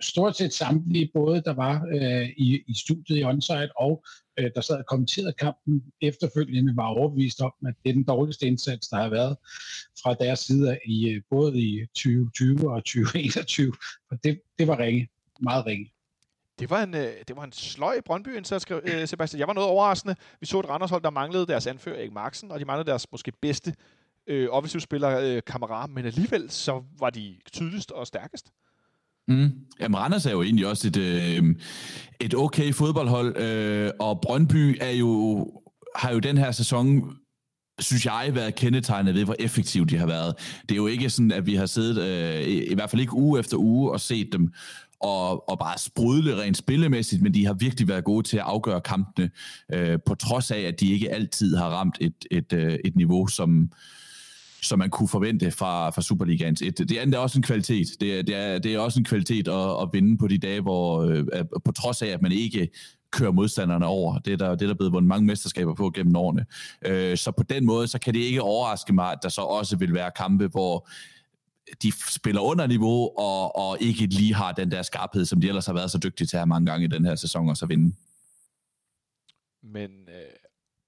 stort 0.02 0.38
set 0.38 0.54
samtlige 0.54 1.12
både, 1.14 1.42
der 1.42 1.54
var 1.54 1.86
øh, 1.94 2.30
i, 2.38 2.64
i 2.68 2.74
studiet 2.76 3.20
i 3.20 3.24
onsite 3.24 3.78
og 3.78 4.06
øh, 4.40 4.52
der 4.56 4.62
sad 4.62 4.76
og 4.78 4.86
kommenterede 4.86 5.34
kampen 5.34 5.84
efterfølgende, 6.02 6.76
var 6.76 6.88
overbevist 6.88 7.42
om, 7.42 7.54
at 7.68 7.74
det 7.84 7.90
er 7.90 7.94
den 7.94 8.04
dårligste 8.04 8.46
indsats, 8.46 8.88
der 8.88 8.98
har 8.98 9.10
været 9.10 9.38
fra 10.04 10.14
deres 10.14 10.40
side 10.40 10.80
i 10.86 11.10
øh, 11.10 11.22
både 11.30 11.60
i 11.60 11.86
2020 11.86 12.72
og 12.72 12.84
2021. 12.86 13.74
Og 14.12 14.24
det, 14.24 14.42
det 14.60 14.68
var 14.68 14.80
ringe, 14.80 15.08
meget 15.42 15.66
ringe. 15.66 15.92
Det 16.60 16.70
var 16.70 16.84
en, 16.84 16.96
øh, 16.96 17.12
det 17.28 17.36
var 17.36 17.44
en 17.44 17.52
sløj 17.52 18.02
Brøndby-indsats, 18.06 18.62
skrev, 18.62 18.82
øh, 18.84 19.08
Sebastian. 19.08 19.40
Jeg 19.40 19.48
var 19.48 19.54
noget 19.54 19.70
overraskende. 19.70 20.16
Vi 20.40 20.46
så 20.46 20.60
et 20.60 20.70
Randershold, 20.70 21.04
der 21.04 21.10
manglede 21.10 21.48
deres 21.48 21.68
anfører, 21.68 22.00
Erik 22.00 22.14
Marksen, 22.14 22.52
og 22.52 22.60
de 22.60 22.66
manglede 22.66 22.90
deres 22.90 23.12
måske 23.12 23.32
bedste 23.42 23.74
øh, 24.28 24.48
offensiv 24.52 24.80
spiller, 24.80 25.20
øh, 25.20 25.42
Kamara, 25.48 25.88
men 25.88 26.06
alligevel 26.06 26.50
så 26.50 26.84
var 27.00 27.10
de 27.10 27.36
tydeligst 27.54 27.92
og 27.92 28.08
stærkest. 28.08 28.52
Mm. 29.28 29.52
Jamen, 29.80 29.98
Randers 29.98 30.26
er 30.26 30.32
jo 30.32 30.42
egentlig 30.42 30.68
også 30.68 30.88
et, 30.88 30.98
øh, 30.98 31.56
et 32.22 32.36
okay 32.36 32.74
fodboldhold, 32.74 33.38
øh, 33.38 33.92
og 34.00 34.22
Brøndby 34.22 34.78
er 34.82 34.92
jo, 34.92 35.48
har 35.96 36.12
jo 36.12 36.20
den 36.20 36.38
her 36.38 36.52
sæson 36.52 37.18
synes 37.80 38.06
jeg, 38.06 38.32
været 38.34 38.56
kendetegnet 38.56 39.16
ved, 39.16 39.26
hvor 39.26 39.36
effektive 39.40 39.86
de 39.86 39.98
har 39.98 40.06
været. 40.06 40.36
Det 40.62 40.72
er 40.72 40.76
jo 40.76 40.88
ikke 40.88 41.10
sådan, 41.10 41.32
at 41.32 41.46
vi 41.46 41.56
har 41.56 41.66
siddet, 41.66 42.04
øh, 42.04 42.42
i, 42.42 42.64
i 42.64 42.74
hvert 42.74 42.90
fald 42.90 43.02
ikke 43.02 43.14
uge 43.14 43.40
efter 43.40 43.58
uge, 43.58 43.92
og 43.92 44.02
set 44.02 44.30
dem 44.34 44.54
og, 45.02 45.50
og 45.50 45.60
bare 45.60 45.78
sprudle 45.78 46.42
rent 46.42 46.58
spillemæssigt, 46.58 47.22
men 47.22 47.34
de 47.34 47.46
har 47.46 47.54
virkelig 47.54 47.88
været 47.88 48.04
gode 48.04 48.28
til 48.28 48.38
at 48.38 48.44
afgøre 48.44 48.82
kampene, 48.82 49.30
øh, 49.74 50.00
på 50.06 50.16
trods 50.16 50.52
af, 50.52 50.60
at 50.60 50.80
de 50.80 50.92
ikke 50.92 51.10
altid 51.10 51.56
har 51.56 51.70
ramt 51.70 51.98
et, 52.02 52.26
et, 52.32 52.54
øh, 52.54 52.80
et 52.86 52.96
niveau, 52.96 53.28
som, 53.28 53.72
som 54.62 54.80
man 54.80 54.90
kunne 54.90 55.10
forvente 55.10 55.52
fra, 55.52 55.90
fra 55.90 56.02
Superligaens 56.02 56.62
et. 56.62 56.78
Det 56.78 56.98
andet 56.98 57.16
er 57.16 57.20
også 57.20 57.40
en 57.40 57.44
kvalitet. 57.44 57.88
Det 58.02 58.28
det 58.28 58.36
er, 58.36 58.60
det 58.60 58.74
er 58.74 58.80
også 58.80 59.00
en 59.00 59.06
kvalitet 59.06 59.48
at, 59.48 59.82
at 59.82 59.90
vinde 59.94 60.18
på 60.18 60.28
de 60.28 60.38
dage, 60.38 60.62
hvor 60.62 61.04
øh, 61.04 61.26
på 61.66 61.72
trods 61.72 62.02
af, 62.02 62.08
at 62.08 62.22
man 62.22 62.32
ikke 62.32 62.70
kører 63.12 63.32
modstanderne 63.32 63.86
over. 63.86 64.20
Det 64.20 64.34
er 64.34 64.38
der, 64.38 64.50
det 64.50 64.62
er 64.62 64.68
der 64.68 64.74
blevet 64.74 64.94
vundet 64.94 65.08
mange 65.08 65.26
mesterskaber 65.26 65.74
på 65.74 65.92
gennem 65.96 66.16
årene. 66.16 66.46
Øh, 66.86 67.18
så 67.18 67.32
på 67.32 67.44
den 67.44 67.66
måde, 67.66 67.88
så 67.88 68.00
kan 68.00 68.14
det 68.14 68.20
ikke 68.20 68.42
overraske 68.42 68.94
mig, 68.94 69.12
at 69.12 69.20
der 69.24 69.30
så 69.30 69.42
også 69.42 69.78
vil 69.78 69.94
være 69.94 70.12
kampe, 70.16 70.48
hvor 70.48 70.90
de 71.84 71.92
spiller 72.12 72.42
under 72.42 72.68
niveau, 72.68 73.18
og, 73.18 73.56
og 73.56 73.78
ikke 73.82 74.06
lige 74.06 74.34
har 74.34 74.52
den 74.52 74.72
der 74.72 74.82
skarphed, 74.82 75.26
som 75.26 75.42
de 75.42 75.48
ellers 75.48 75.66
har 75.66 75.74
været 75.74 75.92
så 75.92 75.98
dygtige 75.98 76.28
til 76.28 76.38
at 76.38 76.40
have 76.40 76.48
mange 76.48 76.66
gange 76.66 76.86
i 76.86 76.88
den 76.88 77.06
her 77.06 77.16
sæson, 77.16 77.50
og 77.50 77.58
så 77.58 77.66
vinde. 77.66 77.96
Men 79.64 79.92
øh, 79.92 80.34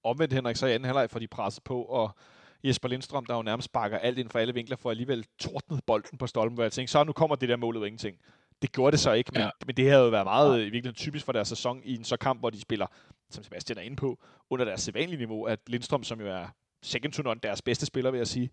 omvendt, 0.04 0.34
Henrik, 0.34 0.56
så 0.56 0.68
i 0.68 0.74
anden 0.74 0.86
halvleg 0.86 1.10
får 1.10 1.20
de 1.20 1.28
presset 1.28 1.64
på, 1.64 1.82
og 1.82 2.16
Jesper 2.64 2.88
Lindstrøm, 2.88 3.26
der 3.26 3.36
jo 3.36 3.42
nærmest 3.42 3.66
sparker 3.66 3.98
alt 3.98 4.18
ind 4.18 4.30
for 4.30 4.40
alle 4.40 4.54
vinkler, 4.54 4.78
får 4.78 4.90
alligevel 4.90 5.26
tordnet 5.40 5.80
bolden 5.88 6.18
på 6.18 6.28
stolpen, 6.28 6.56
hvor 6.56 6.64
jeg 6.64 6.72
tænkte, 6.72 6.92
så 6.92 7.04
nu 7.04 7.12
kommer 7.12 7.36
det 7.36 7.50
der 7.50 7.56
mål 7.56 7.78
ud 7.78 7.84
af 7.84 7.88
ingenting. 7.88 8.18
Det 8.62 8.72
gjorde 8.72 8.92
det 8.92 9.00
så 9.00 9.12
ikke, 9.12 9.32
men, 9.34 9.40
ja. 9.40 9.46
Ja. 9.46 9.52
men 9.66 9.78
det 9.78 9.86
havde 9.90 10.04
jo 10.04 10.10
været 10.10 10.26
meget 10.26 10.60
i 10.60 10.64
virkeligheden 10.64 10.96
typisk 10.96 11.26
for 11.26 11.32
deres 11.32 11.48
sæson 11.48 11.82
i 11.84 11.96
en 11.96 12.04
så 12.04 12.18
kamp, 12.18 12.40
hvor 12.40 12.50
de 12.50 12.62
spiller, 12.62 12.88
som 13.30 13.44
Sebastian 13.44 13.78
er 13.78 13.82
inde 13.82 13.96
på, 13.96 14.20
under 14.50 14.66
deres 14.66 14.82
sædvanlige 14.82 15.18
niveau, 15.18 15.44
at 15.44 15.60
Lindstrøm, 15.68 16.04
som 16.04 16.22
jo 16.22 16.28
er 16.28 16.48
second 16.84 17.14
to 17.14 17.24
none, 17.24 17.40
deres 17.44 17.62
bedste 17.62 17.86
spiller, 17.86 18.12
vil 18.12 18.18
jeg 18.18 18.28
sige, 18.28 18.50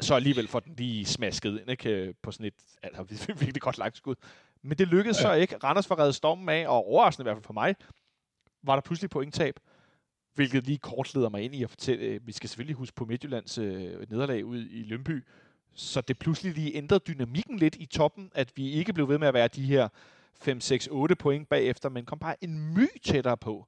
så 0.00 0.14
alligevel 0.14 0.48
får 0.48 0.60
den 0.60 0.74
lige 0.76 1.06
smasket 1.06 1.60
ind 1.60 1.70
ikke? 1.70 2.14
på 2.22 2.30
sådan 2.30 2.46
et 2.46 2.54
altså, 2.82 3.26
virkelig 3.40 3.62
godt 3.62 3.78
lagt 3.78 3.96
skud. 3.96 4.14
Men 4.62 4.78
det 4.78 4.88
lykkedes 4.88 5.18
ja. 5.18 5.22
så 5.22 5.32
ikke. 5.32 5.56
Randers 5.56 5.90
var 5.90 5.98
reddet 5.98 6.14
stormen 6.14 6.48
af, 6.48 6.68
og 6.68 6.86
overraskende 6.86 7.22
i 7.22 7.26
hvert 7.26 7.36
fald 7.36 7.44
for 7.44 7.52
mig, 7.52 7.74
var 8.62 8.74
der 8.74 8.80
pludselig 8.80 9.10
pointtab, 9.10 9.60
hvilket 10.34 10.66
lige 10.66 10.78
kort 10.78 11.14
leder 11.14 11.28
mig 11.28 11.42
ind 11.42 11.54
i 11.54 11.62
at 11.62 11.70
fortælle, 11.70 12.04
øh, 12.04 12.26
vi 12.26 12.32
skal 12.32 12.48
selvfølgelig 12.48 12.76
huske 12.76 12.94
på 12.94 13.04
Midtjyllands 13.04 13.58
øh, 13.58 14.10
nederlag 14.10 14.44
ud 14.44 14.66
i 14.70 14.82
Lønby, 14.82 15.24
så 15.74 16.00
det 16.00 16.18
pludselig 16.18 16.54
lige 16.54 16.74
ændrede 16.74 17.00
dynamikken 17.06 17.58
lidt 17.58 17.76
i 17.76 17.86
toppen, 17.86 18.30
at 18.34 18.52
vi 18.56 18.70
ikke 18.70 18.92
blev 18.92 19.08
ved 19.08 19.18
med 19.18 19.28
at 19.28 19.34
være 19.34 19.48
de 19.48 19.64
her 19.64 19.88
5, 20.40 20.60
6, 20.60 20.88
8 20.90 21.16
point 21.16 21.48
bagefter, 21.48 21.88
men 21.88 22.04
kom 22.04 22.18
bare 22.18 22.44
en 22.44 22.74
my 22.74 22.88
tættere 23.04 23.36
på. 23.36 23.66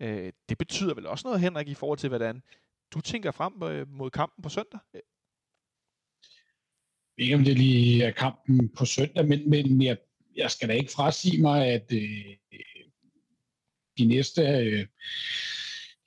Øh, 0.00 0.32
det 0.48 0.58
betyder 0.58 0.94
vel 0.94 1.06
også 1.06 1.28
noget, 1.28 1.40
Henrik, 1.40 1.68
i 1.68 1.74
forhold 1.74 1.98
til, 1.98 2.08
hvordan 2.08 2.42
du 2.94 3.00
tænker 3.00 3.30
frem 3.30 3.62
øh, 3.62 3.88
mod 3.88 4.10
kampen 4.10 4.42
på 4.42 4.48
søndag? 4.48 4.80
Ikke 7.20 7.34
om 7.34 7.44
det 7.44 7.58
lige 7.58 8.04
er 8.04 8.10
kampen 8.10 8.68
på 8.68 8.84
søndag, 8.84 9.28
men, 9.28 9.50
men 9.50 9.82
jeg, 9.82 9.96
jeg 10.36 10.50
skal 10.50 10.68
da 10.68 10.74
ikke 10.74 10.92
frasige 10.92 11.42
mig, 11.42 11.66
at 11.66 11.92
øh, 11.92 12.36
de 13.98 14.04
næste, 14.04 14.42
øh, 14.42 14.86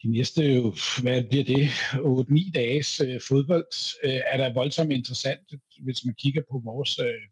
de 0.03 0.07
næste, 0.11 0.43
øh, 0.43 0.64
hvad 1.01 1.24
bliver 1.30 1.43
det, 1.43 1.68
8-9 1.68 2.51
dages 2.51 3.01
øh, 3.01 3.22
fodbold, 3.28 3.99
øh, 4.03 4.22
er 4.32 4.38
der 4.38 4.53
voldsomt 4.53 4.91
interessant, 4.91 5.53
hvis 5.80 6.05
man 6.05 6.16
kigger 6.16 6.41
på 6.51 6.61
vores, 6.66 6.99
øh, 6.99 7.28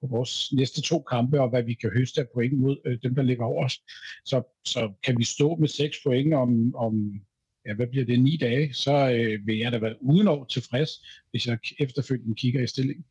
på 0.00 0.06
vores 0.06 0.52
næste 0.52 0.82
to 0.82 1.02
kampe, 1.02 1.40
og 1.40 1.48
hvad 1.48 1.62
vi 1.62 1.74
kan 1.74 1.90
høste 1.90 2.20
af 2.20 2.26
point 2.34 2.58
mod 2.58 2.76
øh, 2.86 2.98
dem, 3.02 3.14
der 3.14 3.22
ligger 3.22 3.44
over 3.44 3.64
os. 3.64 3.80
Så, 4.24 4.42
så 4.64 4.92
kan 5.02 5.18
vi 5.18 5.24
stå 5.24 5.56
med 5.56 5.68
seks 5.68 5.96
point 6.04 6.34
om, 6.34 6.74
om 6.74 7.20
ja, 7.68 7.74
hvad 7.74 7.86
bliver 7.86 8.04
det, 8.04 8.20
ni 8.20 8.36
dage, 8.36 8.74
så 8.74 9.10
øh, 9.10 9.46
vil 9.46 9.58
jeg 9.58 9.72
da 9.72 9.78
være 9.78 10.02
udenår 10.02 10.44
tilfreds, 10.44 10.90
hvis 11.30 11.46
jeg 11.46 11.58
efterfølgende 11.78 12.34
kigger 12.34 12.62
i 12.62 12.66
stillingen. 12.66 13.04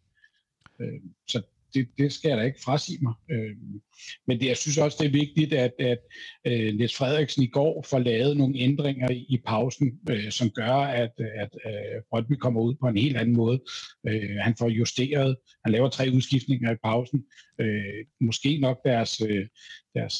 Øh, 0.82 0.99
så 1.28 1.41
det, 1.76 1.88
det 1.97 2.14
skal 2.14 2.30
jeg 2.30 2.38
da 2.38 2.43
ikke 2.43 2.62
frasige 2.62 2.99
mig. 3.01 3.14
Øh, 3.32 3.56
men 4.28 4.39
det, 4.39 4.47
jeg 4.47 4.58
synes 4.58 4.78
også, 4.78 4.97
det 4.99 5.08
er 5.08 5.12
vigtigt, 5.12 5.53
at, 5.53 5.72
at 5.80 5.97
øh, 6.45 6.76
Niels 6.76 6.95
Frederiksen 6.95 7.43
i 7.43 7.47
går 7.47 7.86
får 7.89 7.99
lavet 7.99 8.38
nogle 8.38 8.60
ændringer 8.60 9.10
i, 9.10 9.26
i 9.30 9.38
pausen, 9.45 9.99
øh, 10.10 10.32
som 10.32 10.49
gør, 10.49 10.74
at, 10.74 11.12
at 11.18 11.49
øh, 11.66 12.01
Brøndby 12.10 12.34
kommer 12.34 12.62
ud 12.62 12.76
på 12.76 12.88
en 12.88 12.97
helt 12.97 13.18
anden 13.18 13.36
måde. 13.36 13.60
Øh, 14.08 14.36
han 14.41 14.56
får 14.60 14.70
justeret, 14.70 15.36
han 15.66 15.72
laver 15.72 15.89
tre 15.89 16.10
udskiftninger 16.14 16.72
i 16.72 16.78
pausen. 16.84 17.26
Øh, 17.62 18.06
måske 18.22 18.58
nok 18.58 18.80
deres, 18.86 19.22
øh, 19.22 19.47
deres 19.95 20.16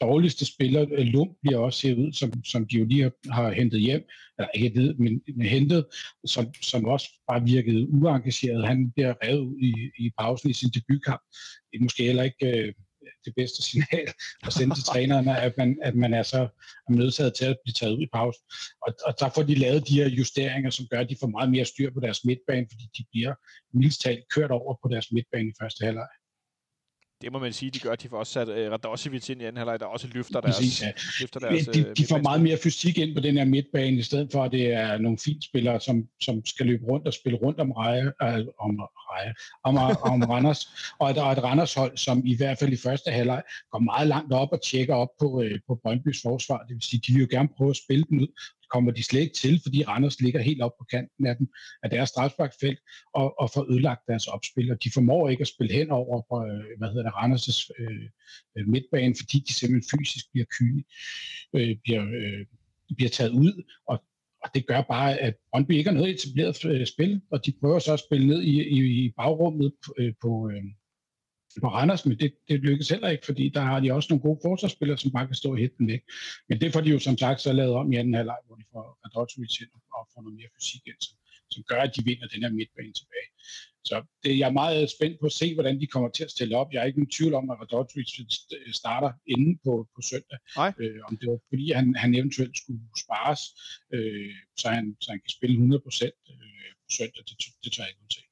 dårligste 0.00 0.44
spiller, 0.46 0.86
øh, 0.92 1.06
Lund, 1.06 1.30
bliver 1.42 1.58
også 1.58 1.78
set 1.80 1.98
ud, 1.98 2.12
som, 2.12 2.44
som 2.44 2.66
de 2.68 2.76
jo 2.76 2.84
lige 2.84 3.02
har, 3.02 3.32
har 3.32 3.52
hentet 3.52 3.80
hjem, 3.80 4.02
eller 4.38 4.48
ikke 4.54 4.68
hentet, 4.68 4.98
men, 4.98 5.22
men 5.36 5.46
hentet, 5.46 5.86
som, 6.24 6.54
som 6.62 6.84
også 6.84 7.08
bare 7.28 7.44
virkede 7.44 7.88
uengageret. 7.90 8.66
Han 8.66 8.90
bliver 8.90 9.14
revet 9.24 9.40
ud 9.40 9.58
i, 9.60 10.04
i 10.04 10.10
pausen 10.18 10.50
i 10.50 10.52
sin 10.52 10.70
debutkamp. 10.70 11.22
Det 11.70 11.78
er 11.78 11.82
måske 11.82 12.02
heller 12.02 12.22
ikke 12.22 12.46
øh, 12.46 12.72
det 13.24 13.34
bedste 13.36 13.62
signal 13.62 14.08
at 14.46 14.52
sende 14.52 14.74
til 14.74 14.84
trænerne, 14.84 15.40
at 15.40 15.54
man, 15.58 15.78
at 15.82 15.94
man 15.94 16.14
er 16.14 16.22
så 16.22 16.40
er 16.88 16.92
nødsaget 16.92 17.34
til 17.34 17.44
at 17.44 17.56
blive 17.64 17.72
taget 17.72 17.96
ud 17.96 18.02
i 18.02 18.08
pausen. 18.12 18.44
Og, 18.86 18.94
og 19.06 19.14
der 19.20 19.28
får 19.34 19.42
de 19.42 19.54
lavet 19.54 19.88
de 19.88 19.94
her 19.94 20.08
justeringer, 20.08 20.70
som 20.70 20.86
gør, 20.90 21.00
at 21.00 21.10
de 21.10 21.16
får 21.20 21.26
meget 21.26 21.50
mere 21.50 21.64
styr 21.64 21.90
på 21.90 22.00
deres 22.00 22.24
midtbane, 22.24 22.66
fordi 22.70 22.84
de 22.98 23.04
bliver 23.12 23.34
mildst 23.72 24.00
talt 24.00 24.24
kørt 24.34 24.50
over 24.50 24.74
på 24.82 24.88
deres 24.92 25.12
midtbane 25.12 25.48
i 25.48 25.58
første 25.60 25.84
halvleg. 25.84 26.08
Det 27.22 27.32
må 27.32 27.38
man 27.38 27.52
sige, 27.52 27.70
de 27.70 27.78
gør. 27.78 27.94
De 27.94 28.08
får 28.08 28.18
også 28.18 28.32
sat 28.32 28.48
uh, 28.48 28.54
Radosevic 28.54 29.28
ind 29.30 29.42
i 29.42 29.44
anden 29.44 29.56
halvleg, 29.56 29.80
der 29.80 29.86
også 29.86 30.08
løfter 30.14 30.40
deres... 30.40 30.56
Præcis, 30.56 30.82
ja. 30.82 30.92
løfter 31.20 31.40
deres 31.40 31.66
de, 31.66 31.84
de, 31.84 31.94
de 31.94 32.06
får 32.06 32.18
meget 32.18 32.40
mere 32.42 32.58
fysik 32.62 32.98
ind 32.98 33.14
på 33.14 33.20
den 33.20 33.36
her 33.36 33.44
midtbane, 33.44 33.96
i 33.96 34.02
stedet 34.02 34.28
for, 34.32 34.44
at 34.44 34.52
det 34.52 34.72
er 34.72 34.98
nogle 34.98 35.18
fint 35.18 35.44
spillere, 35.44 35.80
som, 35.80 36.08
som 36.20 36.44
skal 36.44 36.66
løbe 36.66 36.84
rundt 36.84 37.06
og 37.06 37.12
spille 37.12 37.38
rundt 37.38 37.60
om 37.60 37.72
Reje, 37.72 38.06
øh, 38.22 38.46
om, 38.58 38.80
Reje, 38.80 39.34
om, 39.64 39.76
om 40.12 40.22
Randers. 40.32 40.68
Og 40.98 41.14
der 41.14 41.22
er 41.24 41.30
et 41.30 41.42
Randers-hold, 41.42 41.96
som 41.96 42.22
i 42.26 42.36
hvert 42.36 42.58
fald 42.58 42.72
i 42.72 42.76
første 42.76 43.10
halvleg 43.10 43.42
går 43.70 43.78
meget 43.78 44.08
langt 44.08 44.32
op 44.32 44.48
og 44.52 44.62
tjekker 44.62 44.94
op 44.94 45.08
på, 45.20 45.42
øh, 45.42 45.60
på 45.66 45.80
Brøndbys 45.82 46.22
forsvar. 46.22 46.58
Det 46.68 46.74
vil 46.74 46.82
sige, 46.82 47.02
de 47.06 47.12
vil 47.12 47.20
jo 47.22 47.28
gerne 47.30 47.48
prøve 47.56 47.70
at 47.70 47.76
spille 47.76 48.04
den 48.10 48.20
ud 48.20 48.28
kommer 48.70 48.92
de 48.92 49.02
slet 49.02 49.20
ikke 49.20 49.34
til, 49.34 49.60
fordi 49.62 49.84
Randers 49.84 50.20
ligger 50.20 50.40
helt 50.40 50.62
op 50.62 50.72
på 50.78 50.84
kanten 50.84 51.26
af, 51.26 51.36
dem, 51.36 51.48
af 51.82 51.90
deres 51.90 52.08
strafsparkfelt 52.08 52.78
og, 53.14 53.40
og 53.40 53.50
får 53.54 53.72
ødelagt 53.72 54.00
deres 54.08 54.26
opspil. 54.26 54.72
Og 54.72 54.84
de 54.84 54.90
formår 54.94 55.28
ikke 55.28 55.40
at 55.40 55.48
spille 55.48 55.74
hen 55.74 55.90
over 55.90 56.22
på, 56.30 56.44
øh, 56.46 56.78
hvad 56.78 56.88
hedder 56.88 57.02
det, 57.02 57.12
Randers' 57.12 57.70
øh, 57.78 58.08
øh, 58.58 58.68
midtbane, 58.68 59.14
fordi 59.18 59.38
de 59.38 59.54
simpelthen 59.54 59.98
fysisk 59.98 60.24
bliver 60.32 60.46
kyne, 60.58 60.82
øh, 61.56 61.76
bliver, 61.84 62.04
øh, 62.04 62.46
bliver 62.96 63.10
taget 63.10 63.30
ud, 63.30 63.62
og, 63.88 64.02
og 64.44 64.50
det 64.54 64.66
gør 64.66 64.80
bare, 64.80 65.18
at 65.18 65.34
Brøndby 65.50 65.72
ikke 65.72 65.90
har 65.90 65.94
noget 65.98 66.14
etableret 66.14 66.64
øh, 66.64 66.86
spil, 66.86 67.20
og 67.30 67.46
de 67.46 67.52
prøver 67.60 67.78
så 67.78 67.92
at 67.92 68.00
spille 68.00 68.26
ned 68.26 68.42
i, 68.42 68.62
i, 68.62 69.04
i 69.04 69.12
bagrummet 69.16 69.72
på, 69.84 69.94
på, 70.22 70.50
øh, 70.50 70.64
på 71.60 71.68
Randers, 71.68 72.06
men 72.06 72.18
det, 72.18 72.34
det 72.48 72.60
lykkes 72.60 72.88
heller 72.88 73.08
ikke, 73.08 73.26
fordi 73.26 73.48
der 73.48 73.60
har 73.60 73.80
de 73.80 73.92
også 73.92 74.08
nogle 74.10 74.22
gode 74.22 74.40
forsvarsspillere, 74.44 74.98
som 74.98 75.10
bare 75.10 75.26
kan 75.26 75.34
stå 75.34 75.50
og 75.50 75.58
hætte 75.58 75.76
den 75.78 75.88
væk. 75.88 76.02
Men 76.48 76.60
det 76.60 76.72
får 76.72 76.80
de 76.80 76.90
jo 76.90 76.98
som 76.98 77.18
sagt 77.18 77.40
så 77.40 77.52
lavet 77.52 77.74
om 77.74 77.92
i 77.92 77.96
anden 77.96 78.14
halvleg, 78.14 78.40
hvor 78.46 78.56
de 78.56 78.64
får 78.72 78.84
Radotovic 79.04 79.60
ind 79.60 79.72
og 79.96 80.08
får 80.12 80.20
noget 80.22 80.36
mere 80.38 80.50
fysik 80.56 80.86
ind, 80.86 81.00
som, 81.06 81.16
som 81.50 81.62
gør, 81.70 81.80
at 81.86 81.96
de 81.96 82.04
vinder 82.04 82.26
den 82.26 82.42
her 82.42 82.52
midtbane 82.58 82.92
tilbage. 83.00 83.28
Så 83.88 83.96
det, 84.24 84.38
jeg 84.38 84.48
er 84.48 84.60
meget 84.62 84.90
spændt 84.90 85.20
på 85.20 85.26
at 85.26 85.38
se, 85.40 85.54
hvordan 85.54 85.80
de 85.80 85.86
kommer 85.86 86.10
til 86.10 86.24
at 86.24 86.30
stille 86.30 86.56
op. 86.56 86.72
Jeg 86.72 86.80
er 86.80 86.86
ikke 86.86 86.98
nogen 86.98 87.16
tvivl 87.18 87.34
om, 87.34 87.50
at 87.50 87.58
Radotovic 87.60 88.10
starter 88.80 89.12
inde 89.26 89.58
på, 89.64 89.88
på 89.94 90.00
søndag. 90.10 90.38
Øh, 90.82 91.00
om 91.08 91.16
det 91.16 91.26
var 91.30 91.38
fordi, 91.50 91.66
han, 91.78 91.94
han 92.02 92.14
eventuelt 92.14 92.56
skulle 92.62 92.80
spares, 93.04 93.42
øh, 93.94 94.34
så, 94.60 94.66
han, 94.68 94.96
så 95.00 95.08
han 95.10 95.20
kan 95.24 95.32
spille 95.38 95.56
100% 95.56 95.64
øh, 95.64 96.70
på 96.84 96.90
søndag. 96.98 97.22
Det, 97.28 97.36
det 97.64 97.72
tør 97.72 97.82
jeg 97.82 97.90
ikke 97.90 98.04
udtale. 98.04 98.25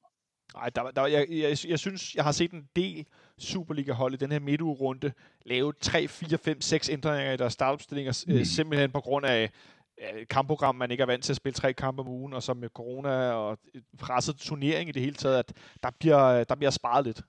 Nej, 0.55 0.69
der, 0.69 0.91
der, 0.91 1.05
jeg, 1.05 1.27
jeg, 1.29 1.57
jeg 1.67 1.79
synes, 1.79 2.15
jeg 2.15 2.23
har 2.23 2.31
set 2.31 2.51
en 2.51 2.67
del 2.75 3.05
Superliga-hold 3.37 4.13
i 4.13 4.17
den 4.17 4.31
her 4.31 4.39
midtugerunde 4.39 5.11
lave 5.45 5.73
3, 5.81 6.07
4, 6.07 6.37
5, 6.37 6.61
6 6.61 6.89
ændringer 6.89 7.33
i 7.33 7.37
deres 7.37 7.53
startopstillinger, 7.53 8.23
øh, 8.27 8.37
mm. 8.37 8.45
simpelthen 8.45 8.91
på 8.91 9.01
grund 9.01 9.25
af 9.25 9.43
et 9.43 10.27
kampprogram, 10.29 10.75
man 10.75 10.91
ikke 10.91 11.01
er 11.01 11.05
vant 11.05 11.23
til 11.23 11.33
at 11.33 11.37
spille 11.37 11.53
tre 11.53 11.73
kampe 11.73 12.01
om 12.01 12.07
ugen, 12.07 12.33
og 12.33 12.43
så 12.43 12.53
med 12.53 12.69
corona 12.69 13.31
og 13.31 13.57
presset 13.99 14.35
turnering 14.35 14.89
i 14.89 14.91
det 14.91 15.01
hele 15.01 15.15
taget, 15.15 15.39
at 15.39 15.53
der 15.83 15.89
bliver, 15.99 16.43
der 16.43 16.55
bliver 16.55 16.71
sparet 16.71 17.05
lidt. 17.05 17.21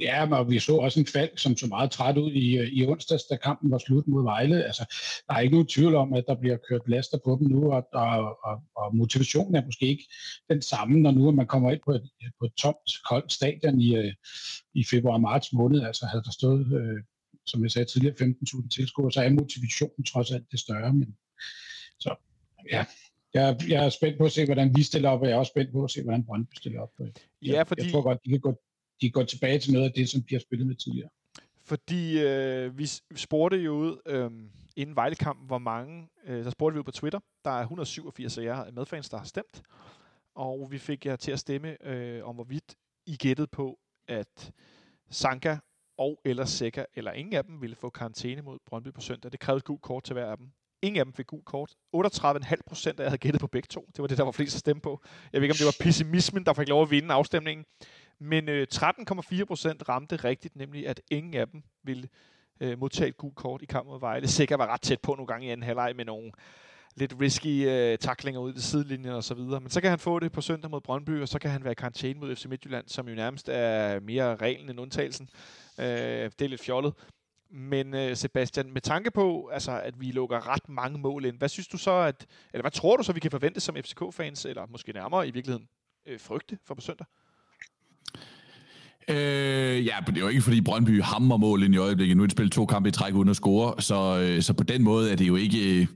Ja, 0.00 0.26
men 0.26 0.50
vi 0.50 0.58
så 0.58 0.76
også 0.76 1.00
en 1.00 1.06
fald, 1.06 1.30
som 1.36 1.56
så 1.56 1.66
meget 1.66 1.90
træt 1.90 2.16
ud 2.16 2.32
i, 2.32 2.78
i 2.80 2.86
onsdags, 2.86 3.24
da 3.24 3.36
kampen 3.36 3.70
var 3.70 3.78
slut 3.78 4.06
mod 4.06 4.22
Vejle. 4.22 4.64
Altså, 4.64 4.84
der 5.28 5.34
er 5.34 5.40
ikke 5.40 5.54
nogen 5.54 5.66
tvivl 5.66 5.94
om, 5.94 6.12
at 6.12 6.24
der 6.28 6.34
bliver 6.34 6.56
kørt 6.68 6.80
laster 6.86 7.18
på 7.24 7.38
dem 7.40 7.48
nu, 7.48 7.72
og, 7.72 7.88
og, 7.92 8.38
og, 8.44 8.62
og 8.76 8.96
motivationen 8.96 9.54
er 9.54 9.64
måske 9.64 9.86
ikke 9.86 10.04
den 10.50 10.62
samme, 10.62 11.00
når 11.00 11.10
nu 11.10 11.30
man 11.30 11.46
kommer 11.46 11.70
ind 11.72 11.80
på 11.84 11.92
et, 11.92 12.10
på 12.38 12.44
et 12.44 12.52
tomt, 12.52 12.90
koldt 13.08 13.32
stadion 13.32 13.80
i, 13.80 14.12
i 14.74 14.84
februar-marts 14.84 15.52
måned. 15.52 15.82
Altså 15.82 16.06
havde 16.06 16.24
der 16.24 16.30
stået, 16.30 16.66
øh, 16.80 17.02
som 17.46 17.62
jeg 17.62 17.70
sagde 17.70 17.90
tidligere, 17.90 18.14
15.000 18.20 18.68
tilskuere, 18.68 19.12
så 19.12 19.22
er 19.22 19.30
motivationen 19.30 20.04
trods 20.04 20.30
alt 20.30 20.50
det 20.50 20.60
større. 20.60 20.92
Men, 20.92 21.16
så 22.00 22.14
ja, 22.70 22.84
jeg, 23.34 23.56
jeg 23.68 23.84
er 23.84 23.88
spændt 23.88 24.18
på 24.18 24.24
at 24.24 24.32
se, 24.32 24.44
hvordan 24.44 24.76
vi 24.76 24.82
stiller 24.82 25.10
op, 25.10 25.20
og 25.20 25.26
jeg 25.26 25.34
er 25.34 25.38
også 25.38 25.50
spændt 25.50 25.72
på 25.72 25.84
at 25.84 25.90
se, 25.90 26.02
hvordan 26.02 26.24
Brøndby 26.24 26.54
stiller 26.54 26.80
op. 26.80 26.90
Jeg, 26.98 27.12
ja, 27.42 27.62
fordi... 27.62 27.82
jeg 27.82 27.92
tror 27.92 28.02
godt, 28.02 28.24
de 28.24 28.30
kan 28.30 28.40
gå 28.40 28.60
de 29.00 29.10
går 29.10 29.22
tilbage 29.24 29.58
til 29.58 29.72
noget 29.72 29.86
af 29.86 29.92
det, 29.92 30.08
som 30.08 30.22
de 30.22 30.34
har 30.34 30.40
spillet 30.40 30.66
med 30.66 30.74
tidligere. 30.74 31.08
Fordi 31.64 32.20
øh, 32.20 32.78
vi 32.78 32.86
spurgte 33.16 33.56
jo 33.56 33.72
ud 33.72 34.00
øh, 34.06 34.30
inden 34.76 34.96
Vejlekampen, 34.96 35.46
hvor 35.46 35.58
mange, 35.58 36.08
øh, 36.26 36.44
der 36.44 36.50
spurgte 36.50 36.74
vi 36.74 36.78
ud 36.78 36.84
på 36.84 36.90
Twitter, 36.90 37.20
der 37.44 37.50
er 37.50 37.60
187 37.60 38.38
af 38.38 38.42
jer 38.42 38.70
medfans, 38.70 39.08
der 39.08 39.16
har 39.18 39.24
stemt, 39.24 39.62
og 40.34 40.68
vi 40.70 40.78
fik 40.78 41.06
jer 41.06 41.16
til 41.16 41.32
at 41.32 41.38
stemme 41.38 41.86
øh, 41.86 42.24
om, 42.24 42.34
hvorvidt 42.34 42.76
I 43.06 43.16
gættede 43.16 43.46
på, 43.46 43.78
at 44.08 44.52
Sanka 45.10 45.56
og 45.98 46.20
eller 46.24 46.44
Sækker, 46.44 46.84
eller 46.94 47.12
ingen 47.12 47.34
af 47.34 47.44
dem 47.44 47.62
ville 47.62 47.76
få 47.76 47.90
karantæne 47.90 48.42
mod 48.42 48.58
Brøndby 48.66 48.92
på 48.92 49.00
søndag. 49.00 49.32
Det 49.32 49.40
krævede 49.40 49.62
gult 49.62 49.82
kort 49.82 50.04
til 50.04 50.12
hver 50.12 50.30
af 50.30 50.36
dem. 50.36 50.46
Ingen 50.82 50.98
af 50.98 51.04
dem 51.04 51.12
fik 51.12 51.26
gult 51.26 51.44
kort. 51.44 51.74
38,5 51.96 52.54
procent 52.66 53.00
af 53.00 53.04
jer 53.04 53.10
havde 53.10 53.18
gættet 53.18 53.40
på 53.40 53.46
begge 53.46 53.66
to. 53.66 53.88
Det 53.96 54.02
var 54.02 54.06
det, 54.06 54.18
der 54.18 54.24
var 54.24 54.32
flest 54.32 54.54
at 54.54 54.60
stemme 54.60 54.80
på. 54.80 55.00
Jeg 55.32 55.40
ved 55.40 55.44
ikke, 55.44 55.52
om 55.52 55.56
det 55.56 55.66
var 55.66 55.84
pessimismen, 55.84 56.46
der 56.46 56.52
fik 56.52 56.68
lov 56.68 56.82
at 56.82 56.90
vinde 56.90 57.14
afstemningen. 57.14 57.64
Men 58.18 58.48
øh, 58.48 58.66
13,4% 58.74 58.84
ramte 59.88 60.16
rigtigt, 60.16 60.56
nemlig 60.56 60.88
at 60.88 61.00
ingen 61.10 61.34
af 61.34 61.48
dem 61.48 61.62
ville 61.82 62.08
øh, 62.60 62.78
modtage 62.78 63.08
et 63.08 63.16
gult 63.16 63.34
kort 63.34 63.62
i 63.62 63.66
kampen 63.66 63.90
mod 63.90 64.00
Vejle. 64.00 64.28
Sikker 64.28 64.56
var 64.56 64.66
ret 64.66 64.80
tæt 64.80 65.00
på 65.00 65.14
nogle 65.14 65.26
gange 65.26 65.46
i 65.46 65.50
anden 65.50 65.64
halvleg 65.64 65.96
med 65.96 66.04
nogle 66.04 66.32
lidt 66.94 67.14
risky 67.20 67.68
øh, 67.68 67.98
taklinger 67.98 68.40
ud 68.40 68.54
i 68.54 68.60
sidelinjen 68.60 69.12
og 69.12 69.24
så 69.24 69.34
videre. 69.34 69.60
Men 69.60 69.70
så 69.70 69.80
kan 69.80 69.90
han 69.90 69.98
få 69.98 70.18
det 70.18 70.32
på 70.32 70.40
søndag 70.40 70.70
mod 70.70 70.80
Brøndby, 70.80 71.22
og 71.22 71.28
så 71.28 71.38
kan 71.38 71.50
han 71.50 71.64
være 71.64 71.72
i 71.72 71.74
karantæne 71.74 72.20
mod 72.20 72.36
FC 72.36 72.44
Midtjylland, 72.44 72.88
som 72.88 73.08
jo 73.08 73.14
nærmest 73.14 73.48
er 73.48 74.00
mere 74.00 74.36
reglen 74.36 74.70
end 74.70 74.80
undtagelsen. 74.80 75.28
Øh, 75.78 75.86
det 75.86 76.42
er 76.42 76.48
lidt 76.48 76.60
fjollet. 76.60 76.94
Men 77.50 77.94
øh, 77.94 78.16
Sebastian, 78.16 78.72
med 78.72 78.80
tanke 78.80 79.10
på, 79.10 79.50
altså, 79.52 79.80
at 79.80 80.00
vi 80.00 80.10
lukker 80.10 80.48
ret 80.48 80.68
mange 80.68 80.98
mål 80.98 81.24
ind, 81.24 81.38
hvad 81.38 81.48
synes 81.48 81.68
du 81.68 81.78
så, 81.78 81.90
at, 81.90 82.26
eller 82.52 82.62
hvad 82.62 82.70
tror 82.70 82.96
du 82.96 83.02
så, 83.02 83.12
vi 83.12 83.20
kan 83.20 83.30
forvente 83.30 83.60
som 83.60 83.76
FCK-fans, 83.76 84.44
eller 84.44 84.66
måske 84.66 84.92
nærmere 84.92 85.28
i 85.28 85.30
virkeligheden 85.30 85.68
øh, 86.06 86.20
frygte 86.20 86.58
for 86.64 86.74
på 86.74 86.80
søndag? 86.80 87.06
Øh, 89.08 89.86
ja, 89.86 89.94
det 90.06 90.16
er 90.16 90.20
jo 90.20 90.28
ikke 90.28 90.42
fordi 90.42 90.60
Brøndby 90.60 91.02
hammer 91.02 91.36
mål 91.36 91.62
ind 91.62 91.74
i 91.74 91.78
øjeblikket. 91.78 92.16
Nu 92.16 92.22
er 92.22 92.26
det 92.26 92.32
spillet 92.32 92.52
to 92.52 92.66
kampe 92.66 92.88
i 92.88 92.92
træk 92.92 93.14
uden 93.14 93.28
at 93.28 93.36
score, 93.36 93.82
så, 93.82 94.18
øh, 94.18 94.42
så 94.42 94.52
på 94.52 94.64
den 94.64 94.82
måde 94.82 95.12
er 95.12 95.16
det 95.16 95.28
jo 95.28 95.36
ikke... 95.36 95.58
Øh, 95.58 95.80
øh 95.80 95.86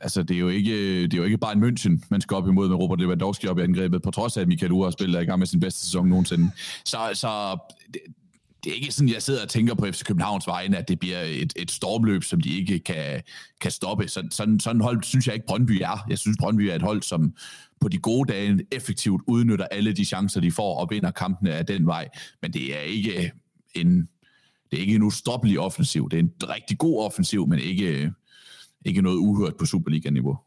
altså, 0.00 0.22
det 0.22 0.34
er, 0.34 0.38
jo 0.38 0.48
ikke, 0.48 0.72
øh, 0.72 1.02
det 1.02 1.14
er 1.14 1.18
jo 1.18 1.24
ikke 1.24 1.38
bare 1.38 1.52
en 1.52 1.64
München, 1.64 2.06
man 2.10 2.20
skal 2.20 2.34
op 2.34 2.48
imod 2.48 2.68
med 2.68 2.76
Robert 2.76 3.00
Lewandowski 3.00 3.46
op 3.46 3.58
i 3.58 3.62
angrebet, 3.62 4.02
på 4.02 4.10
trods 4.10 4.36
af, 4.36 4.40
at 4.40 4.48
Michael 4.48 4.72
Ure 4.72 4.86
har 4.86 4.90
spillet 4.90 5.22
i 5.22 5.24
gang 5.24 5.38
med 5.38 5.46
sin 5.46 5.60
bedste 5.60 5.80
sæson 5.80 6.08
nogensinde. 6.08 6.50
Så, 6.84 6.98
så 7.14 7.58
det, 7.94 8.00
det 8.64 8.70
er 8.70 8.74
ikke 8.74 8.92
sådan, 8.92 9.08
jeg 9.08 9.22
sidder 9.22 9.42
og 9.42 9.48
tænker 9.48 9.74
på 9.74 9.86
FC 9.86 10.04
Københavns 10.04 10.46
vegne, 10.46 10.78
at 10.78 10.88
det 10.88 10.98
bliver 10.98 11.20
et, 11.20 11.52
et 11.56 11.70
stormløb, 11.70 12.24
som 12.24 12.40
de 12.40 12.58
ikke 12.58 12.78
kan, 12.78 13.22
kan 13.60 13.70
stoppe. 13.70 14.08
Så, 14.08 14.22
sådan, 14.30 14.60
sådan 14.60 14.80
hold 14.80 15.02
synes 15.02 15.26
jeg 15.26 15.34
ikke, 15.34 15.46
Brøndby 15.46 15.80
er. 15.82 16.04
Jeg 16.08 16.18
synes, 16.18 16.36
Brøndby 16.40 16.62
er 16.62 16.74
et 16.74 16.82
hold, 16.82 17.02
som 17.02 17.32
på 17.82 17.88
de 17.88 17.98
gode 17.98 18.32
dage 18.32 18.66
effektivt 18.72 19.22
udnytter 19.26 19.64
alle 19.64 19.92
de 19.92 20.04
chancer, 20.04 20.40
de 20.40 20.52
får, 20.52 20.78
og 20.78 20.90
vinder 20.90 21.10
kampene 21.10 21.54
af 21.54 21.66
den 21.66 21.86
vej. 21.86 22.08
Men 22.42 22.52
det 22.52 22.76
er 22.76 22.80
ikke 22.80 23.24
øh, 23.24 23.30
en, 23.74 24.08
det 24.70 24.76
er 24.76 24.80
ikke 24.80 24.94
en 24.94 25.02
ustoppelig 25.02 25.60
offensiv. 25.60 26.10
Det 26.10 26.18
er 26.18 26.22
en 26.22 26.32
rigtig 26.42 26.78
god 26.78 27.04
offensiv, 27.04 27.48
men 27.48 27.58
ikke, 27.58 28.02
øh, 28.02 28.10
ikke 28.84 29.02
noget 29.02 29.16
uhørt 29.16 29.56
på 29.56 29.66
Superliga-niveau. 29.66 30.38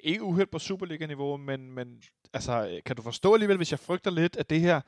Ikke 0.00 0.22
uhørt 0.22 0.50
på 0.50 0.58
Superliga-niveau, 0.58 1.36
men, 1.36 1.72
men 1.72 1.88
altså, 2.32 2.66
øh, 2.66 2.82
kan 2.86 2.96
du 2.96 3.02
forstå 3.02 3.34
alligevel, 3.34 3.56
hvis 3.56 3.70
jeg 3.70 3.78
frygter 3.78 4.10
lidt, 4.10 4.36
at 4.36 4.50
det 4.50 4.60
her 4.60 4.80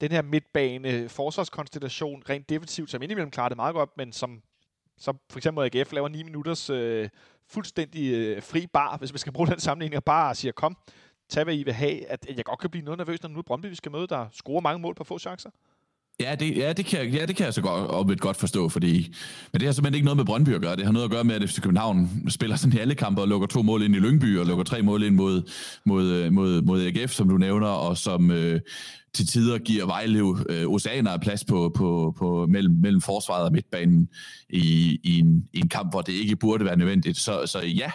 den 0.00 0.12
her 0.12 0.22
midtbane 0.22 1.08
forsvarskonstellation 1.08 2.22
rent 2.28 2.48
defensivt, 2.48 2.90
som 2.90 3.02
indimellem 3.02 3.30
klarer 3.30 3.48
det 3.48 3.56
meget 3.56 3.74
godt, 3.74 3.90
men 3.96 4.12
som, 4.12 4.42
som 4.98 5.18
for 5.30 5.38
eksempel 5.38 5.64
AGF 5.64 5.92
laver 5.92 6.08
9 6.08 6.22
minutters 6.22 6.70
øh, 6.70 7.08
fuldstændig 7.48 8.12
øh, 8.12 8.42
fri 8.42 8.66
bar, 8.66 8.96
hvis 8.96 9.12
man 9.12 9.18
skal 9.18 9.32
bruge 9.32 9.48
den 9.48 9.60
sammenligning, 9.60 9.96
og 9.96 10.04
bare 10.04 10.34
siger, 10.34 10.52
kom, 10.52 10.76
tag 11.28 11.44
hvad 11.44 11.54
I 11.54 11.62
vil 11.62 11.74
have, 11.74 12.06
at 12.06 12.26
jeg 12.36 12.44
godt 12.44 12.58
kan 12.58 12.70
blive 12.70 12.84
noget 12.84 12.98
nervøs, 12.98 13.22
når 13.22 13.30
nu 13.30 13.38
er 13.38 13.42
Brøndby, 13.42 13.66
vi 13.66 13.74
skal 13.74 13.92
møde, 13.92 14.06
der 14.06 14.26
scorer 14.32 14.60
mange 14.60 14.78
mål 14.82 14.94
på 14.94 15.04
få 15.04 15.18
chancer. 15.18 15.50
Ja, 16.20 16.34
det, 16.34 16.56
ja, 16.56 16.72
det 16.72 16.86
kan, 16.86 17.08
ja, 17.08 17.26
det 17.26 17.36
kan 17.36 17.44
jeg 17.46 17.54
så 17.54 17.62
godt, 17.62 17.90
om 17.90 18.10
et 18.10 18.20
godt 18.20 18.36
forstå, 18.36 18.68
fordi, 18.68 19.14
men 19.52 19.60
det 19.60 19.62
har 19.62 19.72
simpelthen 19.72 19.94
ikke 19.94 20.04
noget 20.04 20.16
med 20.16 20.24
Brøndby 20.24 20.54
at 20.54 20.60
gøre. 20.60 20.76
Det 20.76 20.84
har 20.84 20.92
noget 20.92 21.04
at 21.04 21.10
gøre 21.10 21.24
med, 21.24 21.34
at 21.34 21.50
FC 21.50 21.60
København 21.60 22.10
spiller 22.28 22.56
sådan 22.56 22.76
i 22.76 22.80
alle 22.80 22.94
kampe 22.94 23.20
og 23.20 23.28
lukker 23.28 23.46
to 23.46 23.62
mål 23.62 23.82
ind 23.82 23.96
i 23.96 23.98
Lyngby 23.98 24.38
og 24.38 24.46
lukker 24.46 24.64
tre 24.64 24.82
mål 24.82 25.02
ind 25.02 25.14
mod, 25.14 25.42
mod, 25.84 26.04
øh, 26.04 26.32
mod, 26.32 26.62
mod 26.62 26.82
AGF, 26.82 27.12
som 27.12 27.28
du 27.28 27.38
nævner, 27.38 27.66
og 27.66 27.96
som 27.96 28.30
øh, 28.30 28.60
til 29.14 29.26
tider 29.26 29.58
giver 29.58 29.86
Vejlev 29.86 30.38
øh, 30.48 30.66
oceaner 30.66 31.18
plads 31.18 31.44
på, 31.44 31.72
på, 31.76 32.14
på, 32.18 32.46
mellem, 32.46 32.74
mellem 32.74 33.00
forsvaret 33.00 33.44
og 33.44 33.52
midtbanen 33.52 34.08
i, 34.50 34.98
i, 35.04 35.18
en, 35.18 35.48
i 35.52 35.58
en 35.58 35.68
kamp, 35.68 35.92
hvor 35.92 36.00
det 36.00 36.12
ikke 36.12 36.36
burde 36.36 36.64
være 36.64 36.76
nødvendigt. 36.76 37.18
Så, 37.18 37.46
så 37.46 37.60
ja, 37.60 37.90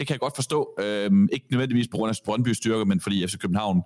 det 0.00 0.06
kan 0.06 0.14
jeg 0.14 0.20
godt 0.20 0.34
forstå. 0.34 0.74
Øhm, 0.78 1.28
ikke 1.32 1.46
nødvendigvis 1.50 1.88
på 1.88 1.96
grund 1.96 2.10
af 2.10 2.14
Brøndby 2.24 2.48
styrke, 2.48 2.84
men 2.84 3.00
fordi 3.00 3.26
FC 3.26 3.38
København 3.38 3.82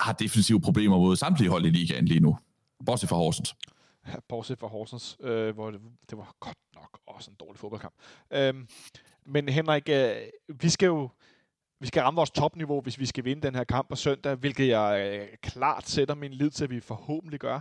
har 0.00 0.12
defensive 0.12 0.60
problemer 0.60 0.98
mod 0.98 1.16
samtlige 1.16 1.50
hold 1.50 1.66
i 1.66 1.70
ligaen 1.70 2.06
lige 2.06 2.20
nu. 2.20 2.38
Bortset 2.86 3.08
fra 3.08 3.16
Horsens. 3.16 3.54
bortset 4.28 4.58
fra 4.58 4.66
Horsens, 4.66 5.16
øh, 5.20 5.54
hvor 5.54 5.70
det, 5.70 5.80
det 6.10 6.18
var 6.18 6.34
godt 6.40 6.56
nok 6.74 6.98
også 7.06 7.30
en 7.30 7.36
dårlig 7.40 7.58
fodboldkamp. 7.58 7.94
Øhm, 8.32 8.68
men 9.26 9.48
Henrik, 9.48 9.88
øh, 9.88 10.14
vi 10.60 10.68
skal 10.68 10.86
jo 10.86 11.08
vi 11.80 11.86
skal 11.86 12.02
ramme 12.02 12.16
vores 12.16 12.30
topniveau, 12.30 12.80
hvis 12.80 12.98
vi 12.98 13.06
skal 13.06 13.24
vinde 13.24 13.42
den 13.42 13.54
her 13.54 13.64
kamp 13.64 13.88
på 13.88 13.96
søndag, 13.96 14.34
hvilket 14.34 14.68
jeg 14.68 15.18
øh, 15.20 15.28
klart 15.42 15.88
sætter 15.88 16.14
min 16.14 16.32
lid 16.32 16.50
til, 16.50 16.64
at 16.64 16.70
vi 16.70 16.80
forhåbentlig 16.80 17.40
gør. 17.40 17.60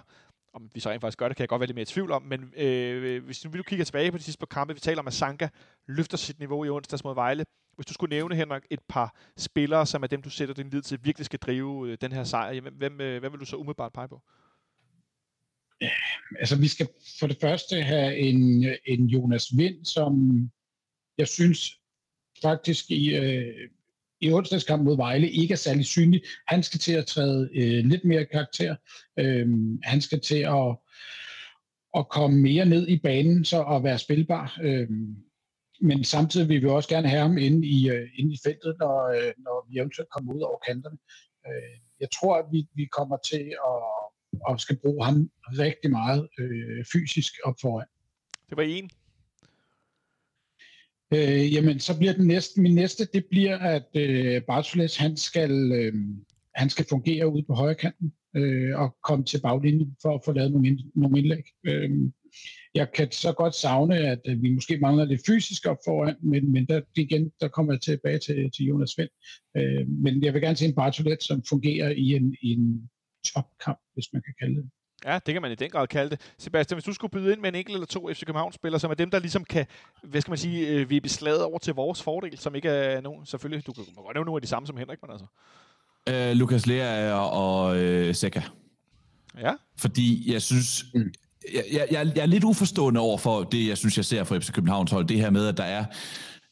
Om 0.53 0.69
vi 0.73 0.79
så 0.79 0.89
rent 0.89 1.01
faktisk 1.01 1.17
gør 1.17 1.27
det, 1.27 1.37
kan 1.37 1.41
jeg 1.41 1.49
godt 1.49 1.59
være 1.59 1.67
lidt 1.67 1.75
mere 1.75 1.81
i 1.81 1.85
tvivl 1.85 2.11
om. 2.11 2.21
Men 2.21 2.53
øh, 2.57 3.25
hvis 3.25 3.45
nu, 3.45 3.51
vi 3.51 3.57
nu 3.57 3.63
kigger 3.63 3.85
tilbage 3.85 4.11
på 4.11 4.17
de 4.17 4.23
sidste 4.23 4.39
par 4.39 4.45
kampe, 4.45 4.73
vi 4.73 4.79
taler 4.79 4.99
om, 4.99 5.07
at 5.07 5.13
Sanka 5.13 5.47
løfter 5.87 6.17
sit 6.17 6.39
niveau 6.39 6.65
i 6.65 6.69
onsdags 6.69 7.03
mod 7.03 7.15
Vejle. 7.15 7.45
Hvis 7.81 7.85
du 7.85 7.93
skulle 7.93 8.15
nævne, 8.15 8.35
Henrik, 8.35 8.63
et 8.69 8.79
par 8.89 9.15
spillere, 9.37 9.85
som 9.85 10.03
er 10.03 10.07
dem, 10.07 10.21
du 10.21 10.29
sætter 10.29 10.55
din 10.55 10.69
lid 10.69 10.81
til, 10.81 10.99
virkelig 11.03 11.25
skal 11.25 11.39
drive 11.39 11.89
øh, 11.89 11.97
den 12.01 12.11
her 12.11 12.23
sejr, 12.23 12.61
hvem, 12.61 12.73
øh, 12.73 12.77
hvem, 12.77 13.19
hvem 13.19 13.31
vil 13.31 13.39
du 13.39 13.45
så 13.45 13.55
umiddelbart 13.55 13.93
pege 13.93 14.07
på? 14.07 14.21
Altså, 16.39 16.55
vi 16.59 16.67
skal 16.67 16.87
for 17.19 17.27
det 17.27 17.37
første 17.41 17.81
have 17.81 18.17
en, 18.17 18.65
en 18.85 19.05
Jonas 19.05 19.57
Vind, 19.57 19.85
som 19.85 20.31
jeg 21.17 21.27
synes 21.27 21.79
faktisk 22.41 22.91
i, 22.91 23.15
øh, 23.15 23.69
i 24.19 24.31
onsdagskampen 24.33 24.85
mod 24.85 24.97
Vejle 24.97 25.29
ikke 25.29 25.51
er 25.51 25.57
særlig 25.57 25.85
synlig. 25.85 26.21
Han 26.47 26.63
skal 26.63 26.79
til 26.79 26.93
at 26.93 27.05
træde 27.05 27.49
øh, 27.55 27.85
lidt 27.85 28.05
mere 28.05 28.25
karakter. 28.25 28.75
Øh, 29.19 29.47
han 29.83 30.01
skal 30.01 30.21
til 30.21 30.39
at, 30.39 30.77
at 31.97 32.09
komme 32.09 32.37
mere 32.37 32.65
ned 32.65 32.87
i 32.87 32.99
banen 32.99 33.45
så 33.45 33.63
at 33.63 33.83
være 33.83 33.99
spilbar. 33.99 34.59
Øh, 34.63 34.89
men 35.81 36.03
samtidig 36.03 36.49
vil 36.49 36.61
vi 36.61 36.67
også 36.67 36.89
gerne 36.89 37.07
have 37.07 37.21
ham 37.21 37.37
inde 37.37 37.67
i, 37.67 37.89
øh, 37.89 38.09
inde 38.15 38.33
i 38.33 38.39
feltet, 38.45 38.75
når, 38.79 39.07
øh, 39.09 39.33
når 39.37 39.67
vi 39.69 39.77
eventuelt 39.79 40.09
kommer 40.09 40.33
ud 40.33 40.41
over 40.41 40.59
kanterne. 40.67 40.97
Øh, 41.47 41.75
jeg 41.99 42.09
tror, 42.11 42.35
at 42.37 42.45
vi, 42.51 42.67
vi 42.75 42.85
kommer 42.85 43.17
til 43.31 43.45
at, 43.71 43.83
at 44.49 44.61
skal 44.61 44.77
bruge 44.83 45.05
ham 45.05 45.29
rigtig 45.63 45.91
meget 45.91 46.29
øh, 46.39 46.85
fysisk 46.93 47.33
op 47.43 47.55
foran. 47.61 47.87
Det 48.49 48.57
var 48.57 48.63
en. 48.63 48.89
Øh, 51.13 51.53
jamen, 51.53 51.79
så 51.79 51.97
bliver 51.97 52.13
den 52.13 52.27
næste, 52.27 52.61
min 52.61 52.75
næste, 52.75 53.05
det 53.05 53.25
bliver, 53.29 53.57
at 53.57 53.87
øh, 53.95 54.41
Bartoles, 54.41 54.97
han 54.97 55.17
skal, 55.17 55.71
øh, 55.71 55.93
han 56.55 56.69
skal 56.69 56.85
fungere 56.89 57.27
ude 57.27 57.43
på 57.43 57.53
højre 57.53 57.75
kanten 57.75 58.13
øh, 58.35 58.79
og 58.79 58.95
komme 59.03 59.25
til 59.25 59.41
baglinjen 59.41 59.97
for 60.01 60.15
at 60.15 60.21
få 60.25 60.31
lavet 60.31 60.51
nogle, 60.51 60.67
ind, 60.67 60.79
nogle 60.95 61.19
indlæg. 61.19 61.43
Øh, 61.63 61.91
jeg 62.75 62.91
kan 62.91 63.11
så 63.11 63.31
godt 63.33 63.55
savne, 63.55 63.95
at 63.95 64.19
øh, 64.27 64.41
vi 64.41 64.49
måske 64.53 64.77
mangler 64.77 65.05
lidt 65.05 65.21
fysisk 65.27 65.65
op 65.65 65.77
foran, 65.85 66.15
men, 66.21 66.51
men 66.51 66.65
der, 66.65 66.81
igen, 66.95 67.31
der 67.41 67.47
kommer 67.47 67.73
jeg 67.73 67.81
tilbage 67.81 68.19
til, 68.19 68.51
til 68.51 68.65
Jonas 68.65 68.89
Svend. 68.89 69.09
Øh, 69.57 69.87
men 69.87 70.23
jeg 70.23 70.33
vil 70.33 70.41
gerne 70.41 70.55
se 70.55 70.65
en 70.65 70.75
Bartolet, 70.75 71.23
som 71.23 71.43
fungerer 71.49 71.89
i 71.89 72.15
en, 72.15 72.35
i 72.41 72.51
en 72.51 72.89
topkamp, 73.25 73.79
hvis 73.93 74.13
man 74.13 74.21
kan 74.21 74.33
kalde 74.39 74.55
det. 74.55 74.69
Ja, 75.05 75.19
det 75.25 75.33
kan 75.33 75.41
man 75.41 75.51
i 75.51 75.55
den 75.55 75.69
grad 75.69 75.87
kalde 75.87 76.09
det. 76.09 76.33
Sebastian, 76.37 76.75
hvis 76.75 76.83
du 76.83 76.93
skulle 76.93 77.11
byde 77.11 77.31
ind 77.31 77.41
med 77.41 77.49
en 77.49 77.55
enkelt 77.55 77.73
eller 77.73 77.87
to 77.87 78.13
FC 78.13 78.25
København-spillere, 78.25 78.79
som 78.79 78.91
er 78.91 78.95
dem, 78.95 79.11
der 79.11 79.19
ligesom 79.19 79.43
kan, 79.43 79.65
hvad 80.03 80.21
skal 80.21 80.31
man 80.31 80.37
sige, 80.37 80.67
øh, 80.67 80.89
vippe 80.89 81.09
slaget 81.09 81.43
over 81.43 81.59
til 81.59 81.73
vores 81.73 82.03
fordel, 82.03 82.37
som 82.37 82.55
ikke 82.55 82.69
er 82.69 83.01
nogen, 83.01 83.25
selvfølgelig, 83.25 83.67
du 83.67 83.73
kan 83.73 83.83
godt 83.95 84.15
nævne 84.15 84.25
nogle 84.25 84.37
af 84.37 84.41
de 84.41 84.47
samme 84.47 84.67
som 84.67 84.77
Henrik, 84.77 84.99
men 85.01 85.11
altså. 85.11 85.25
Øh, 86.09 86.31
Lukas 86.37 86.67
Lea 86.67 87.13
og 87.13 87.77
øh, 87.77 88.15
Seca. 88.15 88.43
Ja. 89.39 89.53
Fordi 89.77 90.33
jeg 90.33 90.41
synes, 90.41 90.85
mm 90.95 91.13
jeg, 91.53 91.87
jeg, 91.91 92.11
jeg 92.15 92.21
er 92.21 92.25
lidt 92.25 92.43
uforstående 92.43 92.99
over 92.99 93.17
for 93.17 93.43
det, 93.43 93.67
jeg 93.67 93.77
synes, 93.77 93.97
jeg 93.97 94.05
ser 94.05 94.23
for 94.23 94.39
FC 94.39 94.51
Københavns 94.51 94.91
hold. 94.91 95.05
Det 95.07 95.19
her 95.19 95.29
med, 95.29 95.47
at 95.47 95.57
der 95.57 95.63
er 95.63 95.85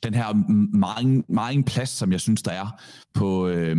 den 0.03 0.13
her 0.13 0.33
meget, 0.77 1.29
meget 1.29 1.65
plads, 1.65 1.89
som 1.89 2.11
jeg 2.11 2.21
synes, 2.21 2.41
der 2.41 2.51
er 2.51 2.81
på... 3.13 3.47
Øh, 3.47 3.77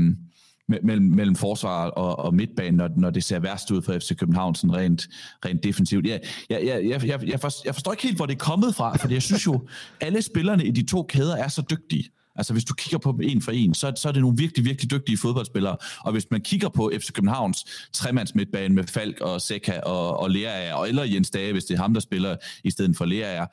mellem, 0.82 1.06
mellem 1.06 1.36
forsvar 1.36 1.86
og, 1.86 2.18
og 2.18 2.34
midtbanen, 2.34 2.74
når, 2.74 2.90
når 2.96 3.10
det 3.10 3.24
ser 3.24 3.38
værst 3.38 3.70
ud 3.70 3.82
for 3.82 3.98
FC 3.98 4.16
København, 4.16 4.54
sådan 4.54 4.76
rent, 4.76 5.08
rent 5.44 5.64
defensivt. 5.64 6.06
Jeg, 6.06 6.20
jeg, 6.50 6.62
jeg, 6.64 7.06
jeg, 7.06 7.28
jeg, 7.28 7.40
forstår, 7.40 7.62
jeg 7.64 7.74
forstår 7.74 7.92
ikke 7.92 8.02
helt, 8.02 8.16
hvor 8.16 8.26
det 8.26 8.34
er 8.34 8.38
kommet 8.38 8.74
fra, 8.74 8.96
for 8.96 9.08
jeg 9.08 9.22
synes 9.22 9.46
jo, 9.46 9.68
alle 10.00 10.22
spillerne 10.22 10.64
i 10.64 10.70
de 10.70 10.86
to 10.86 11.02
kæder 11.02 11.36
er 11.36 11.48
så 11.48 11.62
dygtige. 11.70 12.10
Altså 12.36 12.52
hvis 12.52 12.64
du 12.64 12.74
kigger 12.74 12.98
på 12.98 13.12
dem 13.12 13.20
en 13.20 13.42
for 13.42 13.52
en, 13.52 13.74
så, 13.74 13.92
så 13.96 14.08
er 14.08 14.12
det 14.12 14.22
nogle 14.22 14.36
virkelig, 14.36 14.64
virkelig 14.64 14.90
dygtige 14.90 15.18
fodboldspillere. 15.18 15.76
Og 16.00 16.12
hvis 16.12 16.26
man 16.30 16.40
kigger 16.40 16.68
på 16.68 16.92
FC 17.00 17.12
Københavns 17.12 17.88
tremands 17.92 18.34
midtbane 18.34 18.74
med 18.74 18.84
Falk 18.84 19.20
og 19.20 19.40
Seca 19.40 19.80
og, 19.80 20.20
og 20.20 20.30
Lea, 20.30 20.86
eller 20.88 21.04
Jens 21.04 21.30
Dage, 21.30 21.52
hvis 21.52 21.64
det 21.64 21.74
er 21.74 21.78
ham, 21.78 21.94
der 21.94 22.00
spiller 22.00 22.36
i 22.64 22.70
stedet 22.70 22.96
for 22.96 23.04
Lerager, 23.04 23.46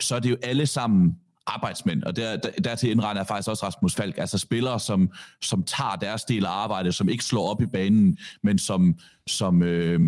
så 0.00 0.16
er 0.16 0.20
det 0.20 0.30
jo 0.30 0.36
alle 0.42 0.66
sammen 0.66 1.16
arbejdsmænd, 1.46 2.02
og 2.02 2.16
der, 2.16 2.36
der, 2.36 2.50
dertil 2.50 2.90
indregner 2.90 3.20
jeg 3.20 3.26
faktisk 3.26 3.48
også 3.48 3.66
Rasmus 3.66 3.94
Falk, 3.94 4.18
altså 4.18 4.38
spillere, 4.38 4.80
som, 4.80 5.10
som 5.42 5.62
tager 5.62 5.96
deres 5.96 6.24
del 6.24 6.46
af 6.46 6.50
arbejdet, 6.50 6.94
som 6.94 7.08
ikke 7.08 7.24
slår 7.24 7.50
op 7.50 7.62
i 7.62 7.66
banen, 7.66 8.18
men 8.42 8.58
som, 8.58 8.94
som, 9.26 9.62
øh, 9.62 10.00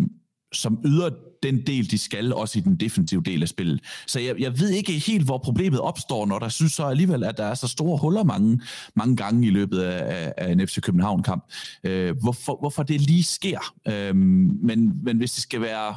som 0.52 0.82
yder 0.84 1.10
den 1.42 1.66
del, 1.66 1.90
de 1.90 1.98
skal, 1.98 2.34
også 2.34 2.58
i 2.58 2.62
den 2.62 2.76
defensive 2.76 3.22
del 3.22 3.42
af 3.42 3.48
spillet. 3.48 3.80
Så 4.06 4.20
jeg, 4.20 4.40
jeg 4.40 4.60
ved 4.60 4.70
ikke 4.70 4.92
helt, 4.92 5.24
hvor 5.24 5.38
problemet 5.38 5.80
opstår, 5.80 6.26
når 6.26 6.38
der 6.38 6.48
synes 6.48 6.72
så 6.72 6.84
alligevel, 6.84 7.24
at 7.24 7.36
der 7.36 7.44
er 7.44 7.54
så 7.54 7.68
store 7.68 7.98
huller 7.98 8.24
mange, 8.24 8.60
mange 8.94 9.16
gange 9.16 9.46
i 9.46 9.50
løbet 9.50 9.80
af, 9.80 10.32
af 10.36 10.52
en 10.52 10.68
FC 10.68 10.80
København-kamp. 10.80 11.44
Øh, 11.84 12.16
hvorfor, 12.20 12.56
hvorfor 12.60 12.82
det 12.82 13.00
lige 13.00 13.24
sker. 13.24 13.74
Øh, 13.88 14.16
men, 14.16 14.92
men 15.02 15.16
hvis 15.16 15.32
det 15.32 15.42
skal 15.42 15.60
være 15.60 15.94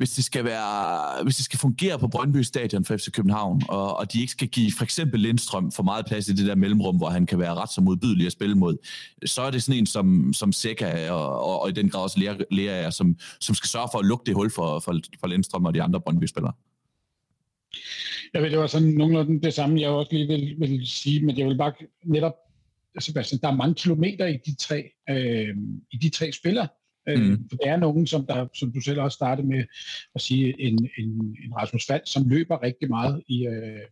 hvis 0.00 0.10
det 0.10 0.24
skal 0.24 0.44
være, 0.44 1.22
hvis 1.22 1.36
det 1.36 1.44
skal 1.44 1.58
fungere 1.58 1.98
på 1.98 2.08
Brøndby 2.08 2.42
Stadion 2.42 2.84
for 2.84 2.96
FC 2.96 3.10
København, 3.10 3.62
og, 3.68 3.96
og 3.96 4.12
de 4.12 4.20
ikke 4.20 4.32
skal 4.32 4.48
give 4.48 4.72
for 4.78 4.84
eksempel 4.84 5.20
Lindstrøm 5.20 5.72
for 5.72 5.82
meget 5.82 6.06
plads 6.06 6.28
i 6.28 6.32
det 6.32 6.46
der 6.46 6.54
mellemrum, 6.54 6.96
hvor 6.96 7.08
han 7.08 7.26
kan 7.26 7.38
være 7.38 7.54
ret 7.54 7.72
så 7.72 7.80
modbydelig 7.80 8.26
at 8.26 8.32
spille 8.32 8.54
mod, 8.54 8.76
så 9.24 9.42
er 9.42 9.50
det 9.50 9.62
sådan 9.62 9.78
en 9.78 9.86
som, 9.86 10.32
som 10.32 10.52
Seca 10.52 11.10
og, 11.10 11.40
og, 11.40 11.62
og 11.62 11.68
i 11.68 11.72
den 11.72 11.88
grad 11.88 12.02
også 12.02 12.20
Lea, 12.20 12.34
Lea 12.50 12.90
som, 12.90 13.16
som 13.40 13.54
skal 13.54 13.68
sørge 13.68 13.88
for 13.92 13.98
at 13.98 14.04
lukke 14.04 14.22
det 14.26 14.34
hul 14.34 14.50
for, 14.50 14.78
for, 14.78 14.98
for 15.20 15.26
Lindstrøm 15.26 15.64
og 15.64 15.74
de 15.74 15.82
andre 15.82 16.00
Brøndby-spillere. 16.00 16.52
Jeg 18.34 18.42
ved, 18.42 18.50
det 18.50 18.58
var 18.58 18.66
sådan 18.66 18.88
nogenlunde 18.88 19.42
det 19.42 19.54
samme, 19.54 19.80
jeg 19.80 19.90
også 19.90 20.12
lige 20.12 20.26
vil, 20.26 20.54
vil 20.58 20.86
sige, 20.86 21.26
men 21.26 21.38
jeg 21.38 21.46
vil 21.46 21.56
bare 21.58 21.72
netop, 22.04 22.34
Sebastian, 23.00 23.40
der 23.40 23.48
er 23.48 23.56
mange 23.56 23.74
kilometer 23.74 24.26
i 24.26 24.36
de 24.46 24.54
tre, 24.54 24.90
øh, 25.10 25.56
i 25.90 25.96
de 25.96 26.08
tre 26.08 26.32
spillere, 26.32 26.68
mm. 27.06 27.48
For 27.50 27.56
der 27.56 27.72
er 27.72 27.76
nogen, 27.76 28.06
som, 28.06 28.26
der, 28.26 28.48
som 28.54 28.72
du 28.72 28.80
selv 28.80 29.00
også 29.00 29.14
startede 29.14 29.46
med 29.46 29.64
at 30.14 30.20
sige, 30.20 30.60
en, 30.60 30.88
en, 30.98 31.36
en 31.44 31.56
Rasmus 31.56 31.86
Fald, 31.86 32.02
som 32.04 32.28
løber 32.28 32.62
rigtig 32.62 32.88
meget 32.88 33.22
i, 33.28 33.46
øh, 33.46 33.86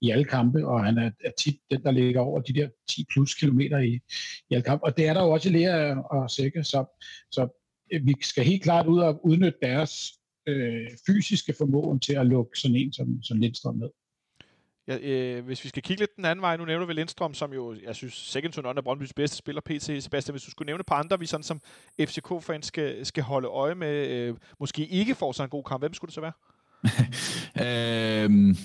i 0.00 0.10
alle 0.10 0.24
kampe, 0.24 0.66
og 0.66 0.84
han 0.84 0.98
er, 0.98 1.10
er 1.24 1.30
tit 1.38 1.56
den, 1.70 1.82
der 1.82 1.90
ligger 1.90 2.20
over 2.20 2.40
de 2.40 2.52
der 2.52 2.68
10 2.90 3.06
plus 3.12 3.34
kilometer 3.34 3.78
i, 3.78 4.00
i 4.50 4.54
alle 4.54 4.62
kampe. 4.62 4.84
Og 4.84 4.96
det 4.96 5.06
er 5.06 5.14
der 5.14 5.22
jo 5.22 5.30
også 5.30 5.48
i 5.48 5.52
Lea 5.52 5.94
og 5.94 6.30
Sække, 6.30 6.64
så, 6.64 7.00
så 7.32 7.48
øh, 7.92 8.06
vi 8.06 8.14
skal 8.20 8.44
helt 8.44 8.62
klart 8.62 8.86
ud 8.86 8.98
og 8.98 9.26
udnytte 9.26 9.58
deres 9.62 10.12
øh, 10.48 10.86
fysiske 11.06 11.54
formåen 11.58 12.00
til 12.00 12.12
at 12.12 12.26
lukke 12.26 12.58
sådan 12.58 12.76
en 12.76 12.92
som, 12.92 13.22
som 13.22 13.38
Lindstrøm 13.38 13.76
ned. 13.76 13.90
Ja, 14.88 14.98
øh, 14.98 15.44
hvis 15.44 15.64
vi 15.64 15.68
skal 15.68 15.82
kigge 15.82 16.00
lidt 16.00 16.16
den 16.16 16.24
anden 16.24 16.42
vej, 16.42 16.56
nu 16.56 16.64
nævner 16.64 16.86
vi 16.86 16.92
Lindstrøm, 16.92 17.34
som 17.34 17.52
jo, 17.52 17.76
jeg 17.82 17.96
synes, 17.96 18.14
second 18.14 18.52
to 18.52 18.62
none 18.62 18.78
er 18.78 18.82
Brøndby's 18.82 19.12
bedste 19.16 19.36
spiller, 19.36 19.60
PT. 19.60 20.02
Sebastian, 20.04 20.32
hvis 20.32 20.42
du 20.42 20.50
skulle 20.50 20.66
nævne 20.66 20.84
på 20.84 20.94
andre, 20.94 21.18
vi 21.18 21.26
sådan 21.26 21.44
som 21.44 21.60
FCK-fans 22.00 22.66
skal, 22.66 23.06
skal 23.06 23.22
holde 23.22 23.48
øje 23.48 23.74
med, 23.74 24.08
øh, 24.08 24.36
måske 24.60 24.86
ikke 24.86 25.14
får 25.14 25.32
sig 25.32 25.44
en 25.44 25.50
god 25.50 25.64
kamp, 25.64 25.82
hvem 25.82 25.94
skulle 25.94 26.08
det 26.08 26.14
så 26.14 26.20
være? 26.20 26.32
øhm, 28.24 28.56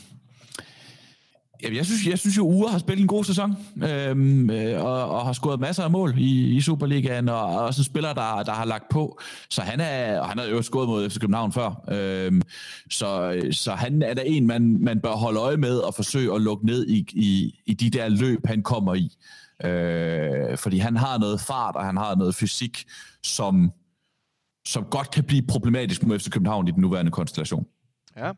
Jamen, 1.64 1.78
jeg 1.78 1.86
synes, 1.86 2.08
jeg 2.08 2.20
synes 2.20 2.38
jo, 2.38 2.48
Ure 2.48 2.72
har 2.72 2.80
spillet 2.80 3.02
en 3.02 3.08
god 3.08 3.24
sæson, 3.24 3.56
øhm, 3.84 4.50
øh, 4.50 4.84
og, 4.84 5.10
og 5.10 5.26
har 5.26 5.34
scoret 5.34 5.60
masser 5.60 5.84
af 5.84 5.92
mål 5.92 6.14
i, 6.18 6.56
i 6.56 6.62
Superligaen, 6.62 7.30
og, 7.30 7.46
og 7.46 7.66
også 7.66 7.82
en 7.82 7.84
spiller, 7.84 8.14
der, 8.14 8.44
der 8.44 8.52
har 8.52 8.66
lagt 8.66 8.90
på. 8.90 9.20
Så 9.50 9.62
han 9.62 9.80
er, 9.80 10.24
han 10.24 10.38
har 10.38 10.46
jo 10.46 10.62
scoret 10.62 10.88
mod 10.88 11.10
FC 11.10 11.20
København 11.20 11.52
før. 11.52 11.84
Øhm, 11.92 12.42
så, 12.90 13.42
så 13.52 13.72
han 13.72 14.02
er 14.02 14.14
der 14.14 14.22
en, 14.22 14.48
man, 14.48 14.78
man 14.80 15.00
bør 15.00 15.12
holde 15.12 15.40
øje 15.40 15.58
med 15.58 15.78
og 15.78 15.94
forsøge 15.96 16.36
at 16.36 16.42
lukke 16.42 16.66
ned 16.66 16.88
i, 16.88 17.06
i, 17.14 17.60
i 17.66 17.74
de 17.74 17.90
der 17.90 18.10
løb, 18.10 18.46
han 18.46 18.64
kommer 18.64 18.94
i. 18.94 19.18
Øh, 19.64 20.58
fordi 20.58 20.78
han 20.78 20.98
har 20.98 21.18
noget 21.18 21.42
fart, 21.42 21.76
og 21.76 21.86
han 21.86 21.98
har 21.98 22.16
noget 22.16 22.36
fysik, 22.36 22.86
som, 23.24 23.72
som 24.66 24.84
godt 24.84 25.12
kan 25.12 25.24
blive 25.24 25.42
problematisk 25.42 26.04
mod 26.04 26.20
FC 26.20 26.30
København 26.30 26.68
i 26.68 26.72
den 26.72 26.82
nuværende 26.82 27.12
konstellation. 27.12 27.66
Ja, 28.18 28.32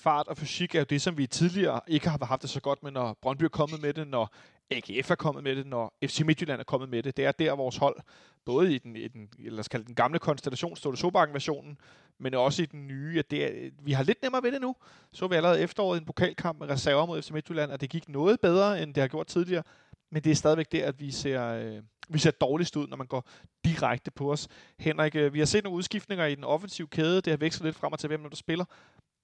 fart 0.00 0.28
og 0.28 0.36
fysik 0.36 0.74
er 0.74 0.78
jo 0.78 0.84
det, 0.90 1.02
som 1.02 1.18
vi 1.18 1.26
tidligere 1.26 1.80
ikke 1.86 2.08
har 2.08 2.24
haft 2.24 2.42
det 2.42 2.50
så 2.50 2.60
godt 2.60 2.82
med, 2.82 2.90
når 2.90 3.18
Brøndby 3.22 3.42
er 3.42 3.48
kommet 3.48 3.82
med 3.82 3.94
det, 3.94 4.08
når 4.08 4.34
AGF 4.70 5.10
er 5.10 5.14
kommet 5.14 5.44
med 5.44 5.56
det, 5.56 5.66
når 5.66 5.94
FC 6.06 6.20
Midtjylland 6.20 6.60
er 6.60 6.64
kommet 6.64 6.88
med 6.88 7.02
det. 7.02 7.16
Det 7.16 7.24
er 7.24 7.32
der 7.32 7.52
vores 7.52 7.76
hold, 7.76 7.96
både 8.44 8.74
i 8.74 8.78
den, 8.78 8.96
i 8.96 9.08
den, 9.08 9.28
lad 9.38 9.58
os 9.58 9.68
kalde 9.68 9.86
den 9.86 9.94
gamle 9.94 10.18
konstellation, 10.18 10.76
Ståle 10.76 10.96
Sobakken-versionen, 10.96 11.78
men 12.18 12.34
også 12.34 12.62
i 12.62 12.66
den 12.66 12.86
nye. 12.86 13.18
At 13.18 13.30
det 13.30 13.44
er, 13.44 13.70
vi 13.82 13.92
har 13.92 14.04
lidt 14.04 14.22
nemmere 14.22 14.42
ved 14.42 14.52
det 14.52 14.60
nu. 14.60 14.76
Så 15.12 15.26
vi 15.26 15.34
allerede 15.34 15.60
efteråret 15.60 16.00
en 16.00 16.06
pokalkamp 16.06 16.58
med 16.58 16.68
reserver 16.68 17.06
mod 17.06 17.22
FC 17.22 17.30
Midtjylland, 17.30 17.70
og 17.70 17.80
det 17.80 17.90
gik 17.90 18.08
noget 18.08 18.40
bedre, 18.40 18.82
end 18.82 18.94
det 18.94 19.00
har 19.00 19.08
gjort 19.08 19.26
tidligere. 19.26 19.62
Men 20.10 20.24
det 20.24 20.30
er 20.30 20.34
stadigvæk 20.34 20.72
der, 20.72 20.86
at 20.86 21.00
vi 21.00 21.10
ser, 21.10 21.46
øh, 21.46 21.82
vi 22.12 22.18
ser 22.18 22.30
dårligst 22.30 22.76
ud, 22.76 22.88
når 22.88 22.96
man 22.96 23.06
går 23.06 23.28
direkte 23.64 24.10
på 24.10 24.32
os. 24.32 24.48
Henrik, 24.78 25.14
øh, 25.16 25.34
vi 25.34 25.38
har 25.38 25.46
set 25.46 25.64
nogle 25.64 25.76
udskiftninger 25.76 26.26
i 26.26 26.34
den 26.34 26.44
offensive 26.44 26.88
kæde. 26.88 27.16
Det 27.16 27.26
har 27.26 27.36
vekslet 27.36 27.64
lidt 27.64 27.76
frem 27.76 27.92
og 27.92 27.98
til, 27.98 28.08
hvem 28.08 28.22
der 28.22 28.36
spiller. 28.36 28.64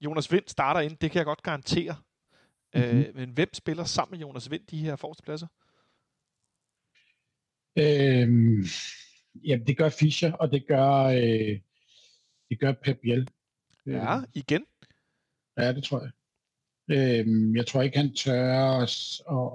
Jonas 0.01 0.31
Vind 0.31 0.43
starter 0.47 0.79
ind, 0.79 0.97
det 0.97 1.11
kan 1.11 1.17
jeg 1.17 1.25
godt 1.25 1.43
garantere. 1.43 1.95
Mm-hmm. 2.75 2.99
Øh, 2.99 3.15
men 3.15 3.29
hvem 3.29 3.53
spiller 3.53 3.83
sammen 3.83 4.19
med 4.19 4.27
Jonas 4.27 4.51
Vind 4.51 4.67
de 4.67 4.77
her 4.77 4.95
forreste 4.95 5.23
pladser? 5.23 5.47
Øhm, 7.77 8.65
jamen, 9.43 9.67
det 9.67 9.77
gør 9.77 9.89
Fischer, 9.89 10.33
og 10.33 10.51
det 10.51 10.67
gør, 10.67 11.03
øh, 11.03 11.59
det 12.49 12.59
gør 12.59 12.71
Pep 12.83 12.99
Biel. 13.01 13.29
Ja, 13.85 14.21
igen. 14.33 14.65
Ja, 15.57 15.73
det 15.73 15.83
tror 15.83 16.01
jeg. 16.01 16.11
Øhm, 16.89 17.55
jeg 17.55 17.67
tror 17.67 17.81
ikke, 17.81 17.97
han 17.97 18.13
tør 18.13 18.81
at, 18.81 19.21
og, 19.25 19.51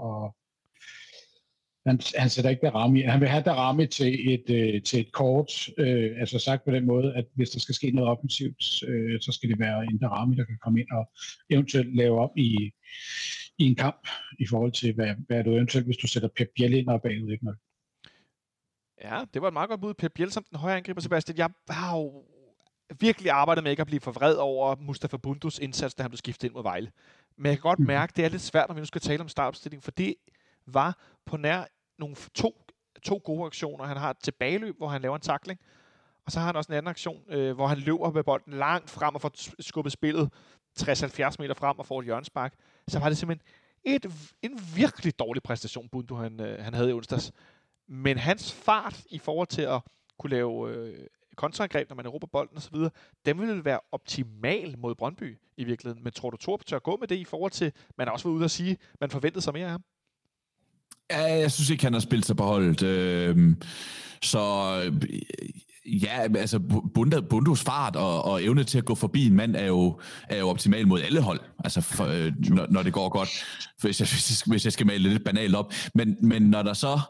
han, 1.87 2.01
han 2.17 2.31
sætter 2.31 2.51
ikke 2.51 2.67
Darami. 2.67 3.01
Han 3.01 3.21
vil 3.21 3.29
have 3.29 3.43
Darami 3.43 3.87
til 3.87 4.35
et, 4.35 4.51
øh, 4.51 4.83
til 4.83 5.01
et 5.01 5.13
kort, 5.13 5.69
øh, 5.79 6.11
altså 6.21 6.39
sagt 6.39 6.65
på 6.65 6.71
den 6.71 6.87
måde, 6.87 7.15
at 7.15 7.25
hvis 7.35 7.51
der 7.51 7.61
skal 7.61 7.75
ske 7.75 7.91
noget 7.91 8.11
offensivt, 8.11 8.83
øh, 8.89 9.21
så 9.21 9.33
skal 9.33 9.49
det 9.49 9.59
være 9.59 9.85
en 9.85 9.99
Darami, 9.99 10.37
der 10.37 10.45
kan 10.45 10.59
komme 10.63 10.81
ind 10.81 10.91
og 10.91 11.11
eventuelt 11.51 11.97
lave 11.97 12.21
op 12.21 12.37
i, 12.37 12.73
i 13.59 13.65
en 13.65 13.77
kamp, 13.77 14.09
i 14.39 14.47
forhold 14.47 14.73
til, 14.73 14.95
hvad, 14.95 15.15
hvad 15.27 15.45
du 15.45 15.51
eventuelt, 15.51 15.87
hvis 15.87 15.97
du 15.97 16.07
sætter 16.07 16.29
Pep 16.37 16.49
Biel 16.57 16.75
ind 16.75 16.89
og 16.89 17.03
bagud, 17.03 17.31
ikke 17.31 17.45
noget. 17.45 17.59
Ja, 19.05 19.25
det 19.35 19.43
var 19.43 19.49
et 19.49 19.55
meget 19.55 19.69
godt 19.69 19.81
bud. 19.81 19.95
Pep 19.95 20.13
Biel 20.15 20.33
som 20.33 20.45
den 20.51 20.59
højre 20.59 20.77
angriber, 20.77 21.01
Sebastian. 21.01 21.39
Jeg 21.39 21.51
har 21.69 21.97
jo 21.97 22.25
virkelig 23.01 23.31
arbejdet 23.31 23.65
med 23.65 23.71
ikke 23.71 23.81
at 23.81 23.87
blive 23.87 24.01
for 24.01 24.13
vred 24.13 24.35
over 24.35 24.77
Mustafa 24.77 25.17
Bundus 25.17 25.59
indsats, 25.59 25.95
da 25.95 26.03
han 26.03 26.11
blev 26.11 26.19
skiftet 26.19 26.49
ind 26.49 26.55
mod 26.55 26.63
Vejle. 26.63 26.91
Men 27.37 27.47
jeg 27.47 27.57
kan 27.57 27.63
godt 27.63 27.79
mærke, 27.79 28.11
at 28.11 28.17
det 28.17 28.25
er 28.25 28.29
lidt 28.29 28.43
svært, 28.43 28.69
når 28.69 28.75
vi 28.75 28.81
nu 28.81 28.85
skal 28.85 29.01
tale 29.01 29.21
om 29.21 29.29
startopstilling, 29.29 29.83
for 29.83 29.91
det 29.91 30.15
var 30.75 30.99
på 31.27 31.37
nær 31.37 31.65
nogle 31.99 32.17
to, 32.35 32.65
to 33.03 33.21
gode 33.25 33.47
aktioner. 33.47 33.85
Han 33.85 33.97
har 33.97 34.11
et 34.11 34.19
tilbageløb, 34.19 34.77
hvor 34.77 34.89
han 34.89 35.03
laver 35.03 35.17
en 35.17 35.23
takling, 35.23 35.61
og 36.27 36.33
så 36.33 36.39
har 36.39 36.47
han 36.47 36.57
også 36.57 36.73
en 36.73 36.77
anden 36.77 36.91
aktion, 36.91 37.23
øh, 37.29 37.55
hvor 37.55 37.67
han 37.67 37.79
løber 37.79 38.11
med 38.11 38.25
bolden 38.25 38.53
langt 38.53 38.91
frem 38.91 39.15
og 39.15 39.21
får 39.21 39.63
skubbet 39.63 39.93
spillet 39.93 40.31
60-70 40.81 41.37
meter 41.39 41.55
frem 41.55 41.79
og 41.79 41.87
får 41.87 41.99
et 41.99 42.05
hjørnspark. 42.05 42.55
Så 42.89 42.99
var 42.99 43.09
det 43.09 43.19
simpelthen 43.19 43.49
et, 43.85 44.07
en 44.43 44.61
virkelig 44.77 45.19
dårlig 45.19 45.43
præstation, 45.43 45.89
Bundu 45.89 46.15
han, 46.15 46.41
øh, 46.41 46.65
han 46.65 46.75
havde 46.75 46.91
i 46.91 46.93
onsdags. 46.93 47.33
Men 47.89 48.19
hans 48.19 48.53
fart 48.53 49.05
i 49.11 49.19
forhold 49.19 49.49
til 49.49 49.63
at 49.63 49.81
kunne 50.19 50.31
lave 50.31 50.71
øh, 50.71 51.07
kontraangreb, 51.37 51.89
når 51.89 51.97
man 51.97 52.07
erobrer 52.07 52.27
bolden 52.27 52.57
osv., 52.57 52.77
den 53.25 53.41
ville 53.41 53.65
være 53.65 53.81
optimal 53.93 54.79
mod 54.79 54.95
Brøndby 54.95 55.39
i 55.57 55.65
virkeligheden. 55.65 56.05
Men 56.05 56.13
tror 56.13 56.31
du, 56.31 56.37
Torp 56.37 56.65
tør 56.65 56.79
gå 56.79 56.97
med 56.97 57.09
det 57.09 57.17
i 57.17 57.25
forhold 57.25 57.51
til, 57.51 57.73
man 57.99 58.07
har 58.07 58.13
også 58.13 58.29
været 58.29 58.37
ude 58.37 58.45
at 58.45 58.51
sige, 58.51 58.77
man 59.01 59.11
forventede 59.11 59.43
sig 59.43 59.53
mere 59.53 59.65
af 59.65 59.71
ham? 59.71 59.85
Ja, 61.11 61.39
jeg 61.39 61.53
synes 61.53 61.71
ikke, 61.71 61.85
han 61.85 61.93
har 61.93 62.01
spillet 62.01 62.27
sig 62.27 62.37
på 62.37 62.45
holdet. 62.45 62.83
Øhm, 62.83 63.51
øh, 63.51 63.57
så 64.23 64.41
ja, 65.87 66.37
altså 66.37 66.59
Bundos 67.31 67.63
fart 67.63 67.97
og, 67.97 68.25
og 68.25 68.45
evne 68.45 68.65
til 68.65 68.79
at 68.79 68.85
gå 68.85 68.95
forbi 68.95 69.27
en 69.27 69.37
mand 69.37 69.57
er 69.57 69.67
jo, 69.67 70.01
er 70.29 70.39
jo 70.39 70.49
optimal 70.49 70.87
mod 70.87 71.01
alle 71.01 71.21
hold, 71.21 71.41
altså 71.65 71.81
for, 71.81 72.05
øh, 72.05 72.33
når, 72.49 72.67
når 72.71 72.83
det 72.83 72.93
går 72.93 73.09
godt, 73.09 73.29
hvis 73.81 74.01
jeg, 74.01 74.09
hvis, 74.09 74.31
jeg, 74.31 74.53
hvis 74.53 74.65
jeg 74.65 74.73
skal 74.73 74.87
male 74.87 75.09
lidt 75.09 75.25
banalt 75.25 75.55
op. 75.55 75.73
Men, 75.95 76.17
men 76.21 76.43
når 76.43 76.63
der 76.63 76.73
så... 76.73 77.01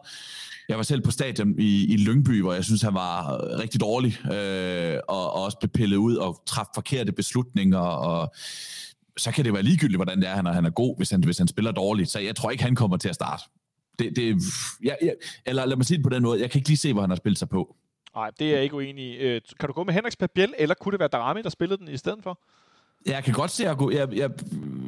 Jeg 0.69 0.77
var 0.77 0.83
selv 0.83 1.01
på 1.01 1.11
stadion 1.11 1.55
i, 1.59 1.85
i 1.85 1.97
Lyngby, 1.97 2.43
hvor 2.43 2.53
jeg 2.53 2.65
synes, 2.65 2.83
han 2.83 2.95
var 2.95 3.41
rigtig 3.59 3.81
dårlig, 3.81 4.33
øh, 4.33 4.99
og, 5.09 5.33
og 5.33 5.43
også 5.43 5.59
blev 5.59 5.71
pillet 5.71 5.97
ud 5.97 6.17
og 6.17 6.43
træffede 6.47 6.73
forkerte 6.75 7.13
beslutninger, 7.13 7.79
og 7.79 8.35
så 9.19 9.31
kan 9.31 9.45
det 9.45 9.53
være 9.53 9.63
ligegyldigt, 9.63 9.99
hvordan 9.99 10.21
det 10.21 10.29
er, 10.29 10.35
han 10.35 10.47
er, 10.47 10.53
han 10.53 10.65
er 10.67 10.71
god, 10.71 10.97
hvis 10.97 11.11
han, 11.11 11.25
hvis 11.25 11.39
han 11.39 11.49
spiller 11.49 11.73
dårligt. 11.73 12.11
Så 12.11 12.19
jeg 12.19 12.37
tror 12.37 12.51
ikke, 12.51 12.65
han 12.65 12.75
kommer 12.75 12.97
til 12.97 13.09
at 13.09 13.15
starte. 13.15 13.43
Det, 13.99 14.17
det, 14.17 14.37
ja, 14.85 14.95
ja, 15.03 15.11
eller 15.47 15.65
lad 15.65 15.77
mig 15.77 15.87
sige 15.87 15.97
det 15.97 16.05
på 16.05 16.11
den 16.11 16.23
måde, 16.23 16.41
jeg 16.41 16.51
kan 16.51 16.59
ikke 16.59 16.69
lige 16.69 16.77
se, 16.77 16.93
hvor 16.93 17.01
han 17.01 17.11
har 17.11 17.17
spillet 17.17 17.39
sig 17.39 17.49
på. 17.49 17.77
Nej, 18.15 18.31
det 18.39 18.47
er 18.47 18.53
jeg 18.53 18.63
ikke 18.63 18.77
uenig 18.77 19.05
i. 19.05 19.17
Øh, 19.17 19.41
kan 19.61 19.67
du 19.67 19.73
gå 19.73 19.85
med 19.85 19.95
Henriks 19.95 20.17
Pabiel, 20.17 20.55
eller 20.59 20.75
kunne 20.75 20.93
det 20.93 21.01
være 21.01 21.09
Darami, 21.09 21.43
der 21.43 21.51
spillede 21.51 21.79
den 21.79 21.89
i 21.89 21.97
stedet 21.97 22.19
for? 22.23 22.41
Jeg 23.07 23.25
kan 23.25 23.35
godt 23.35 23.51
se, 23.51 23.63
jeg, 23.63 23.77
jeg, 23.93 24.17
jeg, 24.17 24.31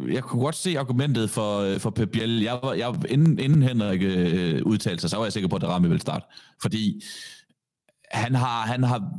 jeg 0.09 0.23
kunne 0.23 0.43
godt 0.43 0.55
se 0.55 0.79
argumentet 0.79 1.31
for, 1.31 1.79
for 1.79 1.91
Pep 1.91 2.11
Biel. 2.11 2.43
Jeg, 2.43 2.61
jeg, 2.77 2.95
inden, 3.09 3.39
inden 3.39 3.63
Henrik 3.63 4.03
øh, 4.03 4.63
udtalte 4.67 5.01
sig, 5.01 5.11
så 5.11 5.17
var 5.17 5.25
jeg 5.25 5.33
sikker 5.33 5.49
på, 5.49 5.57
at 5.57 5.63
Darami 5.63 5.89
ville 5.89 6.01
starte. 6.01 6.27
Fordi 6.63 7.03
han 8.11 8.35
har, 8.35 8.61
han 8.61 8.83
har 8.83 9.11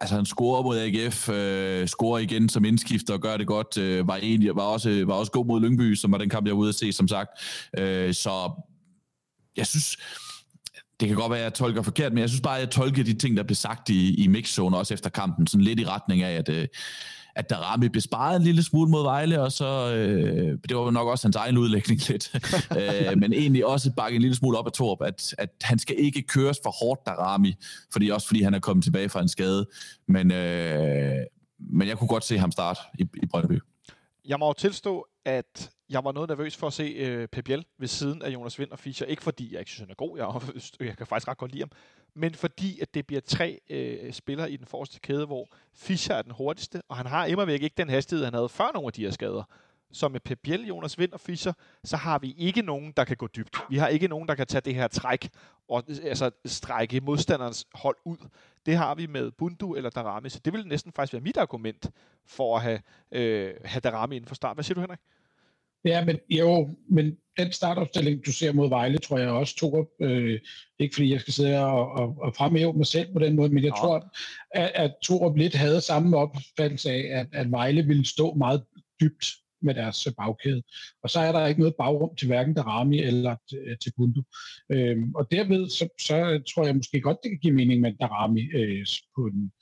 altså 0.00 0.14
han 0.14 0.26
scorer 0.26 0.62
mod 0.62 0.78
AGF, 0.78 1.28
øh, 1.28 1.86
scorer 1.88 2.18
igen 2.18 2.48
som 2.48 2.64
indskifter 2.64 3.14
og 3.14 3.20
gør 3.20 3.36
det 3.36 3.46
godt. 3.46 3.78
Øh, 3.78 4.08
var, 4.08 4.16
egentlig, 4.16 4.56
var, 4.56 4.62
også, 4.62 5.04
var 5.06 5.14
også 5.14 5.32
god 5.32 5.46
mod 5.46 5.60
Lyngby, 5.60 5.94
som 5.94 6.12
var 6.12 6.18
den 6.18 6.28
kamp, 6.28 6.46
jeg 6.46 6.54
var 6.54 6.60
ude 6.60 6.68
at 6.68 6.74
se, 6.74 6.92
som 6.92 7.08
sagt. 7.08 7.30
Øh, 7.78 8.14
så 8.14 8.62
jeg 9.56 9.66
synes, 9.66 9.96
det 11.00 11.08
kan 11.08 11.16
godt 11.16 11.30
være, 11.30 11.38
at 11.38 11.44
jeg 11.44 11.54
tolker 11.54 11.82
forkert, 11.82 12.12
men 12.12 12.20
jeg 12.20 12.28
synes 12.28 12.40
bare, 12.40 12.54
at 12.56 12.60
jeg 12.60 12.70
tolker 12.70 13.04
de 13.04 13.14
ting, 13.14 13.36
der 13.36 13.42
blev 13.42 13.54
sagt 13.54 13.88
i, 13.88 14.24
i 14.24 14.26
mixzone, 14.26 14.76
også 14.76 14.94
efter 14.94 15.10
kampen, 15.10 15.46
sådan 15.46 15.64
lidt 15.64 15.80
i 15.80 15.86
retning 15.86 16.22
af, 16.22 16.32
at, 16.32 16.48
øh, 16.48 16.68
at 17.36 17.50
der 17.50 17.56
Darami 17.56 17.88
blev 17.88 18.00
sparet 18.00 18.36
en 18.36 18.42
lille 18.42 18.62
smule 18.62 18.90
mod 18.90 19.02
Vejle, 19.02 19.42
og 19.42 19.52
så, 19.52 19.94
øh, 19.94 20.58
det 20.68 20.76
var 20.76 20.90
nok 20.90 21.08
også 21.08 21.26
hans 21.26 21.36
egen 21.36 21.58
udlægning 21.58 22.08
lidt, 22.08 22.34
øh, 22.78 23.18
men 23.18 23.32
egentlig 23.32 23.66
også 23.66 23.92
bakke 23.96 24.16
en 24.16 24.22
lille 24.22 24.36
smule 24.36 24.58
op 24.58 24.66
af 24.66 24.72
Torp, 24.72 25.02
at, 25.02 25.34
at 25.38 25.50
han 25.62 25.78
skal 25.78 25.96
ikke 25.98 26.22
køres 26.22 26.58
for 26.62 26.70
hårdt, 26.70 27.00
Darami, 27.06 27.54
fordi 27.92 28.10
også 28.10 28.26
fordi 28.26 28.42
han 28.42 28.54
er 28.54 28.58
kommet 28.58 28.84
tilbage 28.84 29.08
fra 29.08 29.20
en 29.20 29.28
skade, 29.28 29.66
men, 30.08 30.32
øh, 30.32 31.16
men 31.58 31.88
jeg 31.88 31.98
kunne 31.98 32.08
godt 32.08 32.24
se 32.24 32.38
ham 32.38 32.52
starte 32.52 32.80
i, 32.98 33.06
i 33.22 33.26
Brøndby. 33.26 33.60
Jeg 34.24 34.38
må 34.38 34.46
jo 34.46 34.52
tilstå, 34.52 35.06
at 35.24 35.70
jeg 35.90 36.04
var 36.04 36.12
noget 36.12 36.28
nervøs 36.28 36.56
for 36.56 36.66
at 36.66 36.72
se 36.72 36.82
øh, 36.82 37.28
Pep 37.28 37.44
Biel 37.44 37.64
ved 37.78 37.88
siden 37.88 38.22
af 38.22 38.30
Jonas 38.30 38.58
Vind 38.58 38.70
og 38.70 38.78
Fischer. 38.78 39.06
Ikke 39.06 39.22
fordi 39.22 39.52
jeg 39.52 39.58
ikke 39.58 39.70
synes, 39.70 39.80
han 39.80 39.90
er 39.90 39.94
god, 39.94 40.18
jeg, 40.18 40.26
jeg 40.88 40.96
kan 40.96 41.06
faktisk 41.06 41.28
ret 41.28 41.38
godt 41.38 41.52
lide 41.52 41.62
ham, 41.62 41.70
men 42.14 42.34
fordi 42.34 42.80
at 42.80 42.94
det 42.94 43.06
bliver 43.06 43.20
tre 43.20 43.60
øh, 43.70 44.12
spillere 44.12 44.50
i 44.50 44.56
den 44.56 44.66
forreste 44.66 45.00
kæde, 45.00 45.26
hvor 45.26 45.48
Fischer 45.74 46.14
er 46.14 46.22
den 46.22 46.32
hurtigste, 46.32 46.82
og 46.88 46.96
han 46.96 47.06
har 47.06 47.26
immervæk 47.26 47.62
ikke 47.62 47.74
den 47.76 47.88
hastighed, 47.88 48.24
han 48.24 48.34
havde 48.34 48.48
før 48.48 48.70
nogle 48.74 48.86
af 48.86 48.92
de 48.92 49.04
her 49.04 49.10
skader. 49.10 49.42
Så 49.92 50.08
med 50.08 50.20
Pep 50.20 50.38
Biel, 50.42 50.66
Jonas 50.66 50.98
Vind 50.98 51.12
og 51.12 51.20
Fischer, 51.20 51.52
så 51.84 51.96
har 51.96 52.18
vi 52.18 52.34
ikke 52.38 52.62
nogen, 52.62 52.92
der 52.96 53.04
kan 53.04 53.16
gå 53.16 53.26
dybt. 53.26 53.56
Vi 53.70 53.76
har 53.76 53.88
ikke 53.88 54.08
nogen, 54.08 54.28
der 54.28 54.34
kan 54.34 54.46
tage 54.46 54.60
det 54.60 54.74
her 54.74 54.88
træk 54.88 55.28
og 55.68 55.84
altså, 56.02 56.30
strække 56.44 57.00
modstanderens 57.00 57.66
hold 57.74 57.96
ud. 58.04 58.16
Det 58.66 58.76
har 58.76 58.94
vi 58.94 59.06
med 59.06 59.30
Bundu 59.30 59.74
eller 59.74 59.90
Darami, 59.90 60.28
så 60.28 60.40
det 60.44 60.52
vil 60.52 60.66
næsten 60.66 60.92
faktisk 60.92 61.12
være 61.12 61.22
mit 61.22 61.36
argument 61.36 61.90
for 62.26 62.56
at 62.56 62.62
have, 62.62 62.80
øh, 63.12 63.54
have 63.64 63.80
Darami 63.80 64.16
inden 64.16 64.28
for 64.28 64.34
start. 64.34 64.56
Hvad 64.56 64.64
siger 64.64 64.74
du, 64.74 64.80
Henrik? 64.80 65.00
Ja, 65.86 66.04
men 66.04 66.18
jo, 66.30 66.76
men 66.90 67.16
den 67.38 67.52
startopstilling, 67.52 68.26
du 68.26 68.32
ser 68.32 68.52
mod 68.52 68.68
Vejle, 68.68 68.98
tror 68.98 69.18
jeg 69.18 69.28
også 69.28 69.56
tog. 69.56 69.90
Øh, 70.00 70.40
ikke 70.78 70.94
fordi 70.94 71.12
jeg 71.12 71.20
skal 71.20 71.34
sidde 71.34 71.64
og, 71.64 71.90
og, 71.90 72.16
og 72.22 72.34
fremhæve 72.36 72.72
mig 72.72 72.86
selv 72.86 73.12
på 73.12 73.18
den 73.18 73.36
måde, 73.36 73.48
men 73.48 73.64
jeg 73.64 73.72
ja. 73.76 73.80
tror, 73.80 74.14
at, 74.50 74.72
at 74.74 74.94
Torup 75.02 75.36
lidt 75.36 75.54
havde 75.54 75.80
samme 75.80 76.16
opfattelse 76.16 76.90
af, 76.90 77.20
at, 77.20 77.26
at 77.32 77.50
Vejle 77.50 77.82
ville 77.82 78.06
stå 78.06 78.34
meget 78.34 78.64
dybt 79.00 79.26
med 79.62 79.74
deres 79.74 80.08
bagkæde. 80.18 80.62
Og 81.02 81.10
så 81.10 81.20
er 81.20 81.32
der 81.32 81.46
ikke 81.46 81.60
noget 81.60 81.74
bagrum 81.78 82.16
til 82.16 82.26
hverken 82.26 82.54
Darami 82.54 83.02
eller 83.02 83.36
til, 83.48 83.76
til 83.82 83.92
Bundu. 83.96 84.22
Øhm, 84.72 85.14
og 85.14 85.30
derved, 85.30 85.68
så, 85.70 85.88
så 86.00 86.42
tror 86.54 86.64
jeg 86.64 86.76
måske 86.76 87.00
godt, 87.00 87.18
det 87.22 87.30
kan 87.30 87.38
give 87.42 87.54
mening 87.54 87.80
med 87.80 87.92
Darami 88.00 88.42
øh, 88.54 88.86
på 89.16 89.28
den, 89.28 89.52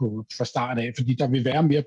på, 0.00 0.26
fra 0.38 0.44
start 0.44 0.78
af, 0.78 0.92
fordi 0.96 1.14
der 1.14 1.28
vil 1.28 1.44
være 1.44 1.62
mere 1.62 1.84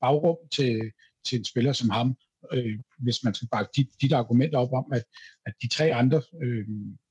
bagrum 0.00 0.36
til, 0.52 0.80
til 1.26 1.38
en 1.38 1.44
spiller 1.44 1.72
som 1.72 1.90
ham, 1.90 2.16
øh, 2.52 2.78
hvis 2.98 3.24
man 3.24 3.34
skal 3.34 3.48
bakke 3.48 3.70
dit, 3.76 3.88
dit 4.02 4.12
argument 4.12 4.54
op 4.54 4.72
om, 4.72 4.92
at, 4.92 5.04
at 5.46 5.54
de 5.62 5.68
tre 5.68 5.94
andre, 5.94 6.22
øh, 6.42 6.66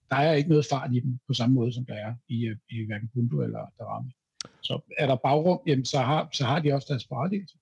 der 0.10 0.16
er 0.16 0.34
ikke 0.34 0.50
noget 0.50 0.66
fart 0.70 0.96
i 0.96 1.00
dem 1.00 1.20
på 1.28 1.34
samme 1.34 1.56
måde, 1.56 1.74
som 1.74 1.86
der 1.86 1.94
er 1.94 2.14
i, 2.30 2.46
øh, 2.46 2.58
i 2.70 2.86
hverken 2.86 3.10
Bundu 3.14 3.42
eller 3.42 3.66
Darami. 3.80 4.12
Så 4.62 4.82
er 4.98 5.08
der 5.08 5.16
bagrum, 5.16 5.60
jamen, 5.68 5.86
så, 5.86 6.00
har, 6.00 6.30
så 6.34 6.46
har 6.46 6.60
de 6.60 6.74
også 6.74 6.88
deres 6.90 7.08
berettigelse. 7.08 7.58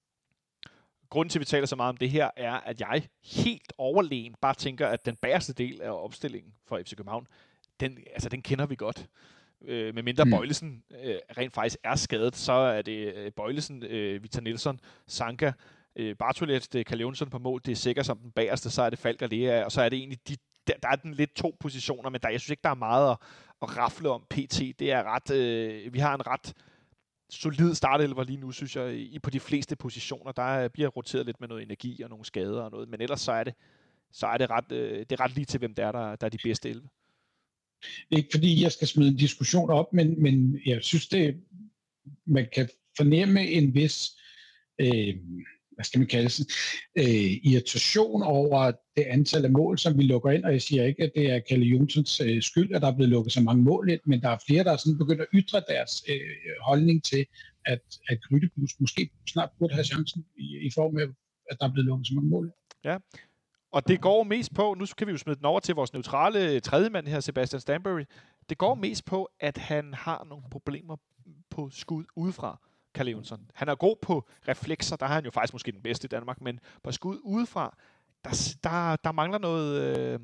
Grunden 1.09 1.29
til, 1.29 1.39
at 1.39 1.41
vi 1.41 1.45
taler 1.45 1.65
så 1.65 1.75
meget 1.75 1.89
om 1.89 1.97
det 1.97 2.09
her, 2.09 2.29
er, 2.37 2.53
at 2.53 2.81
jeg 2.81 3.07
helt 3.23 3.73
overlegen 3.77 4.35
bare 4.41 4.53
tænker, 4.53 4.87
at 4.87 5.05
den 5.05 5.15
bæreste 5.15 5.53
del 5.53 5.81
af 5.81 5.91
opstillingen 5.91 6.53
for 6.67 6.79
FC 6.85 6.95
København, 6.95 7.27
den, 7.79 7.97
altså, 8.13 8.29
den 8.29 8.41
kender 8.41 8.65
vi 8.65 8.75
godt. 8.75 9.09
Øh, 9.65 9.95
med 9.95 10.03
mindre 10.03 10.25
mm. 10.25 10.31
Bøjlesen 10.31 10.83
øh, 11.03 11.15
rent 11.37 11.53
faktisk 11.53 11.77
er 11.83 11.95
skadet, 11.95 12.35
så 12.35 12.51
er 12.51 12.81
det 12.81 13.13
øh, 13.15 13.31
Bøjlesen, 13.31 13.83
øh, 13.83 14.23
Victor 14.23 14.41
Nielsen, 14.41 14.79
Sanka, 15.07 15.51
øh, 15.95 16.15
Bartolet, 16.15 16.55
øh, 16.55 16.61
det 16.73 16.79
er 16.79 16.83
Kalevnsson 16.83 17.29
på 17.29 17.39
mål, 17.39 17.61
det 17.65 17.71
er 17.71 17.75
sikkert 17.75 18.05
som 18.05 18.17
den 18.17 18.31
bagerste, 18.31 18.69
så 18.69 18.81
er 18.81 18.89
det 18.89 18.99
Falk 18.99 19.21
og 19.21 19.29
Lea, 19.29 19.63
og 19.63 19.71
så 19.71 19.81
er 19.81 19.89
det 19.89 19.97
egentlig 19.97 20.27
de, 20.27 20.35
der, 20.67 20.73
der 20.83 20.89
er 20.89 20.95
den 20.95 21.13
lidt 21.13 21.35
to 21.35 21.57
positioner, 21.59 22.09
men 22.09 22.21
der, 22.21 22.29
jeg 22.29 22.39
synes 22.39 22.49
ikke, 22.49 22.63
der 22.63 22.69
er 22.69 22.73
meget 22.73 23.11
at, 23.11 23.17
at 23.61 23.77
rafle 23.77 24.09
om 24.09 24.25
PT. 24.29 24.59
Det 24.79 24.91
er 24.91 25.03
ret, 25.03 25.31
øh, 25.31 25.93
vi 25.93 25.99
har 25.99 26.15
en 26.15 26.27
ret 26.27 26.53
solid 27.29 27.75
startelver 27.75 28.23
lige 28.23 28.39
nu, 28.39 28.51
synes 28.51 28.75
jeg, 28.75 28.93
i, 28.93 29.19
på 29.19 29.29
de 29.29 29.39
fleste 29.39 29.75
positioner. 29.75 30.31
Der 30.31 30.63
øh, 30.63 30.69
bliver 30.69 30.89
roteret 30.89 31.25
lidt 31.25 31.39
med 31.39 31.47
noget 31.47 31.63
energi 31.63 32.01
og 32.01 32.09
nogle 32.09 32.25
skader 32.25 32.61
og 32.61 32.71
noget, 32.71 32.89
men 32.89 33.01
ellers 33.01 33.21
så 33.21 33.31
er 33.31 33.43
det, 33.43 33.53
så 34.11 34.27
er 34.27 34.37
det, 34.37 34.49
ret, 34.49 34.71
øh, 34.71 34.99
det 34.99 35.11
er 35.11 35.19
ret 35.19 35.35
lige 35.35 35.45
til, 35.45 35.57
hvem 35.57 35.73
der 35.73 35.87
er, 35.87 35.91
der, 35.91 36.15
der 36.15 36.25
er 36.25 36.29
de 36.29 36.37
bedste 36.43 36.69
11. 36.69 36.87
Ikke 38.11 38.29
fordi 38.31 38.63
jeg 38.63 38.71
skal 38.71 38.87
smide 38.87 39.09
en 39.09 39.17
diskussion 39.17 39.69
op, 39.69 39.93
men, 39.93 40.23
men 40.23 40.61
jeg 40.65 40.83
synes, 40.83 41.07
det, 41.07 41.43
man 42.25 42.47
kan 42.53 42.69
fornemme 42.97 43.47
en 43.47 43.73
vis 43.73 44.09
øh, 44.79 45.15
hvad 45.81 45.85
skal 45.85 45.99
man 45.99 46.07
kalde 46.07 46.29
det, 46.29 46.47
øh, 46.97 47.31
irritation 47.51 48.23
over 48.23 48.71
det 48.95 49.03
antal 49.03 49.45
af 49.45 49.51
mål, 49.51 49.77
som 49.77 49.97
vi 49.97 50.03
lukker 50.03 50.29
ind, 50.29 50.43
og 50.43 50.51
jeg 50.51 50.61
siger 50.61 50.83
ikke, 50.85 51.03
at 51.03 51.11
det 51.15 51.31
er 51.31 51.39
Kalle 51.39 51.65
Jonsens 51.65 52.21
øh, 52.21 52.41
skyld, 52.41 52.75
at 52.75 52.81
der 52.81 52.87
er 52.87 52.95
blevet 52.95 53.09
lukket 53.09 53.33
så 53.33 53.41
mange 53.41 53.63
mål 53.63 53.89
ind, 53.89 54.01
men 54.05 54.21
der 54.21 54.29
er 54.29 54.37
flere, 54.47 54.63
der 54.63 54.71
er 54.71 54.77
sådan 54.77 54.97
begyndt 54.97 55.21
at 55.21 55.27
ytre 55.33 55.63
deres 55.69 56.03
øh, 56.09 56.19
holdning 56.61 57.03
til, 57.03 57.25
at, 57.65 57.81
at 58.09 58.17
Grydebus 58.23 58.79
måske 58.79 59.09
snart 59.27 59.49
burde 59.59 59.73
have 59.73 59.83
chancen 59.83 60.25
i, 60.37 60.57
i 60.67 60.71
form 60.75 60.97
af, 60.97 61.05
at 61.51 61.57
der 61.59 61.67
er 61.67 61.71
blevet 61.71 61.85
lukket 61.85 62.07
så 62.07 62.13
mange 62.13 62.29
mål. 62.29 62.51
Ja, 62.83 62.97
og 63.71 63.87
det 63.87 64.01
går 64.01 64.23
mest 64.23 64.53
på, 64.53 64.75
nu 64.79 64.85
kan 64.97 65.07
vi 65.07 65.11
jo 65.11 65.17
smide 65.17 65.37
den 65.37 65.45
over 65.45 65.59
til 65.59 65.75
vores 65.75 65.93
neutrale 65.93 66.59
tredje 66.59 66.89
mand 66.89 67.07
her, 67.07 67.19
Sebastian 67.19 67.59
Stanbury, 67.59 68.03
det 68.49 68.57
går 68.57 68.75
mest 68.75 69.05
på, 69.05 69.29
at 69.39 69.57
han 69.57 69.93
har 69.93 70.25
nogle 70.29 70.43
problemer 70.51 70.95
på 71.49 71.69
skud 71.71 72.03
udefra. 72.15 72.59
Carl 72.93 73.07
Jonsson. 73.07 73.51
Han 73.53 73.69
er 73.69 73.75
god 73.75 73.95
på 74.01 74.27
reflekser, 74.47 74.95
der 74.95 75.05
har 75.05 75.13
han 75.13 75.25
jo 75.25 75.31
faktisk 75.31 75.53
måske 75.53 75.71
den 75.71 75.81
bedste 75.81 76.05
i 76.05 76.09
Danmark, 76.09 76.41
men 76.41 76.59
på 76.83 76.91
skud 76.91 77.19
udefra, 77.23 77.77
der, 78.23 78.55
der, 78.63 78.95
der 78.95 79.11
mangler 79.11 79.37
noget, 79.37 79.97
øh, 79.97 80.19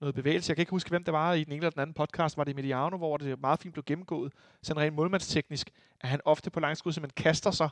noget 0.00 0.14
bevægelse. 0.14 0.50
Jeg 0.50 0.56
kan 0.56 0.62
ikke 0.62 0.70
huske, 0.70 0.90
hvem 0.90 1.04
det 1.04 1.12
var 1.12 1.32
i 1.32 1.44
den 1.44 1.52
ene 1.52 1.56
eller 1.56 1.70
den 1.70 1.80
anden 1.80 1.94
podcast. 1.94 2.36
Var 2.36 2.44
det 2.44 2.56
Mediano, 2.56 2.96
hvor 2.96 3.16
det 3.16 3.40
meget 3.40 3.60
fint 3.60 3.74
blev 3.74 3.84
gennemgået. 3.84 4.32
Sådan 4.62 4.82
rent 4.82 4.94
målmandsteknisk, 4.94 5.70
at 6.00 6.08
han 6.08 6.20
ofte 6.24 6.50
på 6.50 6.60
langskud 6.60 6.92
simpelthen 6.92 7.24
kaster 7.24 7.50
sig 7.50 7.68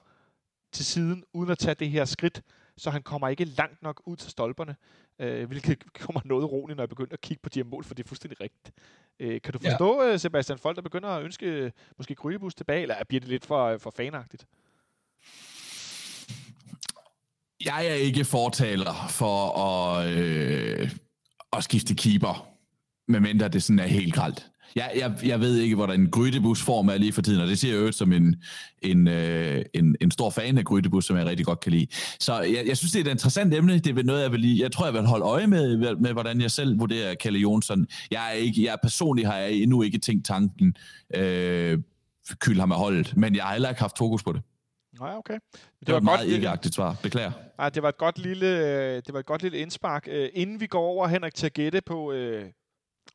til 0.73 0.85
siden, 0.85 1.25
uden 1.33 1.51
at 1.51 1.59
tage 1.59 1.75
det 1.75 1.91
her 1.91 2.05
skridt, 2.05 2.43
så 2.79 2.91
han 2.91 3.03
kommer 3.03 3.29
ikke 3.29 3.45
langt 3.45 3.83
nok 3.83 4.03
ud 4.07 4.17
til 4.17 4.31
stolperne, 4.31 4.77
øh, 5.19 5.49
hvilket 5.49 5.93
kommer 6.03 6.21
noget 6.25 6.53
roligt, 6.53 6.77
når 6.77 6.83
jeg 6.83 6.89
begynder 6.89 7.13
at 7.13 7.21
kigge 7.21 7.41
på 7.43 7.49
de 7.49 7.59
her 7.59 7.65
mål, 7.65 7.85
for 7.85 7.95
det 7.95 8.05
er 8.05 8.09
fuldstændig 8.09 8.41
rigtigt. 8.41 8.75
Øh, 9.21 9.41
kan 9.41 9.53
du 9.53 9.59
forstå, 9.59 10.03
ja. 10.03 10.13
Øh, 10.13 10.19
Sebastian, 10.19 10.59
folk 10.59 10.77
der 10.77 10.83
begynder 10.83 11.09
at 11.09 11.25
ønske 11.25 11.47
øh, 11.47 11.71
måske 11.99 12.15
Grydebus 12.15 12.55
tilbage, 12.55 12.83
eller 12.83 13.05
bliver 13.09 13.21
det 13.21 13.29
lidt 13.29 13.47
for, 13.47 13.79
for 13.79 13.91
fanagtigt? 13.91 14.47
Jeg 17.65 17.87
er 17.87 17.95
ikke 17.95 18.25
fortaler 18.25 19.07
for 19.11 19.59
at, 19.59 20.11
øh, 20.11 20.91
at 21.53 21.65
skifte 21.65 21.95
keeper, 21.95 22.49
medmindre 23.09 23.49
det 23.49 23.63
sådan 23.63 23.79
er 23.79 23.87
helt 23.87 24.15
gralt. 24.15 24.51
Jeg, 24.77 24.93
jeg, 24.97 25.13
jeg 25.25 25.41
ved 25.41 25.57
ikke, 25.57 25.77
hvordan 25.77 26.11
Grydebus 26.11 26.63
form 26.63 26.89
er 26.89 26.97
lige 26.97 27.13
for 27.13 27.23
tiden, 27.23 27.41
og 27.41 27.49
det 27.49 27.59
siger 27.59 27.75
jeg 27.75 27.87
jo 27.87 27.93
som 27.93 28.13
en, 28.13 28.37
en, 28.83 29.09
øh, 29.09 29.65
en, 29.75 29.97
en 30.01 30.11
stor 30.11 30.31
fan 30.31 30.59
af 30.59 30.65
Grydebus, 30.65 31.05
som 31.05 31.17
jeg 31.17 31.27
rigtig 31.27 31.47
godt 31.47 31.61
kan 31.61 31.73
lide. 31.73 31.87
Så 32.21 32.41
jeg, 32.41 32.65
jeg 32.67 32.77
synes, 32.77 32.93
det 32.93 33.01
er 33.01 33.05
et 33.05 33.11
interessant 33.11 33.55
emne. 33.55 33.79
Det 33.79 33.99
er 33.99 34.03
noget, 34.03 34.23
jeg 34.23 34.33
vil 34.33 34.41
lige, 34.41 34.63
Jeg 34.63 34.73
tror, 34.73 34.85
jeg 34.85 34.95
vil 34.95 35.07
holde 35.07 35.25
øje 35.25 35.47
med, 35.47 35.97
med, 35.97 36.13
hvordan 36.13 36.41
jeg 36.41 36.51
selv 36.51 36.81
vurderer 36.81 37.15
Kalle 37.15 37.39
Jonsson. 37.39 37.87
Jeg 38.11 38.29
er 38.29 38.33
ikke, 38.33 38.65
jeg 38.65 38.77
personligt 38.83 39.29
har 39.29 39.37
jeg 39.37 39.53
endnu 39.53 39.83
ikke 39.83 39.99
tænkt 39.99 40.27
tanken, 40.27 40.77
øh, 41.15 41.79
kyld 42.41 42.61
ham 42.61 42.73
af 42.73 42.79
holdet, 42.79 43.17
men 43.17 43.37
jeg 43.37 43.45
har 43.45 43.53
heller 43.53 43.69
ikke 43.69 43.81
haft 43.81 43.99
fokus 43.99 44.23
på 44.23 44.33
det. 44.33 44.43
Nej, 45.01 45.15
okay. 45.17 45.35
Det, 45.35 45.41
det 45.81 45.87
var, 45.87 45.93
var 45.93 45.99
et 45.99 46.05
meget 46.05 46.29
ikke-agtigt 46.29 46.75
svar. 46.75 46.97
Beklager. 47.03 47.33
Nej, 47.59 47.69
det 47.69 47.83
var 47.83 47.89
et 47.89 47.99
godt 47.99 48.19
lille, 48.19 48.47
øh, 48.47 49.03
det 49.07 49.13
var 49.13 49.21
et 49.21 49.27
godt 49.27 49.43
lille 49.43 49.59
indspark. 49.59 50.09
Uh, 50.11 50.27
inden 50.35 50.61
vi 50.61 50.67
går 50.67 50.81
over, 50.81 51.07
Henrik, 51.09 51.35
til 51.35 51.47
at 51.47 51.53
gætte 51.53 51.81
på, 51.87 52.13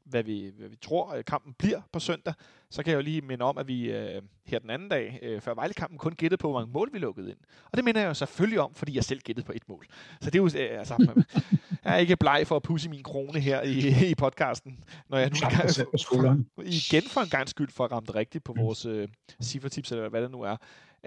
hvad 0.06 0.24
vi, 0.24 0.52
hvad 0.58 0.70
vi 0.70 0.76
tror, 0.76 1.16
uh, 1.16 1.24
kampen 1.28 1.54
bliver 1.54 1.82
på 1.92 2.00
søndag, 2.00 2.34
så 2.72 2.84
kan 2.84 2.92
jeg 2.92 2.98
jo 2.98 3.02
lige 3.02 3.22
minde 3.22 3.46
om, 3.46 3.58
at 3.58 3.68
vi 3.68 3.90
uh, 3.90 4.24
her 4.46 4.60
den 4.60 4.70
anden 4.70 4.90
dag, 4.90 5.20
uh, 5.36 5.42
før 5.42 5.54
Vejle-kampen, 5.54 5.98
kun 5.98 6.16
gættede 6.16 6.40
på, 6.42 6.50
hvor 6.50 6.60
mange 6.60 6.74
mål 6.74 6.90
vi 6.94 7.00
lukkede 7.00 7.30
ind. 7.30 7.38
Og 7.72 7.78
det 7.78 7.86
minder 7.86 8.02
jeg 8.02 8.08
jo 8.08 8.14
selvfølgelig 8.14 8.60
om, 8.60 8.74
fordi 8.74 8.96
jeg 8.96 9.04
selv 9.04 9.20
gættede 9.20 9.46
på 9.46 9.52
et 9.56 9.70
mål. 9.70 9.86
Så 10.22 10.30
det 10.30 10.36
er 10.36 10.40
jo, 10.40 10.46
uh, 10.46 10.80
altså, 10.80 11.24
jeg 11.84 11.94
er 11.94 11.98
ikke 11.98 12.16
bleg 12.16 12.44
for 12.48 12.56
at 12.56 12.64
pusse 12.64 12.90
min 12.90 13.04
krone 13.04 13.40
her 13.40 13.62
i, 13.62 14.10
i 14.10 14.16
podcasten, 14.16 14.84
når 15.10 15.18
jeg 15.18 15.30
nu 15.30 15.36
gang, 15.40 16.48
igen 16.66 17.04
for 17.04 17.22
en 17.22 17.30
gang 17.30 17.50
skyld 17.50 17.72
for 17.72 17.86
at 17.86 17.92
ramme 17.92 18.08
det 18.08 18.16
rigtigt 18.16 18.44
på 18.44 18.54
vores 18.58 18.86
uh, 18.86 19.04
cifretips, 19.44 19.92
eller 19.92 20.10
hvad 20.10 20.22
det 20.22 20.32
nu 20.32 20.42
er. 20.42 20.58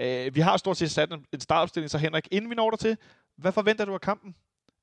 Uh, 0.00 0.34
vi 0.34 0.40
har 0.40 0.56
stort 0.56 0.76
set 0.76 0.90
sat 0.90 1.12
en, 1.12 1.24
en 1.32 1.40
startopstilling, 1.40 1.90
så 1.90 1.98
Henrik, 1.98 2.28
inden 2.30 2.50
vi 2.50 2.54
når 2.54 2.70
der 2.70 2.76
til, 2.76 2.96
hvad 3.36 3.52
forventer 3.52 3.84
du 3.84 3.94
af 3.94 4.00
kampen? 4.00 4.34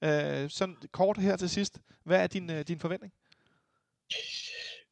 Uh, 0.06 0.10
sådan 0.50 0.76
kort 0.92 1.18
her 1.18 1.36
til 1.36 1.50
sidst. 1.50 1.80
Hvad 2.04 2.24
er 2.24 2.28
din, 2.28 2.50
uh, 2.50 2.60
din 2.60 2.80
forventning? 2.80 3.14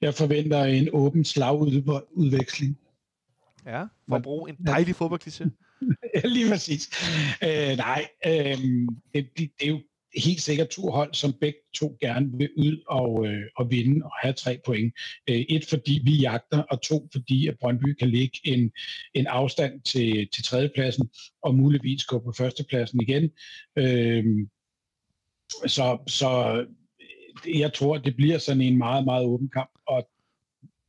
Jeg 0.01 0.13
forventer 0.13 0.63
en 0.63 0.89
åben 0.93 1.25
slagudveksling. 1.25 2.77
Ja, 3.65 3.83
for 4.09 4.15
at 4.15 4.23
bruge 4.23 4.49
en 4.49 4.55
dejlig 4.65 4.95
fodboldklisse. 4.95 5.51
ja, 6.15 6.21
lige 6.23 6.49
præcis. 6.49 6.89
Uh, 7.41 7.77
nej, 7.77 8.07
uh, 8.25 8.31
det, 9.13 9.29
det, 9.37 9.51
det 9.59 9.61
er 9.61 9.67
jo 9.67 9.79
helt 10.15 10.41
sikkert 10.41 10.67
to 10.67 10.89
hold, 10.89 11.13
som 11.13 11.33
begge 11.33 11.59
to 11.73 11.97
gerne 12.01 12.37
vil 12.37 12.49
ud 12.57 12.83
og, 12.87 13.27
øh, 13.27 13.43
og 13.55 13.71
vinde 13.71 14.05
og 14.05 14.11
have 14.21 14.33
tre 14.33 14.59
point. 14.65 14.93
Øh, 15.29 15.35
et 15.35 15.65
fordi 15.69 16.01
vi 16.03 16.11
jagter, 16.11 16.61
og 16.61 16.81
to 16.81 17.09
fordi 17.11 17.47
at 17.47 17.57
Brøndby 17.59 17.93
kan 17.93 18.09
ligge 18.09 18.39
en, 18.43 18.71
en 19.13 19.27
afstand 19.27 19.81
til, 19.81 20.29
til 20.33 20.43
tredjepladsen, 20.43 21.09
og 21.43 21.55
muligvis 21.55 22.05
gå 22.05 22.19
på 22.19 22.33
førstepladsen 22.37 23.01
igen. 23.01 23.29
Øh, 23.77 24.25
så, 25.67 25.97
så 26.07 26.65
jeg 27.47 27.73
tror, 27.73 27.97
det 27.97 28.15
bliver 28.15 28.37
sådan 28.37 28.61
en 28.61 28.77
meget, 28.77 29.05
meget 29.05 29.25
åben 29.25 29.49
kamp, 29.49 29.69
og 29.85 30.09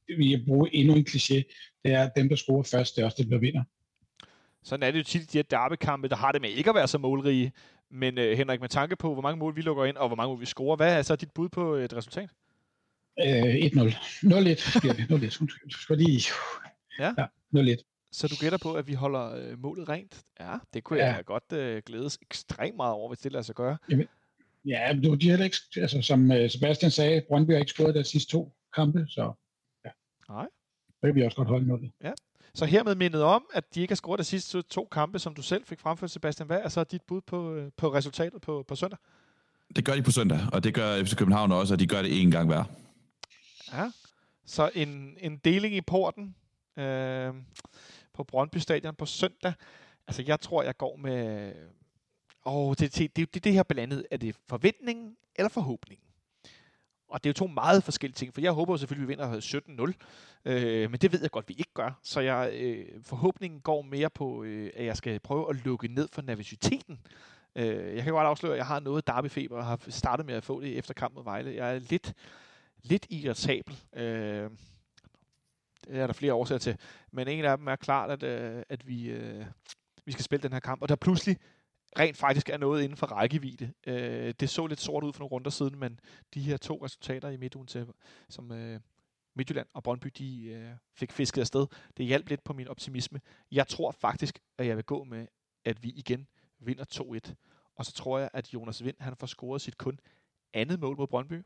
vi 0.08 0.44
bruger 0.46 0.68
endnu 0.72 0.94
en 0.94 1.06
kliché, 1.08 1.42
det 1.84 1.92
er, 1.92 2.02
at 2.02 2.12
dem, 2.16 2.28
der 2.28 2.36
scorer 2.36 2.62
først, 2.62 2.96
det 2.96 3.02
er 3.02 3.06
også 3.06 3.22
dem, 3.22 3.30
der 3.30 3.38
vinder. 3.38 3.62
Sådan 4.62 4.82
er 4.82 4.90
det 4.90 4.98
jo 4.98 5.04
tit 5.04 5.22
i 5.22 5.26
de 5.26 5.38
her 5.38 5.42
derbykampe, 5.42 6.08
der 6.08 6.16
har 6.16 6.32
det 6.32 6.40
med 6.40 6.50
ikke 6.50 6.70
at 6.70 6.76
være 6.76 6.88
så 6.88 6.98
målrige. 6.98 7.52
Men 7.90 8.18
uh, 8.18 8.24
Henrik, 8.24 8.60
med 8.60 8.68
tanke 8.68 8.96
på, 8.96 9.12
hvor 9.12 9.22
mange 9.22 9.38
mål 9.38 9.56
vi 9.56 9.60
lukker 9.60 9.84
ind, 9.84 9.96
og 9.96 10.08
hvor 10.08 10.16
mange 10.16 10.28
mål 10.28 10.40
vi 10.40 10.46
scorer, 10.46 10.76
hvad 10.76 10.98
er 10.98 11.02
så 11.02 11.16
dit 11.16 11.30
bud 11.30 11.48
på 11.48 11.74
et 11.74 11.96
resultat? 11.96 12.30
Uh, 13.20 13.26
1-0. 13.26 13.28
0-1 13.28 14.80
bliver 14.80 14.94
det. 14.94 15.32
0-1. 15.32 15.46
Du 15.72 15.78
skal 15.78 15.98
lige... 15.98 16.22
Ja. 16.98 17.14
ja 17.18 17.26
0-1. 17.74 18.08
Så 18.12 18.28
du 18.28 18.34
gætter 18.40 18.58
på, 18.62 18.74
at 18.74 18.86
vi 18.86 18.94
holder 18.94 19.52
uh, 19.52 19.58
målet 19.58 19.88
rent? 19.88 20.22
Ja, 20.40 20.56
det 20.74 20.84
kunne 20.84 20.98
ja. 20.98 21.14
jeg 21.14 21.24
godt 21.24 21.52
uh, 21.52 21.82
glædes 21.86 22.18
ekstremt 22.22 22.76
meget 22.76 22.92
over, 22.92 23.08
hvis 23.08 23.18
det 23.18 23.32
lader 23.32 23.42
sig 23.42 23.54
gøre. 23.54 23.76
Jamen, 23.90 24.06
ja, 24.64 24.92
men 24.94 25.20
de 25.20 25.30
heller 25.30 25.44
ikke, 25.44 25.56
altså, 25.76 26.02
som 26.02 26.30
uh, 26.30 26.50
Sebastian 26.50 26.90
sagde, 26.90 27.22
Brøndby 27.28 27.50
har 27.50 27.58
ikke 27.58 27.70
scoret 27.70 27.94
deres 27.94 28.08
sidste 28.08 28.32
to 28.32 28.52
kampe, 28.74 29.06
så 29.08 29.32
ja. 29.84 29.90
Nej. 30.28 30.46
Så 30.88 31.06
kan 31.06 31.14
vi 31.14 31.22
også 31.22 31.36
godt 31.36 31.48
holde 31.48 31.66
målet. 31.66 31.90
Ja. 32.04 32.12
Så 32.54 32.64
hermed 32.64 32.94
mindet 32.94 33.22
om, 33.22 33.44
at 33.54 33.74
de 33.74 33.80
ikke 33.80 33.92
har 33.92 33.96
scoret 33.96 34.18
de 34.18 34.24
sidste 34.24 34.62
to 34.62 34.88
kampe, 34.92 35.18
som 35.18 35.34
du 35.34 35.42
selv 35.42 35.66
fik 35.66 35.80
fremført, 35.80 36.10
Sebastian. 36.10 36.46
Hvad 36.46 36.60
er 36.60 36.68
så 36.68 36.84
dit 36.84 37.02
bud 37.02 37.20
på, 37.20 37.54
øh, 37.54 37.70
på 37.76 37.94
resultatet 37.94 38.40
på, 38.40 38.64
på 38.68 38.76
søndag? 38.76 38.98
Det 39.76 39.84
gør 39.84 39.94
de 39.94 40.02
på 40.02 40.10
søndag, 40.10 40.40
og 40.52 40.64
det 40.64 40.74
gør 40.74 41.04
FC 41.04 41.16
København 41.16 41.52
også, 41.52 41.74
og 41.74 41.80
de 41.80 41.86
gør 41.86 42.02
det 42.02 42.08
én 42.08 42.30
gang 42.30 42.46
hver. 42.46 42.64
Ja, 43.72 43.90
så 44.46 44.70
en, 44.74 45.16
en 45.20 45.36
deling 45.36 45.74
i 45.74 45.80
porten 45.80 46.34
øh, 46.76 47.34
på 48.14 48.24
Brøndby 48.24 48.56
Stadion 48.56 48.94
på 48.94 49.06
søndag. 49.06 49.52
Altså, 50.06 50.22
jeg 50.26 50.40
tror, 50.40 50.62
jeg 50.62 50.76
går 50.76 50.96
med... 50.96 51.52
Åh, 52.44 52.74
det, 52.78 52.96
det, 52.96 53.16
det, 53.16 53.34
det, 53.34 53.44
det 53.44 53.52
her 53.52 53.62
blandet. 53.62 54.06
Er 54.10 54.16
det 54.16 54.36
forventningen 54.48 55.16
eller 55.36 55.48
forhåbningen? 55.48 56.06
Og 57.08 57.24
det 57.24 57.28
er 57.28 57.30
jo 57.30 57.46
to 57.46 57.46
meget 57.46 57.84
forskellige 57.84 58.16
ting, 58.16 58.34
for 58.34 58.40
jeg 58.40 58.52
håber 58.52 58.72
jo 58.72 58.76
selvfølgelig, 58.76 59.12
at 59.12 59.18
vi 59.18 59.24
vinder 59.24 59.94
17-0, 60.44 60.50
øh, 60.50 60.90
men 60.90 61.00
det 61.00 61.12
ved 61.12 61.20
jeg 61.20 61.30
godt, 61.30 61.44
at 61.44 61.48
vi 61.48 61.54
ikke 61.54 61.74
gør. 61.74 61.98
Så 62.02 62.20
jeg, 62.20 62.50
øh, 62.54 62.86
forhåbningen 63.02 63.60
går 63.60 63.82
mere 63.82 64.10
på, 64.10 64.42
øh, 64.42 64.70
at 64.74 64.84
jeg 64.84 64.96
skal 64.96 65.20
prøve 65.20 65.50
at 65.50 65.64
lukke 65.64 65.88
ned 65.88 66.08
for 66.12 66.22
nervøsiteten. 66.22 67.00
Øh, 67.56 67.96
jeg 67.96 68.04
kan 68.04 68.12
godt 68.12 68.26
afsløre, 68.26 68.52
at 68.52 68.58
jeg 68.58 68.66
har 68.66 68.80
noget 68.80 69.06
derbyfeber, 69.06 69.56
og 69.56 69.66
har 69.66 69.78
startet 69.88 70.26
med 70.26 70.34
at 70.34 70.44
få 70.44 70.60
det 70.60 70.78
efter 70.78 70.94
kampen 70.94 71.14
mod 71.14 71.24
Vejle. 71.24 71.54
Jeg 71.54 71.74
er 71.74 71.78
lidt, 71.78 72.14
lidt 72.82 73.06
irritabel. 73.10 73.76
Øh, 73.92 74.50
det 75.84 76.00
er 76.00 76.06
der 76.06 76.14
flere 76.14 76.34
årsager 76.34 76.58
til. 76.58 76.76
Men 77.10 77.28
en 77.28 77.44
af 77.44 77.58
dem 77.58 77.66
er 77.66 77.76
klart, 77.76 78.10
at, 78.10 78.22
øh, 78.22 78.62
at 78.68 78.88
vi, 78.88 79.10
øh, 79.10 79.44
vi 80.04 80.12
skal 80.12 80.24
spille 80.24 80.42
den 80.42 80.52
her 80.52 80.60
kamp. 80.60 80.82
Og 80.82 80.88
der 80.88 80.96
pludselig 80.96 81.36
rent 81.98 82.16
faktisk 82.16 82.48
er 82.48 82.56
noget 82.56 82.82
inden 82.82 82.96
for 82.96 83.06
rækkevidde. 83.06 83.72
Øh, 83.86 84.34
det 84.40 84.50
så 84.50 84.66
lidt 84.66 84.80
sort 84.80 85.04
ud 85.04 85.12
for 85.12 85.20
nogle 85.20 85.30
runder 85.30 85.50
siden, 85.50 85.78
men 85.78 86.00
de 86.34 86.40
her 86.40 86.56
to 86.56 86.84
resultater 86.84 87.28
i 87.28 87.36
midtugen 87.36 87.66
til, 87.66 87.86
som 88.28 88.52
øh, 88.52 88.80
Midtjylland 89.34 89.66
og 89.74 89.82
Brøndby, 89.82 90.08
de 90.18 90.44
øh, 90.44 90.70
fik 90.94 91.12
fisket 91.12 91.40
afsted, 91.40 91.66
det 91.96 92.06
hjalp 92.06 92.28
lidt 92.28 92.44
på 92.44 92.52
min 92.52 92.68
optimisme. 92.68 93.20
Jeg 93.52 93.68
tror 93.68 93.90
faktisk, 93.90 94.38
at 94.58 94.66
jeg 94.66 94.76
vil 94.76 94.84
gå 94.84 95.04
med, 95.04 95.26
at 95.64 95.82
vi 95.82 95.88
igen 95.88 96.26
vinder 96.58 96.84
2-1. 97.28 97.34
Og 97.76 97.86
så 97.86 97.92
tror 97.92 98.18
jeg, 98.18 98.30
at 98.32 98.54
Jonas 98.54 98.84
Vind, 98.84 98.96
han 99.00 99.16
får 99.16 99.26
scoret 99.26 99.60
sit 99.60 99.78
kun 99.78 100.00
andet 100.54 100.80
mål 100.80 100.96
mod 100.96 101.06
Brøndby. 101.06 101.42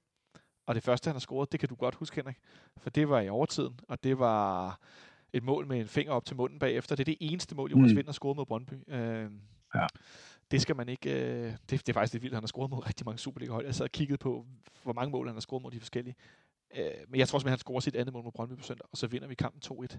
Og 0.67 0.75
det 0.75 0.83
første, 0.83 1.09
han 1.09 1.15
har 1.15 1.21
scoret, 1.21 1.53
det 1.53 1.61
kan 1.61 1.69
du 1.69 1.75
godt 1.75 1.95
huske, 1.95 2.17
Henrik. 2.17 2.37
For 2.77 2.91
det 2.91 3.09
var 3.09 3.21
i 3.21 3.29
overtiden, 3.29 3.81
og 3.89 4.05
det 4.05 4.19
var 4.19 4.79
et 5.33 5.43
mål 5.43 5.67
med 5.67 5.81
en 5.81 5.89
finger 5.89 6.13
op 6.13 6.25
til 6.25 6.37
munden 6.37 6.59
bagefter. 6.59 6.97
Det 6.97 7.03
er 7.03 7.15
det 7.15 7.17
eneste 7.21 7.55
mål, 7.55 7.71
Jonas 7.71 7.91
mm. 7.91 7.97
Vind 7.97 8.07
har 8.07 8.13
scoret 8.13 8.37
mod 8.37 8.47
Brøndby. 8.47 8.93
Øh, 8.93 9.31
ja 9.75 9.87
det 10.51 10.63
skal 10.63 10.77
man 10.77 10.89
ikke... 10.89 11.11
Øh, 11.11 11.53
det, 11.53 11.71
det 11.71 11.89
er 11.89 11.93
faktisk 11.93 12.13
lidt 12.13 12.23
vildt, 12.23 12.35
han 12.35 12.43
har 12.43 12.49
scoret 12.49 12.71
mod 12.71 12.87
rigtig 12.87 13.07
mange 13.07 13.19
Superliga-hold. 13.19 13.67
Jeg 13.67 13.75
sad 13.75 13.85
og 13.85 13.93
kiggede 13.93 14.19
på, 14.19 14.47
hvor 14.83 14.93
mange 14.93 15.11
mål 15.11 15.27
han 15.27 15.37
har 15.37 15.41
scoret 15.41 15.63
mod 15.63 15.71
de 15.71 15.81
forskellige. 15.81 16.15
Øh, 16.77 16.85
men 17.09 17.21
jeg 17.21 17.29
tror 17.29 17.39
simpelthen, 17.39 17.51
han 17.51 17.59
scorer 17.59 17.81
sit 17.81 17.97
andet 17.97 18.13
mål 18.13 18.25
mod 18.25 18.33
Brøndby 18.33 18.57
på 18.57 18.63
søndag, 18.63 18.87
og 18.93 18.99
så 18.99 19.07
vinder 19.07 19.29
vi 19.29 19.35
kampen 19.35 19.63
2-1. 19.65 19.99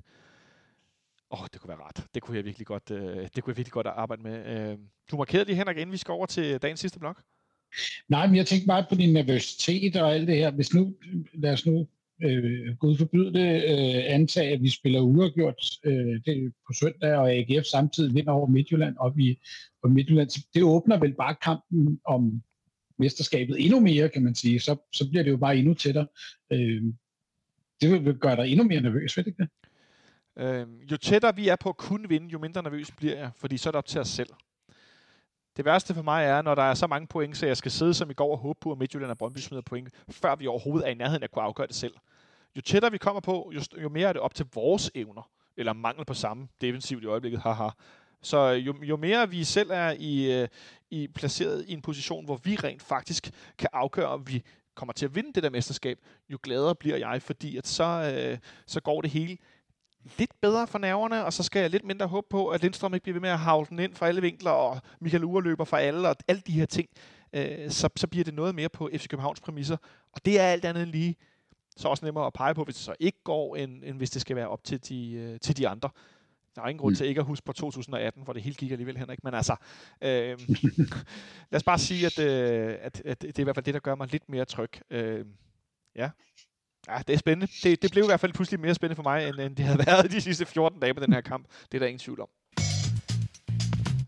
Åh, 1.32 1.42
oh, 1.42 1.48
det 1.54 1.62
kunne 1.62 1.70
være 1.70 1.78
rart. 1.78 2.08
Det 2.14 2.22
kunne 2.22 2.38
jeg 2.38 2.46
virkelig 2.46 2.68
godt, 2.68 2.92
øh, 2.92 3.28
det 3.36 3.44
kunne 3.44 3.52
jeg 3.52 3.58
virkelig 3.58 3.72
godt 3.72 3.88
arbejde 3.88 4.22
med. 4.22 4.46
Øh, 4.46 4.78
du 5.12 5.18
markerede 5.18 5.46
lige, 5.46 5.56
Henrik, 5.56 5.78
inden 5.78 5.92
vi 5.92 5.98
skal 5.98 6.12
over 6.12 6.26
til 6.26 6.62
dagens 6.62 6.80
sidste 6.80 7.00
blok. 7.00 7.22
Nej, 8.08 8.28
men 8.28 8.36
jeg 8.36 8.48
tænkte 8.48 8.66
meget 8.66 8.86
på 8.90 8.96
din 8.96 9.14
nervøsitet 9.14 9.96
og 9.96 10.14
alt 10.14 10.28
det 10.28 10.36
her. 10.36 10.52
Hvis 10.52 10.74
nu, 10.74 10.96
lad 11.34 11.54
os 11.54 11.66
nu 11.66 11.88
øh, 12.24 12.76
Gud 12.80 12.98
forbyde 12.98 13.34
det, 13.34 13.56
øh, 13.56 14.04
antage, 14.14 14.54
at 14.54 14.62
vi 14.62 14.70
spiller 14.70 15.00
uafgjort 15.00 15.66
øh, 15.84 16.22
det 16.26 16.54
på 16.68 16.74
søndag, 16.74 17.16
og 17.16 17.32
AGF 17.32 17.66
samtidig 17.66 18.16
vinder 18.16 18.32
over 18.32 18.48
Midtjylland 18.48 18.98
op 18.98 19.20
i 19.20 19.40
og 19.84 19.92
Midtjylland. 19.92 20.30
Det 20.54 20.64
åbner 20.64 21.00
vel 21.00 21.14
bare 21.14 21.36
kampen 21.42 22.00
om 22.06 22.42
mesterskabet 23.00 23.66
endnu 23.66 23.80
mere, 23.80 24.10
kan 24.10 24.24
man 24.24 24.36
sige. 24.36 24.60
Så, 24.60 24.76
så 24.94 25.10
bliver 25.10 25.24
det 25.24 25.32
jo 25.32 25.38
bare 25.38 25.58
endnu 25.58 25.74
tættere. 25.74 26.08
Øh, 26.52 26.84
det 27.82 28.06
vil 28.06 28.16
gøre 28.16 28.36
dig 28.36 28.52
endnu 28.52 28.64
mere 28.64 28.82
nervøs, 28.82 29.18
ved 29.18 29.28
ikke 29.28 29.44
det? 29.44 29.50
Øh, 30.38 30.92
jo 30.92 30.98
tættere 30.98 31.36
vi 31.36 31.48
er 31.48 31.56
på 31.56 31.70
at 31.70 31.78
kunne 31.78 32.10
vinde, 32.10 32.30
jo 32.30 32.40
mindre 32.40 32.64
nervøs 32.64 32.92
bliver 32.92 33.18
jeg, 33.18 33.32
fordi 33.36 33.58
så 33.58 33.70
er 33.70 33.72
det 33.72 33.78
op 33.78 33.86
til 33.86 34.02
os 34.02 34.10
selv. 34.10 34.30
Det 35.58 35.66
værste 35.66 35.94
for 35.94 36.02
mig 36.02 36.26
er, 36.26 36.42
når 36.42 36.56
der 36.56 36.64
er 36.64 36.74
så 36.74 36.88
mange 36.88 37.08
point, 37.08 37.38
så 37.38 37.46
jeg 37.46 37.58
skal 37.58 37.72
sidde 37.72 37.94
som 37.94 38.10
i 38.10 38.14
går 38.14 38.32
og 38.32 38.38
håbe 38.38 38.60
på, 38.62 38.72
at 38.72 38.78
Midtjylland 38.78 39.12
og 39.12 39.18
Brøndby 39.18 39.38
smider 39.38 39.62
point, 39.62 39.90
før 40.10 40.36
vi 40.36 40.48
overhovedet 40.48 40.88
er 40.88 40.92
i 40.92 40.96
nærheden 40.96 41.24
af 41.24 41.28
at 41.28 41.32
kunne 41.32 41.44
afgøre 41.44 41.68
det 41.68 41.76
selv. 41.76 41.94
Jo 42.56 42.62
tættere 42.62 42.92
vi 42.92 42.98
kommer 42.98 43.22
på, 43.22 43.52
jo, 43.56 43.62
jo 43.82 43.90
mere 43.90 44.10
er 44.10 44.14
det 44.14 44.22
op 44.22 44.36
til 44.36 44.46
vores 44.54 44.92
evner, 44.96 45.30
eller 45.58 45.74
mangel 45.74 46.06
på 46.06 46.14
samme 46.14 46.48
defensivt 46.62 47.04
i 47.04 47.06
øjeblikket, 47.06 47.40
haha, 47.40 47.70
Så 48.22 48.54
øh, 48.54 48.68
jo, 48.68 48.76
jo 48.82 48.98
mere 48.98 49.30
vi 49.30 49.44
selv 49.44 49.70
er 49.72 49.96
i, 50.00 50.42
øh, 50.42 50.48
i 50.90 51.08
placeret 51.08 51.66
i 51.68 51.74
en 51.74 51.82
position, 51.82 52.26
hvor 52.26 52.40
vi 52.44 52.56
rent 52.56 52.82
faktisk 52.82 53.32
kan 53.58 53.70
afgøre, 53.74 54.08
om 54.08 54.28
vi 54.28 54.44
kommer 54.76 54.94
til 54.94 55.06
at 55.06 55.16
vinde 55.16 55.34
det 55.34 55.44
der 55.44 55.50
mesterskab, 55.50 56.00
jo 56.30 56.40
gladere 56.44 56.76
bliver 56.76 56.98
jeg, 56.98 57.22
fordi 57.22 57.58
at 57.58 57.68
så, 57.68 58.14
øh, 58.16 58.38
så 58.66 58.82
går 58.82 59.02
det 59.02 59.12
hele 59.12 59.38
lidt 60.18 60.32
bedre 60.42 60.68
for 60.68 60.80
nerverne, 60.80 61.26
og 61.26 61.34
så 61.34 61.44
skal 61.44 61.60
jeg 61.60 61.70
lidt 61.70 61.84
mindre 61.84 62.08
håbe 62.08 62.28
på, 62.30 62.48
at 62.48 62.62
Lindstrøm 62.62 62.94
ikke 62.94 63.04
bliver 63.04 63.14
ved 63.14 63.22
med 63.22 63.30
at 63.30 63.40
havle 63.40 63.68
den 63.70 63.80
ind 63.80 63.96
fra 63.96 64.08
alle 64.08 64.22
vinkler, 64.22 64.52
og 64.52 64.82
Michael 65.00 65.24
Ure 65.24 65.44
løber 65.44 65.64
fra 65.64 65.80
alle, 65.80 66.10
og 66.10 66.16
alle 66.28 66.42
de 66.48 66.52
her 66.52 66.66
ting. 66.66 66.90
Øh, 67.34 67.72
så, 67.72 67.90
så 67.96 68.08
bliver 68.08 68.24
det 68.24 68.34
noget 68.34 68.56
mere 68.56 68.70
på 68.70 68.90
FC 68.94 69.08
Københavns 69.08 69.40
præmisser, 69.40 69.78
og 70.12 70.26
det 70.26 70.40
er 70.40 70.44
alt 70.44 70.66
andet 70.66 70.84
end 70.84 70.92
lige 70.92 71.16
så 71.78 71.88
også 71.88 72.06
nemmere 72.06 72.26
at 72.26 72.34
pege 72.34 72.56
på, 72.56 72.64
hvis 72.64 72.76
det 72.76 72.84
så 72.84 72.96
ikke 73.00 73.24
går, 73.24 73.56
end, 73.56 73.84
end 73.84 73.98
hvis 73.98 74.10
det 74.10 74.22
skal 74.22 74.36
være 74.36 74.48
op 74.48 74.64
til 74.64 74.90
de, 74.90 75.14
øh, 75.14 75.40
til 75.40 75.58
de 75.58 75.68
andre. 75.68 75.90
Der 76.56 76.64
er 76.64 76.68
ingen 76.68 76.80
grund 76.80 76.92
mm. 76.92 76.98
til 76.98 77.08
ikke 77.08 77.20
at 77.20 77.26
huske 77.26 77.46
på 77.46 77.54
2018, 77.54 78.24
hvor 78.24 78.34
det 78.34 78.42
hele 78.42 78.56
gik 78.56 78.72
alligevel, 78.72 78.98
Henrik. 78.98 79.24
Men 79.24 79.34
altså, 79.34 79.56
øh, 80.02 80.40
lad 81.52 81.56
os 81.56 81.64
bare 81.64 81.80
sige, 81.80 82.06
at, 82.06 82.20
øh, 82.20 82.78
at, 82.82 83.02
at 83.06 83.22
det 83.22 83.40
er 83.40 83.40
i 83.40 83.44
hvert 83.44 83.56
fald 83.56 83.66
det, 83.66 83.74
der 83.74 83.80
gør 83.80 83.96
mig 83.96 84.12
lidt 84.12 84.30
mere 84.30 84.46
tryg. 84.46 84.70
Øh, 84.90 85.26
ja. 85.96 86.10
Ja, 86.90 86.98
det 87.08 87.14
er 87.14 87.18
spændende. 87.18 87.54
Det, 87.64 87.82
det 87.82 87.92
blev 87.92 88.04
i 88.04 88.08
hvert 88.08 88.20
fald 88.20 88.34
pludselig 88.34 88.60
mere 88.60 88.74
spændende 88.74 88.96
for 88.96 89.04
mig, 89.04 89.28
end, 89.30 89.40
end 89.40 89.56
det 89.56 89.66
havde 89.66 89.80
været 89.88 90.12
de 90.12 90.22
sidste 90.22 90.46
14 90.46 90.80
dage 90.80 90.94
på 90.94 91.00
den 91.00 91.14
her 91.14 91.22
kamp. 91.22 91.46
Det 91.72 91.78
er 91.78 91.80
der 91.80 91.88
ingen 91.88 92.00
tvivl 92.00 92.22
om. 92.22 92.28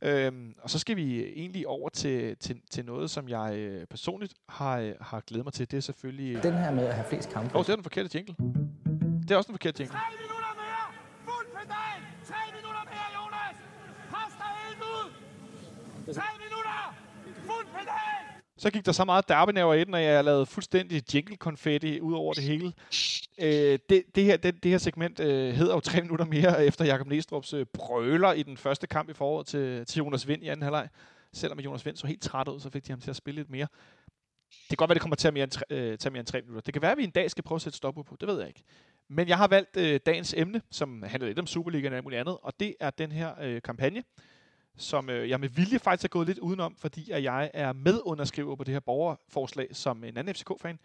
Øhm, 0.02 0.54
og 0.62 0.70
så 0.70 0.80
skal 0.80 0.96
vi 0.96 1.24
egentlig 1.24 1.68
over 1.68 1.90
til, 1.90 2.38
til, 2.38 2.62
til 2.72 2.86
noget, 2.86 3.10
som 3.10 3.30
jeg 3.30 3.54
øh, 3.56 3.86
personligt 3.86 4.34
har, 4.50 4.78
øh, 4.78 4.94
har 5.02 5.20
glædet 5.20 5.46
mig 5.46 5.54
til. 5.54 5.72
Det 5.72 5.78
er 5.78 5.82
selvfølgelig... 5.82 6.44
Den 6.44 6.54
her 6.54 6.72
med 6.72 6.86
at 6.86 6.94
have 6.94 7.06
flest 7.10 7.30
kampe. 7.34 7.56
Åh, 7.56 7.60
oh, 7.60 7.66
det 7.66 7.72
er 7.72 7.76
den 7.76 7.84
forkerte 7.84 8.10
jingle. 8.16 8.36
Det 9.22 9.32
er 9.32 9.38
også 9.38 9.48
den 9.48 9.54
forkerte 9.54 9.84
jingle. 9.84 9.94
Tre 9.94 10.02
minutter! 10.18 10.94
Fuld 11.26 11.48
pedal! 11.56 12.00
Så 18.60 18.72
gik 18.72 18.86
der 18.86 18.91
så 18.91 19.06
meget 19.06 19.30
derbynæver 19.30 19.73
i 19.73 19.84
den, 19.84 19.94
at 19.94 20.03
jeg 20.03 20.23
lavede 20.23 20.45
fuldstændig 20.45 21.14
jingle-konfetti 21.14 21.99
ud 21.99 22.14
over 22.14 22.34
det 22.34 22.44
hele. 22.44 22.73
Øh, 23.38 23.80
det, 23.90 24.03
det, 24.15 24.23
her, 24.23 24.38
det, 24.38 24.64
det 24.64 24.72
her 24.72 24.77
segment 24.77 25.19
øh, 25.19 25.53
hedder 25.53 25.73
jo 25.73 25.80
tre 25.80 26.02
minutter 26.02 26.26
mere 26.26 26.65
efter 26.65 26.86
Jakob 26.86 27.07
Næstrup's 27.07 27.56
øh, 27.56 27.65
brøler 27.73 28.34
i 28.34 28.44
den 28.44 28.57
første 28.57 28.88
kamp 28.88 29.10
i 29.10 29.14
foråret 29.14 29.48
til, 29.48 29.86
til 29.86 29.98
Jonas 29.98 30.27
Vind 30.27 30.44
i 30.44 30.48
anden 30.48 30.64
halvleg. 30.64 30.90
Selvom 31.34 31.60
Jonas 31.60 31.86
Vind 31.86 31.98
så 31.98 32.07
helt 32.07 32.22
træt 32.22 32.48
ud, 32.48 32.60
så 32.60 32.69
fik 32.69 32.88
de 32.88 32.91
ham 32.91 33.02
til 33.02 33.10
at 33.10 33.15
spille 33.15 33.40
lidt 33.40 33.49
mere. 33.49 33.68
Det 34.49 34.69
kan 34.69 34.76
godt 34.76 34.90
være, 34.90 34.94
det 34.94 35.02
kommer 35.02 35.15
til 35.15 35.27
at 35.27 35.34
mere 35.34 35.44
end, 35.44 35.64
øh, 35.69 35.98
tage 35.98 36.11
mere 36.11 36.19
end 36.19 36.27
tre 36.27 36.41
minutter. 36.41 36.61
Det 36.61 36.73
kan 36.73 36.81
være, 36.81 36.91
at 36.91 36.98
vi 36.98 37.03
en 37.03 37.10
dag 37.10 37.31
skal 37.31 37.44
prøve 37.44 37.56
at 37.56 37.61
sætte 37.61 37.77
stop 37.77 37.94
på. 37.94 38.18
Det 38.19 38.27
ved 38.27 38.40
jeg 38.40 38.48
ikke. 38.48 38.64
Men 39.10 39.27
jeg 39.27 39.38
har 39.38 39.48
valgt 39.48 39.77
øh, 39.77 39.99
dagens 40.06 40.34
emne, 40.38 40.61
som 40.72 41.03
handler 41.03 41.27
lidt 41.27 41.40
om 41.40 41.48
Superligaen 41.48 41.94
og 41.94 41.98
alt 41.98 42.06
muligt 42.06 42.19
andet, 42.19 42.38
og 42.41 42.53
det 42.60 42.76
er 42.80 42.90
den 42.90 43.11
her 43.11 43.34
øh, 43.41 43.61
kampagne, 43.61 44.03
som 44.80 45.10
øh, 45.10 45.30
jeg 45.30 45.40
med 45.40 45.50
vilje 45.50 45.80
faktisk 45.80 46.06
er 46.06 46.10
gået 46.10 46.28
lidt 46.28 46.40
udenom, 46.40 46.76
fordi 46.76 47.12
at 47.12 47.24
jeg 47.24 47.52
er 47.54 47.74
medunderskriver 47.74 48.56
på 48.56 48.64
det 48.64 48.74
her 48.74 48.80
borgerforslag, 48.80 49.76
som 49.76 50.04
en 50.04 50.18
anden 50.18 50.36
FCK-fan, 50.36 50.80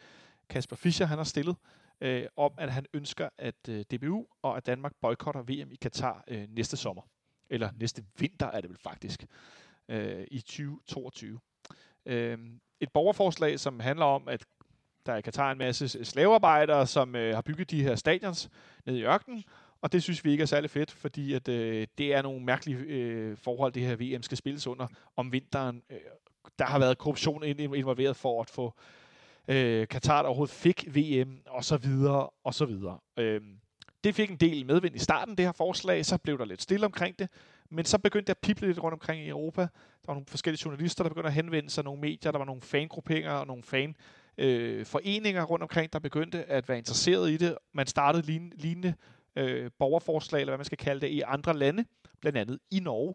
Kasper 0.49 0.77
Fischer, 0.77 1.07
han 1.07 1.19
har 1.19 1.25
stillet, 1.25 1.57
øh, 2.01 2.27
om 2.37 2.53
at 2.59 2.73
han 2.73 2.87
ønsker, 2.93 3.29
at 3.39 3.69
øh, 3.69 3.85
DBU 3.93 4.27
og 4.43 4.57
at 4.57 4.67
Danmark 4.67 4.93
boykotter 5.01 5.43
VM 5.43 5.73
i 5.73 5.77
Katar 5.77 6.25
øh, 6.29 6.45
næste 6.49 6.77
sommer. 6.77 7.03
Eller 7.51 7.71
næste 7.81 8.05
vinter 8.19 8.47
er 8.47 8.61
det 8.61 8.71
vel 8.71 8.79
faktisk, 8.79 9.27
øh, 9.89 10.27
i 10.31 10.41
2022. 10.41 11.39
Øh, 12.07 12.39
et 12.81 12.93
borgerforslag, 12.93 13.61
som 13.61 13.81
handler 13.81 14.05
om, 14.07 14.29
at 14.29 14.45
der 15.07 15.13
er 15.13 15.17
i 15.17 15.21
Katar 15.21 15.53
en 15.53 15.59
masse 15.59 16.05
slavearbejdere, 16.05 16.87
som 16.87 17.17
øh, 17.17 17.35
har 17.35 17.43
bygget 17.43 17.71
de 17.71 17.83
her 17.83 17.95
stadions 17.95 18.51
nede 18.87 18.99
i 18.99 19.05
ørkenen, 19.05 19.45
og 19.85 19.93
det 19.93 20.03
synes 20.03 20.25
vi 20.25 20.31
ikke 20.31 20.43
er 20.43 20.47
særlig 20.47 20.71
fedt, 20.71 20.91
fordi 20.91 21.33
at, 21.33 21.49
øh, 21.49 21.87
det 21.99 22.15
er 22.15 22.23
nogle 22.23 22.45
mærkelige 22.45 22.79
øh, 22.79 23.37
forhold, 23.37 23.73
det 23.73 23.83
her 23.83 23.97
VM 23.97 24.23
skal 24.23 24.37
spilles 24.37 24.67
under 24.67 24.87
om 25.17 25.33
vinteren. 25.33 25.83
Øh, 25.91 25.99
der 26.59 26.65
har 26.65 26.79
været 26.79 26.99
korruption 26.99 27.45
involveret 27.45 28.17
for 28.17 28.43
at 28.43 28.51
få 28.51 28.75
øh, 29.49 29.89
Katar, 29.89 30.23
der 30.23 30.29
overhovedet 30.29 30.55
fik 30.55 30.97
VM, 30.97 31.39
og 31.47 31.65
så 31.65 31.77
videre, 31.77 32.31
og 32.45 32.55
så 32.55 32.65
videre. 32.65 32.99
Øh, 33.17 33.41
det 34.05 34.15
fik 34.15 34.31
en 34.31 34.37
del 34.37 34.67
medvind 34.67 34.97
i 34.97 34.99
starten, 34.99 35.37
det 35.37 35.45
her 35.45 35.53
forslag. 35.53 36.07
Så 36.07 36.19
blev 36.19 36.39
der 36.39 36.45
lidt 36.45 36.63
stille 36.63 36.87
omkring 36.87 37.19
det. 37.19 37.29
Men 37.71 37.85
så 37.85 37.99
begyndte 37.99 38.27
det 38.27 38.31
at 38.31 38.39
pible 38.39 38.67
lidt 38.67 38.83
rundt 38.83 38.93
omkring 38.93 39.25
i 39.25 39.29
Europa. 39.29 39.61
Der 39.61 40.07
var 40.07 40.15
nogle 40.15 40.27
forskellige 40.29 40.63
journalister, 40.65 41.05
der 41.05 41.09
begyndte 41.09 41.29
at 41.29 41.35
henvende 41.35 41.71
sig, 41.71 41.85
nogle 41.85 42.01
medier, 42.01 42.33
der 42.33 42.39
var 42.39 42.47
nogle 42.47 42.63
fangrupperinger 42.63 43.33
og 43.33 43.47
nogle 43.47 43.63
fan 43.63 43.97
øh, 44.39 44.87
foreninger 44.87 45.45
rundt 45.45 45.63
omkring, 45.63 45.93
der 45.93 45.99
begyndte 45.99 46.45
at 46.45 46.69
være 46.69 46.79
interesseret 46.79 47.31
i 47.31 47.37
det. 47.37 47.59
Man 47.73 47.87
startede 47.87 48.27
lignende, 48.27 48.57
lignende 48.57 48.95
øh, 49.37 49.71
borgerforslag, 49.79 50.41
eller 50.41 50.51
hvad 50.51 50.59
man 50.59 50.65
skal 50.65 50.79
kalde 50.79 51.01
det, 51.01 51.09
i 51.09 51.21
andre 51.21 51.57
lande, 51.59 51.85
blandt 52.21 52.39
andet 52.39 52.59
i 52.71 52.81
Norge, 52.81 53.15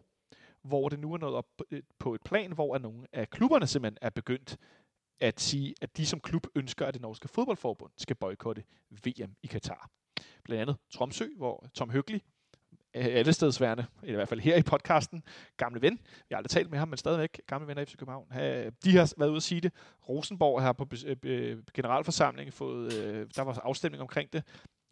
hvor 0.62 0.88
det 0.88 0.98
nu 0.98 1.12
er 1.12 1.18
nået 1.18 1.34
op 1.34 1.46
øh, 1.70 1.82
på 1.98 2.14
et 2.14 2.22
plan, 2.22 2.52
hvor 2.52 2.74
at 2.74 2.82
nogle 2.82 3.06
af 3.12 3.30
klubberne 3.30 3.66
simpelthen 3.66 3.98
er 4.02 4.10
begyndt 4.10 4.56
at 5.20 5.40
sige, 5.40 5.74
at 5.80 5.96
de 5.96 6.06
som 6.06 6.20
klub 6.20 6.46
ønsker, 6.54 6.86
at 6.86 6.94
det 6.94 7.02
norske 7.02 7.28
fodboldforbund 7.28 7.92
skal 7.96 8.16
boykotte 8.16 8.64
VM 8.90 9.34
i 9.42 9.46
Katar. 9.46 9.90
Blandt 10.44 10.62
andet 10.62 10.76
Tromsø, 10.90 11.26
hvor 11.36 11.66
Tom 11.74 11.90
Høgli, 11.90 12.22
øh, 12.94 13.04
alle 13.04 13.32
stedsværende, 13.32 13.86
eller 14.02 14.12
i 14.12 14.16
hvert 14.16 14.28
fald 14.28 14.40
her 14.40 14.56
i 14.56 14.62
podcasten, 14.62 15.22
gamle 15.56 15.82
ven, 15.82 15.98
jeg 16.30 16.36
har 16.36 16.38
aldrig 16.38 16.50
talt 16.50 16.70
med 16.70 16.78
ham, 16.78 16.88
men 16.88 16.96
stadigvæk 16.96 17.40
gamle 17.46 17.66
venner 17.68 17.82
i 17.82 17.86
FC 17.86 17.96
København, 17.96 18.26
de 18.84 18.96
har 18.96 19.14
været 19.18 19.28
ude 19.28 19.36
at 19.36 19.42
sige 19.42 19.60
det. 19.60 19.72
Rosenborg 20.08 20.62
har 20.62 20.72
på 20.72 20.86
øh, 21.22 21.58
generalforsamlingen 21.74 22.52
fået, 22.52 22.92
der 23.36 23.42
var 23.42 23.60
afstemning 23.64 24.02
omkring 24.02 24.32
det, 24.32 24.44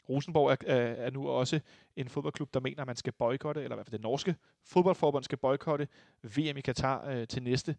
Rosenborg 0.09 0.51
er, 0.67 0.77
er 0.77 1.11
nu 1.11 1.29
også 1.29 1.61
en 1.97 2.09
fodboldklub, 2.09 2.55
der 2.55 2.61
mener, 2.61 2.81
at 2.81 2.87
man 2.87 2.97
skal 2.97 3.13
boykotte, 3.13 3.63
eller 3.63 3.75
i 3.75 3.77
hvert 3.77 3.87
fald 3.87 3.93
det 3.93 4.03
norske 4.03 4.37
fodboldforbund 4.65 5.25
skal 5.25 5.39
boykotte 5.39 5.89
VM 6.23 6.57
i 6.57 6.61
Katar 6.61 7.09
øh, 7.09 7.29
til 7.29 7.43
næste 7.43 7.77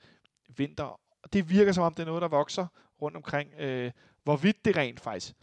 vinter. 0.58 1.00
Og 1.24 1.34
det 1.34 1.50
virker 1.50 1.72
som 1.72 1.84
om, 1.84 1.94
det 1.94 2.04
er 2.04 2.08
noget, 2.08 2.22
der 2.22 2.28
vokser 2.28 2.68
rundt 3.02 3.18
omkring. 3.18 3.54
Øh, 3.60 3.92
hvorvidt 4.24 4.66
det 4.66 4.78
rent 4.78 5.00
faktisk 5.00 5.36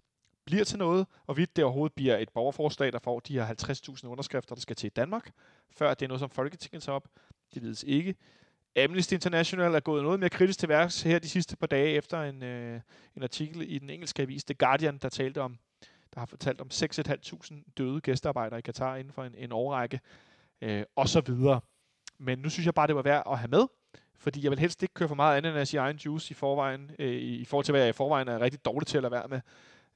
bliver 0.45 0.65
til 0.65 0.79
noget, 0.79 1.07
hvorvidt 1.25 1.57
det 1.57 1.65
overhovedet 1.65 1.95
bliver 1.95 2.17
et 2.17 2.29
borgerforslag, 2.29 2.93
der 2.93 2.99
får 2.99 3.21
de 3.21 3.33
her 3.33 3.47
50.000 3.47 4.07
underskrifter, 4.07 4.55
der 4.55 4.61
skal 4.61 4.77
til 4.77 4.91
Danmark, 4.91 5.31
før 5.71 5.95
det 5.95 6.07
er 6.07 6.09
noget, 6.09 6.21
som 6.21 6.31
Folketinget 6.31 6.83
tager 6.83 6.97
op. 6.97 7.09
Det 7.55 7.63
vides 7.63 7.83
ikke. 7.83 8.15
Amnesty 8.77 9.13
International 9.13 9.75
er 9.75 9.81
gået 9.81 10.03
noget 10.03 10.21
mere 10.21 10.31
kritisk 10.31 10.59
til 10.59 10.69
værks 10.69 11.03
her 11.03 11.19
de 11.19 11.29
sidste 11.29 11.57
par 11.57 11.67
dage 11.67 11.91
efter 11.91 12.23
en, 12.23 12.43
øh, 12.43 12.81
en 13.17 13.23
artikel 13.23 13.73
i 13.73 13.79
den 13.79 13.91
engelske 13.91 14.23
avis 14.23 14.45
The 14.45 14.55
Guardian, 14.55 14.99
der 14.99 15.09
talte 15.09 15.43
om 15.43 15.59
der 16.17 16.21
har 16.21 16.27
fortalt 16.27 16.61
om 16.61 16.69
6.500 16.73 17.73
døde 17.79 18.01
gæstearbejdere 18.01 18.59
i 18.59 18.63
Katar 18.63 18.97
inden 18.97 19.13
for 19.13 19.25
en, 19.25 19.35
en 19.39 19.53
årrække, 19.53 20.01
øh, 20.63 20.83
og 20.97 21.09
så 21.09 21.21
videre. 21.21 21.61
Men 22.19 22.39
nu 22.39 22.49
synes 22.49 22.67
jeg 22.67 22.75
bare, 22.75 22.87
det 22.87 22.97
var 22.97 23.03
værd 23.03 23.23
at 23.27 23.39
have 23.39 23.49
med, 23.49 23.67
fordi 24.19 24.43
jeg 24.43 24.51
vil 24.51 24.59
helst 24.59 24.83
ikke 24.83 24.95
køre 24.95 25.09
for 25.09 25.15
meget 25.15 25.37
ananas 25.37 25.73
i 25.73 25.77
egen 25.77 25.97
juice 25.97 26.31
i 26.31 26.35
forvejen, 26.35 26.91
øh, 26.99 27.15
i 27.15 27.45
forhold 27.45 27.65
til, 27.65 27.73
hvad 27.73 27.81
jeg 27.81 27.89
i 27.89 27.93
forvejen 27.93 28.29
er 28.29 28.41
rigtig 28.41 28.65
dårlig 28.65 28.87
til 28.87 28.99
at 28.99 29.03
lade 29.03 29.13
være 29.13 29.29
med. 29.29 29.41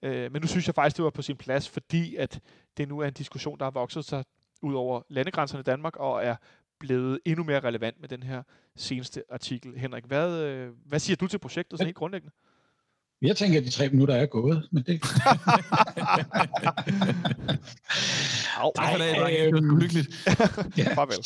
Øh, 0.03 0.33
men 0.33 0.43
nu 0.43 0.49
synes 0.49 0.67
jeg 0.67 0.75
faktisk, 0.75 0.97
det 0.97 1.05
var 1.05 1.11
på 1.11 1.23
sin 1.23 1.37
plads, 1.37 1.69
fordi 1.69 2.17
at 2.17 2.41
det 2.77 2.89
nu 2.89 2.99
er 2.99 3.07
en 3.07 3.13
diskussion, 3.13 3.59
der 3.59 3.65
har 3.65 3.71
vokset 3.71 4.05
sig 4.05 4.25
ud 4.63 4.75
over 4.75 5.03
landegrænserne 5.09 5.61
i 5.61 5.65
Danmark, 5.65 5.97
og 5.97 6.25
er 6.25 6.37
blevet 6.79 7.21
endnu 7.25 7.45
mere 7.45 7.61
relevant 7.61 8.01
med 8.01 8.09
den 8.09 8.23
her 8.23 8.43
seneste 8.77 9.25
artikel. 9.31 9.79
Henrik, 9.79 10.05
hvad, 10.05 10.43
øh, 10.43 10.73
hvad 10.87 10.99
siger 10.99 11.17
du 11.17 11.27
til 11.27 11.39
projektet 11.39 11.79
sådan 11.79 11.87
helt 11.87 11.97
grundlæggende? 11.97 12.33
Jeg 13.23 13.37
tænker, 13.37 13.59
at 13.59 13.65
de 13.65 13.71
tre 13.71 13.89
minutter 13.89 14.15
er 14.15 14.27
gået, 14.27 14.69
men 14.73 14.83
det... 14.83 15.01
Au, 18.61 18.73
tak 18.77 18.91
for 18.93 18.99
det, 18.99 19.09
det 19.15 19.55
var 19.55 19.81
hyggeligt. 19.81 20.09
ja. 20.79 20.95
Farvel. 20.95 21.25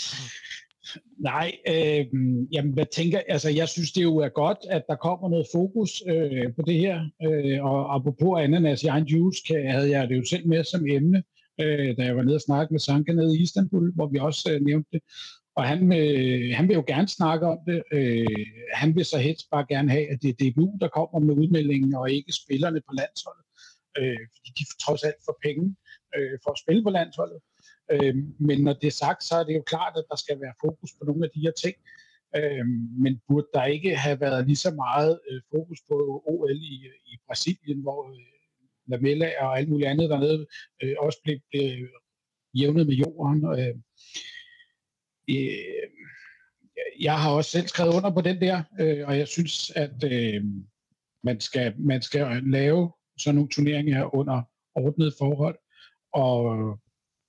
Nej, 1.19 1.53
øh, 1.69 2.07
jamen, 2.53 2.73
hvad 2.73 2.87
tænker, 2.93 3.21
altså, 3.29 3.51
jeg 3.51 3.69
synes, 3.69 3.93
det 3.93 4.03
jo 4.03 4.17
er 4.17 4.29
godt, 4.29 4.59
at 4.71 4.83
der 4.89 4.97
kommer 4.97 5.29
noget 5.29 5.47
fokus 5.53 6.03
øh, 6.09 6.55
på 6.57 6.63
det 6.67 6.75
her, 6.75 6.97
øh, 7.27 7.65
og 7.65 7.95
apropos 7.95 8.41
ananas 8.41 8.83
i 8.83 8.87
egen 8.87 9.05
juice, 9.05 9.43
kan, 9.47 9.71
havde 9.71 9.91
jeg 9.91 10.09
det 10.09 10.17
jo 10.17 10.25
selv 10.25 10.49
med 10.49 10.65
som 10.65 10.87
emne, 10.89 11.23
øh, 11.61 11.97
da 11.97 12.03
jeg 12.05 12.17
var 12.17 12.23
nede 12.23 12.37
og 12.37 12.41
snakke 12.41 12.75
med 12.75 12.81
Sanka 12.81 13.13
nede 13.13 13.39
i 13.39 13.43
Istanbul, 13.43 13.93
hvor 13.95 14.07
vi 14.07 14.19
også 14.19 14.51
øh, 14.53 14.61
nævnte 14.61 14.89
det, 14.93 15.01
og 15.57 15.65
han, 15.65 15.81
øh, 15.93 16.57
han 16.57 16.69
vil 16.69 16.75
jo 16.75 16.85
gerne 16.87 17.09
snakke 17.09 17.47
om 17.47 17.59
det. 17.67 17.83
Øh, 17.93 18.47
han 18.73 18.97
vil 18.97 19.05
så 19.05 19.19
helst 19.19 19.47
bare 19.51 19.67
gerne 19.69 19.91
have, 19.91 20.11
at 20.13 20.23
det 20.23 20.31
er 20.31 20.39
DBU, 20.41 20.79
der 20.81 20.89
kommer 20.89 21.19
med 21.19 21.35
udmeldingen, 21.43 21.95
og 21.95 22.11
ikke 22.11 22.33
spillerne 22.33 22.81
på 22.89 22.93
landsholdet. 23.01 23.45
Øh, 23.99 24.23
fordi 24.35 24.51
de 24.59 24.65
får 24.71 24.79
trods 24.85 25.03
alt 25.03 25.21
for 25.25 25.39
penge 25.43 25.77
øh, 26.17 26.39
for 26.45 26.51
at 26.51 26.63
spille 26.65 26.83
på 26.83 26.91
landsholdet. 26.91 27.41
Øh, 27.93 28.17
men 28.49 28.59
når 28.65 28.73
det 28.73 28.87
er 28.87 28.99
sagt, 29.05 29.25
så 29.25 29.35
er 29.37 29.45
det 29.45 29.55
jo 29.55 29.63
klart, 29.73 29.95
at 29.97 30.05
der 30.11 30.17
skal 30.17 30.41
være 30.41 30.61
fokus 30.65 30.91
på 30.99 31.05
nogle 31.05 31.25
af 31.25 31.31
de 31.35 31.41
her 31.41 31.55
ting. 31.65 31.77
Øh, 32.37 32.67
men 33.03 33.21
burde 33.29 33.47
der 33.55 33.65
ikke 33.65 33.97
have 33.97 34.21
været 34.21 34.47
lige 34.47 34.65
så 34.67 34.71
meget 34.85 35.21
øh, 35.31 35.41
fokus 35.55 35.81
på 35.89 35.97
OL 36.27 36.57
i, 36.75 36.77
i 37.13 37.15
Brasilien, 37.27 37.81
hvor 37.83 38.01
øh, 38.11 38.35
Lamella 38.87 39.29
og 39.45 39.59
alt 39.59 39.69
muligt 39.69 39.89
andet 39.89 40.11
dernede 40.11 40.47
øh, 40.83 40.95
også 40.99 41.19
blev, 41.25 41.39
blev 41.51 41.89
jævnet 42.55 42.87
med 42.87 42.95
jorden. 42.95 43.45
Øh, 43.59 43.75
øh, 45.29 45.89
jeg 47.01 47.19
har 47.19 47.31
også 47.31 47.51
selv 47.51 47.67
skrevet 47.67 47.95
under 47.95 48.11
på 48.11 48.21
den 48.21 48.41
der, 48.41 48.63
øh, 48.81 49.09
og 49.09 49.19
jeg 49.19 49.29
synes, 49.29 49.71
at 49.71 50.05
øh, 50.13 50.45
man, 51.25 51.41
skal, 51.41 51.75
man 51.79 52.03
skal 52.03 52.43
lave 52.43 52.93
sådan 53.19 53.35
nogle 53.35 53.51
turneringer 53.51 54.15
under 54.15 54.43
ordnet 54.75 55.15
forhold, 55.19 55.59
og 56.13 56.45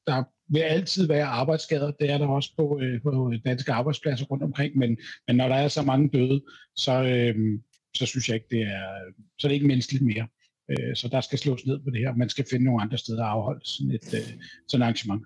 der 0.07 0.23
vil 0.49 0.59
altid 0.59 1.07
være 1.07 1.26
arbejdsskader. 1.26 1.91
Det 1.91 2.09
er 2.09 2.17
der 2.17 2.27
også 2.27 2.51
på, 2.57 2.80
øh, 2.81 3.01
på 3.01 3.34
danske 3.45 3.72
arbejdspladser 3.72 4.26
rundt 4.26 4.43
omkring, 4.43 4.77
men, 4.77 4.97
men 5.27 5.35
når 5.35 5.47
der 5.47 5.55
er 5.55 5.67
så 5.67 5.81
mange 5.81 6.09
døde, 6.09 6.43
så, 6.76 7.03
øh, 7.03 7.59
så 7.95 8.05
synes 8.05 8.30
jeg 8.30 8.35
ikke, 8.35 8.47
det 8.51 8.61
er, 8.61 9.13
så 9.39 9.47
er 9.47 9.49
det 9.49 9.55
ikke 9.55 9.67
menneskeligt 9.67 10.05
mere. 10.05 10.27
Øh, 10.69 10.95
så 10.95 11.07
der 11.07 11.22
skal 11.22 11.39
slås 11.39 11.65
ned 11.65 11.80
på 11.80 11.89
det 11.89 11.99
her. 11.99 12.15
Man 12.15 12.30
skal 12.30 12.45
finde 12.49 12.65
nogle 12.65 12.81
andre 12.81 12.97
steder 12.97 13.23
at 13.23 13.30
afholde 13.30 13.65
sådan 13.65 13.91
et 13.91 14.13
øh, 14.13 14.41
sådan 14.67 14.81
arrangement 14.81 15.26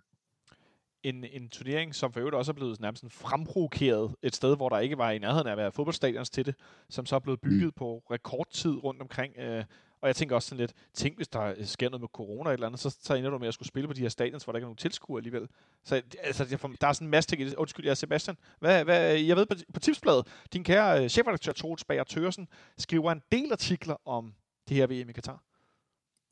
en, 1.03 1.25
en 1.31 1.49
turnering, 1.49 1.95
som 1.95 2.13
for 2.13 2.19
øvrigt 2.19 2.35
også 2.35 2.51
er 2.51 2.53
blevet 2.53 2.79
nærmest 2.79 3.01
sådan 3.01 3.11
fremprovokeret 3.11 4.15
et 4.23 4.35
sted, 4.35 4.55
hvor 4.55 4.69
der 4.69 4.79
ikke 4.79 4.97
var 4.97 5.11
i 5.11 5.19
nærheden 5.19 5.47
af 5.47 5.51
at 5.51 5.57
være 5.57 5.71
fodboldstadions 5.71 6.29
til 6.29 6.45
det, 6.45 6.55
som 6.89 7.05
så 7.05 7.15
er 7.15 7.19
blevet 7.19 7.41
bygget 7.41 7.65
mm. 7.65 7.71
på 7.71 8.03
rekordtid 8.11 8.83
rundt 8.83 9.01
omkring. 9.01 9.37
Øh, 9.37 9.63
og 10.01 10.07
jeg 10.07 10.15
tænker 10.15 10.35
også 10.35 10.49
sådan 10.49 10.59
lidt, 10.59 10.73
tænk 10.93 11.15
hvis 11.15 11.27
der 11.27 11.63
sker 11.63 11.89
noget 11.89 12.01
med 12.01 12.09
corona 12.13 12.39
eller 12.39 12.49
et 12.49 12.53
eller 12.53 12.67
andet, 12.67 12.79
så, 12.79 12.97
så 13.01 13.13
ender 13.13 13.29
du 13.29 13.37
med 13.37 13.47
at 13.47 13.53
skulle 13.53 13.67
spille 13.67 13.87
på 13.87 13.93
de 13.93 14.01
her 14.01 14.09
stadions, 14.09 14.43
hvor 14.43 14.53
der 14.53 14.57
ikke 14.57 14.63
er 14.63 14.67
nogen 14.67 14.77
tilskuere 14.77 15.19
alligevel. 15.19 15.47
Så 15.83 16.01
altså, 16.23 16.45
der 16.81 16.87
er 16.87 16.93
sådan 16.93 17.07
en 17.07 17.11
masse 17.11 17.29
ting 17.29 17.57
Undskyld, 17.57 17.85
jeg 17.85 17.91
er 17.91 17.95
Sebastian. 17.95 18.37
Hvad, 18.59 18.83
hvad, 18.83 19.15
jeg 19.15 19.35
ved 19.35 19.45
på, 19.45 19.55
på 19.73 19.79
tipsbladet, 19.79 20.27
din 20.53 20.63
kære 20.63 21.03
øh, 21.03 21.09
chefredaktør 21.09 21.51
Troels 21.51 21.83
Bager 21.83 22.03
Tørsen 22.03 22.47
skriver 22.77 23.11
en 23.11 23.21
del 23.31 23.51
artikler 23.51 23.95
om 24.07 24.33
det 24.69 24.77
her 24.77 24.87
VM 24.87 25.09
i 25.09 25.13
Katar. 25.13 25.43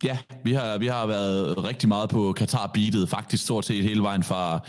Ja, 0.04 0.18
vi 0.44 0.54
har, 0.54 0.78
vi 0.78 0.88
har 0.88 1.06
været 1.06 1.64
rigtig 1.64 1.90
meget 1.90 2.10
på 2.10 2.36
Qatar-beatet, 2.40 3.10
faktisk 3.10 3.44
stort 3.44 3.66
set 3.66 3.84
hele 3.84 4.02
vejen 4.02 4.24
fra, 4.24 4.60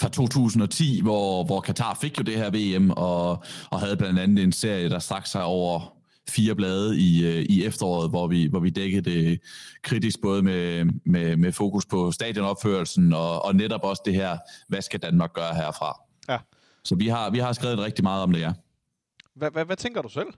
fra 0.00 0.08
2010, 0.08 1.00
hvor, 1.02 1.44
hvor 1.44 1.60
Qatar 1.66 1.94
fik 2.00 2.18
jo 2.18 2.22
det 2.22 2.36
her 2.36 2.50
VM, 2.50 2.90
og, 2.90 3.44
og 3.70 3.80
havde 3.80 3.96
blandt 3.96 4.18
andet 4.18 4.44
en 4.44 4.52
serie, 4.52 4.88
der 4.88 4.98
strak 4.98 5.26
sig 5.26 5.44
over 5.44 5.94
fire 6.28 6.54
blade 6.54 6.98
i, 6.98 7.26
øh, 7.26 7.46
i 7.48 7.64
efteråret, 7.64 8.10
hvor 8.10 8.26
vi, 8.26 8.46
hvor 8.46 8.60
vi 8.60 8.70
dækkede 8.70 9.10
det 9.10 9.40
kritisk, 9.82 10.20
både 10.22 10.42
med, 10.42 10.84
med, 11.06 11.36
med 11.36 11.52
fokus 11.52 11.86
på 11.86 12.12
stadionopførelsen, 12.12 13.12
og, 13.12 13.44
og 13.44 13.54
netop 13.54 13.84
også 13.84 14.02
det 14.04 14.14
her, 14.14 14.38
hvad 14.68 14.82
skal 14.82 15.00
Danmark 15.00 15.32
gøre 15.32 15.54
herfra? 15.54 16.00
Ja. 16.28 16.38
Så 16.84 16.94
vi 16.94 17.08
har, 17.08 17.30
vi 17.30 17.38
har 17.38 17.52
skrevet 17.52 17.78
rigtig 17.78 18.02
meget 18.02 18.22
om 18.22 18.32
det, 18.32 18.40
ja. 18.40 18.52
Hvad, 19.34 19.50
hvad, 19.50 19.64
hvad 19.64 19.76
tænker 19.76 20.02
du 20.02 20.08
selv? 20.08 20.28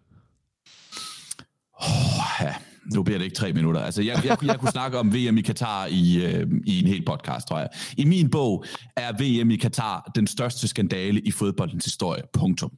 Oh, 1.80 2.40
ja 2.40 2.54
nu 2.94 3.02
bliver 3.02 3.18
det 3.18 3.24
ikke 3.24 3.36
tre 3.36 3.52
minutter. 3.52 3.80
Altså, 3.80 4.02
jeg, 4.02 4.24
jeg, 4.24 4.44
jeg 4.44 4.58
kunne 4.58 4.70
snakke 4.70 4.98
om 4.98 5.14
VM 5.14 5.38
i 5.38 5.40
Katar 5.40 5.86
i, 5.86 6.24
øh, 6.26 6.46
i 6.66 6.80
en 6.80 6.86
hel 6.86 7.04
podcast, 7.04 7.48
tror 7.48 7.58
jeg. 7.58 7.68
I 7.96 8.04
min 8.04 8.30
bog 8.30 8.64
er 8.96 9.12
VM 9.12 9.50
i 9.50 9.56
Katar 9.56 10.10
den 10.14 10.26
største 10.26 10.68
skandale 10.68 11.20
i 11.20 11.30
fodboldens 11.30 11.84
historie. 11.84 12.22
Punktum. 12.32 12.70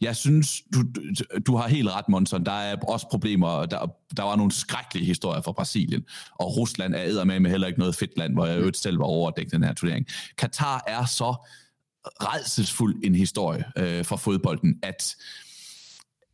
Jeg 0.00 0.16
synes, 0.16 0.62
du, 0.74 0.84
du 1.46 1.56
har 1.56 1.68
helt 1.68 1.88
ret, 1.88 2.08
Monson. 2.08 2.46
Der 2.46 2.52
er 2.52 2.76
også 2.76 3.06
problemer. 3.10 3.66
Der, 3.66 3.78
der 4.16 4.22
var 4.22 4.36
nogle 4.36 4.52
skrækkelige 4.52 5.06
historier 5.06 5.40
fra 5.40 5.52
Brasilien. 5.52 6.04
Og 6.34 6.56
Rusland 6.56 6.94
er 6.94 7.24
med 7.24 7.50
heller 7.50 7.66
ikke 7.66 7.78
noget 7.78 7.94
fedt 7.94 8.18
land, 8.18 8.32
hvor 8.32 8.46
jeg 8.46 8.58
øvrigt 8.58 8.76
selv 8.76 8.98
var 8.98 9.04
overdækket 9.04 9.52
den 9.52 9.64
her 9.64 9.74
turnering. 9.74 10.06
Katar 10.38 10.84
er 10.86 11.04
så 11.04 11.34
redselsfuld 12.06 13.04
en 13.04 13.14
historie 13.14 13.64
øh, 13.78 14.04
for 14.04 14.16
fodbolden, 14.16 14.78
at 14.82 15.16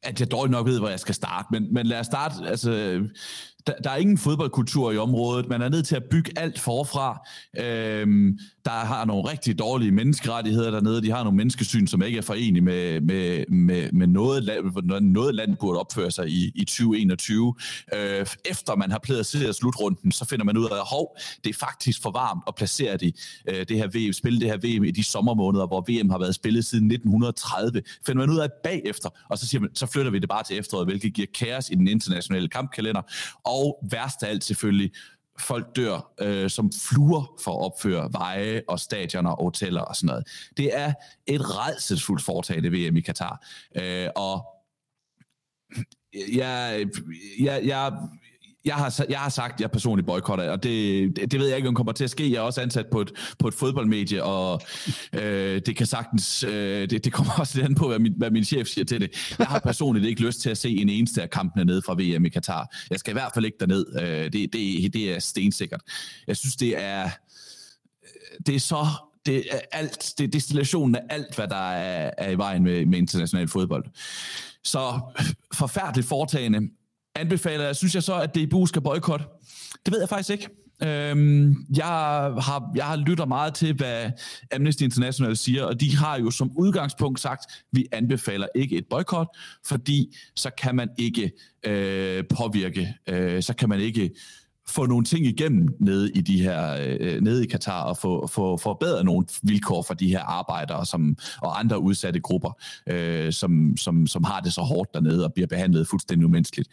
at 0.03 0.21
jeg 0.21 0.31
dårligt 0.31 0.51
nok 0.51 0.67
ved, 0.67 0.79
hvor 0.79 0.89
jeg 0.89 1.01
skal 1.01 1.15
starte, 1.15 1.49
men, 1.51 1.75
men 1.75 1.87
lad 1.87 2.01
os 2.01 2.07
starte, 2.07 2.35
altså, 2.47 3.01
der, 3.67 3.73
der 3.85 3.91
er 3.91 3.97
ingen 3.97 4.19
fodboldkultur 4.19 4.93
i 4.93 4.99
området. 4.99 5.49
Man 5.49 5.63
er 5.63 5.69
nødt 5.69 5.87
til 5.87 5.97
at 5.97 6.05
bygge 6.11 6.33
alt 6.37 6.59
forfra. 6.59 7.29
Øhm, 7.59 8.39
der 8.65 8.71
har 8.71 9.05
nogle 9.05 9.31
rigtig 9.31 9.59
dårlige 9.59 9.93
menneskerettigheder 9.93 10.71
dernede. 10.71 11.03
De 11.03 11.11
har 11.11 11.25
nogle 11.25 11.37
menneskesyn, 11.37 11.87
som 11.87 12.03
ikke 12.03 12.19
er 12.19 12.23
forenige 12.23 12.61
med, 12.61 13.01
med, 13.01 13.45
med, 13.49 13.93
med 13.93 14.07
noget, 14.07 14.45
land, 14.45 15.01
noget 15.01 15.35
land 15.35 15.57
burde 15.57 15.81
opføre 15.81 16.11
sig 16.11 16.29
i, 16.29 16.53
i 16.55 16.65
2021. 16.65 17.55
Øh, 17.95 18.27
efter 18.45 18.77
man 18.77 18.91
har 18.91 18.99
placeret 18.99 19.55
slutrunden, 19.55 20.13
så 20.13 20.25
finder 20.25 20.45
man 20.45 20.57
ud 20.57 20.65
af, 20.65 20.75
at 20.75 20.87
hov, 20.91 21.17
det 21.45 21.51
er 21.51 21.59
faktisk 21.59 22.03
for 22.03 22.11
varmt 22.11 22.43
at 22.49 22.55
placere 22.55 22.97
de, 22.97 23.13
øh, 23.49 23.67
det 23.69 23.77
her 23.77 23.87
VM, 23.87 24.13
spille 24.13 24.41
det 24.41 24.49
her 24.49 24.57
VM 24.57 24.85
i 24.85 24.91
de 24.91 25.05
sommermåneder, 25.05 25.67
hvor 25.67 25.85
VM 25.89 26.11
har 26.11 26.19
været 26.19 26.35
spillet 26.35 26.65
siden 26.65 26.91
1930. 26.91 27.83
Finder 28.07 28.27
man 28.27 28.35
ud 28.35 28.39
af 28.41 28.49
bagefter, 28.65 29.09
og 29.29 29.39
så, 29.39 29.47
siger 29.47 29.61
man, 29.61 29.71
så 29.75 29.87
flytter 29.87 30.11
vi 30.11 30.19
det 30.19 30.29
bare 30.29 30.43
til 30.43 30.59
efteråret, 30.59 30.87
hvilket 30.87 31.15
giver 31.15 31.27
kaos 31.39 31.71
i 31.71 31.75
den 31.75 31.89
internationale 31.89 32.49
kampkalender 32.49 33.03
og 33.51 33.79
værst 33.91 34.23
af 34.23 34.29
alt 34.29 34.45
selvfølgelig, 34.45 34.93
folk 35.39 35.77
dør 35.77 36.13
øh, 36.21 36.51
som 36.51 36.73
fluer 36.73 37.37
for 37.45 37.51
at 37.51 37.65
opføre 37.65 38.13
veje 38.13 38.63
og 38.69 38.81
stadioner 38.81 39.31
og 39.31 39.45
hoteller 39.45 39.81
og 39.81 39.97
sådan 39.97 40.07
noget. 40.07 40.29
Det 40.57 40.77
er 40.77 40.93
et 41.27 41.41
redselsfuldt 41.41 42.23
foretagende 42.23 42.71
VM 42.71 42.97
i 42.97 43.01
Katar. 43.01 43.47
Øh, 43.77 44.09
og 44.17 44.45
jeg, 46.33 46.87
jeg, 47.41 47.61
jeg, 47.65 47.93
jeg 48.65 48.75
har, 48.75 49.05
jeg 49.09 49.19
har 49.19 49.29
sagt, 49.29 49.55
at 49.55 49.61
jeg 49.61 49.71
personligt 49.71 50.07
boykotter, 50.07 50.51
og 50.51 50.63
det, 50.63 51.17
det, 51.17 51.33
det 51.33 51.41
ved 51.41 51.47
jeg 51.47 51.57
ikke, 51.57 51.69
om 51.69 51.75
kommer 51.75 51.93
til 51.93 52.05
at 52.05 52.11
ske. 52.11 52.31
Jeg 52.31 52.37
er 52.37 52.41
også 52.41 52.61
ansat 52.61 52.87
på 52.87 53.01
et, 53.01 53.13
på 53.39 53.49
et 53.49 53.55
fodboldmedie, 53.55 54.25
og 54.25 54.61
øh, 55.13 55.61
det 55.67 55.77
kan 55.77 55.87
sagtens, 55.87 56.45
øh, 56.45 56.91
det, 56.91 57.05
det 57.05 57.13
kommer 57.13 57.33
også 57.41 57.59
lidt 57.59 57.69
an 57.69 57.75
på, 57.75 57.89
hvad 57.89 57.99
min, 57.99 58.15
hvad 58.17 58.31
min 58.31 58.45
chef 58.45 58.69
siger 58.69 58.85
til 58.85 59.01
det. 59.01 59.35
Jeg 59.39 59.47
har 59.47 59.59
personligt 59.59 60.07
ikke 60.07 60.23
lyst 60.23 60.41
til 60.41 60.51
at 60.51 60.59
se 60.59 60.71
en 60.71 60.89
eneste 60.89 61.23
af 61.23 61.31
kampene 61.31 61.65
ned 61.65 61.83
fra 61.83 61.95
VM 61.95 62.25
i 62.25 62.29
Katar. 62.29 62.77
Jeg 62.91 62.99
skal 62.99 63.11
i 63.11 63.15
hvert 63.15 63.31
fald 63.35 63.45
ikke 63.45 63.57
derned. 63.61 63.87
Øh, 64.01 64.33
det, 64.33 64.53
det, 64.53 64.93
det 64.93 65.15
er 65.15 65.19
stensikkert. 65.19 65.81
Jeg 66.27 66.37
synes, 66.37 66.57
det 66.57 66.83
er, 66.83 67.05
øh, 67.05 67.11
det 68.47 68.55
er 68.55 68.61
så 68.61 68.87
det 69.27 69.45
er 69.51 69.59
alt, 69.73 70.15
det 70.19 70.25
er 70.25 70.29
destillationen 70.29 70.95
af 70.95 71.03
alt, 71.11 71.37
hvad 71.37 71.49
der 71.49 71.71
er, 71.71 72.11
er 72.19 72.31
i 72.31 72.39
vejen 72.39 72.63
med, 72.63 72.87
med 72.87 72.99
international 72.99 73.49
fodbold. 73.49 73.85
Så 74.65 75.01
øh, 75.19 75.27
forfærdeligt 75.55 76.09
foretagende, 76.09 76.69
anbefaler 77.15 77.65
jeg, 77.65 77.77
synes 77.77 77.95
jeg 77.95 78.03
så, 78.03 78.15
at 78.15 78.35
DBU 78.35 78.67
skal 78.67 78.83
boykotte? 78.83 79.25
Det 79.87 79.93
ved 79.93 80.01
jeg 80.01 80.09
faktisk 80.09 80.31
ikke. 80.31 80.49
Øhm, 80.83 81.57
jeg, 81.77 81.87
har, 81.87 82.73
jeg 82.75 82.85
har 82.85 82.97
lyttet 82.97 83.29
meget 83.29 83.55
til, 83.55 83.75
hvad 83.75 84.11
Amnesty 84.55 84.83
International 84.83 85.37
siger, 85.37 85.65
og 85.65 85.81
de 85.81 85.97
har 85.97 86.19
jo 86.19 86.31
som 86.31 86.53
udgangspunkt 86.57 87.21
sagt, 87.21 87.65
vi 87.73 87.87
anbefaler 87.93 88.47
ikke 88.55 88.77
et 88.77 88.85
boykot, 88.91 89.37
fordi 89.67 90.17
så 90.37 90.51
kan 90.59 90.77
man 90.77 90.89
ikke 90.99 91.33
øh, 91.67 92.25
påvirke, 92.37 92.95
øh, 93.09 93.43
så 93.43 93.55
kan 93.55 93.69
man 93.69 93.81
ikke 93.81 94.11
få 94.71 94.87
nogle 94.87 95.05
ting 95.05 95.27
igennem 95.27 95.69
nede 95.81 96.11
i 96.11 96.21
de 96.21 96.43
her 96.43 96.77
øh, 97.01 97.21
nede 97.21 97.45
i 97.45 97.47
Katar 97.47 97.83
og 97.83 97.97
få, 97.97 98.27
få 98.27 98.57
forbedret 98.57 99.05
nogle 99.05 99.27
vilkår 99.43 99.83
for 99.83 99.95
de 99.95 100.09
her 100.09 100.21
arbejdere 100.21 100.87
som, 100.87 101.17
og 101.43 101.59
andre 101.59 101.79
udsatte 101.79 102.21
grupper, 102.21 102.59
øh, 102.87 103.33
som, 103.33 103.77
som, 103.77 104.07
som 104.07 104.25
har 104.25 104.41
det 104.41 104.53
så 104.53 104.61
hårdt 104.61 104.95
dernede 104.95 105.25
og 105.25 105.33
bliver 105.33 105.47
behandlet 105.47 105.89
fuldstændig 105.89 106.27
umenneskeligt. 106.27 106.69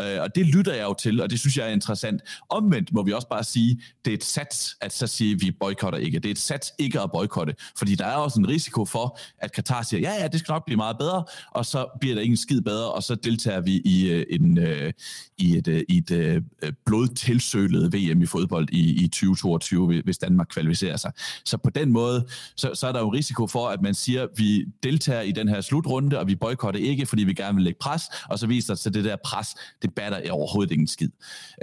Øh, 0.00 0.20
og 0.20 0.34
det 0.34 0.46
lytter 0.46 0.74
jeg 0.74 0.84
jo 0.84 0.94
til, 0.94 1.20
og 1.20 1.30
det 1.30 1.40
synes 1.40 1.56
jeg 1.56 1.66
er 1.66 1.72
interessant. 1.72 2.22
Omvendt 2.48 2.92
må 2.92 3.02
vi 3.02 3.12
også 3.12 3.28
bare 3.28 3.44
sige, 3.44 3.82
det 4.04 4.10
er 4.10 4.14
et 4.14 4.24
sats 4.24 4.76
at 4.80 4.92
så 4.92 5.06
sige, 5.06 5.34
at 5.34 5.40
vi 5.40 5.50
boykotter 5.50 5.98
ikke. 5.98 6.18
Det 6.18 6.26
er 6.26 6.30
et 6.30 6.38
sats 6.38 6.72
ikke 6.78 7.00
at 7.00 7.10
boykotte, 7.12 7.54
fordi 7.78 7.94
der 7.94 8.06
er 8.06 8.16
også 8.16 8.40
en 8.40 8.48
risiko 8.48 8.84
for, 8.84 9.18
at 9.38 9.52
Katar 9.52 9.82
siger, 9.82 10.00
ja, 10.00 10.22
ja, 10.22 10.28
det 10.28 10.40
skal 10.40 10.52
nok 10.52 10.64
blive 10.64 10.76
meget 10.76 10.98
bedre, 10.98 11.24
og 11.50 11.66
så 11.66 11.86
bliver 12.00 12.14
der 12.14 12.22
ingen 12.22 12.36
skid 12.36 12.60
bedre, 12.60 12.92
og 12.92 13.02
så 13.02 13.14
deltager 13.14 13.60
vi 13.60 13.82
i, 13.84 14.10
øh, 14.10 14.26
en, 14.30 14.58
øh, 14.58 14.92
i 15.38 15.56
et, 15.56 15.68
øh, 15.68 15.82
i 15.88 15.96
et 15.96 16.10
øh, 16.10 16.42
øh 16.62 16.72
blodtilfælde 16.86 17.41
tilsølede 17.42 17.92
VM 17.92 18.22
i 18.22 18.26
fodbold 18.26 18.68
i, 18.72 19.04
i 19.04 19.08
2022, 19.08 20.02
hvis 20.04 20.18
Danmark 20.18 20.46
kvalificerer 20.50 20.96
sig. 20.96 21.12
Så 21.44 21.56
på 21.56 21.70
den 21.70 21.92
måde, 21.92 22.26
så, 22.56 22.70
så 22.74 22.86
er 22.86 22.92
der 22.92 23.00
jo 23.00 23.08
risiko 23.08 23.46
for, 23.46 23.68
at 23.68 23.82
man 23.82 23.94
siger, 23.94 24.26
vi 24.36 24.64
deltager 24.82 25.20
i 25.20 25.32
den 25.32 25.48
her 25.48 25.60
slutrunde, 25.60 26.18
og 26.18 26.26
vi 26.26 26.34
boykotter 26.34 26.80
ikke, 26.80 27.06
fordi 27.06 27.24
vi 27.24 27.34
gerne 27.34 27.54
vil 27.54 27.64
lægge 27.64 27.78
pres, 27.80 28.02
og 28.28 28.38
så 28.38 28.46
viser 28.46 28.74
det 28.74 28.82
sig, 28.82 28.90
at 28.90 28.94
det 28.94 29.04
der 29.04 29.16
pres, 29.24 29.48
det 29.82 29.94
batter 29.94 30.30
overhovedet 30.30 30.72
ingen 30.72 30.86
skid. 30.86 31.10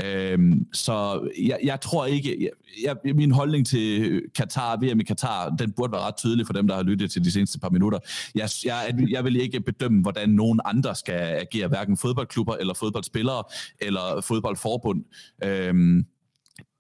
Øhm, 0.04 0.74
så 0.74 1.28
jeg, 1.42 1.60
jeg 1.64 1.82
tror 1.82 2.06
ikke, 2.06 2.50
jeg, 2.84 2.96
jeg, 3.06 3.16
min 3.16 3.32
holdning 3.32 3.68
til 3.68 4.22
Katar, 4.36 4.78
VM 4.78 5.00
i 5.00 5.04
Katar, 5.04 5.50
den 5.50 5.72
burde 5.72 5.92
være 5.92 6.02
ret 6.02 6.16
tydelig 6.18 6.46
for 6.46 6.54
dem, 6.54 6.68
der 6.68 6.76
har 6.76 6.84
lyttet 6.84 7.12
til 7.12 7.24
de 7.26 7.32
seneste 7.32 7.60
par 7.60 7.70
minutter. 7.70 8.00
Jeg, 8.36 8.50
jeg, 8.66 8.96
jeg 9.10 9.24
vil 9.24 9.36
ikke 9.36 9.60
bedømme, 9.60 10.02
hvordan 10.02 10.30
nogen 10.30 10.60
andre 10.66 10.96
skal 10.96 11.14
agere, 11.14 11.68
hverken 11.68 11.98
fodboldklubber 11.98 12.56
eller 12.56 12.74
fodboldspillere 12.74 13.44
eller 13.82 14.22
fodboldforbund. 14.22 15.04
Øh, 15.44 15.69
Øhm, 15.70 16.06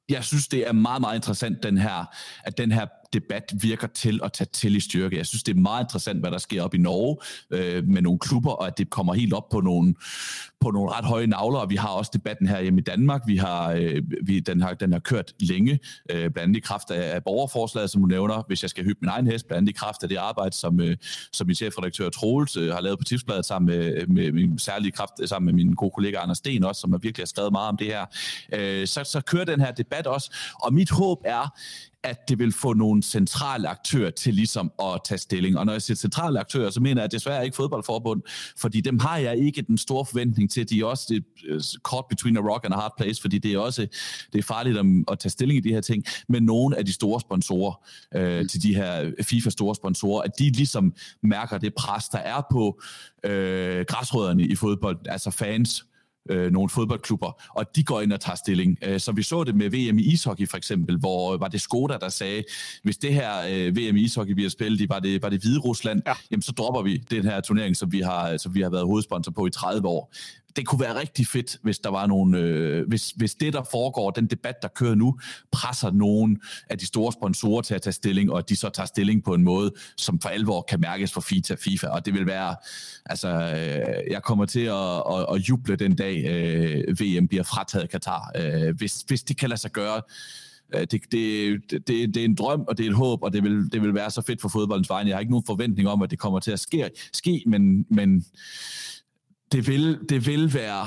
jeg 0.10 0.24
synes, 0.24 0.48
det 0.48 0.68
er 0.68 0.72
meget, 0.72 1.02
meget 1.02 1.16
interessant, 1.16 1.64
den 1.64 1.78
her, 1.78 2.06
at 2.44 2.57
den 2.57 2.72
her 2.72 2.88
debat 3.14 3.44
virker 3.61 3.88
til 3.88 4.19
at 4.23 4.34
tage 4.34 4.48
til 4.53 4.76
i 4.76 4.80
styrke. 4.80 5.18
Jeg 5.18 5.26
synes, 5.26 5.44
det 5.44 5.56
er 5.56 5.60
meget 5.60 5.84
interessant, 5.84 6.19
hvad 6.19 6.31
der 6.31 6.38
sker 6.38 6.64
op 6.64 6.73
i 6.73 6.77
Norge 6.77 7.18
øh, 7.52 7.88
med 7.88 8.02
nogle 8.02 8.19
klubber, 8.19 8.52
og 8.52 8.68
at 8.68 8.77
det 8.77 8.90
kommer 8.90 9.14
helt 9.14 9.34
op 9.34 9.49
på 9.49 9.61
nogle, 9.61 9.95
på 10.60 10.72
nogle 10.72 10.91
ret 10.91 11.06
høje 11.06 11.27
navler, 11.27 11.60
og 11.60 11.69
vi 11.69 11.76
har 11.76 11.88
også 11.88 12.11
debatten 12.14 12.48
her 12.48 12.61
hjemme 12.61 12.80
i 12.80 12.84
Danmark. 12.84 13.22
Vi 13.27 13.38
har, 13.38 13.72
øh, 13.72 14.03
vi, 14.23 14.40
den, 14.40 14.61
har, 14.61 14.73
den 14.73 14.91
har 14.91 14.99
kørt 14.99 15.34
længe, 15.40 15.80
øh, 16.11 16.18
blandt 16.18 16.38
andet 16.38 16.57
i 16.57 16.60
kraft 16.60 16.91
af, 16.91 17.15
af 17.15 17.23
borgerforslaget, 17.23 17.90
som 17.90 18.02
du 18.02 18.07
nævner, 18.07 18.44
hvis 18.48 18.61
jeg 18.61 18.69
skal 18.69 18.84
hyppe 18.84 18.99
min 19.02 19.10
egen 19.10 19.27
hest, 19.27 19.48
blandt 19.48 19.57
andet 19.57 19.69
i 19.69 19.77
kraft 19.77 20.03
af 20.03 20.10
det 20.10 20.15
arbejde, 20.15 20.56
som, 20.56 20.80
øh, 20.80 20.98
som 21.34 21.48
min 21.48 21.56
chefredaktør 21.56 22.10
Troels 22.10 22.57
øh, 22.57 22.73
har 22.73 22.81
lavet 22.81 22.99
på 22.99 23.03
Tipsbladet 23.03 23.45
sammen 23.45 23.76
med, 23.76 24.02
øh, 24.02 24.10
med 24.10 24.31
min 24.31 24.60
særlige 24.60 24.91
kraft, 24.91 25.14
øh, 25.22 25.27
sammen 25.27 25.45
med 25.45 25.65
min 25.65 25.73
gode 25.73 25.91
kollega 25.91 26.18
Anders 26.18 26.38
Sten 26.38 26.64
også, 26.64 26.81
som 26.81 26.91
har 26.91 26.98
virkelig 26.98 27.23
har 27.23 27.27
skrevet 27.27 27.52
meget 27.52 27.69
om 27.69 27.77
det 27.77 27.88
her. 27.88 28.06
Øh, 28.53 28.88
så, 28.88 29.03
så 29.03 29.22
kører 29.22 29.45
den 29.45 29.61
her 29.61 29.72
debat 29.72 30.07
også, 30.07 30.36
og 30.64 30.73
mit 30.73 30.90
håb 30.90 31.22
er, 31.26 31.60
at 32.04 32.30
det 32.30 32.40
vil 32.40 32.52
få 32.52 32.74
nogle 32.74 33.04
centrale 33.04 33.68
aktører 33.68 34.12
til 34.12 34.34
ligesom 34.34 34.72
at 34.84 35.02
tage 35.06 35.18
stilling. 35.18 35.58
Og 35.58 35.66
når 35.66 35.74
jeg 35.74 35.82
siger 35.82 35.96
centrale 35.96 36.40
aktører, 36.40 36.70
så 36.70 36.80
mener 36.80 37.02
jeg 37.02 37.12
desværre 37.12 37.46
ikke 37.46 37.56
fodboldforbund, 37.56 38.22
fordi 38.58 38.82
dem 38.82 39.00
har 39.00 39.18
jeg 39.18 39.38
ikke 39.38 39.62
den 39.62 39.78
store 39.78 40.06
forventning 40.06 40.52
til. 40.52 40.70
De 40.70 40.80
er 40.80 40.86
også 40.86 41.06
det, 41.10 41.24
uh, 41.54 41.62
caught 41.90 42.08
between 42.08 42.38
a 42.38 42.40
rock 42.40 42.66
and 42.66 42.74
a 42.74 42.78
hard 42.78 42.94
place, 42.98 43.22
fordi 43.22 43.38
det 43.38 43.54
er 43.54 43.60
også 43.60 43.88
det 44.34 44.40
er 44.40 44.44
farligt 44.44 44.78
at, 45.12 45.20
tage 45.20 45.30
stilling 45.30 45.58
i 45.58 45.70
de 45.70 45.74
her 45.74 45.82
ting. 45.82 46.04
Men 46.30 46.44
nogle 46.44 46.78
af 46.78 46.86
de 46.86 46.94
store 46.94 47.20
sponsorer, 47.20 47.88
øh, 48.16 48.50
til 48.50 48.64
de 48.64 48.76
her 48.76 49.12
FIFA 49.24 49.50
store 49.50 49.76
sponsorer, 49.76 50.22
at 50.22 50.32
de 50.40 50.50
ligesom 50.50 50.94
mærker 51.24 51.58
det 51.58 51.74
pres, 51.74 52.10
der 52.10 52.18
er 52.18 52.42
på 52.52 52.82
øh, 53.24 53.86
græsrødderne 53.88 54.44
i 54.44 54.56
fodbold, 54.56 54.98
altså 55.06 55.32
fans, 55.32 55.86
øh, 56.30 56.52
nogle 56.52 56.70
fodboldklubber, 56.70 57.42
og 57.56 57.76
de 57.76 57.84
går 57.84 58.02
ind 58.02 58.14
og 58.14 58.20
tager 58.20 58.36
stilling. 58.36 58.78
Øh, 58.82 59.00
så 59.00 59.12
vi 59.12 59.24
så 59.24 59.44
det 59.44 59.56
med 59.56 59.70
VM 59.70 60.00
i 60.00 60.02
ishockey 60.02 60.48
for 60.50 60.58
eksempel, 60.58 60.98
hvor 60.98 61.38
var 61.38 61.48
det 61.48 61.62
Skoda, 61.62 61.98
der 62.02 62.10
sagde, 62.10 62.44
hvis 62.84 62.98
det 62.98 63.14
her 63.14 63.32
øh, 63.50 63.78
VM 63.78 63.96
i 63.96 64.02
ishockey, 64.02 64.42
har 64.42 64.50
spillet 64.50 64.82
i, 64.82 64.90
var 64.90 65.00
det, 65.00 65.22
var 65.22 65.30
det 65.30 65.42
Hvide 65.42 65.60
Rusland, 65.60 66.02
ja. 66.08 66.14
jamen 66.32 66.42
så 66.42 66.52
dropper 66.52 66.82
vi 66.82 66.98
den 66.98 67.24
her 67.24 67.42
turnering, 67.42 67.78
som 67.78 67.92
vi 67.92 68.00
har, 68.00 68.38
som 68.38 68.56
vi 68.56 68.62
har 68.62 68.70
været 68.70 68.86
hovedsponsor 68.86 69.32
på 69.32 69.46
i 69.46 69.50
30 69.50 69.88
år 69.88 70.14
det 70.60 70.68
kunne 70.68 70.81
være 70.81 70.99
rigtig 70.99 71.27
fedt, 71.27 71.57
hvis 71.64 71.80
der 71.80 71.90
var 71.90 72.07
nogle, 72.07 72.40
øh, 72.40 72.88
hvis, 72.88 73.11
hvis 73.11 73.36
det, 73.36 73.53
der 73.53 73.64
foregår, 73.72 74.11
den 74.11 74.27
debat, 74.27 74.56
der 74.61 74.68
kører 74.68 74.95
nu, 74.95 75.19
presser 75.52 75.91
nogen 75.91 76.41
af 76.69 76.77
de 76.77 76.86
store 76.86 77.11
sponsorer 77.11 77.61
til 77.61 77.76
at 77.76 77.81
tage 77.81 77.94
stilling, 77.94 78.31
og 78.31 78.38
at 78.38 78.49
de 78.49 78.56
så 78.56 78.69
tager 78.69 78.88
stilling 78.88 79.23
på 79.23 79.34
en 79.34 79.44
måde, 79.44 79.72
som 79.98 80.19
for 80.22 80.30
alvor 80.30 80.61
kan 80.61 80.80
mærkes 80.80 81.14
for 81.14 81.22
FIFA, 81.22 81.56
FIFA. 81.56 81.88
Og 81.88 82.06
det 82.06 82.14
vil 82.14 82.26
være, 82.26 82.56
altså, 83.06 83.27
øh, 83.30 84.11
jeg 84.11 84.23
kommer 84.23 84.45
til 84.45 84.60
at, 84.60 85.03
at, 85.11 85.36
at 85.36 85.49
juble 85.49 85.76
den 85.76 85.95
dag, 85.95 86.26
øh, 86.26 86.99
VM 86.99 87.27
bliver 87.27 87.44
frataget 87.44 87.90
Katar. 87.90 88.31
Øh, 88.36 88.76
hvis, 88.77 89.03
hvis 89.07 89.23
det 89.23 89.38
kan 89.38 89.49
lade 89.49 89.61
sig 89.61 89.72
gøre, 89.72 90.02
øh, 90.76 90.81
det, 90.81 90.91
det, 90.91 91.61
det, 91.72 91.88
det 91.88 92.18
er 92.18 92.26
en 92.26 92.36
drøm, 92.36 92.65
og 92.68 92.77
det 92.77 92.86
er 92.86 92.90
et 92.90 92.95
håb, 92.95 93.23
og 93.23 93.34
det 93.34 93.44
vil, 93.44 93.72
det 93.72 93.81
vil 93.81 93.94
være 93.94 94.11
så 94.11 94.22
fedt 94.22 94.41
for 94.41 94.49
fodboldens 94.49 94.90
vegne. 94.90 95.10
Jeg 95.10 95.15
har 95.15 95.19
ikke 95.19 95.31
nogen 95.31 95.45
forventning 95.45 95.90
om, 95.90 96.02
at 96.02 96.11
det 96.11 96.19
kommer 96.19 96.40
til 96.40 96.52
at 96.52 96.60
ske, 96.60 96.90
ske 97.14 97.44
men, 97.45 97.86
men 97.90 98.26
det 99.52 99.68
vil, 99.68 100.00
det 100.10 100.28
vil 100.28 100.54
være 100.54 100.86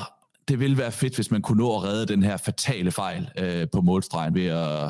det 0.49 0.61
vil 0.61 0.79
være 0.79 0.93
fedt, 0.93 1.15
hvis 1.15 1.31
man 1.31 1.43
kunne 1.43 1.59
nå 1.59 1.77
at 1.77 1.83
redde 1.83 2.07
den 2.07 2.23
her 2.23 2.37
fatale 2.37 2.91
fejl 2.91 3.31
øh, 3.39 3.67
på 3.73 3.81
målstregen 3.81 4.35
ved 4.35 4.47
at, 4.47 4.85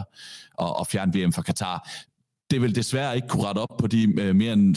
at, 0.60 0.74
at 0.80 0.86
fjerne 0.86 1.12
VM 1.14 1.32
fra 1.32 1.42
Katar. 1.42 1.88
Det 2.50 2.62
vil 2.62 2.74
desværre 2.74 3.16
ikke 3.16 3.28
kunne 3.28 3.44
rette 3.44 3.58
op 3.58 3.76
på 3.78 3.86
de 3.86 4.20
øh, 4.20 4.36
mere 4.36 4.52
end 4.52 4.76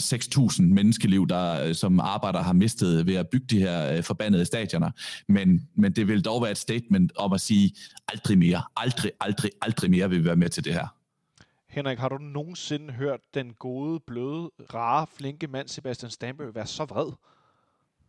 6.000 0.60 0.62
menneskeliv, 0.62 1.28
der 1.28 1.64
øh, 1.64 1.74
som 1.74 2.00
arbejder 2.00 2.42
har 2.42 2.52
mistet 2.52 3.06
ved 3.06 3.14
at 3.14 3.28
bygge 3.28 3.46
de 3.46 3.58
her 3.58 3.96
øh, 3.96 4.02
forbandede 4.02 4.44
stadioner. 4.44 4.90
Men, 5.28 5.68
men 5.74 5.92
det 5.92 6.08
vil 6.08 6.24
dog 6.24 6.42
være 6.42 6.50
et 6.50 6.58
statement 6.58 7.12
om 7.16 7.32
at 7.32 7.40
sige, 7.40 7.74
aldrig 8.08 8.38
mere, 8.38 8.62
aldrig, 8.76 9.10
aldrig, 9.20 9.50
aldrig 9.62 9.90
mere 9.90 10.10
vil 10.10 10.18
vi 10.18 10.24
være 10.24 10.36
med 10.36 10.48
til 10.48 10.64
det 10.64 10.74
her. 10.74 10.86
Henrik, 11.68 11.98
har 11.98 12.08
du 12.08 12.18
nogensinde 12.18 12.92
hørt 12.92 13.20
den 13.34 13.52
gode, 13.52 14.00
bløde, 14.06 14.50
rare, 14.74 15.06
flinke 15.16 15.46
mand 15.46 15.68
Sebastian 15.68 16.10
Stamberg 16.10 16.54
være 16.54 16.66
så 16.66 16.84
vred? 16.84 17.12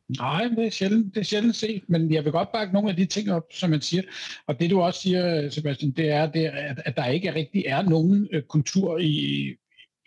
Nej, 0.10 0.44
det 0.44 0.66
er, 0.66 0.70
sjældent, 0.70 1.16
det 1.16 1.20
er 1.20 1.26
sjældent 1.26 1.56
set, 1.56 1.84
men 1.88 2.14
jeg 2.14 2.24
vil 2.24 2.32
godt 2.32 2.52
bakke 2.52 2.74
nogle 2.74 2.90
af 2.90 2.96
de 2.96 3.06
ting 3.06 3.32
op, 3.32 3.44
som 3.52 3.70
man 3.70 3.82
siger. 3.82 4.04
Og 4.48 4.60
det 4.60 4.70
du 4.70 4.82
også 4.82 5.02
siger, 5.02 5.50
Sebastian, 5.50 5.92
det 5.92 6.10
er, 6.10 6.32
det 6.32 6.46
er 6.46 6.52
at, 6.52 6.82
at 6.86 6.98
der 6.98 7.06
ikke 7.06 7.36
rigtig 7.36 7.64
er 7.66 7.82
nogen 7.82 8.28
øh, 8.32 8.44
kultur 8.44 8.98
i, 8.98 9.48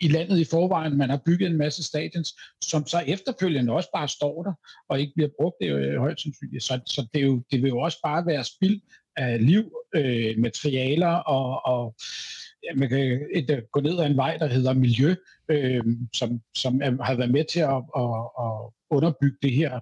i 0.01 0.07
landet 0.07 0.39
i 0.39 0.45
forvejen. 0.45 0.97
Man 0.97 1.09
har 1.09 1.21
bygget 1.25 1.49
en 1.49 1.57
masse 1.57 1.83
stadions, 1.83 2.33
som 2.63 2.87
så 2.87 3.03
efterfølgende 3.07 3.73
også 3.73 3.89
bare 3.93 4.07
står 4.07 4.43
der 4.43 4.53
og 4.89 4.99
ikke 4.99 5.13
bliver 5.15 5.29
brugt. 5.39 5.55
Det 5.61 5.67
er 5.67 5.71
jo 5.71 5.77
øh, 5.77 5.99
højt 5.99 6.21
sandsynligt. 6.21 6.63
Så, 6.63 6.79
så 6.85 7.07
det, 7.13 7.21
er 7.21 7.25
jo, 7.25 7.43
det 7.51 7.61
vil 7.61 7.69
jo 7.69 7.79
også 7.79 7.99
bare 8.03 8.25
være 8.25 8.43
spild 8.43 8.81
af 9.17 9.45
liv, 9.45 9.71
øh, 9.95 10.37
materialer 10.37 11.15
og, 11.15 11.65
og 11.65 11.95
ja, 12.63 12.75
man 12.75 12.89
kan 12.89 13.21
et, 13.33 13.49
øh, 13.49 13.61
gå 13.71 13.79
ned 13.79 13.99
ad 13.99 14.05
en 14.05 14.17
vej, 14.17 14.37
der 14.37 14.47
hedder 14.47 14.73
miljø, 14.73 15.15
øh, 15.49 15.83
som, 16.13 16.41
som 16.57 16.81
er, 16.81 17.03
har 17.03 17.15
været 17.15 17.31
med 17.31 17.45
til 17.45 17.59
at, 17.59 17.81
at, 17.97 18.11
at 18.45 18.71
underbygge 18.91 19.37
det 19.41 19.51
her 19.51 19.79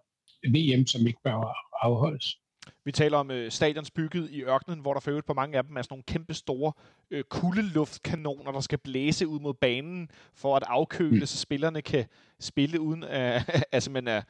VM, 0.48 0.88
som 0.88 1.08
ikke 1.08 1.20
bør 1.24 1.56
afholdes. 1.82 2.38
Vi 2.84 2.92
taler 2.92 3.18
om 3.18 3.32
øh, 3.32 3.52
stadions 3.52 3.92
bygget 3.92 4.30
i 4.32 4.44
ørkenen, 4.44 4.80
hvor 4.80 4.94
der 4.94 5.00
for 5.00 5.12
øvrigt 5.12 5.28
på 5.28 5.34
mange 5.34 5.58
af 5.58 5.64
dem 5.64 5.78
er 5.78 5.82
sådan 5.82 5.94
nogle 5.94 6.04
kæmpe 6.04 6.34
store 6.34 6.72
øh, 7.12 7.24
kuldeluftkanoner, 7.24 8.52
der 8.52 8.60
skal 8.60 8.78
blæse 8.78 9.28
ud 9.28 9.40
mod 9.40 9.54
banen 9.54 10.12
for 10.34 10.56
at 10.56 10.64
afkøle, 10.68 11.20
mm. 11.20 11.26
så 11.26 11.38
spillerne 11.38 11.82
kan 11.82 12.06
spille 12.40 12.80
uden 12.80 13.04
at, 13.04 13.64
altså, 13.72 13.92
man 13.92 14.08
er, 14.08 14.22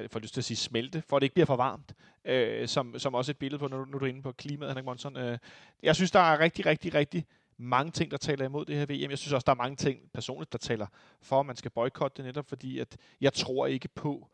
jeg 0.00 0.10
får 0.10 0.20
lyst 0.20 0.34
til 0.34 0.40
at 0.40 0.44
sige 0.44 0.56
smelte, 0.56 1.02
for 1.08 1.16
at 1.16 1.20
det 1.20 1.24
ikke 1.24 1.34
bliver 1.34 1.46
for 1.46 1.56
varmt, 1.56 1.94
øh, 2.24 2.68
som, 2.68 2.98
som 2.98 3.14
også 3.14 3.32
et 3.32 3.36
billede 3.36 3.58
på, 3.58 3.68
nu, 3.68 3.84
nu 3.84 3.94
er 3.94 3.98
du 3.98 4.04
inde 4.04 4.22
på 4.22 4.32
klimaet, 4.32 4.70
Henrik 4.70 4.84
Monson. 4.84 5.16
Øh, 5.16 5.38
jeg 5.82 5.96
synes, 5.96 6.10
der 6.10 6.20
er 6.20 6.40
rigtig, 6.40 6.66
rigtig, 6.66 6.94
rigtig 6.94 7.26
mange 7.58 7.92
ting, 7.92 8.10
der 8.10 8.16
taler 8.16 8.44
imod 8.44 8.64
det 8.64 8.76
her 8.76 8.86
VM. 8.86 9.10
Jeg 9.10 9.18
synes 9.18 9.32
også, 9.32 9.44
der 9.44 9.52
er 9.52 9.56
mange 9.56 9.76
ting 9.76 10.00
personligt, 10.14 10.52
der 10.52 10.58
taler 10.58 10.86
for, 11.22 11.40
at 11.40 11.46
man 11.46 11.56
skal 11.56 11.70
boykotte 11.70 12.16
det 12.16 12.24
netop, 12.24 12.48
fordi 12.48 12.78
at 12.78 12.96
jeg 13.20 13.32
tror 13.32 13.66
ikke 13.66 13.88
på, 13.88 14.28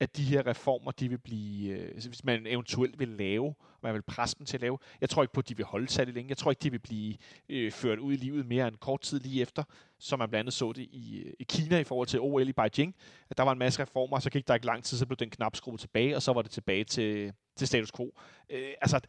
at 0.00 0.16
de 0.16 0.24
her 0.24 0.46
reformer, 0.46 0.90
de 0.90 1.08
vil 1.08 1.18
blive, 1.18 1.72
øh, 1.72 1.88
altså, 1.88 2.08
hvis 2.08 2.24
man 2.24 2.46
eventuelt 2.46 2.98
vil 2.98 3.08
lave, 3.08 3.46
og 3.46 3.78
man 3.82 3.94
vil 3.94 4.02
presse 4.02 4.38
dem 4.38 4.46
til 4.46 4.56
at 4.56 4.60
lave, 4.60 4.78
jeg 5.00 5.10
tror 5.10 5.22
ikke 5.22 5.32
på, 5.32 5.40
at 5.40 5.48
de 5.48 5.56
vil 5.56 5.64
holde 5.64 5.88
særlig 5.88 6.14
længe. 6.14 6.28
Jeg 6.28 6.36
tror 6.36 6.50
ikke, 6.50 6.62
de 6.62 6.70
vil 6.70 6.78
blive 6.78 7.16
øh, 7.48 7.72
ført 7.72 7.98
ud 7.98 8.12
i 8.12 8.16
livet 8.16 8.46
mere 8.46 8.68
end 8.68 8.76
kort 8.76 9.00
tid 9.00 9.20
lige 9.20 9.42
efter, 9.42 9.62
som 9.98 10.18
man 10.18 10.28
blandt 10.28 10.40
andet 10.40 10.52
så 10.52 10.72
det 10.72 10.82
i, 10.82 11.18
øh, 11.18 11.32
i 11.38 11.44
Kina 11.44 11.78
i 11.78 11.84
forhold 11.84 12.08
til 12.08 12.20
OL 12.20 12.48
i 12.48 12.52
Beijing. 12.52 12.94
At 13.30 13.38
der 13.38 13.42
var 13.42 13.52
en 13.52 13.58
masse 13.58 13.82
reformer, 13.82 14.16
og 14.16 14.22
så 14.22 14.30
gik 14.30 14.48
der 14.48 14.54
ikke 14.54 14.66
lang 14.66 14.84
tid, 14.84 14.98
så 14.98 15.06
blev 15.06 15.16
den 15.16 15.30
knap 15.30 15.56
skruet 15.56 15.80
tilbage, 15.80 16.16
og 16.16 16.22
så 16.22 16.32
var 16.32 16.42
det 16.42 16.50
tilbage 16.50 16.84
til, 16.84 17.32
til 17.56 17.66
status 17.66 17.92
quo. 17.92 18.12
Øh, 18.50 18.72
altså, 18.80 19.00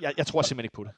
jeg, 0.00 0.14
jeg 0.16 0.26
tror 0.26 0.42
simpelthen 0.42 0.64
ikke 0.64 0.74
på 0.74 0.84
det. 0.84 0.92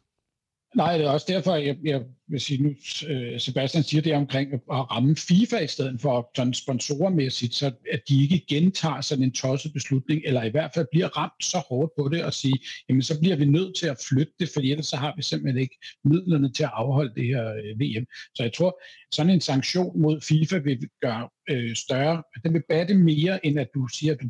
Nej, 0.77 0.97
det 0.97 1.07
er 1.07 1.11
også 1.11 1.27
derfor, 1.29 1.55
jeg, 1.55 1.77
jeg 1.85 2.03
vil 2.29 2.41
sige 2.41 2.63
nu, 2.63 2.75
øh, 3.09 3.41
Sebastian 3.41 3.85
siger 3.85 4.03
det 4.03 4.15
omkring 4.15 4.55
at 4.55 4.61
ramme 4.69 5.17
FIFA 5.17 5.59
i 5.59 5.67
stedet 5.67 6.01
for 6.01 6.31
sådan 6.37 6.55
sponsormæssigt, 6.55 7.55
så 7.55 7.67
at 7.93 8.01
de 8.09 8.23
ikke 8.23 8.47
gentager 8.49 9.01
sådan 9.01 9.25
en 9.25 9.33
tosset 9.33 9.73
beslutning, 9.73 10.23
eller 10.25 10.43
i 10.43 10.51
hvert 10.51 10.71
fald 10.75 10.87
bliver 10.93 11.19
ramt 11.19 11.45
så 11.45 11.59
hårdt 11.69 11.93
på 11.99 12.09
det 12.09 12.25
og 12.25 12.35
sige, 12.35 12.59
jamen 12.89 13.03
så 13.03 13.21
bliver 13.21 13.37
vi 13.37 13.45
nødt 13.45 13.77
til 13.77 13.87
at 13.87 13.99
flytte 14.09 14.33
det, 14.39 14.51
for 14.55 14.61
ellers 14.61 14.87
så 14.87 14.97
har 14.97 15.13
vi 15.17 15.23
simpelthen 15.23 15.63
ikke 15.63 15.79
midlerne 16.05 16.53
til 16.53 16.63
at 16.63 16.71
afholde 16.73 17.15
det 17.15 17.27
her 17.27 17.55
øh, 17.55 17.81
VM. 17.81 18.07
Så 18.35 18.43
jeg 18.43 18.53
tror, 18.53 18.81
sådan 19.13 19.33
en 19.33 19.41
sanktion 19.41 20.01
mod 20.01 20.21
FIFA 20.21 20.59
vil 20.59 20.89
gøre 21.01 21.29
øh, 21.51 21.77
større, 21.77 22.23
den 22.45 22.55
vil 22.55 22.63
batte 22.69 22.95
mere, 22.95 23.47
end 23.47 23.61
at 23.61 23.69
du 23.75 23.89
siger, 23.89 24.13
at 24.13 24.21
du 24.23 24.29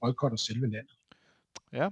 boykotter 0.00 0.36
selve 0.36 0.70
landet. 0.70 0.96
Ja. 1.72 1.88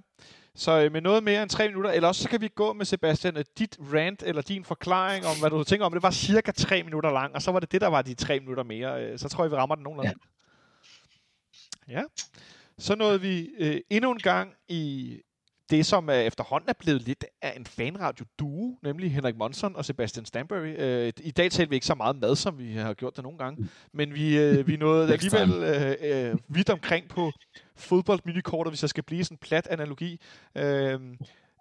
Så 0.55 0.81
øh, 0.81 0.93
med 0.93 1.01
noget 1.01 1.23
mere 1.23 1.43
end 1.43 1.51
tre 1.51 1.69
minutter, 1.69 1.91
eller 1.91 2.09
også 2.09 2.23
så 2.23 2.29
kan 2.29 2.41
vi 2.41 2.49
gå 2.49 2.73
med 2.73 2.85
Sebastian, 2.85 3.37
at 3.37 3.59
dit 3.59 3.79
rant 3.95 4.23
eller 4.23 4.43
din 4.43 4.65
forklaring 4.65 5.27
om, 5.27 5.41
hvad 5.41 5.51
du 5.51 5.65
tænker 5.65 5.87
om, 5.87 5.93
det 5.93 6.03
var 6.03 6.11
cirka 6.11 6.53
tre 6.53 6.83
minutter 6.83 7.13
lang, 7.13 7.35
og 7.35 7.43
så 7.43 7.53
var 7.53 7.61
det 7.61 7.73
det, 7.73 7.81
der 7.81 7.87
var 7.87 8.03
de 8.03 8.15
tre 8.15 8.41
minutter 8.41 8.63
mere. 8.63 9.05
Øh, 9.05 9.19
så 9.19 9.29
tror 9.29 9.45
jeg, 9.45 9.51
vi 9.51 9.57
rammer 9.57 9.75
den 9.75 9.85
nogenlunde. 9.85 10.15
Ja. 11.89 11.99
ja. 11.99 12.03
Så 12.79 12.95
nåede 12.95 13.21
vi 13.21 13.49
øh, 13.59 13.81
endnu 13.91 14.11
en 14.11 14.19
gang 14.19 14.55
i 14.69 15.17
det, 15.71 15.87
som 15.87 16.09
er 16.09 16.13
efterhånden 16.13 16.69
er 16.69 16.75
blevet 16.79 17.03
lidt 17.03 17.25
af 17.43 17.53
en 17.57 17.67
fanradio-duo, 17.67 18.79
nemlig 18.83 19.13
Henrik 19.13 19.37
Monson 19.37 19.77
og 19.77 19.85
Sebastian 19.85 20.27
Stanbury. 20.27 20.75
Øh, 20.79 21.13
I 21.21 21.31
dag 21.31 21.51
talte 21.51 21.71
vi 21.71 21.77
ikke 21.77 21.87
så 21.87 21.95
meget 21.95 22.17
mad, 22.17 22.37
som 22.37 22.59
vi 22.59 22.73
har 22.73 22.95
gjort 22.95 23.17
det 23.17 23.23
nogle 23.23 23.39
gange, 23.39 23.69
men 23.93 24.15
vi, 24.15 24.39
øh, 24.39 24.67
vi 24.67 24.77
nåede 24.77 25.13
alligevel 25.13 25.51
øh, 25.53 26.31
øh, 26.31 26.39
vidt 26.49 26.71
omkring 26.71 27.09
på 27.09 27.33
fodboldminikortet, 27.77 28.71
hvis 28.71 28.83
jeg 28.83 28.91
skal 28.91 29.05
blive 29.05 29.25
sådan 29.25 29.35
en 29.35 29.39
plat 29.39 29.67
analogi. 29.67 30.21
Øh, 30.57 31.01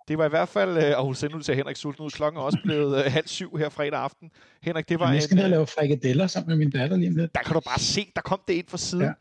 det 0.07 0.17
var 0.17 0.25
i 0.25 0.29
hvert 0.29 0.49
fald, 0.49 0.77
øh, 0.77 0.97
og 0.97 1.05
hun 1.05 1.15
sendte 1.15 1.37
ud 1.37 1.43
til 1.43 1.55
Henrik 1.55 1.75
sulten 1.75 2.05
ud, 2.05 2.09
klokken 2.09 2.39
er 2.39 2.43
også 2.43 2.59
blevet 2.63 3.05
øh, 3.05 3.11
halv 3.11 3.27
syv 3.27 3.57
her 3.57 3.69
fredag 3.69 3.99
aften. 3.99 4.31
Henrik, 4.61 4.89
det 4.89 4.99
var 4.99 5.13
Jeg 5.13 5.23
skal 5.23 5.35
ned 5.35 5.43
og 5.43 5.49
lave 5.49 5.67
frikadeller 5.67 6.27
sammen 6.27 6.49
med 6.49 6.57
min 6.65 6.71
datter 6.71 6.97
lige 6.97 7.13
lidt. 7.13 7.35
Der 7.35 7.41
kan 7.41 7.53
du 7.53 7.59
bare 7.59 7.79
se, 7.79 8.07
der 8.15 8.21
kom 8.21 8.41
det 8.47 8.53
ind 8.53 8.67
fra 8.67 8.77
siden. 8.77 9.15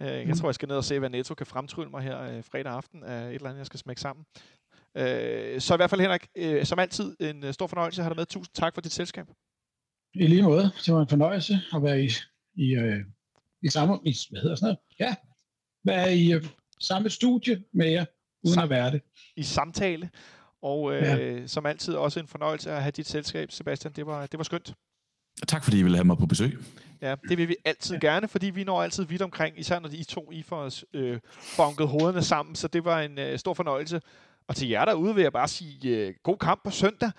Ja. 0.00 0.06
Øh, 0.06 0.18
jeg 0.18 0.26
mm. 0.26 0.36
tror, 0.36 0.48
jeg 0.48 0.54
skal 0.54 0.68
ned 0.68 0.76
og 0.76 0.84
se, 0.84 0.98
hvad 0.98 1.10
Netto 1.10 1.34
kan 1.34 1.46
fremtrylle 1.46 1.90
mig 1.90 2.02
her 2.02 2.20
øh, 2.22 2.44
fredag 2.44 2.72
aften 2.72 3.04
af 3.04 3.28
et 3.28 3.34
eller 3.34 3.48
andet, 3.48 3.58
jeg 3.58 3.66
skal 3.66 3.78
smække 3.80 4.00
sammen. 4.00 4.24
Øh, 4.96 5.60
så 5.60 5.74
i 5.74 5.76
hvert 5.76 5.90
fald, 5.90 6.00
Henrik, 6.00 6.26
øh, 6.36 6.64
som 6.64 6.78
altid 6.78 7.16
en 7.20 7.44
øh, 7.44 7.52
stor 7.52 7.66
fornøjelse 7.66 8.00
at 8.00 8.04
have 8.04 8.10
dig 8.10 8.16
med. 8.16 8.26
Tusind 8.26 8.54
tak 8.54 8.74
for 8.74 8.80
dit 8.80 8.92
selskab. 8.92 9.26
I 10.14 10.26
lige 10.26 10.42
måde. 10.42 10.70
Det 10.86 10.94
var 10.94 11.00
en 11.00 11.08
fornøjelse 11.08 11.58
at 11.74 11.82
være 11.82 12.02
i, 12.02 12.10
i, 12.54 12.74
øh, 12.74 13.04
i 13.62 13.68
samme, 13.68 13.98
i, 14.04 14.16
hvad 14.30 14.40
hedder 14.40 14.56
sådan 14.56 14.66
noget? 14.66 14.78
Ja, 15.00 15.14
være 15.86 16.14
i 16.14 16.32
øh, 16.32 16.44
samme 16.80 17.10
studie 17.10 17.62
med 17.72 17.86
jer, 17.90 18.04
uden 18.44 18.58
Sam- 18.58 18.62
at 18.62 18.70
være 18.70 18.90
det. 18.90 19.00
I 19.36 19.42
samtale. 19.42 20.10
Og 20.62 20.94
øh, 20.94 21.02
ja. 21.02 21.46
som 21.46 21.66
altid 21.66 21.94
også 21.94 22.20
en 22.20 22.26
fornøjelse 22.26 22.70
at 22.70 22.82
have 22.82 22.90
dit 22.90 23.08
selskab, 23.08 23.52
Sebastian. 23.52 23.92
Det 23.92 24.06
var, 24.06 24.26
det 24.26 24.38
var 24.38 24.44
skønt. 24.44 24.74
Tak 25.48 25.64
fordi 25.64 25.78
I 25.78 25.82
ville 25.82 25.96
have 25.96 26.04
mig 26.04 26.18
på 26.18 26.26
besøg. 26.26 26.58
Ja, 27.02 27.14
det 27.28 27.38
vil 27.38 27.48
vi 27.48 27.56
altid 27.64 27.94
ja. 28.02 28.08
gerne, 28.08 28.28
fordi 28.28 28.50
vi 28.50 28.64
når 28.64 28.82
altid 28.82 29.04
vidt 29.04 29.22
omkring, 29.22 29.58
især 29.58 29.78
når 29.78 29.88
de 29.88 30.04
to 30.04 30.32
I 30.32 30.42
får 30.42 30.56
os 30.56 30.84
øh, 30.94 31.20
bonket 31.56 31.88
hovederne 31.88 32.22
sammen, 32.22 32.54
så 32.54 32.68
det 32.68 32.84
var 32.84 33.00
en 33.00 33.18
øh, 33.18 33.38
stor 33.38 33.54
fornøjelse. 33.54 34.00
Og 34.48 34.56
til 34.56 34.68
jer 34.68 34.84
derude 34.84 35.14
vil 35.14 35.22
jeg 35.22 35.32
bare 35.32 35.48
sige 35.48 35.98
øh, 35.98 36.14
god 36.22 36.36
kamp 36.36 36.60
på 36.64 36.70
søndag. 36.70 37.10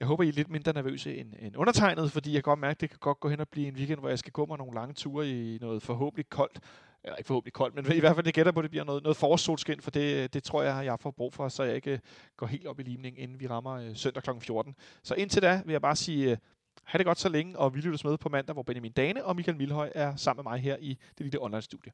Jeg 0.00 0.08
håber, 0.08 0.24
I 0.24 0.28
er 0.28 0.32
lidt 0.32 0.50
mindre 0.50 0.72
nervøse 0.72 1.16
end, 1.16 1.32
end 1.40 1.56
undertegnet, 1.56 2.12
fordi 2.12 2.30
jeg 2.32 2.44
kan 2.44 2.50
godt 2.50 2.60
mærke, 2.60 2.70
at 2.70 2.80
det 2.80 2.90
kan 2.90 2.98
godt 3.00 3.20
gå 3.20 3.28
hen 3.28 3.40
og 3.40 3.48
blive 3.48 3.68
en 3.68 3.74
weekend, 3.74 4.00
hvor 4.00 4.08
jeg 4.08 4.18
skal 4.18 4.32
gå 4.32 4.46
mig 4.46 4.58
nogle 4.58 4.74
lange 4.74 4.94
ture 4.94 5.30
i 5.30 5.58
noget 5.60 5.82
forhåbentlig 5.82 6.28
koldt. 6.28 6.60
Eller 7.04 7.16
ikke 7.16 7.26
forhåbentlig 7.26 7.52
koldt, 7.52 7.74
men 7.74 7.92
i 7.96 8.00
hvert 8.00 8.14
fald 8.14 8.26
det 8.26 8.34
gætter 8.34 8.52
på, 8.52 8.60
at 8.60 8.62
det 8.62 8.70
bliver 8.70 8.84
noget, 8.84 9.02
noget 9.02 9.16
forårssolskin, 9.16 9.80
for 9.80 9.90
det, 9.90 10.34
det 10.34 10.42
tror 10.42 10.62
jeg, 10.62 10.84
jeg 10.84 11.00
får 11.00 11.10
brug 11.10 11.34
for, 11.34 11.48
så 11.48 11.62
jeg 11.62 11.74
ikke 11.74 12.00
går 12.36 12.46
helt 12.46 12.66
op 12.66 12.80
i 12.80 12.82
limningen, 12.82 13.22
inden 13.22 13.40
vi 13.40 13.46
rammer 13.46 13.72
øh, 13.72 13.96
søndag 13.96 14.22
kl. 14.22 14.30
14. 14.40 14.74
Så 15.02 15.14
indtil 15.14 15.42
da 15.42 15.62
vil 15.64 15.72
jeg 15.72 15.82
bare 15.82 15.96
sige 15.96 16.30
øh, 16.30 16.36
Ha' 16.84 16.98
det 16.98 17.06
godt 17.06 17.18
så 17.18 17.28
længe, 17.28 17.58
og 17.58 17.74
vi 17.74 17.80
lyttes 17.80 18.04
med 18.04 18.18
på 18.18 18.28
mandag, 18.28 18.52
hvor 18.52 18.62
Benjamin 18.62 18.92
Dane 18.92 19.24
og 19.24 19.36
Michael 19.36 19.58
Milhøj 19.58 19.92
er 19.94 20.16
sammen 20.16 20.44
med 20.44 20.52
mig 20.52 20.60
her 20.60 20.76
i 20.80 20.98
det 21.18 21.20
lille 21.20 21.42
online-studie. 21.42 21.92